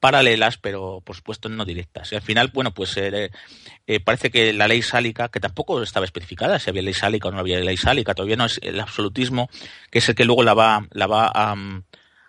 paralelas, 0.00 0.58
pero 0.58 1.00
por 1.04 1.16
supuesto 1.16 1.48
no 1.48 1.64
directas. 1.64 2.12
Y 2.12 2.16
al 2.16 2.22
final, 2.22 2.50
bueno, 2.52 2.72
pues 2.72 2.96
eh, 2.96 3.30
eh, 3.86 4.00
parece 4.00 4.30
que 4.30 4.52
la 4.52 4.68
ley 4.68 4.82
sálica, 4.82 5.28
que 5.28 5.40
tampoco 5.40 5.82
estaba 5.82 6.06
especificada 6.06 6.58
si 6.58 6.70
había 6.70 6.82
ley 6.82 6.94
sálica 6.94 7.28
o 7.28 7.32
no 7.32 7.38
había 7.38 7.58
ley 7.60 7.76
sálica, 7.76 8.14
todavía 8.14 8.36
no 8.36 8.46
es 8.46 8.60
el 8.62 8.78
absolutismo, 8.80 9.48
que 9.90 9.98
es 9.98 10.08
el 10.08 10.14
que 10.14 10.24
luego 10.24 10.42
la 10.42 10.54
va, 10.54 10.86
la 10.92 11.06
va 11.06 11.30
a, 11.34 11.54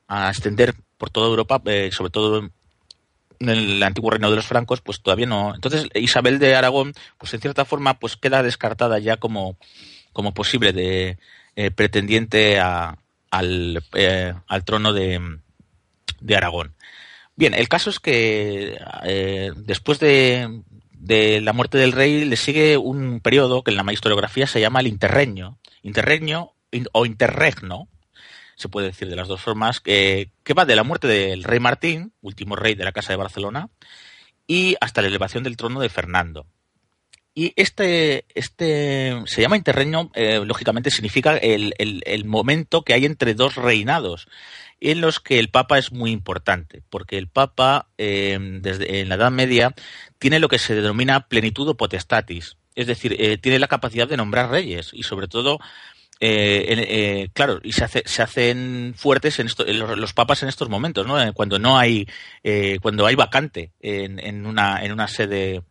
a 0.09 0.29
extender 0.29 0.73
por 0.97 1.09
toda 1.09 1.27
Europa, 1.27 1.61
eh, 1.65 1.91
sobre 1.93 2.09
todo 2.09 2.49
en 3.39 3.49
el 3.49 3.81
antiguo 3.83 4.09
reino 4.09 4.29
de 4.29 4.35
los 4.35 4.47
francos, 4.47 4.81
pues 4.81 5.01
todavía 5.01 5.27
no. 5.27 5.55
Entonces 5.55 5.87
Isabel 5.93 6.39
de 6.39 6.55
Aragón, 6.55 6.93
pues 7.17 7.33
en 7.33 7.39
cierta 7.39 7.63
forma, 7.63 7.99
pues 7.99 8.17
queda 8.17 8.43
descartada 8.43 8.99
ya 8.99 9.15
como, 9.15 9.55
como 10.11 10.33
posible 10.33 10.73
de 10.73 11.17
eh, 11.55 11.71
pretendiente 11.71 12.59
a, 12.59 12.97
al, 13.31 13.81
eh, 13.93 14.33
al 14.47 14.65
trono 14.65 14.91
de, 14.91 15.39
de 16.19 16.35
Aragón. 16.35 16.73
Bien, 17.37 17.53
el 17.53 17.69
caso 17.69 17.89
es 17.89 18.01
que 18.01 18.77
después 19.55 19.99
de, 19.99 20.61
de 20.91 21.39
la 21.39 21.53
muerte 21.53 21.77
del 21.77 21.93
rey 21.93 22.25
le 22.25 22.35
sigue 22.35 22.75
un 22.75 23.21
periodo 23.21 23.63
que 23.63 23.71
en 23.71 23.77
la 23.77 23.93
historiografía 23.93 24.45
se 24.45 24.59
llama 24.59 24.81
el 24.81 24.87
interregno, 24.87 25.57
interregno 25.81 26.51
o 26.91 27.05
interregno, 27.05 27.87
se 28.59 28.67
puede 28.67 28.87
decir 28.87 29.07
de 29.07 29.15
las 29.15 29.29
dos 29.29 29.41
formas, 29.41 29.79
que, 29.79 30.31
va 30.55 30.65
de 30.65 30.75
la 30.75 30.83
muerte 30.83 31.07
del 31.07 31.45
rey 31.45 31.61
Martín, 31.61 32.11
último 32.21 32.57
rey 32.57 32.75
de 32.75 32.83
la 32.83 32.91
Casa 32.91 33.13
de 33.13 33.17
Barcelona, 33.17 33.69
y 34.47 34.75
hasta 34.81 35.01
la 35.01 35.07
elevación 35.07 35.43
del 35.43 35.55
trono 35.55 35.79
de 35.79 35.87
Fernando. 35.87 36.45
Y 37.33 37.53
este, 37.55 38.25
este 38.35 39.15
se 39.27 39.41
llama 39.41 39.55
interreño, 39.55 40.11
eh, 40.13 40.41
lógicamente 40.43 40.91
significa 40.91 41.37
el, 41.37 41.73
el, 41.77 42.25
momento 42.25 42.83
que 42.83 42.93
hay 42.93 43.05
entre 43.05 43.33
dos 43.33 43.55
reinados, 43.55 44.27
en 44.81 44.99
los 44.99 45.21
que 45.21 45.39
el 45.39 45.49
Papa 45.49 45.77
es 45.77 45.93
muy 45.93 46.11
importante, 46.11 46.83
porque 46.89 47.17
el 47.17 47.29
Papa, 47.29 47.87
eh, 47.97 48.37
desde 48.61 48.99
en 48.99 49.07
la 49.07 49.15
Edad 49.15 49.31
Media, 49.31 49.73
tiene 50.17 50.39
lo 50.39 50.49
que 50.49 50.59
se 50.59 50.75
denomina 50.75 51.27
plenitud 51.27 51.69
o 51.69 51.77
potestatis, 51.77 52.57
es 52.75 52.87
decir, 52.87 53.15
eh, 53.19 53.37
tiene 53.37 53.59
la 53.59 53.67
capacidad 53.67 54.07
de 54.07 54.17
nombrar 54.17 54.49
reyes 54.49 54.89
y 54.93 55.03
sobre 55.03 55.29
todo 55.29 55.59
eh, 56.21 56.85
eh, 56.89 57.29
claro, 57.33 57.59
y 57.63 57.71
se, 57.71 57.85
hace, 57.85 58.03
se 58.05 58.21
hacen 58.21 58.93
fuertes 58.95 59.39
en 59.39 59.47
esto, 59.47 59.63
los, 59.65 60.13
papas 60.13 60.43
en 60.43 60.49
estos 60.49 60.67
momentos, 60.67 61.07
¿no? 61.07 61.21
Eh, 61.21 61.31
cuando 61.33 61.59
no 61.59 61.77
hay, 61.77 62.07
eh, 62.43 62.77
cuando 62.81 63.05
hay 63.05 63.15
vacante 63.15 63.71
en, 63.79 64.19
en, 64.19 64.45
una, 64.45 64.83
en 64.83 64.91
una 64.91 65.07
sede, 65.07 65.61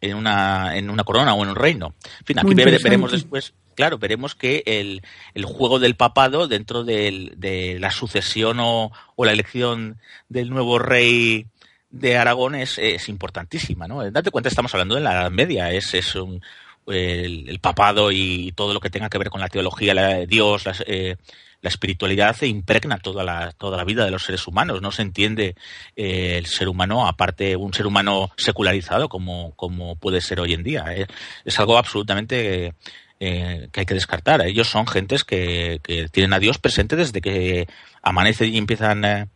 en 0.00 0.16
una, 0.16 0.76
en 0.76 0.88
una 0.88 1.04
corona 1.04 1.34
o 1.34 1.42
en 1.42 1.50
un 1.50 1.56
reino. 1.56 1.94
En 2.20 2.26
fin, 2.26 2.38
aquí 2.38 2.54
veremos 2.54 3.12
después, 3.12 3.52
claro, 3.74 3.98
veremos 3.98 4.34
que 4.34 4.62
el, 4.64 5.02
el 5.34 5.44
juego 5.44 5.78
del 5.78 5.94
papado 5.94 6.48
dentro 6.48 6.84
del, 6.84 7.34
de 7.36 7.78
la 7.78 7.90
sucesión 7.90 8.60
o, 8.60 8.92
o, 9.14 9.24
la 9.26 9.32
elección 9.32 9.98
del 10.30 10.48
nuevo 10.48 10.78
rey 10.78 11.46
de 11.90 12.16
Aragón 12.16 12.54
es, 12.54 12.78
es 12.78 13.10
importantísima, 13.10 13.86
¿no? 13.86 14.10
Date 14.10 14.30
cuenta, 14.30 14.48
estamos 14.48 14.72
hablando 14.72 14.94
de 14.94 15.02
la 15.02 15.12
Edad 15.12 15.30
Media, 15.30 15.70
es, 15.70 15.92
es 15.92 16.14
un, 16.14 16.40
el, 16.86 17.58
papado 17.60 18.10
y 18.12 18.52
todo 18.52 18.74
lo 18.74 18.80
que 18.80 18.90
tenga 18.90 19.08
que 19.08 19.18
ver 19.18 19.30
con 19.30 19.40
la 19.40 19.48
teología, 19.48 19.94
la 19.94 20.26
Dios, 20.26 20.66
la, 20.66 20.74
eh, 20.86 21.16
la 21.62 21.68
espiritualidad 21.68 22.36
se 22.36 22.48
impregna 22.48 22.98
toda 22.98 23.22
la, 23.22 23.52
toda 23.52 23.78
la 23.78 23.84
vida 23.84 24.04
de 24.04 24.10
los 24.10 24.24
seres 24.24 24.46
humanos. 24.46 24.82
No 24.82 24.90
se 24.90 25.02
entiende 25.02 25.54
eh, 25.94 26.36
el 26.36 26.46
ser 26.46 26.68
humano, 26.68 27.06
aparte 27.06 27.56
un 27.56 27.72
ser 27.72 27.86
humano 27.86 28.32
secularizado 28.36 29.08
como, 29.08 29.54
como 29.54 29.96
puede 29.96 30.20
ser 30.20 30.40
hoy 30.40 30.54
en 30.54 30.64
día. 30.64 30.84
Eh. 30.90 31.06
Es 31.44 31.58
algo 31.60 31.78
absolutamente 31.78 32.74
eh, 33.20 33.68
que 33.70 33.80
hay 33.80 33.86
que 33.86 33.94
descartar. 33.94 34.44
Ellos 34.44 34.68
son 34.68 34.88
gentes 34.88 35.22
que, 35.22 35.80
que, 35.84 36.08
tienen 36.08 36.32
a 36.32 36.40
Dios 36.40 36.58
presente 36.58 36.96
desde 36.96 37.20
que 37.20 37.68
amanecen 38.02 38.52
y 38.52 38.58
empiezan 38.58 39.30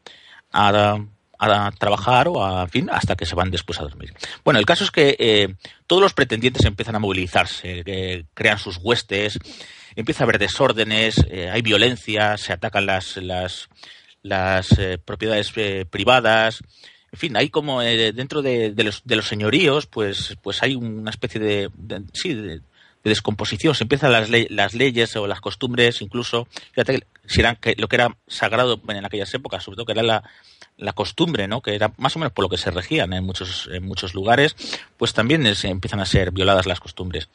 a 0.53 1.07
a 1.39 1.71
trabajar 1.73 2.29
o 2.29 2.45
a 2.45 2.67
fin 2.69 2.89
hasta 2.91 3.17
que 3.17 3.27
se 3.27 3.35
van 3.35 3.51
después 3.51 3.79
a 3.81 3.83
dormir. 3.83 4.15
Bueno, 4.45 4.59
el 4.61 4.67
caso 4.67 4.85
es 4.85 4.91
que 4.91 5.17
eh, 5.19 5.55
todos 5.87 6.03
los 6.03 6.15
pretendientes 6.15 6.65
empiezan 6.65 6.97
a 6.97 6.99
movilizarse, 6.99 7.83
eh, 7.87 8.25
crean 8.35 8.59
sus 8.59 8.79
huestes, 8.83 9.39
empieza 9.95 10.23
a 10.23 10.25
haber 10.25 10.39
desórdenes, 10.39 11.25
eh, 11.31 11.51
hay 11.51 11.63
violencia, 11.63 12.37
se 12.37 12.53
atacan 12.53 12.87
las 12.87 13.17
las, 13.17 13.69
las 14.23 14.79
eh, 14.79 14.99
propiedades 14.99 15.53
privadas. 15.91 16.63
En 17.13 17.19
fin, 17.19 17.37
hay 17.37 17.49
como 17.49 17.81
dentro 17.81 18.43
de, 18.43 18.73
de, 18.73 18.85
los, 18.85 19.03
de 19.05 19.17
los 19.17 19.27
señoríos, 19.27 19.87
pues, 19.87 20.37
pues 20.43 20.63
hay 20.63 20.75
una 20.75 21.11
especie 21.11 21.41
de, 21.41 21.71
sí, 22.13 22.35
de, 22.35 22.59
de 22.59 22.63
descomposición. 23.05 23.75
Se 23.75 23.85
empiezan 23.85 24.13
las, 24.13 24.29
le 24.29 24.49
las 24.51 24.75
leyes 24.75 25.17
o 25.17 25.27
las 25.27 25.41
costumbres, 25.41 26.03
incluso, 26.03 26.47
fíjate, 26.73 27.07
si 27.25 27.41
eran 27.41 27.57
que, 27.57 27.75
lo 27.79 27.89
que 27.89 27.97
era 27.97 28.17
sagrado 28.27 28.83
en 28.89 29.05
aquellas 29.05 29.33
épocas, 29.33 29.63
sobre 29.63 29.77
todo 29.77 29.87
que 29.87 29.93
era 29.93 30.03
la, 30.03 30.25
la 30.77 30.93
costumbre, 30.93 31.49
¿no? 31.49 31.63
que 31.63 31.75
era 31.75 31.93
más 31.97 32.17
o 32.17 32.19
menos 32.19 32.33
por 32.33 32.45
lo 32.45 32.49
que 32.49 32.59
se 32.59 32.71
regían 32.71 33.13
en 33.13 33.25
muchos, 33.25 33.69
en 33.73 33.85
muchos 33.85 34.15
lugares, 34.15 34.57
pues 34.97 35.13
también 35.15 35.55
se 35.55 35.69
empiezan 35.69 36.01
a 36.01 36.07
ser 36.07 36.31
violadas 36.31 36.67
las 36.67 36.81
costumbres. 36.81 37.29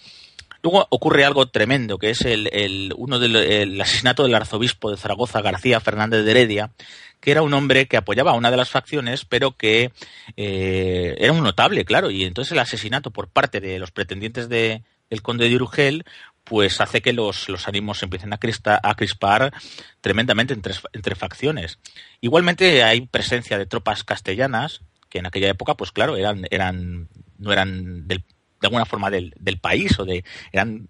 Luego 0.64 0.86
ocurre 0.92 1.26
algo 1.26 1.48
tremendo, 1.48 1.98
que 1.98 2.12
es 2.12 2.22
el, 2.22 2.48
el 2.54 2.94
uno 2.96 3.18
del 3.18 3.36
el 3.36 3.82
asesinato 3.82 4.24
del 4.24 4.36
arzobispo 4.36 4.92
de 4.92 4.98
Zaragoza, 4.98 5.42
García 5.42 5.80
Fernández 5.80 6.24
de 6.24 6.32
Heredia, 6.32 6.72
que 7.20 7.32
era 7.32 7.42
un 7.42 7.54
hombre 7.54 7.88
que 7.88 7.98
apoyaba 7.98 8.32
a 8.32 8.36
una 8.36 8.52
de 8.52 8.58
las 8.58 8.70
facciones, 8.70 9.26
pero 9.26 9.56
que 9.56 9.92
eh, 10.38 11.16
era 11.18 11.34
un 11.34 11.44
notable, 11.44 11.84
claro, 11.84 12.12
y 12.12 12.26
entonces 12.26 12.52
el 12.52 12.60
asesinato 12.60 13.12
por 13.12 13.28
parte 13.28 13.60
de 13.60 13.80
los 13.80 13.92
pretendientes 13.92 14.50
de, 14.50 14.84
el 15.10 15.22
conde 15.22 15.48
de 15.48 15.56
Urgel, 15.56 16.06
pues 16.52 16.82
hace 16.82 17.02
que 17.02 17.14
los, 17.14 17.48
los 17.48 17.70
ánimos 17.70 18.04
empiecen 18.04 18.34
a, 18.34 18.38
crista, 18.38 18.78
a 18.84 18.96
crispar 18.96 19.54
tremendamente 20.02 20.54
entre, 20.54 20.74
entre, 20.92 21.16
facciones. 21.16 21.80
Igualmente 22.20 22.84
hay 22.84 23.08
presencia 23.08 23.58
de 23.58 23.66
tropas 23.66 24.04
castellanas, 24.04 24.82
que 25.08 25.20
en 25.20 25.28
aquella 25.28 25.48
época, 25.48 25.76
pues 25.76 25.94
claro, 25.94 26.18
eran, 26.18 26.46
eran, 26.52 27.08
no 27.38 27.54
eran 27.54 28.06
del, 28.06 28.26
de 28.60 28.68
alguna 28.68 28.84
forma 28.84 29.10
del, 29.10 29.34
del, 29.40 29.60
país 29.60 29.98
o 29.98 30.04
de, 30.04 30.26
eran, 30.52 30.90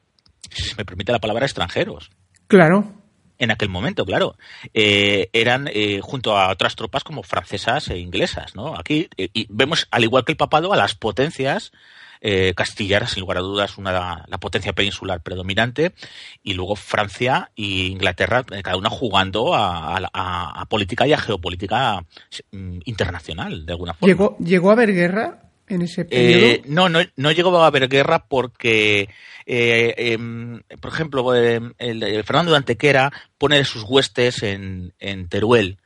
si 0.50 0.64
se 0.64 0.76
me 0.78 0.84
permite 0.84 1.12
la 1.12 1.20
palabra, 1.20 1.46
extranjeros. 1.46 2.10
Claro. 2.48 2.96
En 3.38 3.52
aquel 3.52 3.70
momento, 3.70 4.04
claro. 4.04 4.38
Eh, 4.74 5.30
eran 5.32 5.70
eh, 5.72 6.00
junto 6.02 6.40
a 6.40 6.50
otras 6.50 6.76
tropas 6.76 7.04
como 7.04 7.22
francesas 7.22 7.88
e 7.90 8.00
inglesas, 8.00 8.56
¿no? 8.56 8.76
Aquí 8.76 9.10
eh, 9.16 9.30
y 9.32 9.46
vemos, 9.52 9.88
al 9.92 10.06
igual 10.06 10.26
que 10.26 10.32
el 10.32 10.38
papado, 10.38 10.74
a 10.74 10.78
las 10.78 10.96
potencias 10.96 11.72
eh, 12.22 12.54
Castilla 12.56 12.98
era 12.98 13.08
sin 13.08 13.22
lugar 13.22 13.38
a 13.38 13.42
dudas 13.42 13.78
una, 13.78 14.24
la 14.28 14.38
potencia 14.38 14.74
peninsular 14.74 15.22
predominante 15.22 15.94
y 16.44 16.54
luego 16.54 16.76
Francia 16.76 17.52
e 17.56 17.88
Inglaterra, 17.88 18.46
eh, 18.52 18.62
cada 18.62 18.78
una 18.78 18.90
jugando 18.90 19.56
a, 19.56 19.98
a, 19.98 20.62
a 20.62 20.66
política 20.66 21.08
y 21.08 21.14
a 21.14 21.18
geopolítica 21.18 22.06
mm, 22.52 22.80
internacional, 22.86 23.66
de 23.66 23.74
alguna 23.74 23.94
forma. 23.94 24.14
¿Llegó, 24.14 24.38
¿Llegó 24.40 24.70
a 24.70 24.74
haber 24.74 24.94
guerra 24.94 25.42
en 25.68 25.82
ese 25.82 26.06
periodo? 26.06 26.46
Eh, 26.46 26.62
no, 26.66 26.90
no, 26.90 27.00
no 27.16 27.32
llegó 27.32 27.58
a 27.58 27.68
haber 27.68 27.90
guerra 27.90 28.26
porque, 28.28 29.10
eh, 29.46 29.94
em, 29.98 30.62
por 30.80 30.92
ejemplo, 30.92 31.36
em, 31.36 31.74
el, 31.80 32.04
el 32.04 32.24
Fernando 32.24 32.52
de 32.52 32.58
Antequera 32.58 33.12
pone 33.38 33.64
sus 33.66 33.84
huestes 33.84 34.44
en, 34.44 34.94
en 35.00 35.28
Teruel. 35.28 35.78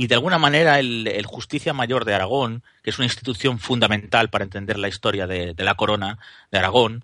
Y 0.00 0.06
de 0.06 0.14
alguna 0.14 0.38
manera 0.38 0.78
el, 0.78 1.26
Justicia 1.26 1.72
Mayor 1.72 2.04
de 2.04 2.14
Aragón, 2.14 2.62
que 2.84 2.90
es 2.90 2.98
una 2.98 3.06
institución 3.06 3.58
fundamental 3.58 4.30
para 4.30 4.44
entender 4.44 4.78
la 4.78 4.86
historia 4.86 5.26
de 5.26 5.56
la 5.58 5.74
corona 5.74 6.20
de 6.52 6.58
Aragón, 6.58 7.02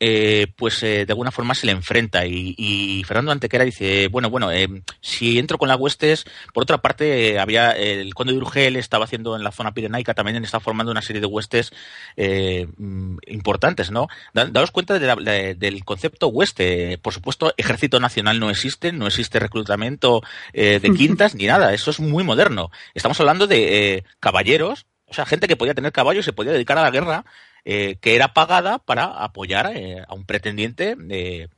eh, 0.00 0.46
pues 0.56 0.82
eh, 0.82 1.06
de 1.06 1.12
alguna 1.12 1.30
forma 1.30 1.54
se 1.54 1.66
le 1.66 1.72
enfrenta. 1.72 2.26
Y, 2.26 2.54
y 2.56 3.04
Fernando 3.04 3.32
Antequera 3.32 3.64
dice 3.64 4.08
bueno 4.08 4.30
bueno 4.30 4.50
eh, 4.52 4.68
si 5.00 5.38
entro 5.38 5.58
con 5.58 5.68
las 5.68 5.78
huestes 5.78 6.24
por 6.52 6.62
otra 6.62 6.78
parte 6.78 7.32
eh, 7.32 7.38
había 7.38 7.72
el 7.72 8.14
conde 8.14 8.32
de 8.32 8.38
Urgel 8.38 8.76
estaba 8.76 9.04
haciendo 9.04 9.36
en 9.36 9.42
la 9.42 9.52
zona 9.52 9.72
pirenaica 9.72 10.14
también 10.14 10.42
está 10.44 10.60
formando 10.60 10.92
una 10.92 11.02
serie 11.02 11.20
de 11.20 11.26
huestes 11.26 11.72
eh, 12.16 12.66
mm, 12.76 13.18
importantes 13.26 13.90
no 13.90 14.08
daos 14.32 14.70
cuenta 14.70 14.98
de 14.98 15.06
la, 15.06 15.16
de, 15.16 15.54
del 15.54 15.84
concepto 15.84 16.28
hueste. 16.28 16.98
Por 16.98 17.12
supuesto 17.12 17.52
ejército 17.56 18.00
nacional 18.00 18.40
no 18.40 18.50
existe 18.50 18.92
no 18.92 19.06
existe 19.06 19.38
reclutamiento 19.38 20.22
eh, 20.52 20.80
de 20.80 20.92
quintas 20.92 21.34
ni 21.34 21.46
nada 21.46 21.72
eso 21.74 21.90
es 21.90 22.00
muy 22.00 22.24
moderno. 22.24 22.70
Estamos 22.94 23.18
hablando 23.20 23.46
de 23.46 23.96
eh, 23.96 24.04
caballeros 24.20 24.86
o 25.10 25.14
sea, 25.14 25.24
gente 25.24 25.48
que 25.48 25.56
podía 25.56 25.74
tener 25.74 25.92
caballos 25.92 26.24
se 26.24 26.32
podía 26.32 26.52
dedicar 26.52 26.76
a 26.78 26.82
la 26.82 26.90
guerra 26.90 27.24
eh, 27.70 27.98
que 28.00 28.14
era 28.14 28.32
pagada 28.32 28.78
para 28.78 29.04
apoyar 29.04 29.70
eh, 29.76 30.02
a 30.08 30.14
un 30.14 30.24
pretendiente 30.24 30.96
eh, 31.10 31.48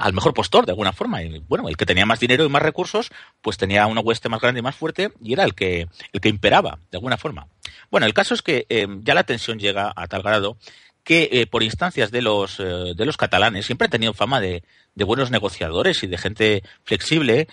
al, 0.00 0.12
mejor 0.12 0.34
postor, 0.34 0.66
de 0.66 0.72
alguna 0.72 0.92
forma. 0.92 1.20
Bueno, 1.46 1.68
el 1.68 1.76
que 1.76 1.86
tenía 1.86 2.06
más 2.06 2.18
dinero 2.18 2.44
y 2.44 2.48
más 2.48 2.60
recursos, 2.60 3.12
pues 3.40 3.56
tenía 3.56 3.86
una 3.86 4.00
hueste 4.00 4.28
más 4.28 4.40
grande 4.40 4.58
y 4.58 4.62
más 4.64 4.74
fuerte 4.74 5.12
y 5.22 5.34
era 5.34 5.44
el 5.44 5.54
que, 5.54 5.86
el 6.12 6.20
que 6.20 6.28
imperaba, 6.28 6.80
de 6.90 6.96
alguna 6.96 7.18
forma. 7.18 7.46
Bueno, 7.88 8.04
el 8.04 8.14
caso 8.14 8.34
es 8.34 8.42
que 8.42 8.66
ya 9.04 9.14
la 9.14 9.22
tensión 9.22 9.60
llega 9.60 9.92
a 9.94 10.08
tal 10.08 10.22
grado 10.22 10.56
que 11.04 11.46
por 11.48 11.62
instancias 11.62 12.10
de 12.10 12.22
los, 12.22 12.58
de 12.58 13.06
los 13.06 13.16
catalanes 13.16 13.66
siempre 13.66 13.84
han 13.84 13.92
tenido 13.92 14.12
fama 14.12 14.40
de, 14.40 14.64
de, 14.96 15.04
buenos 15.04 15.30
negociadores 15.30 16.02
y 16.02 16.08
de 16.08 16.18
gente 16.18 16.62
flexible. 16.82 17.46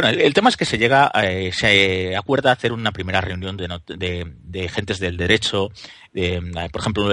Bueno, 0.00 0.10
el, 0.10 0.32
tema 0.32 0.48
es 0.48 0.56
que 0.56 0.64
se 0.64 0.78
llega, 0.78 1.10
eh, 1.24 1.50
se 1.52 2.16
acuerda 2.16 2.52
hacer 2.52 2.72
una 2.72 2.92
primera 2.92 3.20
reunión 3.20 3.56
de, 3.56 3.66
de, 3.88 4.32
de 4.44 4.68
gentes 4.68 5.00
del 5.00 5.16
derecho, 5.16 5.70
por 6.12 6.80
ejemplo, 6.80 7.08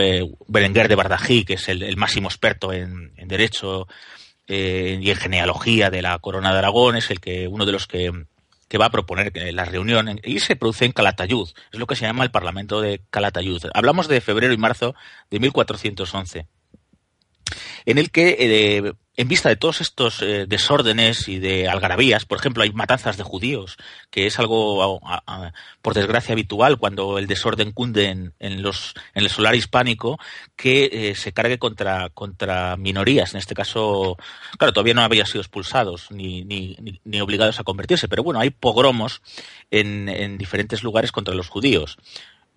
Berenguer 0.48 0.88
de 0.88 0.94
Bardají, 0.94 1.46
que 1.46 1.56
es 1.56 1.68
el, 1.68 1.98
máximo 1.98 2.28
experto 2.28 2.74
en, 2.74 3.12
derecho 3.26 3.88
y 4.48 5.10
en 5.10 5.16
genealogía 5.16 5.90
de 5.90 6.04
la 6.04 6.20
corona 6.20 6.54
de 6.54 6.60
Aragón, 6.60 6.96
es 6.96 7.10
el 7.10 7.20
que 7.20 7.48
uno 7.48 7.66
de 7.66 7.72
los 7.72 7.88
que 7.88 8.12
que 8.68 8.78
va 8.78 8.86
a 8.86 8.92
proponer 8.92 9.32
la 9.52 9.66
reunión 9.66 10.20
y 10.24 10.40
se 10.40 10.56
produce 10.56 10.86
en 10.86 10.92
Calatayud. 10.92 11.50
Es 11.72 11.80
lo 11.80 11.88
que 11.88 11.96
se 11.96 12.06
llama 12.06 12.24
el 12.24 12.30
Parlamento 12.30 12.82
de 12.82 13.02
Calatayud. 13.10 13.64
Hablamos 13.74 14.08
de 14.08 14.22
febrero 14.22 14.54
y 14.54 14.58
marzo 14.58 14.94
de 15.32 15.40
1411 15.40 16.48
en 17.86 17.98
el 17.98 18.10
que, 18.12 18.36
eh, 18.40 18.94
en 19.18 19.28
vista 19.28 19.48
de 19.48 19.56
todos 19.56 19.80
estos 19.80 20.22
eh, 20.22 20.46
desórdenes 20.48 21.28
y 21.28 21.40
de 21.40 21.70
algarabías, 21.70 22.26
por 22.26 22.38
ejemplo, 22.38 22.64
hay 22.64 22.72
matanzas 22.72 23.16
de 23.16 23.24
judíos, 23.24 23.78
que 24.10 24.26
es 24.26 24.40
algo, 24.40 25.00
por 25.82 25.94
desgracia, 25.94 26.34
habitual 26.34 26.78
cuando 26.78 27.18
el 27.18 27.28
desorden 27.28 27.72
cunde 27.72 28.32
en, 28.40 28.62
los, 28.62 28.94
en 29.14 29.24
el 29.24 29.30
solar 29.30 29.56
hispánico, 29.56 30.20
que 30.56 30.90
eh, 30.92 31.16
se 31.16 31.32
cargue 31.32 31.60
contra, 31.60 32.10
contra 32.10 32.76
minorías. 32.76 33.34
En 33.34 33.38
este 33.38 33.56
caso, 33.56 34.18
claro, 34.58 34.74
todavía 34.74 34.96
no 34.96 35.02
habían 35.02 35.28
sido 35.28 35.42
expulsados 35.42 36.12
ni, 36.12 36.44
ni, 36.44 37.22
obligados 37.22 37.60
a 37.60 37.64
convertirse, 37.64 38.08
pero 38.08 38.24
bueno, 38.24 38.40
hay 38.40 38.50
pogromos 38.50 39.22
en 39.72 40.38
diferentes 40.38 40.84
lugares 40.84 41.12
contra 41.12 41.34
los 41.34 41.50
judíos 41.50 41.98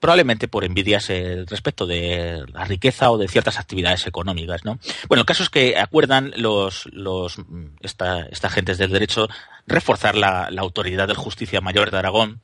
probablemente 0.00 0.48
por 0.48 0.64
envidias 0.64 1.10
eh, 1.10 1.44
respecto 1.46 1.86
de 1.86 2.44
la 2.52 2.64
riqueza 2.64 3.10
o 3.10 3.18
de 3.18 3.28
ciertas 3.28 3.58
actividades 3.58 4.06
económicas, 4.06 4.64
¿no? 4.64 4.78
Bueno, 5.08 5.22
el 5.22 5.26
caso 5.26 5.42
es 5.42 5.50
que 5.50 5.76
acuerdan 5.78 6.32
los, 6.36 6.86
los 6.92 7.36
esta, 7.80 8.26
esta 8.26 8.48
agentes 8.48 8.78
del 8.78 8.92
derecho 8.92 9.28
reforzar 9.66 10.14
la, 10.14 10.48
autoridad 10.58 11.08
del 11.08 11.16
Justicia 11.16 11.60
Mayor 11.60 11.90
de 11.90 11.98
Aragón, 11.98 12.42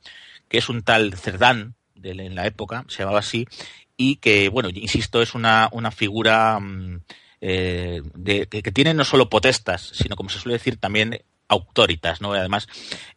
que 0.49 0.57
es 0.57 0.69
un 0.69 0.83
tal 0.83 1.13
Cerdán 1.15 1.75
en 2.03 2.35
la 2.35 2.45
época, 2.45 2.85
se 2.87 2.99
llamaba 2.99 3.19
así, 3.19 3.47
y 3.97 4.17
que, 4.17 4.49
bueno, 4.49 4.69
insisto, 4.69 5.21
es 5.21 5.33
una, 5.33 5.69
una 5.71 5.91
figura 5.91 6.59
eh, 7.41 8.01
de, 8.13 8.47
que, 8.47 8.61
tiene 8.71 8.93
no 8.93 9.05
solo 9.05 9.29
potestas, 9.29 9.91
sino, 9.93 10.15
como 10.15 10.29
se 10.29 10.39
suele 10.39 10.57
decir, 10.57 10.77
también 10.77 11.23
autoritas, 11.47 12.21
¿no? 12.21 12.33
Además, 12.33 12.67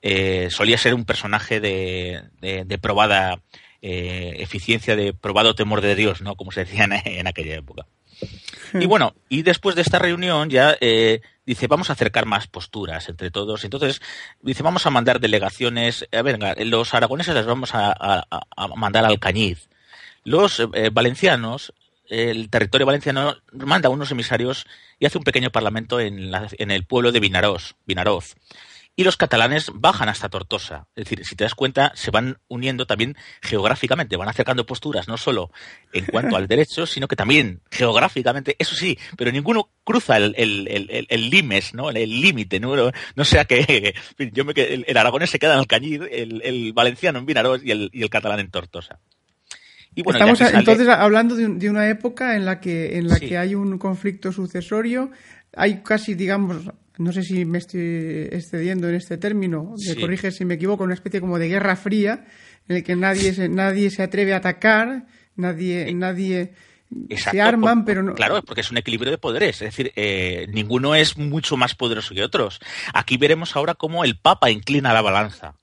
eh, 0.00 0.48
solía 0.50 0.78
ser 0.78 0.94
un 0.94 1.04
personaje 1.04 1.60
de, 1.60 2.22
de 2.40 2.78
probada 2.78 3.42
eh, 3.82 4.36
eficiencia 4.38 4.96
de 4.96 5.12
probado 5.14 5.54
temor 5.54 5.80
de 5.80 5.94
Dios, 5.94 6.20
¿no? 6.20 6.34
Como 6.36 6.52
se 6.52 6.64
decía 6.64 6.84
en, 6.84 6.92
en 6.92 7.26
aquella 7.26 7.56
época. 7.56 7.86
Y 8.74 8.86
bueno, 8.86 9.14
y 9.28 9.42
después 9.42 9.76
de 9.76 9.82
esta 9.82 9.98
reunión 9.98 10.50
ya 10.50 10.76
eh, 10.80 11.20
dice, 11.46 11.68
vamos 11.68 11.88
a 11.88 11.92
acercar 11.92 12.26
más 12.26 12.48
posturas 12.48 13.08
entre 13.08 13.30
todos. 13.30 13.64
Entonces, 13.64 14.02
dice, 14.42 14.62
vamos 14.62 14.84
a 14.86 14.90
mandar 14.90 15.20
delegaciones. 15.20 16.08
A 16.12 16.22
ver, 16.22 16.38
los 16.66 16.94
aragoneses 16.94 17.34
les 17.34 17.46
vamos 17.46 17.74
a, 17.74 17.92
a, 17.92 18.26
a 18.56 18.68
mandar 18.68 19.04
al 19.04 19.20
Cañiz. 19.20 19.68
Los 20.24 20.60
eh, 20.60 20.90
valencianos, 20.92 21.72
el 22.08 22.50
territorio 22.50 22.86
valenciano 22.86 23.36
manda 23.52 23.88
unos 23.88 24.10
emisarios 24.10 24.66
y 24.98 25.06
hace 25.06 25.18
un 25.18 25.24
pequeño 25.24 25.50
parlamento 25.50 26.00
en, 26.00 26.30
la, 26.30 26.48
en 26.58 26.70
el 26.72 26.84
pueblo 26.84 27.12
de 27.12 27.20
Vinaroz. 27.20 27.76
Vinaroz 27.86 28.34
y 28.98 29.04
los 29.04 29.16
catalanes 29.16 29.70
bajan 29.72 30.08
hasta 30.08 30.28
Tortosa. 30.28 30.88
Es 30.96 31.04
decir, 31.04 31.24
si 31.24 31.36
te 31.36 31.44
das 31.44 31.54
cuenta, 31.54 31.92
se 31.94 32.10
van 32.10 32.38
uniendo 32.48 32.84
también 32.84 33.16
geográficamente, 33.40 34.16
van 34.16 34.28
acercando 34.28 34.66
posturas, 34.66 35.06
no 35.06 35.16
solo 35.16 35.52
en 35.92 36.04
cuanto 36.06 36.34
al 36.34 36.48
derecho, 36.48 36.84
sino 36.84 37.06
que 37.06 37.14
también 37.14 37.60
geográficamente, 37.70 38.56
eso 38.58 38.74
sí, 38.74 38.98
pero 39.16 39.30
ninguno 39.30 39.70
cruza 39.84 40.16
el, 40.16 40.34
el, 40.36 40.66
el, 40.66 41.06
el 41.08 41.30
limes, 41.30 41.74
¿no? 41.74 41.90
El 41.90 42.20
límite, 42.20 42.58
¿no? 42.58 42.74
No 43.14 43.24
sea 43.24 43.44
que 43.44 43.94
yo 44.32 44.44
me, 44.44 44.52
el, 44.56 44.84
el 44.88 44.96
aragonés 44.96 45.30
se 45.30 45.38
queda 45.38 45.52
en 45.52 45.60
Alcañiz, 45.60 46.00
el, 46.10 46.42
el 46.42 46.72
valenciano 46.72 47.20
en 47.20 47.26
Vinaroz 47.26 47.62
y 47.62 47.70
el, 47.70 47.90
y 47.92 48.02
el 48.02 48.10
catalán 48.10 48.40
en 48.40 48.50
Tortosa. 48.50 48.98
Y 49.94 50.02
bueno, 50.02 50.18
Estamos 50.18 50.40
sale... 50.40 50.58
entonces 50.58 50.88
hablando 50.88 51.36
de, 51.36 51.46
un, 51.46 51.60
de, 51.60 51.70
una 51.70 51.88
época 51.88 52.34
en 52.34 52.44
la 52.44 52.58
que 52.58 52.98
en 52.98 53.06
la 53.06 53.14
sí. 53.14 53.28
que 53.28 53.38
hay 53.38 53.54
un 53.54 53.78
conflicto 53.78 54.32
sucesorio, 54.32 55.12
hay 55.54 55.84
casi, 55.84 56.14
digamos, 56.14 56.72
no 56.98 57.12
sé 57.12 57.22
si 57.22 57.44
me 57.44 57.58
estoy 57.58 58.28
excediendo 58.30 58.88
en 58.88 58.96
este 58.96 59.16
término, 59.16 59.74
me 59.76 59.94
sí. 59.94 60.00
corrige 60.00 60.30
si 60.30 60.44
me 60.44 60.54
equivoco, 60.54 60.84
una 60.84 60.94
especie 60.94 61.20
como 61.20 61.38
de 61.38 61.48
guerra 61.48 61.76
fría, 61.76 62.26
en 62.68 62.76
el 62.76 62.84
que 62.84 62.96
nadie 62.96 63.32
se, 63.32 63.48
nadie 63.48 63.90
se 63.90 64.02
atreve 64.02 64.34
a 64.34 64.38
atacar, 64.38 65.06
nadie, 65.36 65.92
nadie 65.94 66.52
Exacto, 67.08 67.30
se 67.36 67.40
arman, 67.40 67.84
pero 67.84 68.02
no. 68.02 68.14
Claro, 68.14 68.42
porque 68.42 68.62
es 68.62 68.70
un 68.70 68.78
equilibrio 68.78 69.10
de 69.10 69.18
poderes. 69.18 69.56
Es 69.56 69.68
decir, 69.68 69.92
eh, 69.94 70.46
ninguno 70.50 70.94
es 70.94 71.18
mucho 71.18 71.56
más 71.56 71.74
poderoso 71.74 72.14
que 72.14 72.22
otros. 72.22 72.60
Aquí 72.94 73.16
veremos 73.16 73.56
ahora 73.56 73.74
cómo 73.74 74.04
el 74.04 74.18
Papa 74.18 74.50
inclina 74.50 74.94
la 74.94 75.02
balanza, 75.02 75.54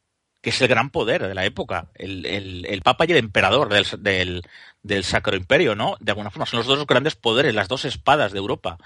que 0.45 0.51
es 0.51 0.61
el 0.61 0.67
gran 0.67 0.91
poder 0.91 1.27
de 1.27 1.33
la 1.33 1.43
época. 1.43 1.87
El, 1.95 2.23
el, 2.23 2.81
Papa 2.83 3.05
y 3.07 3.11
el 3.13 3.17
emperador 3.17 3.67
del, 3.67 3.83
del, 4.03 4.43
del 4.83 5.03
Sacro 5.03 5.35
Imperio, 5.35 5.73
¿no? 5.73 5.97
De 5.99 6.11
alguna 6.11 6.29
forma 6.29 6.45
son 6.45 6.59
los 6.59 6.67
dos 6.67 6.85
grandes 6.85 7.15
poderes, 7.15 7.55
las 7.55 7.67
dos 7.67 7.83
espadas 7.83 8.31
de 8.31 8.37
Europa. 8.37 8.77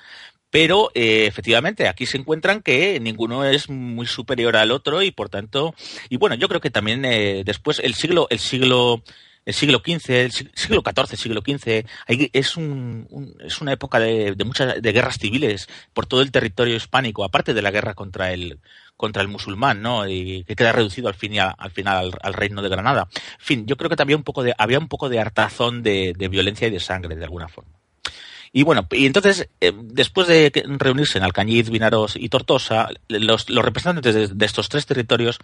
Pero 0.49 0.89
eh, 0.93 1.25
efectivamente 1.27 1.89
aquí 1.89 2.05
se 2.05 2.15
encuentran 2.15 2.61
que 2.61 2.97
ninguno 3.01 3.43
es 3.43 3.69
muy 3.69 4.05
superior 4.05 4.55
al 4.55 4.71
otro 4.71 5.01
y 5.01 5.11
por 5.11 5.27
tanto 5.27 5.75
y 6.07 6.15
bueno 6.15 6.35
yo 6.35 6.47
creo 6.47 6.61
que 6.61 6.71
también 6.71 7.03
eh, 7.03 7.43
después 7.45 7.79
el 7.79 7.93
siglo 7.93 8.27
el 8.29 8.39
siglo 8.39 9.03
el 9.49 9.55
siglo 9.55 9.79
XV, 9.79 10.09
el 10.11 10.31
siglo 10.31 10.83
XIV, 10.83 11.17
siglo 11.17 11.41
XV, 11.41 11.85
es, 12.07 12.55
un, 12.55 13.35
es 13.39 13.61
una 13.61 13.73
época 13.73 13.99
de, 13.99 14.35
muchas 14.45 14.79
de 14.79 14.91
guerras 14.91 15.17
civiles 15.17 15.67
por 15.91 16.05
todo 16.05 16.21
el 16.21 16.31
territorio 16.31 16.75
hispánico, 16.75 17.23
aparte 17.23 17.55
de 17.55 17.63
la 17.63 17.71
guerra 17.71 17.95
contra 17.95 18.31
el 18.31 18.59
contra 18.95 19.21
el 19.21 19.27
musulmán, 19.27 19.81
¿no? 19.81 20.07
Y 20.07 20.43
que 20.43 20.55
queda 20.55 20.73
reducido 20.73 21.07
al 21.07 21.15
fin 21.15 21.33
y 21.33 21.39
al 21.39 21.71
final 21.71 22.11
al, 22.21 22.33
reino 22.33 22.61
de 22.61 22.69
Granada. 22.69 23.07
En 23.13 23.45
fin, 23.45 23.65
yo 23.65 23.75
creo 23.77 23.89
que 23.89 23.95
también 23.95 24.17
un 24.17 24.23
poco 24.23 24.43
de, 24.43 24.53
había 24.57 24.77
un 24.77 24.89
poco 24.89 25.09
de 25.09 25.19
hartazón 25.19 25.81
de, 25.81 26.13
violencia 26.29 26.67
y 26.67 26.71
de 26.71 26.81
sangre, 26.81 27.15
de 27.15 27.23
alguna 27.23 27.47
forma. 27.47 27.71
Y 28.51 28.63
bueno, 28.63 28.87
y 28.91 29.05
entonces, 29.05 29.49
eh, 29.61 29.71
después 29.75 30.27
de 30.27 30.51
reunirse 30.77 31.17
en 31.17 31.23
Alcañiz, 31.23 31.69
Vinaros 31.69 32.17
y 32.17 32.29
Tortosa, 32.29 32.89
los, 33.07 33.47
representantes 33.47 34.37
de, 34.37 34.45
estos 34.45 34.69
tres 34.69 34.85
territorios 34.85 35.39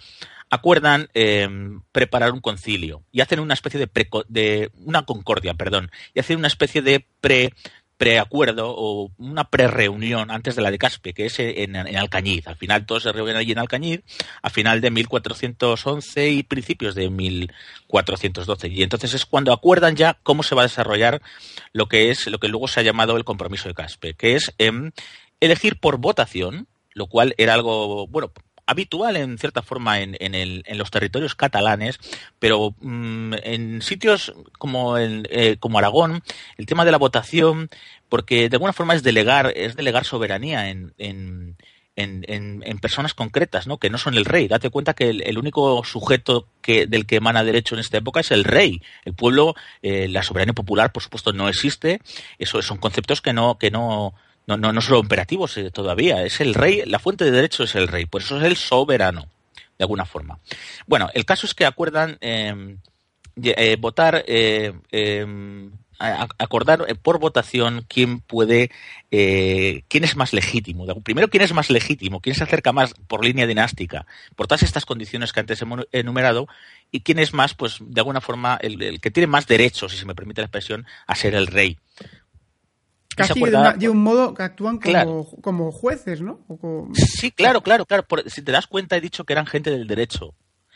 acuerdan 0.50 1.10
eh, 1.14 1.48
preparar 1.92 2.32
un 2.32 2.42
concilio 2.42 3.04
y 3.12 3.22
hacen 3.22 3.40
una 3.40 3.54
especie 3.54 3.80
de, 3.80 3.88
pre, 3.88 4.08
de 4.28 4.72
una 4.76 5.06
concordia, 5.06 5.54
perdón, 5.54 5.92
y 6.14 6.20
hacen 6.20 6.38
una 6.38 6.48
especie 6.48 6.82
de 6.82 7.06
pre 7.22 7.54
preacuerdo 7.98 8.74
o 8.76 9.12
una 9.18 9.50
prereunión 9.50 10.30
antes 10.30 10.56
de 10.56 10.62
la 10.62 10.72
de 10.72 10.78
Caspe, 10.78 11.14
que 11.14 11.28
es 11.28 11.40
en, 11.40 11.76
Alcañiz. 11.76 12.48
Al 12.48 12.58
final 12.58 12.86
todos 12.86 13.04
se 13.04 13.12
reúnen 13.12 13.38
allí 13.38 13.54
en 13.54 13.60
Alcañiz, 13.60 14.02
a 14.42 14.50
final 14.50 14.82
de 14.82 14.92
1411 14.92 16.30
y 16.30 16.44
principios 16.44 16.96
de 16.96 17.10
1412. 17.10 18.68
Y 18.68 18.84
entonces 18.84 19.14
es 19.14 19.26
cuando 19.26 19.54
acuerdan 19.54 19.96
ya 19.96 20.18
cómo 20.24 20.44
se 20.44 20.56
va 20.56 20.64
a 20.64 20.66
desarrollar 20.66 21.22
lo 21.72 21.88
que 21.88 22.10
es 22.10 22.28
lo 22.28 22.40
que 22.40 22.48
luego 22.48 22.68
se 22.68 22.82
ha 22.82 22.84
llamado 22.84 23.18
el 23.18 23.24
compromiso 23.24 23.70
de 23.70 23.76
Caspe, 23.76 24.14
que 24.14 24.36
es 24.36 24.54
eh, 24.58 24.72
elegir 25.40 25.80
por 25.80 25.98
votación, 25.98 26.68
lo 26.94 27.08
cual 27.08 27.34
era 27.38 27.54
algo, 27.54 28.08
bueno, 28.08 28.32
habitual 28.66 29.16
en 29.18 29.38
cierta 29.38 29.62
forma 29.62 30.00
en, 30.00 30.16
en, 30.20 30.36
el, 30.36 30.64
en 30.66 30.78
los 30.78 30.92
territorios 30.92 31.36
catalanes, 31.36 32.00
pero 32.40 32.76
mmm, 32.80 33.34
en 33.44 33.82
sitios 33.82 34.34
como, 34.58 34.98
el, 34.98 35.28
eh, 35.32 35.58
como 35.60 35.78
Aragón, 35.78 36.24
el 36.58 36.66
tema 36.66 36.86
de 36.86 36.92
la 36.92 36.98
votación, 36.98 37.70
porque 38.10 38.50
de 38.50 38.56
alguna 38.56 38.74
forma 38.74 38.96
es 38.96 39.04
delegar, 39.04 39.52
es 39.56 39.76
delegar 39.76 40.06
soberanía 40.06 40.70
en, 40.70 40.94
en 40.98 41.58
en, 41.96 42.26
en, 42.28 42.62
en, 42.66 42.78
personas 42.80 43.14
concretas, 43.14 43.68
¿no? 43.68 43.78
Que 43.78 43.90
no 43.90 43.98
son 43.98 44.16
el 44.16 44.26
rey. 44.26 44.48
Date 44.48 44.70
cuenta 44.70 44.94
que 44.94 45.10
el, 45.10 45.22
el, 45.22 45.38
único 45.38 45.84
sujeto 45.86 46.48
que, 46.62 46.88
del 46.88 47.06
que 47.06 47.18
emana 47.18 47.44
derecho 47.44 47.76
en 47.76 47.80
esta 47.80 47.98
época 47.98 48.20
es 48.20 48.32
el 48.32 48.44
rey. 48.44 48.82
El 49.06 49.14
pueblo, 49.14 49.56
eh, 49.82 50.08
la 50.10 50.24
soberanía 50.24 50.54
popular, 50.54 50.92
por 50.92 51.04
supuesto, 51.04 51.32
no 51.32 51.48
existe. 51.48 52.02
Eso 52.38 52.62
son 52.62 52.78
conceptos 52.78 53.22
que 53.22 53.34
no, 53.34 53.58
que 53.58 53.72
no, 53.72 54.14
no, 54.48 54.58
no, 54.58 54.72
no 54.72 54.82
son 54.82 54.98
operativos 54.98 55.58
eh, 55.58 55.72
todavía. 55.72 56.24
Es 56.24 56.42
el 56.42 56.54
rey, 56.54 56.84
la 56.86 57.00
fuente 57.00 57.26
de 57.26 57.32
derecho 57.32 57.64
es 57.64 57.76
el 57.76 57.88
rey. 57.88 58.06
Por 58.06 58.22
eso 58.22 58.38
es 58.38 58.44
el 58.44 58.58
soberano, 58.58 59.28
de 59.78 59.84
alguna 59.84 60.06
forma. 60.06 60.40
Bueno, 60.88 61.10
el 61.14 61.26
caso 61.26 61.46
es 61.46 61.54
que 61.54 61.66
acuerdan 61.66 62.18
eh, 62.22 62.78
eh, 63.36 63.78
votar 63.80 64.24
acordar 65.98 66.86
por 67.02 67.20
votación 67.20 67.86
quién 67.88 68.20
puede, 68.20 68.70
eh, 69.12 69.84
quién 69.88 70.04
es 70.04 70.16
más 70.16 70.34
legítimo. 70.34 70.86
Primero, 71.02 71.30
quién 71.30 71.44
es 71.44 71.54
más 71.54 71.70
legítimo, 71.70 72.20
quién 72.20 72.36
se 72.36 72.44
acerca 72.44 72.74
más 72.74 72.94
por 73.08 73.24
línea 73.24 73.48
dinástica, 73.48 74.06
por 74.36 74.48
todas 74.48 74.64
estas 74.64 74.86
condiciones 74.86 75.32
que 75.32 75.40
antes 75.40 75.62
hemos 75.62 75.88
enumerado, 75.92 76.48
y 76.92 77.02
quién 77.02 77.20
es 77.20 77.34
más, 77.34 77.54
pues, 77.54 77.78
de 77.80 78.02
alguna 78.02 78.22
forma, 78.22 78.58
el, 78.62 78.82
el 78.82 79.00
que 79.00 79.12
tiene 79.12 79.28
más 79.28 79.48
derechos, 79.48 79.92
si 79.92 79.98
se 79.98 80.06
me 80.06 80.16
permite 80.16 80.42
la 80.42 80.46
expresión, 80.48 80.86
a 81.08 81.16
ser 81.16 81.36
el 81.36 81.48
rey. 81.48 81.78
Casi 83.16 83.40
de, 83.40 83.50
una, 83.50 83.74
de, 83.74 83.90
un 83.90 84.04
modo 84.04 84.34
que 84.34 84.44
actúan 84.44 84.78
como, 84.78 84.92
claro. 84.92 85.28
como 85.42 85.72
jueces, 85.72 86.22
¿no? 86.22 86.40
Como... 86.48 86.94
Sí, 86.94 87.32
claro, 87.32 87.62
claro, 87.62 87.86
claro. 87.86 88.04
Por, 88.04 88.30
si 88.30 88.42
te 88.42 88.52
das 88.52 88.68
cuenta, 88.68 88.98
he 88.98 89.02
dicho 89.02 89.24
que 89.24 89.34
eran 89.34 89.46
gente 89.46 89.72
del 89.72 89.88
derecho. 89.88 90.34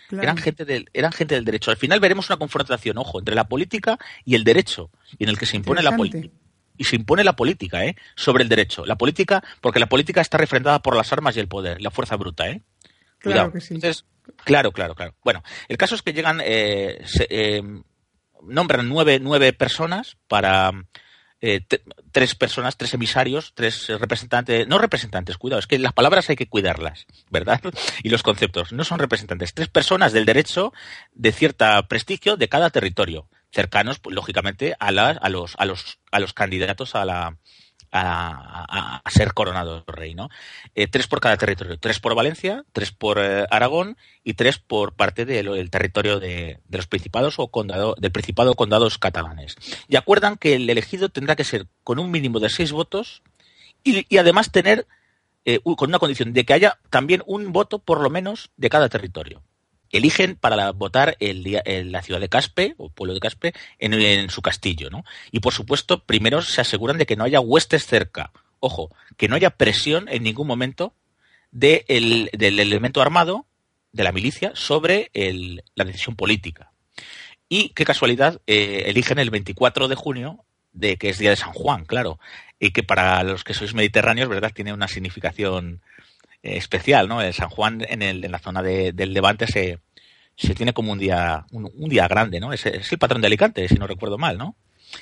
Claro. 0.07 0.23
Eran, 0.23 0.37
gente 0.37 0.65
del, 0.65 0.89
eran 0.93 1.11
gente 1.11 1.35
del 1.35 1.45
derecho. 1.45 1.69
Al 1.69 1.77
final 1.77 1.99
veremos 1.99 2.29
una 2.29 2.37
confrontación, 2.37 2.97
ojo, 2.97 3.19
entre 3.19 3.35
la 3.35 3.47
política 3.47 3.99
y 4.25 4.35
el 4.35 4.43
derecho, 4.43 4.89
y 5.17 5.25
en 5.25 5.29
el 5.29 5.37
que 5.37 5.45
se 5.45 5.57
impone 5.57 5.83
la 5.83 5.95
política. 5.95 6.33
Y 6.77 6.85
se 6.85 6.95
impone 6.95 7.23
la 7.25 7.35
política, 7.35 7.85
¿eh? 7.85 7.95
Sobre 8.15 8.43
el 8.43 8.49
derecho. 8.49 8.85
La 8.85 8.97
política, 8.97 9.43
porque 9.59 9.79
la 9.79 9.89
política 9.89 10.21
está 10.21 10.37
refrendada 10.37 10.79
por 10.79 10.95
las 10.95 11.11
armas 11.11 11.35
y 11.35 11.41
el 11.41 11.49
poder, 11.49 11.81
la 11.81 11.91
fuerza 11.91 12.15
bruta, 12.15 12.47
¿eh? 12.49 12.61
Claro 13.19 13.51
Cuidado. 13.51 13.51
que 13.51 13.61
sí. 13.61 13.73
Entonces, 13.75 14.05
claro, 14.45 14.71
claro, 14.71 14.95
claro. 14.95 15.13
Bueno, 15.23 15.43
el 15.67 15.77
caso 15.77 15.93
es 15.95 16.01
que 16.01 16.13
llegan, 16.13 16.39
eh, 16.41 17.01
se, 17.05 17.27
eh, 17.29 17.61
nombran 18.43 18.87
nueve, 18.87 19.19
nueve 19.21 19.53
personas 19.53 20.17
para, 20.27 20.71
eh, 21.41 21.61
tres 22.11 22.35
personas, 22.35 22.75
tres 22.77 22.93
emisarios, 22.93 23.53
tres 23.55 23.87
representantes, 23.87 24.67
no 24.67 24.77
representantes, 24.77 25.37
cuidado, 25.37 25.59
es 25.59 25.67
que 25.67 25.79
las 25.79 25.93
palabras 25.93 26.29
hay 26.29 26.35
que 26.35 26.47
cuidarlas, 26.47 27.05
¿verdad? 27.29 27.61
Y 28.03 28.09
los 28.09 28.23
conceptos, 28.23 28.71
no 28.71 28.83
son 28.83 28.99
representantes, 28.99 29.53
tres 29.53 29.69
personas 29.69 30.13
del 30.13 30.25
derecho 30.25 30.73
de 31.13 31.31
cierta 31.31 31.87
prestigio 31.87 32.37
de 32.37 32.49
cada 32.49 32.69
territorio, 32.69 33.27
cercanos, 33.51 33.99
pues, 33.99 34.15
lógicamente, 34.15 34.75
a, 34.79 34.91
la, 34.91 35.09
a, 35.09 35.29
los, 35.29 35.55
a, 35.57 35.65
los, 35.65 35.99
a 36.11 36.19
los 36.19 36.33
candidatos 36.33 36.95
a 36.95 37.05
la, 37.05 37.37
a, 37.91 39.01
ser 39.09 39.33
coronado 39.33 39.83
rey, 39.87 40.13
¿no? 40.13 40.29
Eh, 40.75 40.87
tres 40.87 41.07
por 41.07 41.19
cada 41.19 41.37
territorio, 41.37 41.79
tres 41.79 41.99
por 41.99 42.15
Valencia, 42.15 42.63
tres 42.71 42.91
por 42.91 43.19
eh, 43.19 43.45
Aragón 43.49 43.97
y 44.23 44.33
tres 44.33 44.59
por 44.59 44.93
parte 44.93 45.25
del 45.25 45.45
de 45.45 45.69
territorio 45.69 46.19
de, 46.19 46.59
los 46.69 46.87
principados 46.87 47.39
o 47.39 47.47
condado, 47.47 47.95
del 47.99 48.11
principado 48.11 48.51
o 48.51 48.55
condados 48.55 48.97
catalanes. 48.97 49.55
Y 49.87 49.95
acuerdan 49.95 50.37
que 50.37 50.55
el 50.55 50.69
elegido 50.69 51.09
tendrá 51.09 51.35
que 51.35 51.43
ser 51.43 51.67
con 51.83 51.99
un 51.99 52.11
mínimo 52.11 52.39
de 52.39 52.49
seis 52.49 52.71
votos 52.71 53.23
y, 53.83 54.05
y 54.13 54.17
además 54.17 54.51
tener 54.51 54.87
eh, 55.45 55.59
con 55.61 55.89
una 55.89 55.99
condición 55.99 56.33
de 56.33 56.45
que 56.45 56.53
haya 56.53 56.79
también 56.89 57.23
un 57.25 57.51
voto 57.51 57.79
por 57.79 58.01
lo 58.01 58.09
menos 58.09 58.51
de 58.57 58.69
cada 58.69 58.89
territorio 58.89 59.41
eligen 59.97 60.35
para 60.35 60.71
votar 60.71 61.17
el 61.19 61.43
la 61.91 62.01
ciudad 62.01 62.19
de 62.19 62.29
Caspe, 62.29 62.75
o 62.77 62.89
pueblo 62.89 63.13
de 63.13 63.19
Caspe, 63.19 63.53
en, 63.79 64.29
su 64.29 64.41
castillo, 64.41 64.89
¿no? 64.89 65.03
Y 65.31 65.39
por 65.39 65.53
supuesto, 65.53 66.03
primero 66.03 66.41
se 66.41 66.61
aseguran 66.61 66.97
de 66.97 67.05
que 67.05 67.15
no 67.15 67.23
haya 67.23 67.39
huestes 67.39 67.85
cerca. 67.85 68.31
Ojo, 68.59 68.89
que 69.17 69.27
no 69.27 69.35
haya 69.35 69.51
presión 69.51 70.07
en 70.09 70.23
ningún 70.23 70.47
momento 70.47 70.93
de 71.51 71.85
el, 71.87 72.29
del 72.33 72.59
elemento 72.59 73.01
armado, 73.01 73.45
de 73.91 74.03
la 74.03 74.11
milicia, 74.11 74.51
sobre 74.53 75.09
la 75.75 75.85
decisión 75.85 76.15
política. 76.15 76.71
Y 77.47 77.69
qué 77.69 77.83
casualidad, 77.83 78.41
eh, 78.45 78.83
eligen 78.85 79.17
el 79.17 79.31
24 79.31 79.87
de 79.87 79.95
junio, 79.95 80.45
de 80.71 80.97
que 80.97 81.09
es 81.09 81.17
día 81.17 81.31
de 81.31 81.35
San 81.35 81.51
Juan, 81.51 81.85
claro, 81.85 82.19
y 82.59 82.71
que 82.71 82.83
para 82.83 83.23
los 83.23 83.43
que 83.43 83.55
sois 83.55 83.73
mediterráneos, 83.73 84.29
¿verdad?, 84.29 84.51
tiene 84.53 84.71
una 84.71 84.87
significación 84.87 85.81
especial, 86.43 87.07
¿no? 87.07 87.21
El 87.21 87.33
San 87.33 87.49
Juan 87.49 87.85
en, 87.87 88.01
el, 88.01 88.23
en 88.23 88.31
la 88.31 88.39
zona 88.39 88.61
de, 88.61 88.91
del 88.93 89.13
Levante 89.13 89.47
se, 89.47 89.79
se 90.35 90.55
tiene 90.55 90.73
como 90.73 90.91
un 90.91 90.99
día, 90.99 91.45
un, 91.51 91.69
un 91.73 91.89
día 91.89 92.07
grande, 92.07 92.39
¿no? 92.39 92.53
Es, 92.53 92.65
es, 92.65 92.91
el 92.91 92.97
patrón 92.97 93.21
de 93.21 93.27
Alicante, 93.27 93.67
si 93.67 93.75
no 93.75 93.87
recuerdo 93.87 94.17
mal, 94.17 94.37
¿no? 94.37 94.55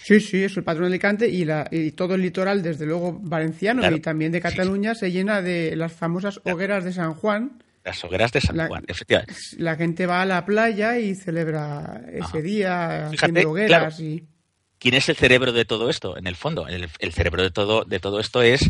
Sí, 0.04 0.20
sí, 0.20 0.44
es 0.44 0.58
el 0.58 0.64
patrón 0.64 0.86
de 0.86 0.96
Alicante 0.96 1.30
y, 1.30 1.46
la, 1.46 1.68
y 1.72 1.92
todo 1.92 2.16
el 2.16 2.22
litoral, 2.22 2.62
desde 2.62 2.86
luego 2.86 3.18
valenciano 3.22 3.82
claro. 3.82 3.96
y 3.96 4.02
también 4.02 4.32
de 4.32 4.42
Cataluña, 4.42 4.94
sí. 4.94 5.02
se 5.02 5.12
llena 5.12 5.42
de 5.42 5.76
las 5.76 5.94
famosas 5.94 6.42
hogueras 6.44 6.84
de 6.84 6.92
San 6.92 7.14
Juan. 7.14 7.64
Las 7.86 8.04
hogueras 8.04 8.32
de 8.34 8.42
San 8.42 8.58
la, 8.58 8.68
Juan, 8.68 8.84
efectivamente. 8.88 9.34
La 9.58 9.76
gente 9.78 10.06
va 10.06 10.22
a 10.22 10.26
la 10.26 10.46
playa 10.46 10.98
y 11.00 11.16
celebra 11.16 12.02
ese 12.12 12.42
día 12.42 13.08
Fíjate, 13.12 13.32
haciendo 13.32 13.52
hogueras 13.52 13.96
claro. 13.96 14.12
y 14.12 14.28
¿Quién 14.80 14.94
es 14.94 15.10
el 15.10 15.16
cerebro 15.16 15.52
de 15.52 15.66
todo 15.66 15.90
esto? 15.90 16.18
En 16.18 16.28
el 16.28 16.36
fondo, 16.36 16.68
el, 16.68 16.90
cerebro 17.12 17.42
de 17.42 17.52
todo, 17.52 17.84
de 17.84 18.00
todo 18.00 18.20
esto 18.20 18.42
es, 18.44 18.70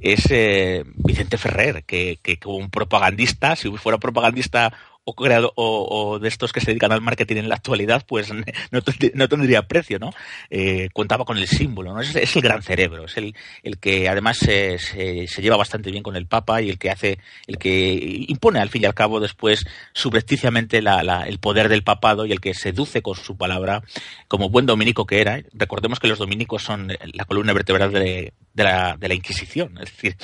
es 0.00 0.26
eh, 0.30 0.84
Vicente 0.94 1.36
Ferrer, 1.36 1.84
que, 1.84 2.18
que 2.22 2.38
como 2.38 2.56
un 2.56 2.70
propagandista, 2.70 3.54
si 3.56 3.70
fuera 3.76 3.98
propagandista 3.98 4.72
o, 5.04 5.14
creado, 5.14 5.52
o, 5.56 6.18
de 6.18 6.28
estos 6.28 6.52
que 6.52 6.60
se 6.60 6.66
dedican 6.68 6.92
al 6.92 7.00
marketing 7.00 7.36
en 7.36 7.48
la 7.48 7.56
actualidad, 7.56 8.04
pues 8.06 8.32
no, 8.70 8.80
no 9.14 9.28
tendría 9.28 9.62
precio, 9.62 9.98
¿no? 9.98 10.10
Eh, 10.50 10.88
contaba 10.92 11.24
con 11.24 11.38
el 11.38 11.46
símbolo, 11.46 11.92
¿no? 11.92 12.00
Es, 12.00 12.36
el 12.36 12.42
gran 12.42 12.62
cerebro, 12.62 13.06
es 13.06 13.16
el, 13.16 13.34
el 13.62 13.78
que 13.78 14.08
además 14.08 14.38
se, 14.38 14.78
se, 14.78 15.26
se, 15.26 15.42
lleva 15.42 15.56
bastante 15.56 15.90
bien 15.90 16.02
con 16.02 16.16
el 16.16 16.26
Papa 16.26 16.62
y 16.62 16.70
el 16.70 16.78
que 16.78 16.90
hace, 16.90 17.18
el 17.46 17.58
que 17.58 18.24
impone 18.28 18.60
al 18.60 18.68
fin 18.68 18.82
y 18.82 18.86
al 18.86 18.94
cabo 18.94 19.20
después 19.20 19.66
subrepticiamente 19.92 20.82
la, 20.82 21.02
la, 21.02 21.22
el 21.22 21.38
poder 21.38 21.68
del 21.68 21.82
papado 21.82 22.26
y 22.26 22.32
el 22.32 22.40
que 22.40 22.54
seduce 22.54 23.02
con 23.02 23.16
su 23.16 23.36
palabra 23.36 23.82
como 24.28 24.50
buen 24.50 24.66
dominico 24.66 25.06
que 25.06 25.20
era. 25.20 25.42
Recordemos 25.52 25.98
que 25.98 26.08
los 26.08 26.18
dominicos 26.18 26.62
son 26.62 26.92
la 27.12 27.24
columna 27.24 27.52
vertebral 27.52 27.92
de, 27.92 28.32
de, 28.54 28.64
la, 28.64 28.96
de 28.96 29.08
la 29.08 29.14
Inquisición, 29.14 29.78
es 29.78 29.90
decir, 29.90 30.16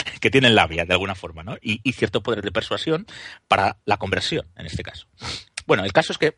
que 0.20 0.30
tienen 0.30 0.54
labia 0.54 0.84
de 0.84 0.92
alguna 0.92 1.14
forma, 1.14 1.42
¿no? 1.42 1.56
Y, 1.62 1.80
cierto 1.94 2.22
poder 2.22 2.42
de 2.42 2.50
persuasión 2.50 3.06
para 3.46 3.78
la 3.86 3.94
la 3.94 3.98
conversión, 3.98 4.46
en 4.56 4.66
este 4.66 4.82
caso. 4.82 5.06
Bueno, 5.66 5.84
el 5.84 5.92
caso 5.92 6.12
es 6.12 6.18
que 6.18 6.36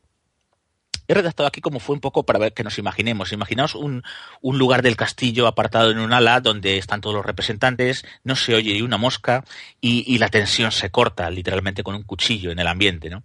he 1.08 1.14
redactado 1.14 1.46
aquí 1.46 1.62
como 1.62 1.80
fue 1.80 1.94
un 1.94 2.00
poco 2.00 2.26
para 2.26 2.38
ver 2.38 2.52
que 2.52 2.64
nos 2.64 2.76
imaginemos. 2.76 3.32
Imaginaos 3.32 3.74
un, 3.74 4.02
un, 4.42 4.58
lugar 4.58 4.82
del 4.82 4.94
castillo 4.96 5.46
apartado 5.46 5.90
en 5.90 5.98
un 5.98 6.12
ala 6.12 6.40
donde 6.40 6.76
están 6.76 7.00
todos 7.00 7.16
los 7.16 7.24
representantes, 7.24 8.04
no 8.24 8.36
se 8.36 8.54
oye 8.54 8.74
ni 8.74 8.82
una 8.82 8.98
mosca 8.98 9.44
y, 9.80 10.04
y 10.06 10.18
la 10.18 10.28
tensión 10.28 10.70
se 10.70 10.90
corta 10.90 11.30
literalmente 11.30 11.82
con 11.82 11.94
un 11.94 12.02
cuchillo 12.02 12.50
en 12.50 12.58
el 12.58 12.66
ambiente, 12.66 13.08
¿no? 13.08 13.22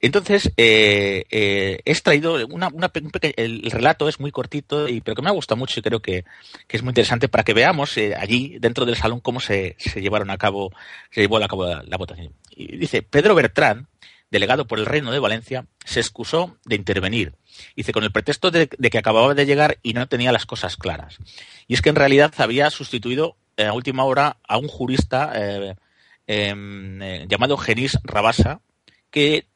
Entonces, 0.00 0.52
eh, 0.56 1.24
eh, 1.30 1.80
he 1.84 1.90
extraído 1.90 2.46
una, 2.48 2.68
un 2.68 2.84
el, 3.22 3.62
el, 3.64 3.70
relato 3.70 4.08
es 4.08 4.20
muy 4.20 4.30
cortito, 4.30 4.88
y, 4.88 5.00
pero 5.00 5.14
que 5.14 5.22
me 5.22 5.30
ha 5.30 5.32
gustado 5.32 5.56
mucho 5.56 5.80
y 5.80 5.82
creo 5.82 6.00
que, 6.00 6.24
que 6.66 6.76
es 6.76 6.82
muy 6.82 6.90
interesante 6.90 7.28
para 7.28 7.44
que 7.44 7.54
veamos 7.54 7.96
eh, 7.96 8.14
allí, 8.14 8.58
dentro 8.60 8.84
del 8.84 8.96
salón, 8.96 9.20
cómo 9.20 9.40
se, 9.40 9.74
se, 9.78 10.02
llevaron 10.02 10.30
a 10.30 10.36
cabo, 10.36 10.70
se 11.10 11.22
llevó 11.22 11.38
a 11.38 11.48
cabo 11.48 11.66
la, 11.66 11.96
votación. 11.96 12.34
Y 12.50 12.76
dice, 12.76 13.02
Pedro 13.02 13.34
Bertrán, 13.34 13.88
delegado 14.30 14.66
por 14.66 14.78
el 14.78 14.86
Reino 14.86 15.12
de 15.12 15.18
Valencia, 15.18 15.66
se 15.84 16.00
excusó 16.00 16.58
de 16.66 16.76
intervenir. 16.76 17.34
Dice, 17.74 17.92
con 17.92 18.04
el 18.04 18.12
pretexto 18.12 18.50
de, 18.50 18.68
que 18.68 18.98
acababa 18.98 19.32
de 19.32 19.46
llegar 19.46 19.78
y 19.82 19.94
no 19.94 20.06
tenía 20.08 20.30
las 20.30 20.44
cosas 20.44 20.76
claras. 20.76 21.16
Y 21.68 21.74
es 21.74 21.80
que 21.80 21.88
en 21.88 21.96
realidad 21.96 22.34
había 22.36 22.68
sustituido 22.70 23.36
a 23.56 23.72
última 23.72 24.04
hora 24.04 24.36
a 24.46 24.58
un 24.58 24.68
jurista 24.68 25.32
eh, 25.34 25.74
eh, 26.26 27.26
llamado 27.28 27.56
Genís 27.56 27.98
Rabasa, 28.04 28.60
que 29.16 29.46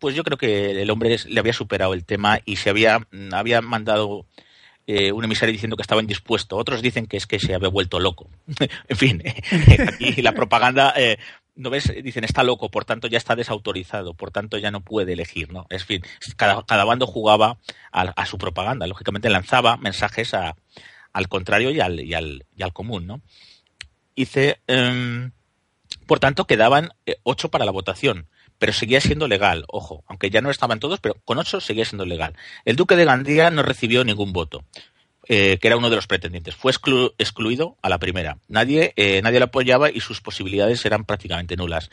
pues 0.00 0.16
yo 0.16 0.24
creo 0.24 0.36
que 0.36 0.82
el 0.82 0.90
hombre 0.90 1.16
le 1.28 1.38
había 1.38 1.52
superado 1.52 1.94
el 1.94 2.04
tema 2.04 2.40
y 2.44 2.56
se 2.56 2.68
había, 2.68 3.06
había 3.30 3.60
mandado 3.60 4.26
eh, 4.88 5.12
un 5.12 5.22
emisario 5.22 5.52
diciendo 5.52 5.76
que 5.76 5.82
estaba 5.82 6.00
indispuesto. 6.00 6.56
Otros 6.56 6.82
dicen 6.82 7.06
que 7.06 7.16
es 7.16 7.28
que 7.28 7.38
se 7.38 7.54
había 7.54 7.68
vuelto 7.68 8.00
loco. 8.00 8.28
en 8.88 8.96
fin, 8.96 9.22
aquí 9.86 10.20
la 10.20 10.32
propaganda, 10.32 10.92
eh, 10.96 11.18
¿no 11.54 11.70
ves? 11.70 11.94
Dicen 12.02 12.24
está 12.24 12.42
loco, 12.42 12.72
por 12.72 12.86
tanto 12.86 13.06
ya 13.06 13.18
está 13.18 13.36
desautorizado, 13.36 14.14
por 14.14 14.32
tanto 14.32 14.58
ya 14.58 14.72
no 14.72 14.80
puede 14.80 15.12
elegir, 15.12 15.52
¿no? 15.52 15.68
En 15.70 15.78
fin, 15.78 16.02
cada, 16.34 16.64
cada 16.64 16.84
bando 16.84 17.06
jugaba 17.06 17.58
a, 17.92 18.26
su 18.26 18.36
propaganda. 18.36 18.88
Lógicamente 18.88 19.30
lanzaba 19.30 19.76
mensajes 19.76 20.34
al 20.34 21.28
contrario 21.28 21.70
y 21.70 21.78
al, 21.78 22.00
y 22.00 22.14
al, 22.14 22.46
y 22.56 22.64
al 22.64 22.72
común, 22.72 23.06
¿no? 23.06 23.22
Em, 24.16 25.30
por 26.08 26.18
tanto, 26.18 26.48
quedaban 26.48 26.90
eh, 27.06 27.18
ocho 27.22 27.52
para 27.52 27.64
la 27.64 27.70
votación, 27.70 28.26
pero 28.58 28.72
seguía 28.72 29.00
siendo 29.00 29.28
legal, 29.28 29.64
ojo, 29.68 30.04
aunque 30.06 30.30
ya 30.30 30.40
no 30.40 30.50
estaban 30.50 30.80
todos, 30.80 31.00
pero 31.00 31.16
con 31.24 31.38
ocho 31.38 31.60
seguía 31.60 31.84
siendo 31.84 32.06
legal. 32.06 32.34
El 32.64 32.76
duque 32.76 32.96
de 32.96 33.04
Gandía 33.04 33.50
no 33.50 33.62
recibió 33.62 34.04
ningún 34.04 34.32
voto. 34.32 34.64
eh, 35.26 35.56
que 35.58 35.68
era 35.68 35.78
uno 35.78 35.88
de 35.88 35.96
los 35.96 36.06
pretendientes. 36.06 36.54
Fue 36.54 36.70
exclu- 36.70 37.14
excluido 37.16 37.78
a 37.80 37.88
la 37.88 37.98
primera. 37.98 38.36
Nadie, 38.46 38.92
eh, 38.96 39.22
nadie 39.22 39.38
lo 39.38 39.46
apoyaba 39.46 39.90
y 39.90 40.00
sus 40.00 40.20
posibilidades 40.20 40.84
eran 40.84 41.06
prácticamente 41.06 41.56
nulas. 41.56 41.88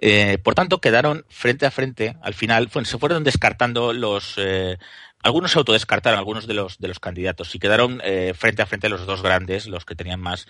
Eh, 0.00 0.38
por 0.42 0.56
tanto, 0.56 0.80
quedaron 0.80 1.24
frente 1.28 1.66
a 1.66 1.70
frente. 1.70 2.16
Al 2.20 2.34
final, 2.34 2.68
se 2.84 2.98
fueron 2.98 3.22
descartando 3.22 3.92
los. 3.92 4.34
eh, 4.38 4.76
algunos 5.22 5.52
se 5.52 5.58
autodescartaron, 5.60 6.18
algunos 6.18 6.48
de 6.48 6.54
los, 6.54 6.78
de 6.78 6.88
los 6.88 6.98
candidatos, 6.98 7.54
y 7.54 7.60
quedaron 7.60 8.02
frente 8.34 8.62
a 8.62 8.66
frente 8.66 8.88
los 8.88 9.06
dos 9.06 9.22
grandes, 9.22 9.66
los 9.68 9.84
que 9.84 9.94
tenían 9.94 10.20
más, 10.20 10.46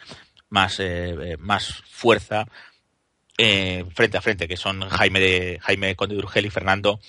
más, 0.49 0.81
más 1.39 1.83
fuerza 1.87 2.47
eh, 3.37 3.85
frente 3.93 4.17
a 4.17 4.21
frente, 4.21 4.47
que 4.47 4.57
son 4.57 4.89
Jaime, 4.89 5.21
de, 5.21 5.59
Jaime 5.63 5.97
Conde 5.97 6.15
de 6.15 6.21
Urgel 6.21 6.47
y 6.47 6.51
Fernando 6.51 7.01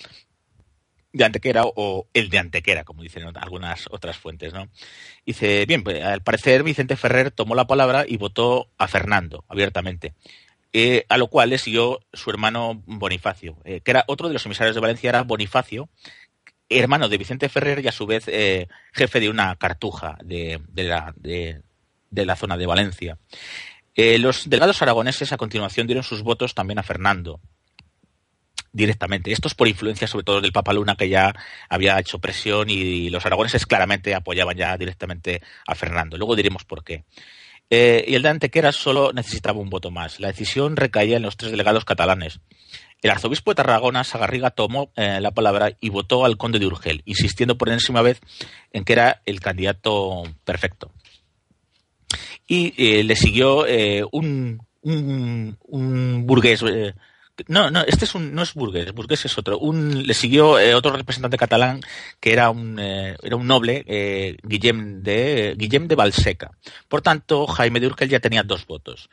de 1.12 1.24
Antequera 1.24 1.62
o 1.64 2.08
el 2.12 2.28
de 2.28 2.38
Antequera, 2.38 2.84
como 2.84 3.02
dicen 3.02 3.24
algunas 3.36 3.86
otras 3.90 4.18
fuentes, 4.18 4.52
¿no? 4.52 4.68
Dice, 5.24 5.64
bien, 5.66 5.82
pues, 5.82 6.04
al 6.04 6.22
parecer 6.22 6.62
Vicente 6.62 6.96
Ferrer 6.96 7.30
tomó 7.30 7.54
la 7.54 7.66
palabra 7.66 8.04
y 8.06 8.18
votó 8.18 8.68
a 8.76 8.86
Fernando 8.86 9.44
abiertamente. 9.48 10.14
Eh, 10.72 11.06
a 11.08 11.16
lo 11.16 11.28
cual 11.28 11.50
le 11.50 11.58
siguió 11.58 12.00
su 12.12 12.28
hermano 12.28 12.82
Bonifacio, 12.84 13.56
eh, 13.64 13.80
que 13.80 13.92
era 13.92 14.04
otro 14.08 14.28
de 14.28 14.34
los 14.34 14.44
emisarios 14.44 14.74
de 14.74 14.80
Valencia, 14.82 15.08
era 15.08 15.22
Bonifacio, 15.22 15.88
hermano 16.68 17.08
de 17.08 17.16
Vicente 17.16 17.48
Ferrer 17.48 17.82
y 17.82 17.88
a 17.88 17.92
su 17.92 18.06
vez 18.06 18.26
jefe 18.92 19.20
de 19.20 19.30
una 19.30 19.56
cartuja 19.56 20.18
de, 20.22 20.60
de 20.68 20.84
la, 20.84 21.14
de 21.16 21.62
la 22.10 22.36
zona 22.36 22.58
de 22.58 22.66
Valencia. 22.66 23.18
Eh, 23.96 24.18
los 24.18 24.48
delegados 24.48 24.80
aragoneses 24.82 25.32
a 25.32 25.38
continuación 25.38 25.86
dieron 25.86 26.04
sus 26.04 26.22
votos 26.22 26.54
también 26.54 26.78
a 26.78 26.82
Fernando 26.82 27.40
directamente. 28.72 29.32
Esto 29.32 29.48
es 29.48 29.54
por 29.54 29.68
influencia 29.68 30.06
sobre 30.06 30.24
todo 30.24 30.40
del 30.42 30.52
Papa 30.52 30.74
Luna 30.74 30.96
que 30.96 31.08
ya 31.08 31.34
había 31.68 31.98
hecho 31.98 32.18
presión 32.18 32.68
y 32.68 33.08
los 33.08 33.24
aragoneses 33.24 33.64
claramente 33.64 34.14
apoyaban 34.14 34.56
ya 34.56 34.76
directamente 34.76 35.40
a 35.66 35.74
Fernando. 35.74 36.18
Luego 36.18 36.36
diremos 36.36 36.64
por 36.64 36.84
qué. 36.84 37.04
Eh, 37.70 38.04
y 38.06 38.14
el 38.14 38.22
de 38.22 38.28
Antequera 38.28 38.72
solo 38.72 39.12
necesitaba 39.12 39.58
un 39.58 39.70
voto 39.70 39.90
más. 39.90 40.20
La 40.20 40.28
decisión 40.28 40.76
recaía 40.76 41.16
en 41.16 41.22
los 41.22 41.36
tres 41.38 41.50
delegados 41.50 41.84
catalanes. 41.84 42.40
El 43.02 43.10
arzobispo 43.10 43.50
de 43.50 43.56
Tarragona, 43.56 44.04
Sagarriga, 44.04 44.50
tomó 44.50 44.92
eh, 44.96 45.20
la 45.20 45.30
palabra 45.30 45.72
y 45.80 45.88
votó 45.88 46.24
al 46.24 46.36
conde 46.36 46.58
de 46.58 46.66
Urgel, 46.66 47.02
insistiendo 47.06 47.58
por 47.58 47.68
enésima 47.68 48.02
vez 48.02 48.20
en 48.72 48.84
que 48.84 48.92
era 48.92 49.22
el 49.26 49.40
candidato 49.40 50.22
perfecto. 50.44 50.90
Y 52.46 52.74
eh, 52.76 53.02
le 53.04 53.16
siguió 53.16 53.66
eh, 53.66 54.04
un, 54.12 54.60
un, 54.82 56.26
burgués. 56.26 56.62
eh, 56.62 56.94
no, 57.48 57.70
no, 57.70 57.82
este 57.82 58.04
es 58.04 58.14
un, 58.14 58.34
no 58.34 58.42
es 58.42 58.54
burgués, 58.54 58.92
burgués 58.92 59.24
es 59.24 59.36
otro. 59.36 59.58
Un, 59.58 60.06
le 60.06 60.14
siguió 60.14 60.58
eh, 60.58 60.74
otro 60.74 60.92
representante 60.96 61.36
catalán 61.36 61.80
que 62.20 62.32
era 62.32 62.50
un, 62.50 62.78
eh, 62.78 63.16
era 63.22 63.36
un 63.36 63.46
noble, 63.46 63.84
Guillem, 64.42 65.02
de, 65.02 65.54
Guillem 65.58 65.88
de 65.88 65.96
Balseca. 65.96 66.52
Por 66.88 67.02
tanto, 67.02 67.46
Jaime 67.46 67.80
de 67.80 67.88
Urgel 67.88 68.08
ya 68.08 68.20
tenía 68.20 68.42
dos 68.42 68.66
votos. 68.66 69.10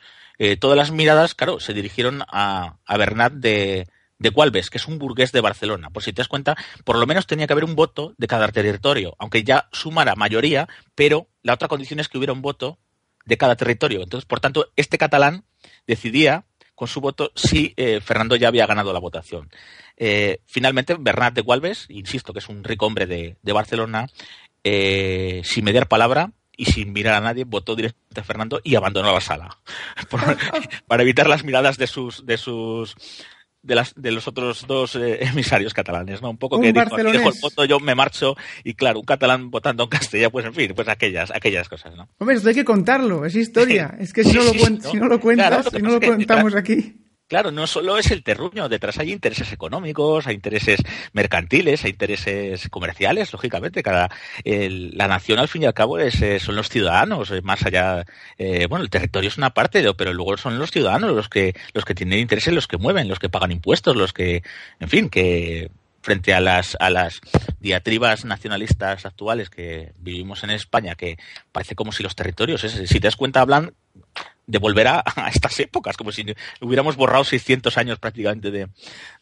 Todas 0.58 0.76
las 0.76 0.90
miradas, 0.90 1.34
claro, 1.34 1.60
se 1.60 1.74
dirigieron 1.74 2.22
a, 2.26 2.78
a 2.84 2.96
Bernat 2.96 3.34
de, 3.34 3.86
de 4.18 4.30
Gualbes, 4.30 4.70
que 4.70 4.78
es 4.78 4.88
un 4.88 4.98
burgués 4.98 5.30
de 5.32 5.40
Barcelona. 5.40 5.90
Por 5.90 6.02
si 6.02 6.12
te 6.12 6.22
das 6.22 6.28
cuenta, 6.28 6.56
por 6.84 6.98
lo 6.98 7.06
menos 7.06 7.26
tenía 7.26 7.46
que 7.46 7.52
haber 7.52 7.64
un 7.64 7.76
voto 7.76 8.14
de 8.16 8.26
cada 8.26 8.48
territorio, 8.48 9.14
aunque 9.18 9.44
ya 9.44 9.68
sumara 9.72 10.14
mayoría, 10.16 10.68
pero 10.94 11.28
la 11.42 11.54
otra 11.54 11.68
condición 11.68 12.00
es 12.00 12.08
que 12.08 12.18
hubiera 12.18 12.32
un 12.32 12.42
voto 12.42 12.78
de 13.24 13.36
cada 13.36 13.56
territorio. 13.56 14.02
Entonces, 14.02 14.26
por 14.26 14.40
tanto, 14.40 14.70
este 14.76 14.98
catalán 14.98 15.44
decidía 15.86 16.44
con 16.74 16.88
su 16.88 17.00
voto 17.00 17.30
si 17.34 17.72
eh, 17.76 18.00
Fernando 18.00 18.36
ya 18.36 18.48
había 18.48 18.66
ganado 18.66 18.92
la 18.92 18.98
votación. 18.98 19.48
Eh, 19.96 20.40
finalmente, 20.44 20.96
Bernat 20.98 21.34
de 21.34 21.42
Gualbes, 21.42 21.86
insisto 21.88 22.32
que 22.32 22.40
es 22.40 22.48
un 22.48 22.64
rico 22.64 22.86
hombre 22.86 23.06
de, 23.06 23.36
de 23.42 23.52
Barcelona, 23.52 24.08
eh, 24.64 25.42
sin 25.44 25.64
mediar 25.64 25.88
palabra 25.88 26.32
y 26.56 26.66
sin 26.66 26.92
mirar 26.92 27.14
a 27.14 27.20
nadie, 27.20 27.44
votó 27.44 27.76
directamente 27.76 28.20
a 28.20 28.24
Fernando 28.24 28.60
y 28.64 28.74
abandonó 28.74 29.12
la 29.12 29.20
sala. 29.20 29.58
Por- 30.10 30.36
para 30.86 31.02
evitar 31.02 31.28
las 31.28 31.44
miradas 31.44 31.78
de 31.78 31.86
sus, 31.86 32.26
de 32.26 32.38
sus 32.38 32.96
de, 33.64 33.74
las, 33.74 33.94
de 33.96 34.12
los 34.12 34.28
otros 34.28 34.66
dos 34.66 34.94
eh, 34.96 35.18
emisarios 35.24 35.74
catalanes, 35.74 36.22
¿no? 36.22 36.30
Un 36.30 36.36
poco 36.38 36.56
Un 36.56 36.62
que 36.62 36.72
dijo, 36.72 36.96
dejo 36.96 37.28
el 37.30 37.40
voto, 37.42 37.64
yo 37.64 37.80
me 37.80 37.94
marcho, 37.94 38.36
y 38.62 38.74
claro, 38.74 39.00
un 39.00 39.04
catalán 39.04 39.50
votando 39.50 39.82
en 39.84 39.88
castellano, 39.88 40.30
pues 40.30 40.46
en 40.46 40.54
fin, 40.54 40.72
pues 40.74 40.88
aquellas, 40.88 41.30
aquellas 41.30 41.68
cosas, 41.68 41.96
¿no? 41.96 42.08
Hombre, 42.18 42.36
esto 42.36 42.48
hay 42.48 42.54
que 42.54 42.64
contarlo, 42.64 43.24
es 43.24 43.34
historia. 43.34 43.96
Es 44.04 44.12
que 44.12 44.22
si 44.24 44.32
no 44.36 44.44
lo, 44.44 44.50
sí, 44.52 44.58
cuen- 44.58 44.82
¿no? 44.82 44.90
si 44.90 44.96
no 44.98 45.08
lo 45.08 45.18
cuentas, 45.20 45.48
Claro, 45.48 45.70
si 45.70 45.82
no 45.82 45.90
lo 45.90 46.00
que, 46.00 46.06
contamos 46.08 46.54
aquí. 46.54 46.96
Claro, 47.26 47.50
no 47.50 47.66
solo 47.66 47.96
es 47.96 48.10
el 48.10 48.22
terruño, 48.22 48.68
detrás 48.68 48.98
hay 48.98 49.10
intereses 49.10 49.50
económicos, 49.50 50.26
hay 50.26 50.34
intereses 50.34 50.80
mercantiles, 51.14 51.82
hay 51.84 51.92
intereses 51.92 52.68
comerciales, 52.68 53.32
lógicamente. 53.32 53.82
Cada, 53.82 54.10
la 54.44 55.08
nación, 55.08 55.38
al 55.38 55.48
fin 55.48 55.62
y 55.62 55.66
al 55.66 55.72
cabo, 55.72 55.98
es, 55.98 56.20
eh, 56.20 56.38
son 56.38 56.54
los 56.54 56.68
ciudadanos, 56.68 57.32
más 57.42 57.64
allá, 57.64 58.04
eh, 58.36 58.66
bueno, 58.68 58.84
el 58.84 58.90
territorio 58.90 59.28
es 59.28 59.38
una 59.38 59.54
parte, 59.54 59.82
pero 59.94 60.12
luego 60.12 60.36
son 60.36 60.58
los 60.58 60.70
ciudadanos 60.70 61.12
los 61.12 61.30
que, 61.30 61.54
los 61.72 61.86
que 61.86 61.94
tienen 61.94 62.18
intereses, 62.18 62.52
los 62.52 62.68
que 62.68 62.76
mueven, 62.76 63.08
los 63.08 63.18
que 63.18 63.30
pagan 63.30 63.52
impuestos, 63.52 63.96
los 63.96 64.12
que, 64.12 64.42
en 64.78 64.88
fin, 64.90 65.08
que 65.08 65.70
frente 66.02 66.34
a 66.34 66.40
las, 66.40 66.76
a 66.78 66.90
las 66.90 67.22
diatribas 67.58 68.26
nacionalistas 68.26 69.06
actuales 69.06 69.48
que 69.48 69.92
vivimos 69.98 70.44
en 70.44 70.50
España, 70.50 70.94
que 70.94 71.16
parece 71.50 71.74
como 71.74 71.92
si 71.92 72.02
los 72.02 72.14
territorios, 72.14 72.60
si 72.60 73.00
te 73.00 73.06
das 73.06 73.16
cuenta, 73.16 73.40
hablan 73.40 73.72
de 74.46 74.58
volver 74.58 74.88
a, 74.88 75.02
estas 75.32 75.58
épocas, 75.60 75.96
como 75.96 76.12
si 76.12 76.24
hubiéramos 76.60 76.96
borrado 76.96 77.24
600 77.24 77.76
años 77.78 77.98
prácticamente 77.98 78.50
de, 78.50 78.68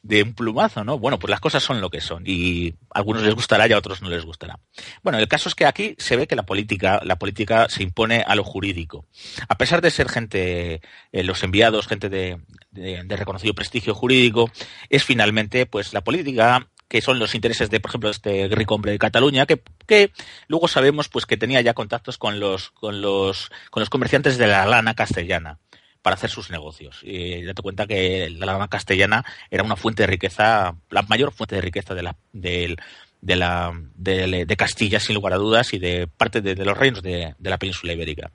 de 0.03 0.23
un 0.23 0.35
plumazo, 0.35 0.85
¿no? 0.85 0.99
Bueno, 0.99 1.19
pues 1.19 1.31
las 1.31 1.41
cosas 1.41 1.63
son 1.63 1.81
lo 1.81 1.91
que 1.91 2.01
son 2.01 2.23
y 2.27 2.71
a 2.93 2.99
algunos 2.99 3.23
les 3.23 3.35
gustará 3.35 3.67
y 3.69 3.73
a 3.73 3.79
otros 3.79 4.03
no 4.03 4.09
les 4.09 4.25
gustará. 4.25 4.59
Bueno, 5.03 5.19
el 5.19 5.29
caso 5.29 5.49
es 5.49 5.55
que 5.55 5.67
aquí 5.67 5.95
se 5.99 6.17
ve 6.17 6.27
que 6.27 6.37
la 6.37 6.45
política, 6.45 7.01
la 7.05 7.17
política 7.17 7.69
se 7.69 7.83
impone 7.83 8.25
a 8.27 8.35
lo 8.35 8.45
jurídico. 8.45 9.07
A 9.49 9.57
pesar 9.57 9.81
de 9.81 9.91
ser 9.91 10.09
gente, 10.09 10.81
eh, 11.13 11.23
los 11.25 11.43
enviados, 11.43 11.87
gente 11.87 12.09
de- 12.09 12.39
de 12.73 13.17
reconocido 13.17 13.55
prestigio 13.55 13.95
jurídico, 13.95 14.51
es 14.89 15.05
finalmente, 15.05 15.67
pues, 15.67 15.93
la 15.93 16.01
política 16.03 16.69
que 16.93 17.01
son 17.01 17.19
los 17.19 17.35
intereses 17.35 17.71
de, 17.71 17.81
por 17.81 17.89
ejemplo, 17.91 18.11
este 18.11 18.49
rico 18.51 18.75
hombre 18.75 18.93
de 18.93 18.99
Cataluña, 18.99 19.47
que, 19.47 19.63
que 19.87 20.11
luego 20.47 20.69
sabemos 20.69 21.09
pues 21.09 21.25
que 21.25 21.39
tenía 21.39 21.63
ya 21.63 21.73
contactos 21.73 22.19
con 22.19 22.39
los, 22.39 22.71
con 22.73 23.01
los, 23.01 23.51
con 23.71 23.81
los 23.81 23.89
comerciantes 23.89 24.37
de 24.37 24.47
la 24.47 24.67
lana 24.67 24.93
castellana 24.93 25.59
para 26.03 26.17
hacer 26.17 26.29
sus 26.29 26.51
negocios. 26.51 26.99
Y 27.03 27.45
date 27.45 27.63
cuenta 27.63 27.87
que 27.87 28.29
la 28.29 28.45
lana 28.45 28.69
castellana 28.69 29.25
era 29.51 29.63
una 29.63 29.77
fuente 29.77 30.03
de 30.03 30.09
riqueza, 30.09 30.77
la 30.91 31.01
mayor 31.09 31.33
fuente 31.33 31.55
de 31.55 31.63
riqueza 31.63 31.95
de 31.95 32.03
la, 32.03 32.17
del- 32.35 32.77
de, 33.23 33.37
la, 33.37 33.73
de, 33.95 34.45
de 34.45 34.57
Castilla, 34.57 35.01
sin 35.01 35.15
lugar 35.15 35.33
a 35.33 35.37
dudas, 35.37 35.73
y 35.73 35.79
de 35.79 36.09
parte 36.09 36.43
de, 36.43 36.55
de 36.55 36.65
los 36.67 36.77
reinos 36.77 37.03
de, 37.03 37.35
de 37.39 37.51
la 37.51 37.57
península 37.57 37.95
ibérica. 37.95 38.31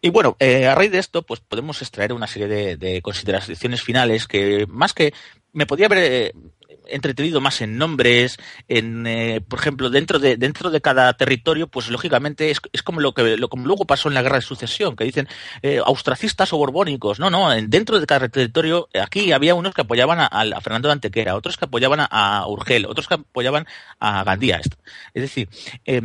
Y 0.00 0.10
bueno, 0.10 0.36
eh, 0.40 0.66
a 0.66 0.74
raíz 0.74 0.90
de 0.90 0.98
esto, 0.98 1.22
pues 1.22 1.38
podemos 1.38 1.80
extraer 1.82 2.12
una 2.12 2.26
serie 2.26 2.48
de, 2.48 2.76
de 2.76 3.00
consideraciones 3.00 3.80
finales 3.80 4.26
que, 4.26 4.66
más 4.68 4.92
que 4.92 5.12
me 5.52 5.66
podría 5.66 5.86
haber 5.86 5.98
eh, 5.98 6.32
entretenido 6.86 7.40
más 7.40 7.60
en 7.60 7.78
nombres, 7.78 8.38
en, 8.68 9.06
eh, 9.06 9.40
por 9.46 9.58
ejemplo, 9.58 9.90
dentro 9.90 10.18
de 10.18 10.36
dentro 10.36 10.70
de 10.70 10.80
cada 10.80 11.12
territorio, 11.14 11.68
pues 11.68 11.88
lógicamente 11.88 12.50
es, 12.50 12.60
es 12.72 12.82
como 12.82 13.00
lo 13.00 13.12
que 13.14 13.36
como 13.48 13.66
luego 13.66 13.84
pasó 13.84 14.08
en 14.08 14.14
la 14.14 14.22
guerra 14.22 14.36
de 14.36 14.42
sucesión, 14.42 14.96
que 14.96 15.04
dicen 15.04 15.28
eh, 15.62 15.80
austracistas 15.84 16.52
o 16.52 16.58
borbónicos. 16.58 17.20
No, 17.20 17.30
no, 17.30 17.52
en- 17.52 17.70
dentro 17.70 18.00
de 18.00 18.06
cada 18.06 18.28
territorio, 18.28 18.88
aquí 19.00 19.32
había 19.32 19.54
unos 19.54 19.74
que 19.74 19.82
apoyaban 19.82 20.18
a, 20.20 20.60
Fernando 20.60 20.88
de 20.88 20.92
Antequera, 20.92 21.36
otros 21.36 21.56
que 21.56 21.64
apoyaban 21.66 22.00
a, 22.00 22.06
a 22.06 22.46
Urgel, 22.46 22.86
otros 22.86 23.08
que 23.08 23.14
apoyaban 23.14 23.66
a 23.98 24.24
Gandía. 24.24 24.60
Es 25.14 25.22
decir, 25.22 25.48
eh, 25.84 26.00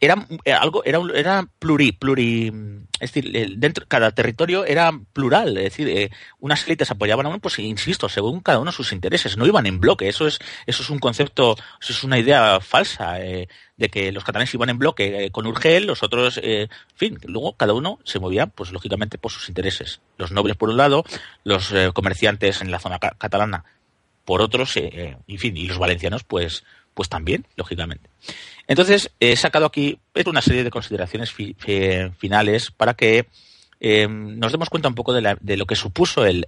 era 0.00 0.26
eh, 0.44 0.52
algo, 0.52 0.84
era, 0.84 0.98
era 1.14 1.48
pluri, 1.58 1.92
pluri, 1.92 2.52
es 3.00 3.12
decir, 3.12 3.54
dentro 3.58 3.84
cada 3.88 4.10
territorio 4.12 4.64
era 4.64 4.92
plural, 5.12 5.56
es 5.58 5.64
decir, 5.64 5.88
eh, 5.88 6.10
unas 6.38 6.64
élites 6.66 6.90
apoyaban 6.90 7.26
a 7.26 7.28
uno, 7.28 7.38
pues 7.40 7.58
insisto, 7.58 8.08
según 8.08 8.40
cada 8.40 8.60
uno 8.60 8.72
sus 8.72 8.92
intereses, 8.92 9.36
no 9.36 9.46
iban 9.46 9.66
en 9.66 9.80
bloque. 9.80 10.08
Eso 10.08 10.26
es, 10.26 10.38
eso 10.66 10.82
es 10.82 10.90
un 10.90 10.98
concepto, 10.98 11.56
eso 11.80 11.92
es 11.92 12.04
una 12.04 12.18
idea 12.18 12.60
falsa 12.60 13.20
eh, 13.20 13.48
de 13.76 13.88
que 13.88 14.12
los 14.12 14.24
catalanes 14.24 14.54
iban 14.54 14.70
en 14.70 14.78
bloque 14.78 15.24
eh, 15.26 15.30
con 15.30 15.46
Urgel, 15.46 15.86
los 15.86 16.02
otros, 16.02 16.38
eh, 16.42 16.62
en 16.62 16.96
fin, 16.96 17.18
luego 17.24 17.56
cada 17.56 17.72
uno 17.74 17.98
se 18.04 18.20
movía, 18.20 18.46
pues 18.46 18.70
lógicamente 18.72 19.18
por 19.18 19.32
sus 19.32 19.48
intereses. 19.48 20.00
Los 20.16 20.30
nobles 20.32 20.56
por 20.56 20.68
un 20.70 20.76
lado, 20.76 21.04
los 21.42 21.72
comerciantes 21.92 22.60
en 22.60 22.70
la 22.70 22.78
zona 22.78 22.98
ca- 22.98 23.16
catalana 23.18 23.64
por 24.24 24.40
otros, 24.40 24.72
en 24.76 25.38
fin, 25.38 25.54
y 25.56 25.66
los 25.66 25.76
valencianos, 25.78 26.24
pues, 26.24 26.64
pues 26.94 27.10
también, 27.10 27.46
lógicamente. 27.56 28.08
Entonces, 28.66 29.10
he 29.20 29.36
sacado 29.36 29.66
aquí 29.66 29.98
una 30.30 30.40
serie 30.42 30.64
de 30.64 30.70
consideraciones 30.70 31.32
fi- 31.32 31.54
fi- 31.58 32.10
finales 32.18 32.70
para 32.70 32.94
que 32.94 33.26
eh, 33.80 34.08
nos 34.08 34.52
demos 34.52 34.70
cuenta 34.70 34.88
un 34.88 34.94
poco 34.94 35.12
de, 35.12 35.20
la- 35.20 35.36
de 35.40 35.56
lo 35.56 35.66
que 35.66 35.76
supuso 35.76 36.24
el, 36.24 36.46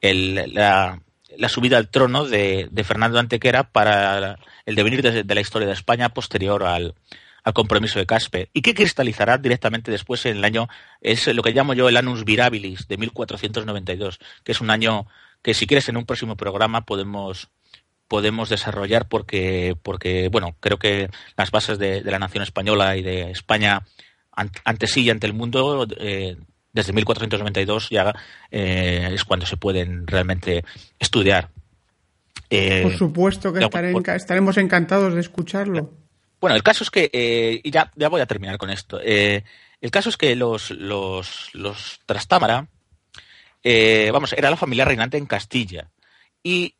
el- 0.00 0.54
la, 0.54 1.00
la 1.36 1.48
subida 1.48 1.76
al 1.78 1.88
trono 1.88 2.24
de, 2.26 2.68
Fernando 2.84 3.18
Antequera 3.18 3.64
para 3.70 4.38
el 4.66 4.74
devenir 4.74 5.02
de, 5.02 5.24
la 5.34 5.40
historia 5.40 5.68
de 5.68 5.74
España 5.74 6.08
posterior 6.08 6.64
al, 6.64 6.94
al 7.44 7.52
compromiso 7.52 7.98
de 7.98 8.06
Caspe 8.06 8.48
y 8.52 8.62
que 8.62 8.74
cristalizará 8.74 9.38
directamente 9.38 9.90
después 9.90 10.24
en 10.26 10.38
el 10.38 10.44
año, 10.44 10.68
es 11.00 11.26
lo 11.28 11.42
que 11.42 11.52
llamo 11.52 11.74
yo 11.74 11.88
el 11.88 11.96
Annus 11.96 12.24
Virabilis 12.24 12.88
de 12.88 12.96
1492, 12.96 14.18
que 14.42 14.52
es 14.52 14.60
un 14.60 14.70
año 14.70 15.06
que 15.42 15.54
si 15.54 15.66
quieres 15.66 15.88
en 15.88 15.96
un 15.96 16.06
próximo 16.06 16.36
programa 16.36 16.84
podemos 16.86 17.48
podemos 18.08 18.48
desarrollar 18.48 19.08
porque 19.08 19.76
porque 19.82 20.28
bueno 20.28 20.56
creo 20.60 20.78
que 20.78 21.08
las 21.36 21.50
bases 21.50 21.78
de, 21.78 22.02
de 22.02 22.10
la 22.10 22.18
nación 22.18 22.42
española 22.42 22.96
y 22.96 23.02
de 23.02 23.30
España 23.30 23.82
ante 24.64 24.86
sí 24.86 25.02
y 25.02 25.10
ante 25.10 25.26
el 25.26 25.32
mundo 25.32 25.86
eh, 25.98 26.36
desde 26.74 26.92
1492 26.92 27.88
ya 27.90 28.12
eh, 28.50 29.10
es 29.12 29.24
cuando 29.24 29.46
se 29.46 29.56
pueden 29.56 30.06
realmente 30.06 30.64
estudiar. 30.98 31.48
Eh, 32.50 32.82
por 32.82 32.96
supuesto 32.96 33.52
que 33.52 33.60
estaré, 33.60 33.94
estaremos 34.14 34.58
encantados 34.58 35.14
de 35.14 35.20
escucharlo. 35.20 35.94
Bueno, 36.40 36.56
el 36.56 36.62
caso 36.62 36.84
es 36.84 36.90
que, 36.90 37.10
eh, 37.12 37.60
y 37.62 37.70
ya, 37.70 37.90
ya 37.94 38.08
voy 38.08 38.20
a 38.20 38.26
terminar 38.26 38.58
con 38.58 38.68
esto, 38.68 39.00
el 39.00 39.90
caso 39.90 40.10
es 40.10 40.16
que 40.16 40.36
los, 40.36 40.70
los, 40.72 41.50
los 41.54 42.00
Trastámara, 42.04 42.68
vamos, 44.12 44.32
era 44.34 44.50
la 44.50 44.56
familia 44.56 44.84
reinante 44.84 45.16
en 45.16 45.26
Castilla. 45.26 45.90
Y 46.42 46.74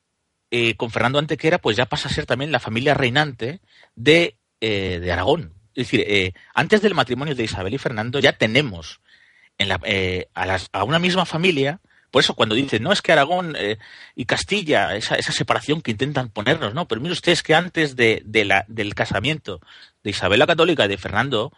con 0.77 0.91
Fernando 0.91 1.19
Antequera, 1.19 1.59
pues 1.59 1.77
ya 1.77 1.87
pasa 1.87 2.09
a 2.09 2.13
ser 2.13 2.27
también 2.27 2.53
la 2.53 2.61
familia 2.61 2.95
reinante 2.95 3.61
de, 3.95 4.37
de 4.61 5.13
Aragón. 5.13 5.55
Es 5.75 5.91
decir, 5.91 6.33
antes 6.55 6.83
del 6.83 6.95
matrimonio 6.95 7.35
de 7.35 7.45
Isabel 7.45 7.75
y 7.75 7.79
Fernando 7.79 8.21
ya 8.21 8.33
tenemos 8.33 9.01
en 9.59 9.69
la, 9.69 9.81
eh, 9.85 10.29
a, 10.35 10.47
las, 10.47 10.69
a, 10.73 10.85
una 10.85 10.99
misma 10.99 11.25
familia. 11.25 11.81
Por 12.11 12.21
eso 12.21 12.35
cuando 12.35 12.55
dicen, 12.55 12.83
no, 12.83 12.93
es 12.93 13.03
que 13.03 13.13
Aragón 13.13 13.57
eh, 13.59 13.79
y 14.15 14.25
Castilla, 14.25 14.95
esa, 14.95 15.17
esa, 15.17 15.33
separación 15.33 15.83
que 15.83 15.91
intentan 15.91 16.31
ponernos, 16.31 16.73
no, 16.73 16.87
pero 16.87 17.01
mire 17.01 17.13
ustedes 17.13 17.43
que 17.43 17.55
antes 17.55 17.97
de, 17.97 18.23
de 18.25 18.45
la, 18.45 18.65
del 18.69 18.95
casamiento 18.95 19.61
de 20.05 20.11
Isabel 20.11 20.39
la 20.39 20.47
Católica 20.47 20.85
y 20.85 20.89
de 20.89 20.97
Fernando, 20.97 21.53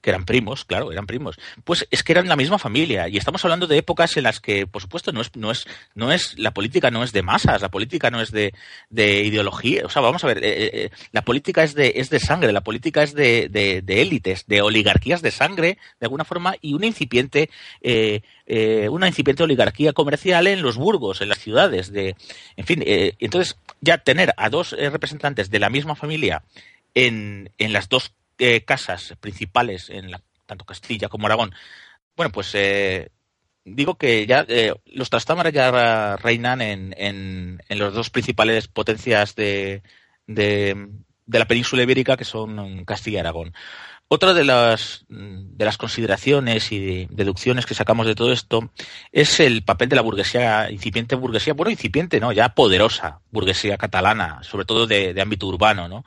que 0.00 0.10
eran 0.10 0.24
primos, 0.24 0.64
claro, 0.64 0.92
eran 0.92 1.06
primos, 1.06 1.38
pues 1.64 1.86
es 1.90 2.02
que 2.02 2.12
eran 2.12 2.28
la 2.28 2.36
misma 2.36 2.58
familia. 2.58 3.08
Y 3.08 3.16
estamos 3.16 3.44
hablando 3.44 3.66
de 3.66 3.78
épocas 3.78 4.16
en 4.16 4.24
las 4.24 4.40
que, 4.40 4.66
por 4.66 4.82
supuesto, 4.82 5.12
no 5.12 5.20
es, 5.20 5.34
no 5.34 5.50
es, 5.50 5.66
no 5.94 6.12
es, 6.12 6.38
la 6.38 6.52
política 6.52 6.90
no 6.90 7.02
es 7.02 7.12
de 7.12 7.22
masas, 7.22 7.62
la 7.62 7.70
política 7.70 8.10
no 8.10 8.20
es 8.20 8.30
de, 8.30 8.54
de 8.90 9.22
ideología. 9.22 9.84
O 9.84 9.88
sea, 9.88 10.02
vamos 10.02 10.22
a 10.24 10.28
ver, 10.28 10.38
eh, 10.38 10.48
eh, 10.48 10.70
eh 10.72 10.90
la 11.12 11.22
política 11.22 11.62
es 11.62 11.74
de, 11.74 11.94
es 11.96 12.10
de 12.10 12.20
sangre, 12.20 12.52
la 12.52 12.62
política 12.62 13.02
es 13.02 13.14
de, 13.14 13.48
de, 13.48 14.00
élites, 14.00 14.44
de 14.46 14.62
oligarquías 14.62 15.22
de 15.22 15.30
sangre, 15.30 15.78
de 16.00 16.06
alguna 16.06 16.24
forma, 16.24 16.54
y 16.60 16.74
una 16.74 16.86
incipiente, 16.86 17.50
eh, 17.82 18.20
eh, 18.46 18.88
una 18.88 19.08
incipiente 19.08 19.42
oligarquía 19.42 19.92
comercial 19.92 20.46
en 20.46 20.62
los 20.62 20.76
burgos, 20.76 21.20
en 21.20 21.28
las 21.28 21.38
ciudades. 21.38 21.92
De, 21.92 22.16
en 22.56 22.66
fin, 22.66 22.82
entonces, 22.86 23.56
ya 23.80 23.98
tener 23.98 24.32
a 24.36 24.50
dos 24.50 24.72
representantes 24.72 25.50
de 25.50 25.58
la 25.58 25.70
misma 25.70 25.94
familia 25.94 26.42
en, 26.94 27.50
en 27.58 27.72
las 27.72 27.88
dos 27.88 28.12
eh, 28.38 28.64
casas 28.64 29.14
principales 29.20 29.90
en 29.90 30.10
la, 30.10 30.20
tanto 30.46 30.64
Castilla 30.64 31.08
como 31.08 31.26
Aragón, 31.26 31.54
bueno, 32.16 32.32
pues 32.32 32.50
eh, 32.54 33.10
digo 33.64 33.96
que 33.96 34.26
ya 34.26 34.44
eh, 34.48 34.74
los 34.86 35.10
Trastámara 35.10 35.50
ya 35.50 36.16
reinan 36.16 36.60
en, 36.60 36.94
en, 36.98 37.62
en 37.68 37.78
las 37.78 37.92
dos 37.92 38.10
principales 38.10 38.68
potencias 38.68 39.34
de, 39.34 39.82
de, 40.26 40.88
de, 41.26 41.38
la 41.38 41.46
península 41.46 41.82
ibérica, 41.82 42.16
que 42.16 42.24
son 42.24 42.84
Castilla 42.84 43.18
y 43.18 43.20
Aragón. 43.20 43.54
Otra 44.10 44.32
de 44.32 44.42
las, 44.42 45.04
de 45.08 45.64
las 45.66 45.76
consideraciones 45.76 46.72
y 46.72 47.06
deducciones 47.10 47.66
que 47.66 47.74
sacamos 47.74 48.06
de 48.06 48.14
todo 48.14 48.32
esto 48.32 48.70
es 49.12 49.38
el 49.38 49.62
papel 49.64 49.90
de 49.90 49.96
la 49.96 50.02
burguesía, 50.02 50.70
incipiente 50.70 51.14
burguesía, 51.14 51.52
bueno, 51.52 51.70
incipiente, 51.70 52.18
¿no? 52.18 52.32
Ya 52.32 52.54
poderosa 52.54 53.20
burguesía 53.30 53.76
catalana, 53.76 54.42
sobre 54.42 54.64
todo 54.64 54.86
de, 54.86 55.12
de 55.12 55.20
ámbito 55.20 55.46
urbano, 55.46 55.88
¿no? 55.88 56.04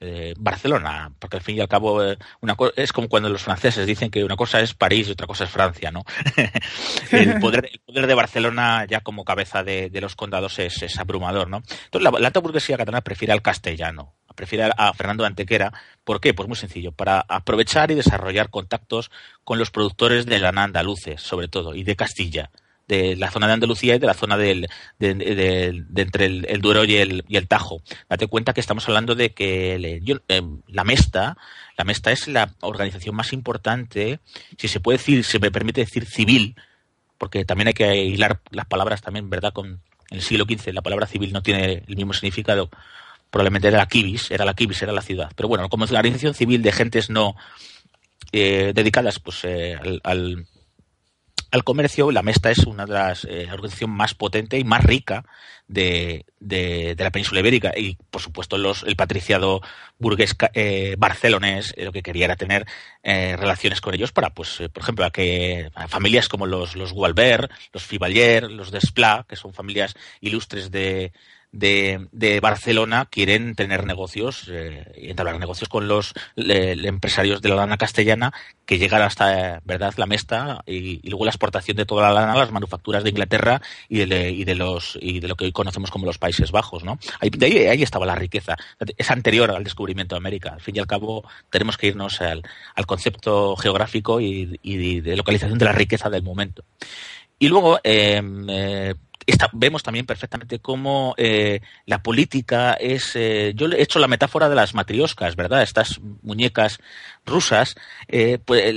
Eh, 0.00 0.34
Barcelona, 0.38 1.12
porque 1.18 1.36
al 1.36 1.42
fin 1.42 1.56
y 1.56 1.60
al 1.60 1.68
cabo 1.68 2.04
eh, 2.04 2.18
una 2.40 2.56
es 2.76 2.92
como 2.92 3.08
cuando 3.08 3.28
los 3.28 3.42
franceses 3.42 3.86
dicen 3.86 4.10
que 4.10 4.24
una 4.24 4.36
cosa 4.36 4.60
es 4.60 4.74
París 4.74 5.08
y 5.08 5.12
otra 5.12 5.26
cosa 5.26 5.44
es 5.44 5.50
Francia, 5.50 5.90
¿no? 5.90 6.04
el, 7.12 7.38
poder, 7.40 7.70
de 7.86 8.14
Barcelona 8.14 8.86
ya 8.86 9.00
como 9.00 9.24
cabeza 9.24 9.62
de, 9.62 9.90
los 10.00 10.16
condados 10.16 10.58
es, 10.58 10.82
es, 10.82 10.98
abrumador, 10.98 11.48
¿no? 11.48 11.58
Entonces 11.84 12.02
la, 12.02 12.18
la 12.18 12.26
alta 12.26 12.40
burguesía 12.40 12.76
catalana 12.76 13.02
prefiere 13.02 13.32
al 13.32 13.42
castellano, 13.42 14.14
prefiere 14.34 14.70
a 14.76 14.92
Fernando 14.92 15.24
Antequera. 15.24 15.72
¿Por 16.02 16.20
qué? 16.20 16.34
Pues 16.34 16.48
muy 16.48 16.56
sencillo, 16.56 16.92
para 16.92 17.24
aprovechar 17.28 17.90
y 17.90 17.94
desarrollar 17.94 18.50
contactos 18.50 19.10
con 19.44 19.58
los 19.58 19.70
productores 19.70 20.26
de 20.26 20.38
lana 20.38 20.64
andaluces, 20.64 21.22
sobre 21.22 21.48
todo, 21.48 21.74
y 21.74 21.84
de 21.84 21.96
Castilla 21.96 22.50
de 22.86 23.16
la 23.16 23.30
zona 23.30 23.46
de 23.46 23.54
Andalucía 23.54 23.94
y 23.94 23.98
de 23.98 24.06
la 24.06 24.14
zona 24.14 24.36
del, 24.36 24.68
de, 24.98 25.84
entre 25.96 26.26
el, 26.26 26.60
Duero 26.60 26.84
y 26.84 26.96
el, 26.96 27.24
y 27.28 27.36
el 27.36 27.48
Tajo. 27.48 27.82
Date 28.08 28.26
cuenta 28.26 28.52
que 28.52 28.60
estamos 28.60 28.86
hablando 28.88 29.14
de 29.14 29.32
que 29.32 29.74
eh, 29.76 30.42
la 30.68 30.84
Mesta, 30.84 31.36
la 31.76 31.84
Mesta 31.84 32.12
es 32.12 32.28
la 32.28 32.54
organización 32.60 33.14
más 33.14 33.32
importante, 33.32 34.20
si 34.58 34.68
se 34.68 34.80
puede 34.80 34.98
decir, 34.98 35.24
se 35.24 35.38
me 35.38 35.50
permite 35.50 35.80
decir 35.80 36.06
civil, 36.06 36.56
porque 37.18 37.44
también 37.44 37.68
hay 37.68 37.74
que 37.74 38.04
hilar 38.04 38.40
las 38.50 38.66
palabras 38.66 39.00
también, 39.00 39.30
¿verdad? 39.30 39.52
Con 39.52 39.80
en 40.10 40.18
el 40.18 40.22
siglo 40.22 40.44
XV 40.44 40.72
la 40.72 40.82
palabra 40.82 41.06
civil 41.06 41.32
no 41.32 41.42
tiene 41.42 41.82
el 41.86 41.96
mismo 41.96 42.12
significado. 42.12 42.70
Probablemente 43.30 43.68
era 43.68 43.78
la 43.78 43.86
Kibis, 43.86 44.30
era 44.30 44.44
la 44.44 44.54
Kibis, 44.54 44.82
era 44.82 44.92
la 44.92 45.02
ciudad. 45.02 45.32
Pero 45.34 45.48
bueno, 45.48 45.68
como 45.68 45.84
es 45.84 45.90
una 45.90 46.00
organización 46.00 46.34
civil 46.34 46.62
de 46.62 46.72
gentes 46.72 47.10
no 47.10 47.34
eh, 48.32 48.72
dedicadas 48.74 49.18
pues 49.18 49.44
eh, 49.44 49.76
al 50.02 50.46
al 51.54 51.62
comercio, 51.62 52.10
la 52.10 52.22
Mesta 52.22 52.50
es 52.50 52.66
una 52.66 52.84
de 52.84 52.92
las 52.92 53.24
eh, 53.26 53.46
organizaciones 53.52 53.96
más 53.96 54.14
potente 54.14 54.58
y 54.58 54.64
más 54.64 54.82
rica 54.82 55.24
de, 55.68 56.26
de, 56.40 56.96
la 56.98 57.12
península 57.12 57.38
ibérica. 57.38 57.72
Y, 57.76 57.96
por 58.10 58.20
supuesto, 58.20 58.56
el 58.56 58.96
patriciado 58.96 59.60
burgués 59.96 60.34
eh, 60.52 60.96
barcelonés 60.98 61.72
eh, 61.76 61.84
lo 61.84 61.92
que 61.92 62.02
quería 62.02 62.24
era 62.24 62.34
tener 62.34 62.66
relaciones 63.04 63.80
con 63.80 63.94
ellos 63.94 64.10
para, 64.10 64.30
pues, 64.30 64.62
por 64.72 64.82
ejemplo, 64.82 65.04
a 65.04 65.12
que 65.12 65.70
familias 65.86 66.28
como 66.28 66.46
los, 66.46 66.74
los 66.74 66.92
Gualbert, 66.92 67.52
los 67.72 67.84
Fibalier, 67.84 68.50
los 68.50 68.72
Desplat, 68.72 69.28
que 69.28 69.36
son 69.36 69.54
familias 69.54 69.94
ilustres 70.20 70.72
de, 70.72 71.12
de, 71.54 72.40
Barcelona 72.40 73.06
quieren 73.10 73.54
tener 73.54 73.86
negocios 73.86 74.48
eh, 74.50 74.92
y 75.00 75.10
entablar 75.10 75.38
negocios 75.38 75.68
con 75.68 75.86
los 75.88 76.12
empresarios 76.36 77.40
de 77.40 77.48
la 77.48 77.54
lana 77.54 77.76
castellana 77.76 78.32
que 78.66 78.78
llegan 78.78 79.02
hasta 79.02 79.60
verdad 79.64 79.94
la 79.96 80.06
mesta 80.06 80.62
y, 80.66 81.08
luego 81.08 81.24
la 81.24 81.30
exportación 81.30 81.76
de 81.76 81.86
toda 81.86 82.08
la 82.08 82.20
lana 82.20 82.32
a 82.32 82.38
las 82.38 82.50
manufacturas 82.50 83.04
de 83.04 83.10
Inglaterra 83.10 83.62
y 83.88 84.04
de, 84.04 84.54
los 84.54 84.98
y 85.00 85.20
de 85.20 85.28
lo 85.28 85.36
que 85.36 85.44
hoy 85.44 85.52
conocemos 85.52 85.90
como 85.90 86.06
los 86.06 86.18
Países 86.18 86.50
Bajos 86.50 86.82
no 86.82 86.98
ahí, 87.20 87.30
ahí, 87.68 87.82
estaba 87.82 88.06
la 88.06 88.14
riqueza. 88.14 88.56
Es 88.96 89.10
anterior 89.10 89.50
al 89.50 89.64
descubrimiento 89.64 90.14
de 90.14 90.18
América. 90.18 90.50
Al 90.54 90.60
fin 90.60 90.76
y 90.76 90.80
al 90.80 90.86
cabo 90.86 91.24
tenemos 91.50 91.76
que 91.76 91.88
irnos 91.88 92.20
al, 92.20 92.42
al 92.74 92.86
concepto 92.86 93.56
geográfico 93.56 94.20
y, 94.20 94.58
y, 94.62 95.00
de 95.00 95.16
localización 95.16 95.58
de 95.58 95.64
la 95.64 95.72
riqueza 95.72 96.10
del 96.10 96.22
momento. 96.22 96.64
Y 97.38 97.48
luego 97.48 97.78
eh, 97.82 98.22
eh, 98.48 98.94
vemos 99.52 99.82
también 99.82 100.06
perfectamente 100.06 100.58
cómo 100.58 101.14
eh, 101.16 101.60
la 101.86 102.02
política 102.02 102.74
es. 102.74 103.12
Eh, 103.14 103.52
yo 103.54 103.66
he 103.68 103.82
hecho 103.82 103.98
la 103.98 104.08
metáfora 104.08 104.48
de 104.48 104.54
las 104.54 104.74
matrioscas, 104.74 105.36
¿verdad? 105.36 105.62
Estas 105.62 106.00
muñecas 106.22 106.78
rusas, 107.24 107.74
eh, 108.08 108.38
pues, 108.44 108.74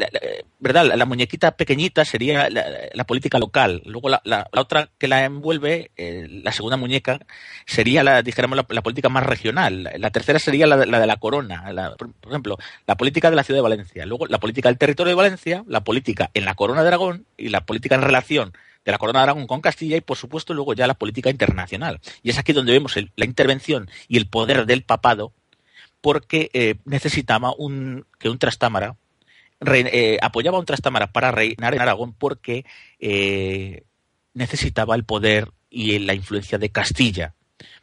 ¿verdad? 0.59 0.85
La, 0.95 1.05
muñequita 1.05 1.51
pequeñita 1.51 2.05
sería 2.05 2.49
la, 2.49 3.03
política 3.05 3.39
local. 3.39 3.81
Luego 3.85 4.09
la, 4.09 4.47
otra 4.53 4.89
que 4.97 5.07
la 5.07 5.25
envuelve, 5.25 5.91
la 5.97 6.51
segunda 6.51 6.77
muñeca, 6.77 7.19
sería 7.65 8.03
la, 8.03 8.21
dijéramos, 8.21 8.57
la, 8.69 8.81
política 8.81 9.09
más 9.09 9.25
regional. 9.25 9.91
La 9.97 10.11
tercera 10.11 10.39
sería 10.39 10.67
la, 10.67 10.77
de 10.77 11.07
la 11.07 11.17
corona. 11.17 11.63
por 11.97 12.29
ejemplo, 12.29 12.57
la 12.85 12.95
política 12.95 13.29
de 13.29 13.35
la 13.35 13.43
ciudad 13.43 13.57
de 13.57 13.63
Valencia. 13.63 14.05
Luego 14.05 14.27
la 14.27 14.39
política 14.39 14.69
del 14.69 14.77
territorio 14.77 15.11
de 15.11 15.15
Valencia, 15.15 15.63
la 15.67 15.83
política 15.83 16.29
en 16.33 16.45
la 16.45 16.55
corona 16.55 16.81
de 16.81 16.87
Aragón 16.87 17.25
y 17.37 17.49
la 17.49 17.65
política 17.65 17.95
en 17.95 18.01
relación 18.01 18.53
de 18.87 18.93
la 18.93 18.97
Corona 18.99 19.19
de 19.19 19.23
Aragón 19.23 19.47
con 19.47 19.59
Castilla 19.59 19.97
y, 19.97 20.01
por 20.01 20.15
supuesto, 20.15 20.53
luego 20.53 20.73
ya 20.73 20.87
la 20.87 20.93
política 20.93 21.29
internacional. 21.29 21.99
Y 22.23 22.29
es 22.29 22.37
aquí 22.37 22.53
donde 22.53 22.71
vemos 22.71 22.95
la 22.95 23.25
intervención 23.25 23.89
y 24.07 24.15
el 24.15 24.29
poder 24.29 24.65
del 24.65 24.83
papado, 24.83 25.33
porque 25.99 26.49
eh, 26.53 26.75
necesitaba 26.85 27.53
un, 27.57 28.05
que 28.17 28.29
un 28.29 28.39
trastámara 28.39 28.95
eh, 29.59 30.17
apoyaba 30.21 30.55
a 30.55 30.61
un 30.61 30.65
trastámara 30.65 31.11
para 31.11 31.31
reinar 31.31 31.75
en 31.75 31.81
Aragón 31.81 32.13
porque 32.13 32.63
eh, 32.99 33.83
necesitaba 34.33 34.95
el 34.95 35.03
poder 35.03 35.49
y 35.69 35.99
la 35.99 36.13
influencia 36.13 36.57
de 36.57 36.69
Castilla 36.69 37.33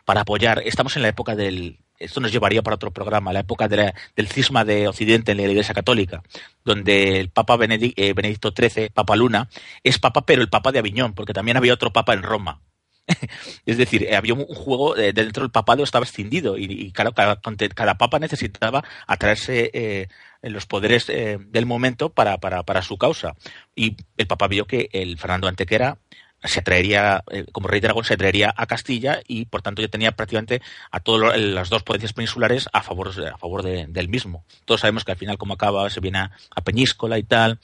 para 0.06 0.22
apoyar. 0.22 0.62
Estamos 0.64 0.96
en 0.96 1.02
la 1.02 1.08
época 1.08 1.36
del, 1.36 1.83
esto 1.98 2.20
nos 2.20 2.32
llevaría 2.32 2.62
para 2.62 2.76
otro 2.76 2.90
programa, 2.90 3.32
la 3.32 3.40
época 3.40 3.68
del 3.68 4.28
cisma 4.28 4.64
de 4.64 4.88
Occidente 4.88 5.32
en 5.32 5.38
la 5.38 5.44
Iglesia 5.44 5.74
Católica, 5.74 6.22
donde 6.64 7.20
el 7.20 7.30
Papa 7.30 7.58
eh, 7.60 8.12
Benedicto 8.14 8.52
XIII, 8.56 8.90
Papa 8.90 9.16
Luna, 9.16 9.48
es 9.82 9.98
Papa, 9.98 10.26
pero 10.26 10.42
el 10.42 10.48
Papa 10.48 10.72
de 10.72 10.80
Aviñón, 10.80 11.14
porque 11.14 11.32
también 11.32 11.56
había 11.56 11.74
otro 11.74 11.92
Papa 11.92 12.14
en 12.14 12.22
Roma. 12.22 12.60
es 13.66 13.76
decir, 13.76 14.04
eh, 14.04 14.16
había 14.16 14.34
un 14.34 14.46
juego 14.46 14.96
eh, 14.96 15.12
dentro 15.12 15.42
del 15.42 15.50
papado 15.50 15.84
estaba 15.84 16.06
escindido 16.06 16.56
y, 16.56 16.90
claro, 16.92 17.12
cada, 17.12 17.98
papa 17.98 18.18
necesitaba 18.18 18.82
atraerse 19.06 20.08
los 20.42 20.64
poderes 20.66 21.06
del 21.06 21.66
momento 21.66 22.10
para, 22.10 22.82
su 22.82 22.96
causa. 22.96 23.34
Y 23.74 23.96
el 24.16 24.26
papa 24.26 24.48
vio 24.48 24.66
que 24.66 24.88
el 24.92 25.18
Fernando 25.18 25.48
Antequera 25.48 25.98
se 26.44 26.62
traería, 26.62 27.24
eh, 27.30 27.46
como 27.52 27.68
rey 27.68 27.80
de 27.80 27.88
Aragón, 27.88 28.04
se 28.04 28.16
traería 28.16 28.52
a 28.56 28.66
Castilla 28.66 29.20
y 29.26 29.46
por 29.46 29.62
tanto 29.62 29.82
ya 29.82 29.88
tenía 29.88 30.12
prácticamente 30.12 30.60
a 30.90 31.00
todas 31.00 31.38
las 31.38 31.70
dos 31.70 31.82
potencias 31.82 32.12
peninsulares 32.12 32.68
a 32.72 32.82
favor, 32.82 33.08
a 33.08 33.38
favor 33.38 33.62
de, 33.62 33.86
del 33.88 34.08
mismo. 34.08 34.44
Todos 34.64 34.82
sabemos 34.82 35.04
que 35.04 35.12
al 35.12 35.18
final, 35.18 35.38
como 35.38 35.54
acaba, 35.54 35.88
se 35.90 36.00
viene 36.00 36.18
a, 36.18 36.30
Peñíscola 36.64 37.18
y 37.18 37.24
tal, 37.24 37.58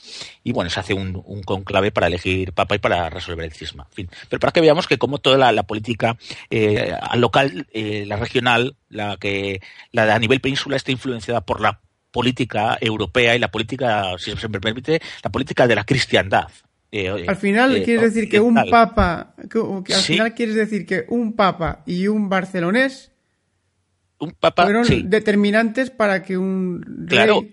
y 0.44 0.52
bueno, 0.52 0.68
se 0.68 0.80
hace 0.80 0.94
un, 0.94 1.22
conclave 1.44 1.90
para 1.90 2.06
elegir 2.06 2.52
papa 2.52 2.74
y 2.74 2.78
para 2.78 3.08
resolver 3.08 3.46
el 3.46 3.52
cisma. 3.52 3.86
Pero 4.28 4.40
para 4.40 4.52
que 4.52 4.60
veamos 4.60 4.86
que 4.86 4.98
como 4.98 5.18
toda 5.18 5.52
la, 5.52 5.62
política 5.62 6.18
eh, 6.50 6.94
local, 7.14 7.66
eh, 7.72 8.04
la 8.06 8.16
regional, 8.16 8.76
la 8.90 9.16
que 9.16 9.62
la 9.92 10.14
a 10.14 10.18
nivel 10.18 10.40
península 10.40 10.76
está 10.76 10.92
influenciada 10.92 11.40
por 11.40 11.60
la 11.60 11.80
política 12.10 12.76
europea 12.80 13.34
y 13.34 13.38
la 13.38 13.50
política, 13.50 14.16
si 14.18 14.36
se 14.36 14.48
me 14.48 14.60
permite, 14.60 15.00
la 15.22 15.30
política 15.30 15.66
de 15.66 15.76
la 15.76 15.84
cristiandad. 15.84 16.48
Eh, 16.92 17.24
al 17.28 17.36
final 17.36 17.76
eh, 17.76 17.82
quieres 17.84 18.12
decir 18.12 18.28
que 18.28 18.40
un 18.40 18.54
papa, 18.68 19.34
que, 19.48 19.60
que 19.84 19.94
al 19.94 20.00
¿Sí? 20.00 20.14
final 20.14 20.34
quieres 20.34 20.56
decir 20.56 20.84
que 20.86 21.06
un 21.08 21.34
papa 21.34 21.82
y 21.86 22.08
un 22.08 22.28
barcelonés 22.28 23.12
un 24.18 24.32
papa, 24.32 24.64
fueron 24.64 24.84
sí. 24.84 25.02
determinantes 25.06 25.90
para 25.90 26.22
que 26.22 26.36
un 26.36 26.82
rey 27.06 27.06
claro, 27.08 27.44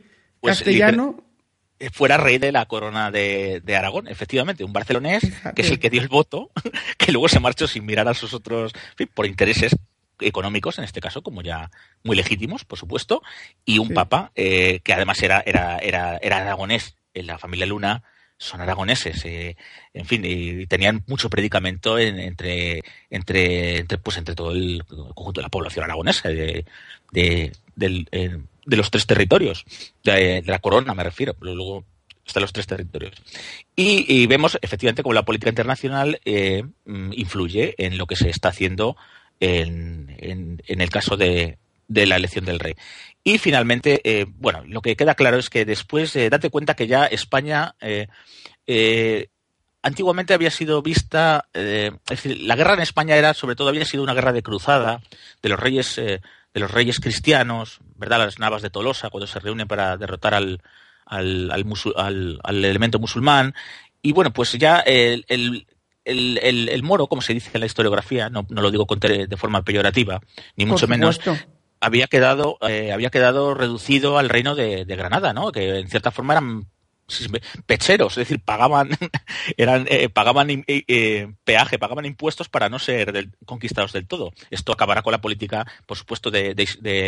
pues, 0.42 0.58
castellano 0.58 1.24
fuera 1.94 2.18
rey 2.18 2.40
de 2.40 2.52
la 2.52 2.66
corona 2.66 3.12
de, 3.12 3.62
de 3.64 3.76
Aragón, 3.76 4.08
efectivamente, 4.08 4.64
un 4.64 4.74
barcelonés 4.74 5.22
Fíjate. 5.22 5.54
que 5.56 5.62
es 5.62 5.70
el 5.72 5.80
que 5.80 5.92
dio 5.92 6.02
el 6.02 6.08
voto, 6.08 6.50
que 6.98 7.12
luego 7.12 7.28
se 7.30 7.40
marchó 7.40 7.68
sin 7.68 7.86
mirar 7.86 8.08
a 8.08 8.16
sus 8.16 8.34
otros, 8.34 8.74
en 8.74 8.96
fin, 8.96 9.10
por 9.14 9.28
intereses 9.28 9.76
económicos, 10.20 10.80
en 10.80 10.84
este 10.84 11.00
caso, 11.00 11.22
como 11.22 11.44
ya 11.44 11.70
muy 12.04 12.16
legítimos, 12.16 12.66
por 12.66 12.80
supuesto, 12.80 13.22
y 13.64 13.78
un 13.78 13.90
Sí. 13.90 13.94
papa 13.94 14.32
eh, 14.36 14.80
que 14.84 14.94
además 14.94 15.22
era, 15.22 15.44
era, 15.46 15.78
era, 15.78 16.18
era 16.18 16.38
aragonés, 16.38 16.96
en 17.14 17.28
la 17.28 17.38
familia 17.38 17.68
Luna 17.68 18.04
son 18.38 18.62
aragoneses, 18.62 19.26
eh, 19.26 19.56
en 19.94 20.06
fin, 20.06 20.22
y 20.24 20.68
tenían 20.68 21.04
mucho 21.08 21.30
predicamento 21.30 21.98
en- 21.98 22.20
entre, 22.20 22.82
entre, 23.10 23.80
entre, 23.80 23.98
pues, 23.98 24.18
entre 24.18 24.36
todo 24.36 24.52
el 24.52 24.84
conjunto 24.86 25.42
de 25.42 25.44
la 25.44 25.50
población 25.50 25.86
aragonesa, 25.86 26.30
de, 26.30 26.66
de, 27.12 27.52
eh, 28.12 28.38
los 28.66 28.92
tres 28.92 29.06
territorios, 29.08 29.66
de, 30.04 30.44
la 30.46 30.60
corona 30.60 30.94
me 30.94 31.04
refiero, 31.04 31.34
pero 31.34 31.56
luego 31.56 31.86
están 32.26 32.42
los 32.42 32.54
tres 32.54 32.68
territorios. 32.68 33.16
Y, 33.76 34.28
vemos 34.28 34.58
efectivamente 34.62 35.02
cómo 35.04 35.14
la 35.14 35.26
política 35.26 35.50
internacional 35.50 36.20
eh, 36.26 36.64
influye 36.86 37.74
en 37.78 37.98
lo 37.98 38.06
que 38.06 38.18
se 38.18 38.30
está 38.30 38.50
haciendo 38.50 38.98
en, 39.40 40.14
en, 40.20 40.62
en 40.68 40.82
el 40.82 40.90
caso 40.90 41.16
de, 41.16 41.58
de 41.88 42.06
la 42.06 42.16
elección 42.18 42.46
del 42.46 42.60
rey. 42.60 42.76
Y 43.24 43.38
finalmente, 43.38 44.02
eh, 44.04 44.26
bueno, 44.30 44.64
lo 44.66 44.82
que 44.82 44.96
queda 44.96 45.16
claro 45.16 45.38
es 45.38 45.50
que 45.50 45.66
después, 45.66 46.16
eh, 46.16 46.30
date 46.30 46.50
cuenta 46.50 46.76
que 46.76 46.88
ya 46.88 47.06
España 47.06 47.76
eh, 47.82 48.08
eh, 48.66 49.30
antiguamente 49.82 50.34
había 50.34 50.52
sido 50.52 50.82
vista, 50.82 51.48
es 51.54 51.92
decir, 52.08 52.40
la 52.42 52.56
guerra 52.56 52.74
en 52.74 52.82
España 52.82 53.16
era, 53.16 53.34
sobre 53.34 53.56
todo, 53.56 53.70
había 53.70 53.86
sido 53.86 54.04
una 54.04 54.14
guerra 54.14 54.34
de 54.34 54.44
cruzada 54.44 55.02
de 55.42 55.50
los 55.50 55.60
reyes, 55.60 55.96
de 55.96 56.22
los 56.54 56.72
reyes 56.72 57.00
cristianos, 57.00 57.80
¿verdad? 57.96 58.20
Las 58.20 58.40
navas 58.40 58.62
de 58.62 58.70
Tolosa 58.70 59.10
cuando 59.10 59.28
se 59.28 59.40
reúnen 59.40 59.68
para 59.68 59.96
derrotar 59.98 60.34
al, 60.34 60.62
al, 61.06 61.52
al, 61.52 61.66
musul- 61.66 61.94
al- 61.96 62.40
al 62.44 62.66
elemento 62.66 63.00
musulmán. 63.00 63.54
Y 64.02 64.12
bueno, 64.12 64.34
pues 64.34 64.54
ya 64.54 64.80
el, 64.80 65.26
el, 65.28 65.68
el, 66.06 66.70
el- 66.70 66.84
moro, 66.84 67.08
como 67.08 67.22
se 67.22 67.34
dice 67.34 67.52
en 67.54 67.60
la 67.60 67.66
historiografía, 67.66 68.30
no, 68.30 68.46
no 68.50 68.62
lo 68.62 68.72
digo 68.72 68.86
con 68.88 69.00
de 69.00 69.38
forma 69.38 69.64
peyorativa, 69.64 70.20
ni 70.56 70.66
mucho 70.66 70.86
menos. 70.88 71.20
Había 71.80 72.08
quedado, 72.08 72.58
eh, 72.68 72.92
había 72.92 73.10
quedado 73.10 73.54
reducido 73.54 74.18
al 74.18 74.30
reino 74.30 74.56
de, 74.56 74.86
Granada, 74.86 75.34
¿no? 75.34 75.52
Que 75.52 75.80
en 75.80 75.90
cierta 75.90 76.12
forma 76.12 76.34
eran 76.34 76.68
pecheros, 77.66 78.14
es 78.14 78.28
decir, 78.28 78.42
pagaban, 78.44 78.90
eran, 79.58 79.86
eh, 79.90 80.10
pagaban 80.10 80.50
eh, 80.50 80.64
eh, 80.68 81.34
peaje, 81.46 81.80
pagaban 81.80 82.06
impuestos 82.06 82.50
para 82.50 82.70
no 82.70 82.80
ser 82.80 83.30
conquistados 83.46 83.94
del 83.94 84.08
todo. 84.08 84.34
Esto 84.52 84.74
acabará 84.74 85.02
con 85.02 85.12
la 85.12 85.22
política, 85.22 85.66
por 85.86 85.98
supuesto, 85.98 86.32
de, 86.32 86.54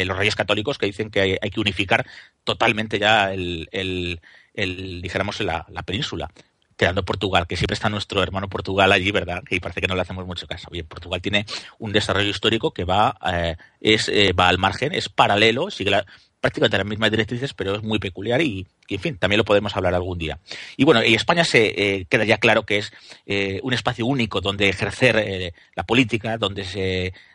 los 0.05 0.17
reyes 0.17 0.35
católicos 0.35 0.77
que 0.77 0.85
dicen 0.85 1.09
que 1.09 1.21
hay, 1.21 1.37
hay 1.41 1.49
que 1.49 1.59
unificar 1.59 2.05
totalmente 2.43 2.97
ya 2.97 3.33
el, 3.33 3.67
el, 3.71 4.21
el, 4.53 5.01
dijéramos, 5.01 5.39
la, 5.41 5.65
la 5.69 5.83
península 5.83 6.31
quedando 6.79 7.03
Portugal, 7.03 7.45
que 7.45 7.57
siempre 7.57 7.73
está 7.73 7.89
nuestro 7.89 8.23
hermano 8.23 8.47
Portugal 8.47 8.89
allí, 8.93 9.11
¿verdad? 9.11 9.43
Que 9.43 9.59
parece 9.59 9.81
que 9.81 9.87
no 9.87 9.95
le 9.95 10.01
hacemos 10.01 10.25
mucho 10.25 10.47
caso. 10.47 10.69
Bien, 10.71 10.85
Portugal 10.87 11.21
tiene 11.21 11.45
un 11.77 11.91
desarrollo 11.91 12.29
histórico 12.29 12.71
que 12.71 12.85
va, 12.85 13.17
eh, 13.33 13.57
es, 13.81 14.07
eh, 14.07 14.31
va 14.31 14.47
al 14.47 14.57
margen, 14.59 14.93
es 14.93 15.09
paralelo, 15.09 15.69
sigue 15.71 15.91
prácticamente 16.39 16.77
las 16.77 16.85
mismas 16.87 17.11
directrices, 17.11 17.53
pero 17.53 17.75
es 17.75 17.83
muy 17.83 17.99
peculiar 17.99 18.41
y, 18.41 18.65
y, 18.87 18.95
en 18.95 19.01
fin, 19.01 19.17
también 19.17 19.39
lo 19.39 19.43
podemos 19.43 19.75
hablar 19.75 19.93
algún 19.93 20.17
día. 20.17 20.39
Y 20.77 20.85
bueno, 20.85 21.03
y 21.03 21.13
España 21.15 21.43
se 21.43 21.65
eh, 21.75 22.05
queda 22.09 22.23
ya 22.23 22.37
claro 22.37 22.63
que 22.65 22.77
es 22.77 22.93
eh, 23.25 23.59
un 23.61 23.73
espacio 23.73 24.05
único 24.05 24.39
donde 24.39 24.69
ejercer 24.69 25.53
la 25.75 25.83
política, 25.83 26.37
donde 26.37 26.65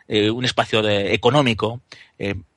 eh, 0.07 0.31
un 0.31 0.43
espacio 0.43 0.81
de- 0.81 1.13
económico. 1.13 1.81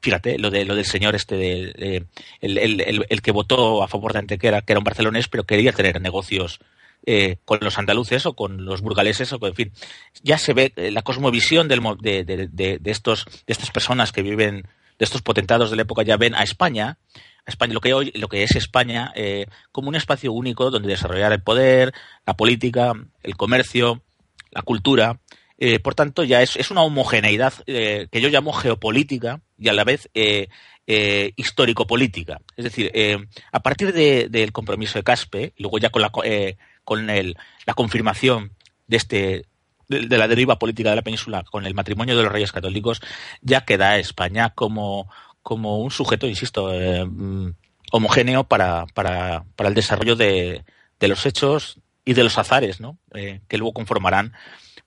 Fíjate, 0.01 0.39
lo 0.39 0.51
de 0.51 0.65
lo 0.65 0.74
del 0.74 0.86
señor 0.86 1.15
este 1.16 1.36
de, 1.36 2.05
el, 2.40 3.05
el 3.10 3.20
que 3.23 3.31
votó 3.32 3.82
a 3.82 3.89
favor 3.89 4.15
de 4.15 4.20
Antequera, 4.20 4.62
que 4.62 4.73
era 4.73 4.78
un 4.81 4.85
barcelonés, 4.85 5.28
pero 5.28 5.44
quería 5.44 5.73
tener 5.73 6.01
negocios 6.01 6.60
eh, 7.06 7.36
con 7.44 7.58
los 7.62 7.78
andaluces 7.78 8.26
o 8.26 8.34
con 8.34 8.64
los 8.64 8.80
burgaleses 8.82 9.32
o 9.32 9.38
con, 9.38 9.50
en 9.50 9.54
fin 9.54 9.72
ya 10.22 10.36
se 10.38 10.52
ve 10.52 10.72
eh, 10.76 10.90
la 10.90 11.02
cosmovisión 11.02 11.68
del, 11.68 11.80
de, 12.00 12.24
de, 12.24 12.48
de, 12.48 12.78
de 12.78 12.90
estos 12.90 13.24
de 13.24 13.52
estas 13.52 13.70
personas 13.70 14.12
que 14.12 14.22
viven 14.22 14.62
de 14.98 15.04
estos 15.04 15.22
potentados 15.22 15.70
de 15.70 15.76
la 15.76 15.82
época 15.82 16.02
ya 16.02 16.16
ven 16.16 16.34
a 16.34 16.42
España 16.42 16.98
a 17.46 17.50
España 17.50 17.72
lo 17.74 17.80
que 17.80 17.94
hoy 17.94 18.10
lo 18.14 18.28
que 18.28 18.42
es 18.42 18.56
España 18.56 19.12
eh, 19.14 19.46
como 19.72 19.88
un 19.88 19.94
espacio 19.94 20.32
único 20.32 20.70
donde 20.70 20.88
desarrollar 20.88 21.32
el 21.32 21.42
poder 21.42 21.92
la 22.26 22.36
política 22.36 22.92
el 23.22 23.36
comercio 23.36 24.02
la 24.50 24.62
cultura 24.62 25.20
eh, 25.56 25.78
por 25.78 25.94
tanto 25.94 26.24
ya 26.24 26.42
es, 26.42 26.56
es 26.56 26.70
una 26.70 26.82
homogeneidad 26.82 27.52
que 27.66 28.08
yo 28.20 28.28
llamo 28.28 28.52
geopolítica 28.52 29.40
y 29.58 29.68
a 29.68 29.72
la 29.72 29.82
vez 29.84 30.08
histórico-política. 31.36 32.40
Es 32.56 32.64
decir, 32.64 32.90
a 33.52 33.60
partir 33.60 33.92
de- 33.92 34.28
del 34.28 34.52
compromiso 34.52 34.98
de 34.98 35.02
Caspe, 35.02 35.52
luego 35.58 35.78
ya 35.78 35.90
con 35.90 36.02
la, 36.02 36.10
con 36.89 37.10
el, 37.10 37.36
la 37.66 37.74
confirmación 37.74 38.52
de 38.86 38.97
este 38.97 39.44
de, 39.89 40.16
la 40.16 40.27
deriva 40.27 40.59
política 40.59 40.89
de 40.89 40.97
la 40.97 41.02
península 41.02 41.44
con 41.44 41.66
el 41.66 41.74
matrimonio 41.74 42.16
de 42.16 42.23
los 42.23 42.32
reyes 42.32 42.51
católicos, 42.51 43.02
ya 43.43 43.66
queda 43.66 43.98
España 43.98 44.55
como, 44.55 45.06
como 45.43 45.81
un 45.81 45.90
sujeto, 45.90 46.27
insisto, 46.27 46.73
eh, 46.73 47.05
mm, 47.05 47.51
homogéneo 47.93 48.44
para, 48.44 48.86
para, 48.94 49.44
para 49.55 49.69
el 49.69 49.74
desarrollo 49.74 50.16
de, 50.16 50.65
de 50.98 51.09
los 51.09 51.27
hechos 51.27 51.78
y 52.06 52.15
de 52.15 52.24
los 52.24 52.39
azares, 52.39 52.81
¿no? 52.81 52.97
Eh, 53.12 53.43
que 53.48 53.59
luego 53.59 53.74
conformarán 53.74 54.32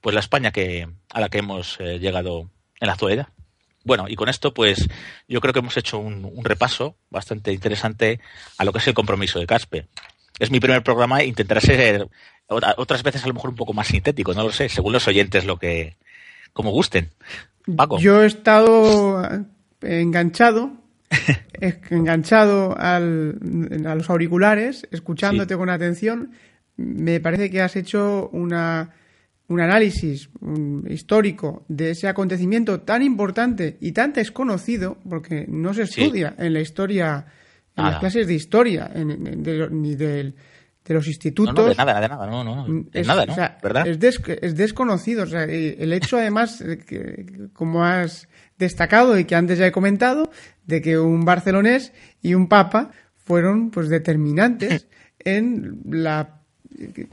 pues 0.02 0.16
la 0.16 0.22
España 0.22 0.52
que, 0.52 0.90
a 1.12 1.22
la 1.22 1.30
que 1.30 1.38
hemos 1.38 1.80
eh, 1.80 2.00
llegado 2.00 2.50
en 2.80 2.88
la 2.88 2.94
actualidad. 2.94 3.28
Bueno, 3.84 4.06
y 4.08 4.16
con 4.16 4.28
esto, 4.28 4.56
pues 4.56 4.88
yo 5.28 5.40
creo 5.40 5.54
que 5.54 5.60
hemos 5.60 5.78
hecho 5.78 6.00
un 6.00 6.44
repaso 6.44 6.96
bastante 7.12 7.54
interesante 7.54 8.20
a 8.58 8.66
lo 8.66 8.72
que 8.72 8.80
es 8.80 8.88
el 8.88 8.96
compromiso 8.96 9.38
de 9.38 9.46
Caspe. 9.46 9.88
Es 10.42 10.50
mi 10.50 10.60
primer 10.60 10.82
programa 10.82 11.22
e 11.22 11.28
intentaré 11.28 11.62
ser 11.62 12.08
otra- 12.48 12.74
otras 12.78 13.04
veces 13.04 13.24
a 13.24 13.28
lo 13.28 13.36
mejor 13.36 13.52
un 13.52 13.56
poco 13.56 13.74
más 13.74 13.88
sintético, 13.88 14.34
no 14.34 14.44
lo 14.44 14.52
sé, 14.52 14.70
según 14.70 14.92
los 14.94 15.08
oyentes 15.08 15.46
lo 15.46 15.58
que 15.58 15.98
como 16.52 16.72
gusten. 16.72 17.10
Paco. 17.76 18.00
Yo 18.00 18.24
he 18.24 18.26
estado 18.26 19.22
enganchado, 19.82 20.72
eh, 21.62 21.80
enganchado 21.92 22.76
al, 22.78 23.38
a 23.86 23.94
los 23.96 24.10
auriculares, 24.10 24.88
escuchándote 24.92 25.54
Sí. 25.54 25.58
con 25.60 25.70
atención. 25.70 26.32
Me 26.76 27.20
parece 27.20 27.50
que 27.52 27.62
has 27.62 27.76
hecho 27.76 28.30
una, 28.34 28.96
un 29.48 29.60
análisis 29.62 30.30
un 30.40 30.88
histórico 30.90 31.64
de 31.68 31.92
ese 31.92 32.08
acontecimiento 32.08 32.82
tan 32.82 33.04
importante 33.04 33.78
y 33.80 33.92
tan 33.92 34.14
desconocido, 34.14 34.98
porque 35.08 35.46
no 35.48 35.74
se 35.76 35.86
Sí. 35.86 36.02
estudia 36.02 36.34
en 36.40 36.54
la 36.54 36.62
historia, 36.62 37.26
en 37.76 37.84
Nada. 37.84 37.92
las 37.92 38.00
clases 38.00 38.28
de 38.28 38.34
historia, 38.34 38.92
en- 38.94 39.12
en- 39.12 39.44
de 39.44 39.70
ni 39.70 39.96
del- 39.96 40.36
de 40.84 40.94
los 40.96 41.08
institutos. 41.08 41.54
no, 41.56 41.66
de 41.68 41.76
nada, 41.76 42.02
de 42.02 42.08
nada, 42.10 42.26
no, 42.28 42.44
no, 42.44 42.66
de 42.66 42.72
Mm, 42.72 42.88
Es- 42.92 43.08
nada, 43.08 43.26
¿no? 43.26 43.32
o 43.34 43.36
sea, 43.36 43.58
¿Verdad? 43.62 43.88
Es, 43.88 44.00
des- 44.00 44.20
es 44.42 44.56
desconocido. 44.56 45.24
O 45.24 45.28
sea, 45.28 45.46
y 45.46 45.76
el 45.80 45.94
hecho, 45.94 46.18
además, 46.18 46.60
de 46.60 46.80
que, 46.80 47.48
como 47.54 47.84
has 47.86 48.28
destacado 48.58 49.18
y 49.18 49.26
que 49.26 49.36
antes 49.36 49.60
ya 49.60 49.68
he 49.68 49.72
comentado, 49.72 50.32
de 50.66 50.82
que 50.82 50.98
un 51.00 51.24
barcelonés 51.24 51.94
y 52.22 52.34
un 52.34 52.48
papa 52.48 52.92
fueron 53.16 53.70
pues 53.72 53.90
determinantes 53.90 54.88
en 55.20 55.80
la 55.86 56.42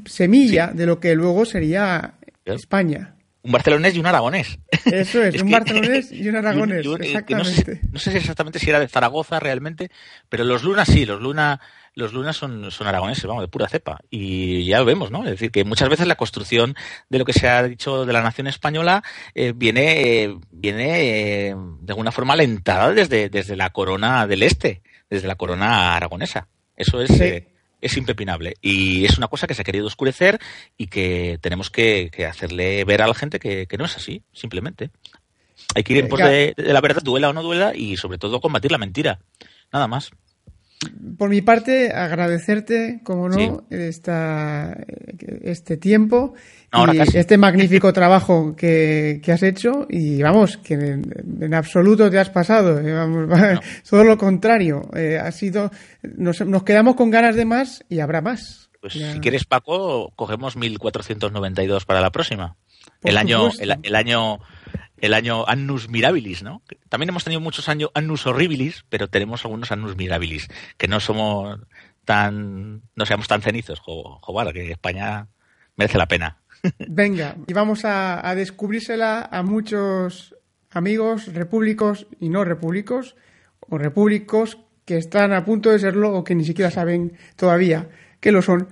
semilla 0.06 0.68
de 0.68 0.86
lo 0.86 0.98
que 1.00 1.14
luego 1.14 1.44
sería 1.44 2.14
España. 2.44 3.14
Un 3.48 3.52
barcelonés 3.52 3.94
y 3.96 3.98
un 3.98 4.06
aragonés. 4.06 4.58
Eso 4.84 5.22
es, 5.24 5.34
Es 5.36 5.42
un 5.42 5.48
que- 5.48 5.54
barcelonés 5.54 6.12
y 6.12 6.28
un 6.28 6.36
aragonés, 6.36 6.84
y 6.84 6.88
un- 6.88 7.02
y 7.02 7.06
que 7.24 7.34
no, 7.34 7.44
sé, 7.44 7.50
exactamente. 7.52 7.80
no 7.90 7.98
sé 7.98 8.16
exactamente 8.16 8.58
si 8.58 8.68
era 8.68 8.78
de 8.78 8.88
Zaragoza 8.88 9.40
realmente, 9.40 9.90
pero 10.28 10.44
los 10.44 10.62
lunas 10.64 10.86
sí, 10.88 11.06
los 11.06 11.20
luna, 11.22 11.58
los 11.94 12.12
lunas 12.12 12.36
son, 12.36 12.70
son 12.70 12.86
aragoneses, 12.86 13.24
vamos, 13.24 13.42
de 13.42 13.48
pura 13.48 13.66
cepa. 13.68 14.00
Y 14.10 14.66
ya 14.66 14.78
lo 14.80 14.84
vemos, 14.84 15.10
¿no? 15.10 15.24
Es 15.24 15.30
decir, 15.30 15.50
que 15.50 15.64
muchas 15.64 15.88
veces 15.88 16.06
la 16.06 16.16
construcción 16.16 16.76
de 17.08 17.18
lo 17.18 17.24
que 17.24 17.32
se 17.32 17.48
ha 17.48 17.62
dicho 17.62 18.04
de 18.04 18.12
la 18.12 18.20
nación 18.22 18.46
española 18.48 19.02
eh, 19.34 19.52
viene, 19.56 20.22
eh, 20.24 20.36
viene 20.50 21.48
eh, 21.48 21.54
de 21.56 21.92
alguna 21.92 22.12
forma 22.12 22.34
alentada 22.34 22.92
desde, 22.92 23.30
desde 23.30 23.56
la 23.56 23.70
corona 23.70 24.26
del 24.26 24.42
este, 24.42 24.82
desde 25.08 25.26
la 25.26 25.36
corona 25.36 25.96
aragonesa. 25.96 26.48
Eso 26.76 27.00
es, 27.00 27.08
Sí. 27.10 27.44
Es 27.80 27.96
impepinable. 27.96 28.54
Y 28.60 29.04
es 29.04 29.18
una 29.18 29.28
cosa 29.28 29.46
que 29.46 29.54
se 29.54 29.62
ha 29.62 29.64
querido 29.64 29.86
oscurecer 29.86 30.38
y 30.76 30.86
que 30.88 31.38
tenemos 31.40 31.70
que, 31.70 32.10
que 32.12 32.26
hacerle 32.26 32.84
ver 32.84 33.02
a 33.02 33.06
la 33.06 33.14
gente 33.14 33.38
que, 33.38 33.66
que, 33.66 33.78
no 33.78 33.84
es 33.84 33.96
así, 33.96 34.22
simplemente. 34.32 34.90
Hay 35.74 35.82
que 35.82 35.92
ir 35.94 36.00
en 36.00 36.08
pos 36.08 36.20
de, 36.20 36.54
de, 36.56 36.72
la 36.72 36.80
verdad, 36.80 37.02
duela 37.02 37.28
o 37.28 37.32
no 37.32 37.42
duela, 37.42 37.74
y 37.74 37.96
sobre 37.96 38.18
todo 38.18 38.40
combatir 38.40 38.72
la 38.72 38.78
mentira. 38.78 39.18
Nada 39.72 39.86
más. 39.86 40.10
Por 41.18 41.28
mi 41.28 41.42
parte, 41.42 41.92
agradecerte, 41.92 43.00
como 43.02 43.28
no, 43.28 43.36
sí. 43.36 43.50
esta, 43.70 44.76
este 45.42 45.76
tiempo 45.76 46.34
Ahora 46.70 46.94
y 46.94 46.98
casi. 46.98 47.18
este 47.18 47.38
magnífico 47.38 47.92
trabajo 47.92 48.54
que, 48.54 49.20
que, 49.22 49.32
has 49.32 49.42
hecho. 49.42 49.86
Y 49.88 50.22
vamos, 50.22 50.58
que 50.58 50.74
en, 50.74 51.02
en 51.40 51.54
absoluto 51.54 52.10
te 52.10 52.18
has 52.18 52.30
pasado. 52.30 52.80
Eh, 52.80 52.92
vamos, 52.92 53.28
no. 53.28 53.60
todo 53.88 54.04
lo 54.04 54.18
contrario. 54.18 54.82
Eh, 54.94 55.18
ha 55.18 55.32
sido, 55.32 55.70
nos, 56.02 56.40
nos, 56.42 56.62
quedamos 56.64 56.96
con 56.96 57.10
ganas 57.10 57.36
de 57.36 57.44
más 57.44 57.84
y 57.88 58.00
habrá 58.00 58.20
más. 58.20 58.70
Pues 58.80 58.94
ya. 58.94 59.12
si 59.12 59.20
quieres, 59.20 59.44
Paco, 59.44 60.12
cogemos 60.14 60.56
1492 60.56 61.84
para 61.84 62.00
la 62.00 62.10
próxima. 62.10 62.56
el 63.02 63.16
año, 63.16 63.50
el, 63.58 63.78
el 63.82 63.94
año 63.94 64.40
el 65.00 65.14
año 65.14 65.44
Annus 65.46 65.88
Mirabilis, 65.88 66.42
¿no? 66.42 66.62
También 66.88 67.10
hemos 67.10 67.24
tenido 67.24 67.40
muchos 67.40 67.68
años 67.68 67.90
Annus 67.94 68.26
Horribilis, 68.26 68.84
pero 68.88 69.08
tenemos 69.08 69.44
algunos 69.44 69.70
Annus 69.72 69.96
Mirabilis, 69.96 70.48
que 70.76 70.88
no 70.88 71.00
somos 71.00 71.60
tan, 72.04 72.82
no 72.94 73.06
seamos 73.06 73.28
tan 73.28 73.42
cenizos, 73.42 73.80
joder, 73.80 74.52
que 74.52 74.72
España 74.72 75.28
merece 75.76 75.98
la 75.98 76.08
pena. 76.08 76.38
Venga, 76.88 77.36
y 77.46 77.52
vamos 77.52 77.84
a, 77.84 78.34
descubrírsela 78.34 79.28
a 79.30 79.42
muchos 79.42 80.34
amigos 80.70 81.32
repúblicos 81.32 82.06
y 82.20 82.28
no 82.28 82.44
repúblicos, 82.44 83.16
o 83.60 83.78
repúblicos 83.78 84.58
que 84.84 84.96
están 84.96 85.32
a 85.32 85.44
punto 85.44 85.70
de 85.70 85.78
serlo 85.78 86.14
o 86.14 86.24
que 86.24 86.34
ni 86.34 86.44
siquiera 86.44 86.70
saben 86.70 87.12
todavía 87.36 87.88
que 88.20 88.32
lo 88.32 88.42
son. 88.42 88.68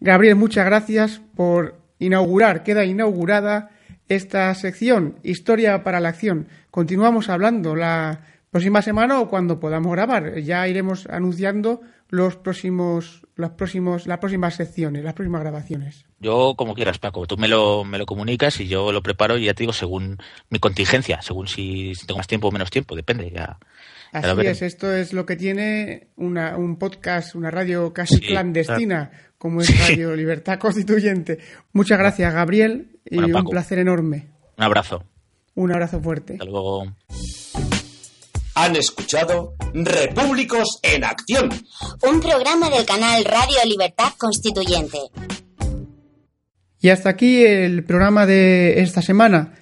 Gabriel, 0.00 0.36
muchas 0.36 0.64
gracias 0.64 1.20
por 1.34 1.76
inaugurar, 1.98 2.62
queda 2.62 2.84
inaugurada 2.84 3.70
esta 4.08 4.52
sección, 4.54 5.16
Historia 5.22 5.84
para 5.84 6.00
la 6.00 6.08
Acción. 6.08 6.48
Continuamos 6.70 7.28
hablando 7.28 7.76
la 7.76 8.24
próxima 8.50 8.82
semana 8.82 9.20
o 9.20 9.28
cuando 9.28 9.60
podamos 9.60 9.92
grabar. 9.92 10.40
Ya 10.40 10.66
iremos 10.66 11.06
anunciando 11.06 11.80
los 12.08 12.36
próximos, 12.36 13.26
los 13.40 13.50
próximos, 13.52 14.06
las 14.06 14.18
próximas 14.18 14.54
secciones, 14.54 15.02
las 15.02 15.14
próximas 15.14 15.40
grabaciones. 15.40 16.04
Yo, 16.20 16.54
como 16.56 16.74
quieras, 16.74 16.98
Paco. 16.98 17.26
Tú 17.26 17.36
me 17.36 17.48
lo, 17.48 17.84
me 17.84 17.98
lo 17.98 18.06
comunicas 18.06 18.60
y 18.60 18.68
yo 18.68 18.92
lo 18.92 19.02
preparo 19.02 19.38
y 19.38 19.46
ya 19.46 19.54
te 19.54 19.62
digo 19.62 19.72
según 19.72 20.18
mi 20.50 20.58
contingencia, 20.58 21.22
según 21.22 21.48
si, 21.48 21.94
si 21.94 22.06
tengo 22.06 22.18
más 22.18 22.26
tiempo 22.26 22.48
o 22.48 22.52
menos 22.52 22.70
tiempo, 22.70 22.94
depende. 22.94 23.30
Ya, 23.30 23.58
Así 24.12 24.42
ya 24.42 24.50
es, 24.50 24.62
esto 24.62 24.92
es 24.92 25.12
lo 25.12 25.24
que 25.24 25.36
tiene 25.36 26.08
una, 26.16 26.56
un 26.56 26.76
podcast, 26.76 27.34
una 27.36 27.50
radio 27.50 27.92
casi 27.92 28.16
sí, 28.16 28.26
clandestina, 28.26 29.10
claro. 29.10 29.34
como 29.38 29.60
es 29.62 29.78
Radio 29.78 30.10
sí. 30.12 30.16
Libertad 30.16 30.58
Constituyente. 30.58 31.38
Muchas 31.72 31.98
gracias, 31.98 32.34
Gabriel, 32.34 32.98
y 33.04 33.16
bueno, 33.16 33.38
un 33.38 33.44
placer 33.46 33.78
enorme. 33.78 34.26
Un 34.58 34.64
abrazo. 34.64 35.04
Un 35.54 35.72
abrazo 35.72 36.00
fuerte. 36.00 36.34
Hasta 36.34 36.44
luego. 36.44 36.86
Han 38.54 38.76
escuchado 38.76 39.54
Repúblicos 39.72 40.80
en 40.82 41.04
Acción. 41.04 41.50
Un 42.02 42.20
programa 42.20 42.68
del 42.68 42.84
canal 42.84 43.24
Radio 43.24 43.58
Libertad 43.64 44.12
Constituyente. 44.18 44.98
Y 46.80 46.88
hasta 46.88 47.10
aquí 47.10 47.44
el 47.44 47.84
programa 47.84 48.26
de 48.26 48.80
esta 48.80 49.02
semana. 49.02 49.54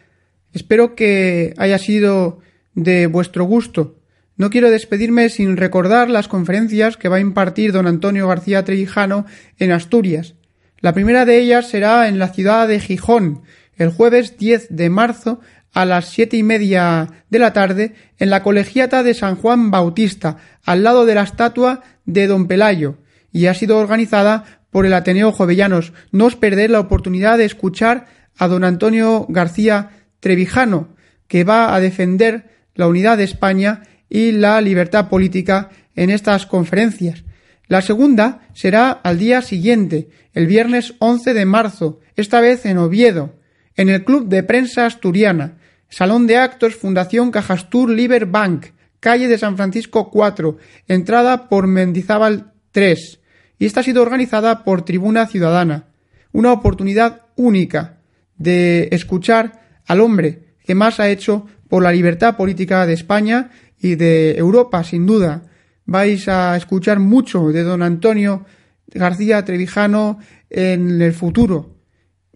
Espero 0.53 0.95
que 0.95 1.55
haya 1.59 1.79
sido 1.79 2.41
de 2.75 3.07
vuestro 3.07 3.45
gusto. 3.45 3.97
No 4.37 4.51
quiero 4.51 4.71
despedirme 4.71 5.29
sin 5.29 5.57
recordar 5.57 6.09
las 6.09 6.29
conferencias 6.29 6.97
que 6.97 7.09
va 7.09 7.17
a 7.17 7.21
impartir 7.21 7.73
don 7.73 7.87
Antonio 7.87 8.29
García 8.29 8.65
Trevijano 8.65 9.27
en 9.59 9.73
Asturias. 9.73 10.35
La 10.81 10.93
primera 10.93 11.25
de 11.25 11.41
ellas 11.41 11.69
será 11.69 12.09
en 12.09 12.19
la 12.19 12.29
ciudad 12.29 12.69
de 12.69 12.79
Gijón, 12.79 13.43
el 13.77 13.91
jueves 13.91 14.39
10 14.39 14.69
de 14.71 14.91
marzo 14.91 15.41
a 15.73 15.85
las 15.85 16.07
siete 16.07 16.37
y 16.37 16.43
media 16.43 17.09
de 17.31 17.39
la 17.39 17.53
tarde 17.53 17.95
en 18.19 18.31
la 18.31 18.43
colegiata 18.43 19.03
de 19.03 19.15
San 19.15 19.37
Juan 19.37 19.71
Bautista, 19.71 20.39
al 20.65 20.83
lado 20.83 21.07
de 21.07 21.15
la 21.15 21.23
estatua 21.23 21.83
de 22.05 22.27
don 22.27 22.47
Pelayo, 22.47 22.99
y 23.33 23.47
ha 23.47 23.55
sido 23.55 23.79
organizada 23.79 24.61
por 24.71 24.87
el 24.87 24.95
Ateneo 24.95 25.33
Jovellanos. 25.33 25.93
No 26.13 26.27
os 26.27 26.37
perdéis 26.37 26.71
la 26.71 26.81
oportunidad 26.81 27.39
de 27.39 27.45
escuchar 27.45 28.07
a 28.37 28.49
don 28.49 28.65
Antonio 28.65 29.27
García 29.29 29.91
Trevijano, 30.21 30.97
que 31.27 31.45
va 31.45 31.75
a 31.75 31.81
defender 31.81 32.51
la 32.75 32.87
unidad 32.87 33.19
de 33.19 33.25
España 33.25 33.83
y 34.09 34.33
la 34.33 34.61
libertad 34.61 35.09
política 35.09 35.71
en 35.95 36.11
estas 36.11 36.47
conferencias. 36.47 37.25
La 37.67 37.83
segunda 37.83 38.49
será 38.55 38.91
al 38.91 39.19
día 39.19 39.43
siguiente, 39.43 40.09
el 40.33 40.47
viernes 40.47 40.95
11 41.01 41.35
de 41.35 41.45
marzo, 41.45 42.01
esta 42.17 42.41
vez 42.41 42.65
en 42.65 42.79
Oviedo, 42.79 43.38
en 43.79 43.89
el 43.89 44.05
Club 44.05 44.29
de 44.29 44.43
Prensa 44.43 44.87
Asturiana, 44.87 45.57
Salón 45.89 46.27
de 46.27 46.37
Actos 46.37 46.75
Fundación 46.75 47.31
Cajastur 47.31 47.89
Liber 47.89 48.27
Bank, 48.27 48.67
calle 48.99 49.29
de 49.29 49.39
San 49.39 49.57
Francisco 49.57 50.11
4, 50.11 50.59
entrada 50.89 51.49
por 51.49 51.69
Mendizábal 51.69 52.53
3, 52.73 53.21
y 53.61 53.67
esta 53.67 53.81
ha 53.81 53.85
sido 53.85 54.03
organizada 54.03 54.65
por 54.65 54.85
Tribuna 54.85 55.29
Ciudadana. 55.29 55.87
Una 56.33 56.53
oportunidad 56.53 57.23
única 57.37 58.01
de 58.37 58.89
escuchar 58.91 59.81
al 59.87 60.01
hombre 60.01 60.57
que 60.67 60.75
más 60.75 60.99
ha 60.99 61.09
hecho 61.09 61.47
por 61.69 61.85
la 61.85 61.93
libertad 61.93 62.37
política 62.37 62.85
de 62.85 62.95
España 62.95 63.51
y 63.79 63.95
de 63.95 64.37
Europa, 64.37 64.83
sin 64.83 65.07
duda. 65.07 65.45
Vais 65.87 66.29
a 66.29 66.57
escuchar 66.57 66.99
mucho 66.99 67.49
de 67.49 67.63
don 67.63 67.83
Antonio 67.83 68.45
García 68.89 69.45
Trevijano 69.45 70.19
en 70.51 71.01
el 71.01 71.13
futuro 71.13 71.78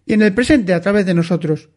y 0.05 0.13
en 0.13 0.21
el 0.21 0.33
presente 0.33 0.73
a 0.73 0.81
través 0.81 1.05
de 1.05 1.13
nosotros. 1.13 1.69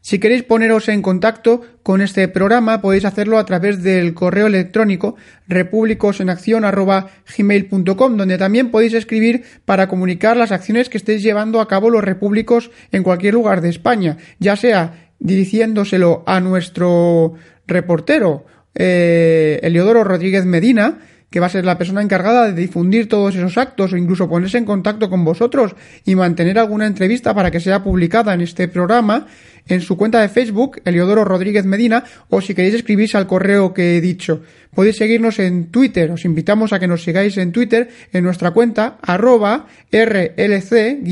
Si 0.00 0.20
queréis 0.20 0.44
poneros 0.44 0.88
en 0.88 1.02
contacto 1.02 1.60
con 1.82 2.00
este 2.00 2.28
programa 2.28 2.80
podéis 2.80 3.04
hacerlo 3.04 3.36
a 3.36 3.44
través 3.44 3.82
del 3.82 4.14
correo 4.14 4.46
electrónico 4.46 5.16
repúblicosenaccion@gmail.com 5.48 8.16
donde 8.16 8.38
también 8.38 8.70
podéis 8.70 8.94
escribir 8.94 9.42
para 9.64 9.88
comunicar 9.88 10.36
las 10.36 10.52
acciones 10.52 10.88
que 10.88 10.98
estéis 10.98 11.20
llevando 11.22 11.60
a 11.60 11.66
cabo 11.66 11.90
los 11.90 12.04
repúblicos 12.04 12.70
en 12.92 13.02
cualquier 13.02 13.34
lugar 13.34 13.60
de 13.60 13.70
España, 13.70 14.18
ya 14.38 14.54
sea 14.54 15.10
dirigiéndoselo 15.18 16.22
a 16.26 16.38
nuestro 16.40 17.34
reportero 17.66 18.46
eh, 18.74 19.60
Eliodoro 19.62 20.04
Rodríguez 20.04 20.44
Medina, 20.44 20.98
que 21.30 21.40
va 21.40 21.46
a 21.46 21.50
ser 21.50 21.64
la 21.64 21.76
persona 21.76 22.02
encargada 22.02 22.46
de 22.46 22.52
difundir 22.52 23.08
todos 23.08 23.34
esos 23.34 23.58
actos 23.58 23.92
o 23.92 23.96
incluso 23.96 24.28
ponerse 24.28 24.58
en 24.58 24.64
contacto 24.64 25.10
con 25.10 25.24
vosotros 25.24 25.74
y 26.04 26.14
mantener 26.14 26.58
alguna 26.58 26.86
entrevista 26.86 27.34
para 27.34 27.50
que 27.50 27.60
sea 27.60 27.82
publicada 27.82 28.32
en 28.34 28.40
este 28.40 28.68
programa 28.68 29.26
en 29.68 29.80
su 29.80 29.96
cuenta 29.96 30.20
de 30.20 30.28
Facebook, 30.28 30.80
Eliodoro 30.84 31.24
Rodríguez 31.24 31.64
Medina, 31.64 32.04
o 32.28 32.40
si 32.40 32.54
queréis 32.54 32.74
escribirse 32.74 33.16
al 33.16 33.26
correo 33.26 33.72
que 33.72 33.96
he 33.96 34.00
dicho. 34.00 34.42
Podéis 34.74 34.96
seguirnos 34.96 35.38
en 35.38 35.70
Twitter, 35.70 36.10
os 36.10 36.24
invitamos 36.24 36.72
a 36.72 36.78
que 36.78 36.86
nos 36.86 37.02
sigáis 37.02 37.36
en 37.38 37.52
Twitter 37.52 37.88
en 38.12 38.24
nuestra 38.24 38.50
cuenta 38.52 38.98
arroba 39.02 39.66
rlc-reac 39.90 41.06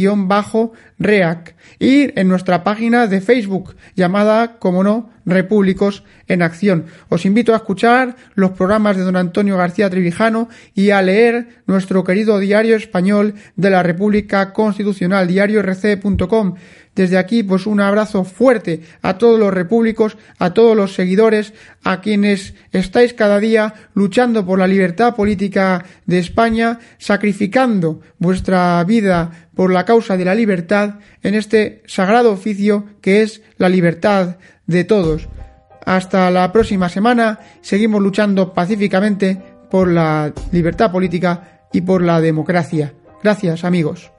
y 1.78 2.18
en 2.18 2.28
nuestra 2.28 2.64
página 2.64 3.06
de 3.06 3.20
Facebook 3.20 3.76
llamada, 3.94 4.58
como 4.58 4.82
no, 4.84 5.10
Repúblicos 5.26 6.04
en 6.28 6.40
Acción. 6.40 6.86
Os 7.08 7.26
invito 7.26 7.52
a 7.52 7.56
escuchar 7.56 8.14
los 8.34 8.52
programas 8.52 8.96
de 8.96 9.02
don 9.02 9.16
Antonio 9.16 9.56
García 9.56 9.90
Trevijano 9.90 10.48
y 10.72 10.90
a 10.90 11.02
leer 11.02 11.62
nuestro 11.66 12.04
querido 12.04 12.38
diario 12.38 12.76
español 12.76 13.34
de 13.56 13.70
la 13.70 13.82
República 13.82 14.52
Constitucional, 14.52 15.26
diariorc.com. 15.26 16.54
Desde 16.96 17.18
aquí, 17.18 17.42
pues 17.42 17.66
un 17.66 17.80
abrazo 17.80 18.24
fuerte 18.24 18.80
a 19.02 19.18
todos 19.18 19.38
los 19.38 19.52
repúblicos, 19.52 20.16
a 20.38 20.54
todos 20.54 20.74
los 20.74 20.94
seguidores, 20.94 21.52
a 21.84 22.00
quienes 22.00 22.54
estáis 22.72 23.12
cada 23.12 23.38
día 23.38 23.74
luchando 23.92 24.46
por 24.46 24.58
la 24.58 24.66
libertad 24.66 25.14
política 25.14 25.84
de 26.06 26.18
España, 26.18 26.80
sacrificando 26.96 28.00
vuestra 28.18 28.82
vida 28.84 29.48
por 29.54 29.70
la 29.70 29.84
causa 29.84 30.16
de 30.16 30.24
la 30.24 30.34
libertad 30.34 30.94
en 31.22 31.34
este 31.34 31.82
sagrado 31.86 32.32
oficio 32.32 32.86
que 33.02 33.20
es 33.20 33.42
la 33.58 33.68
libertad 33.68 34.38
de 34.66 34.84
todos. 34.84 35.28
Hasta 35.84 36.30
la 36.30 36.50
próxima 36.50 36.88
semana, 36.88 37.38
seguimos 37.60 38.00
luchando 38.00 38.54
pacíficamente 38.54 39.36
por 39.70 39.88
la 39.88 40.32
libertad 40.50 40.90
política 40.90 41.60
y 41.74 41.82
por 41.82 42.02
la 42.02 42.22
democracia. 42.22 42.94
Gracias, 43.22 43.64
amigos. 43.64 44.15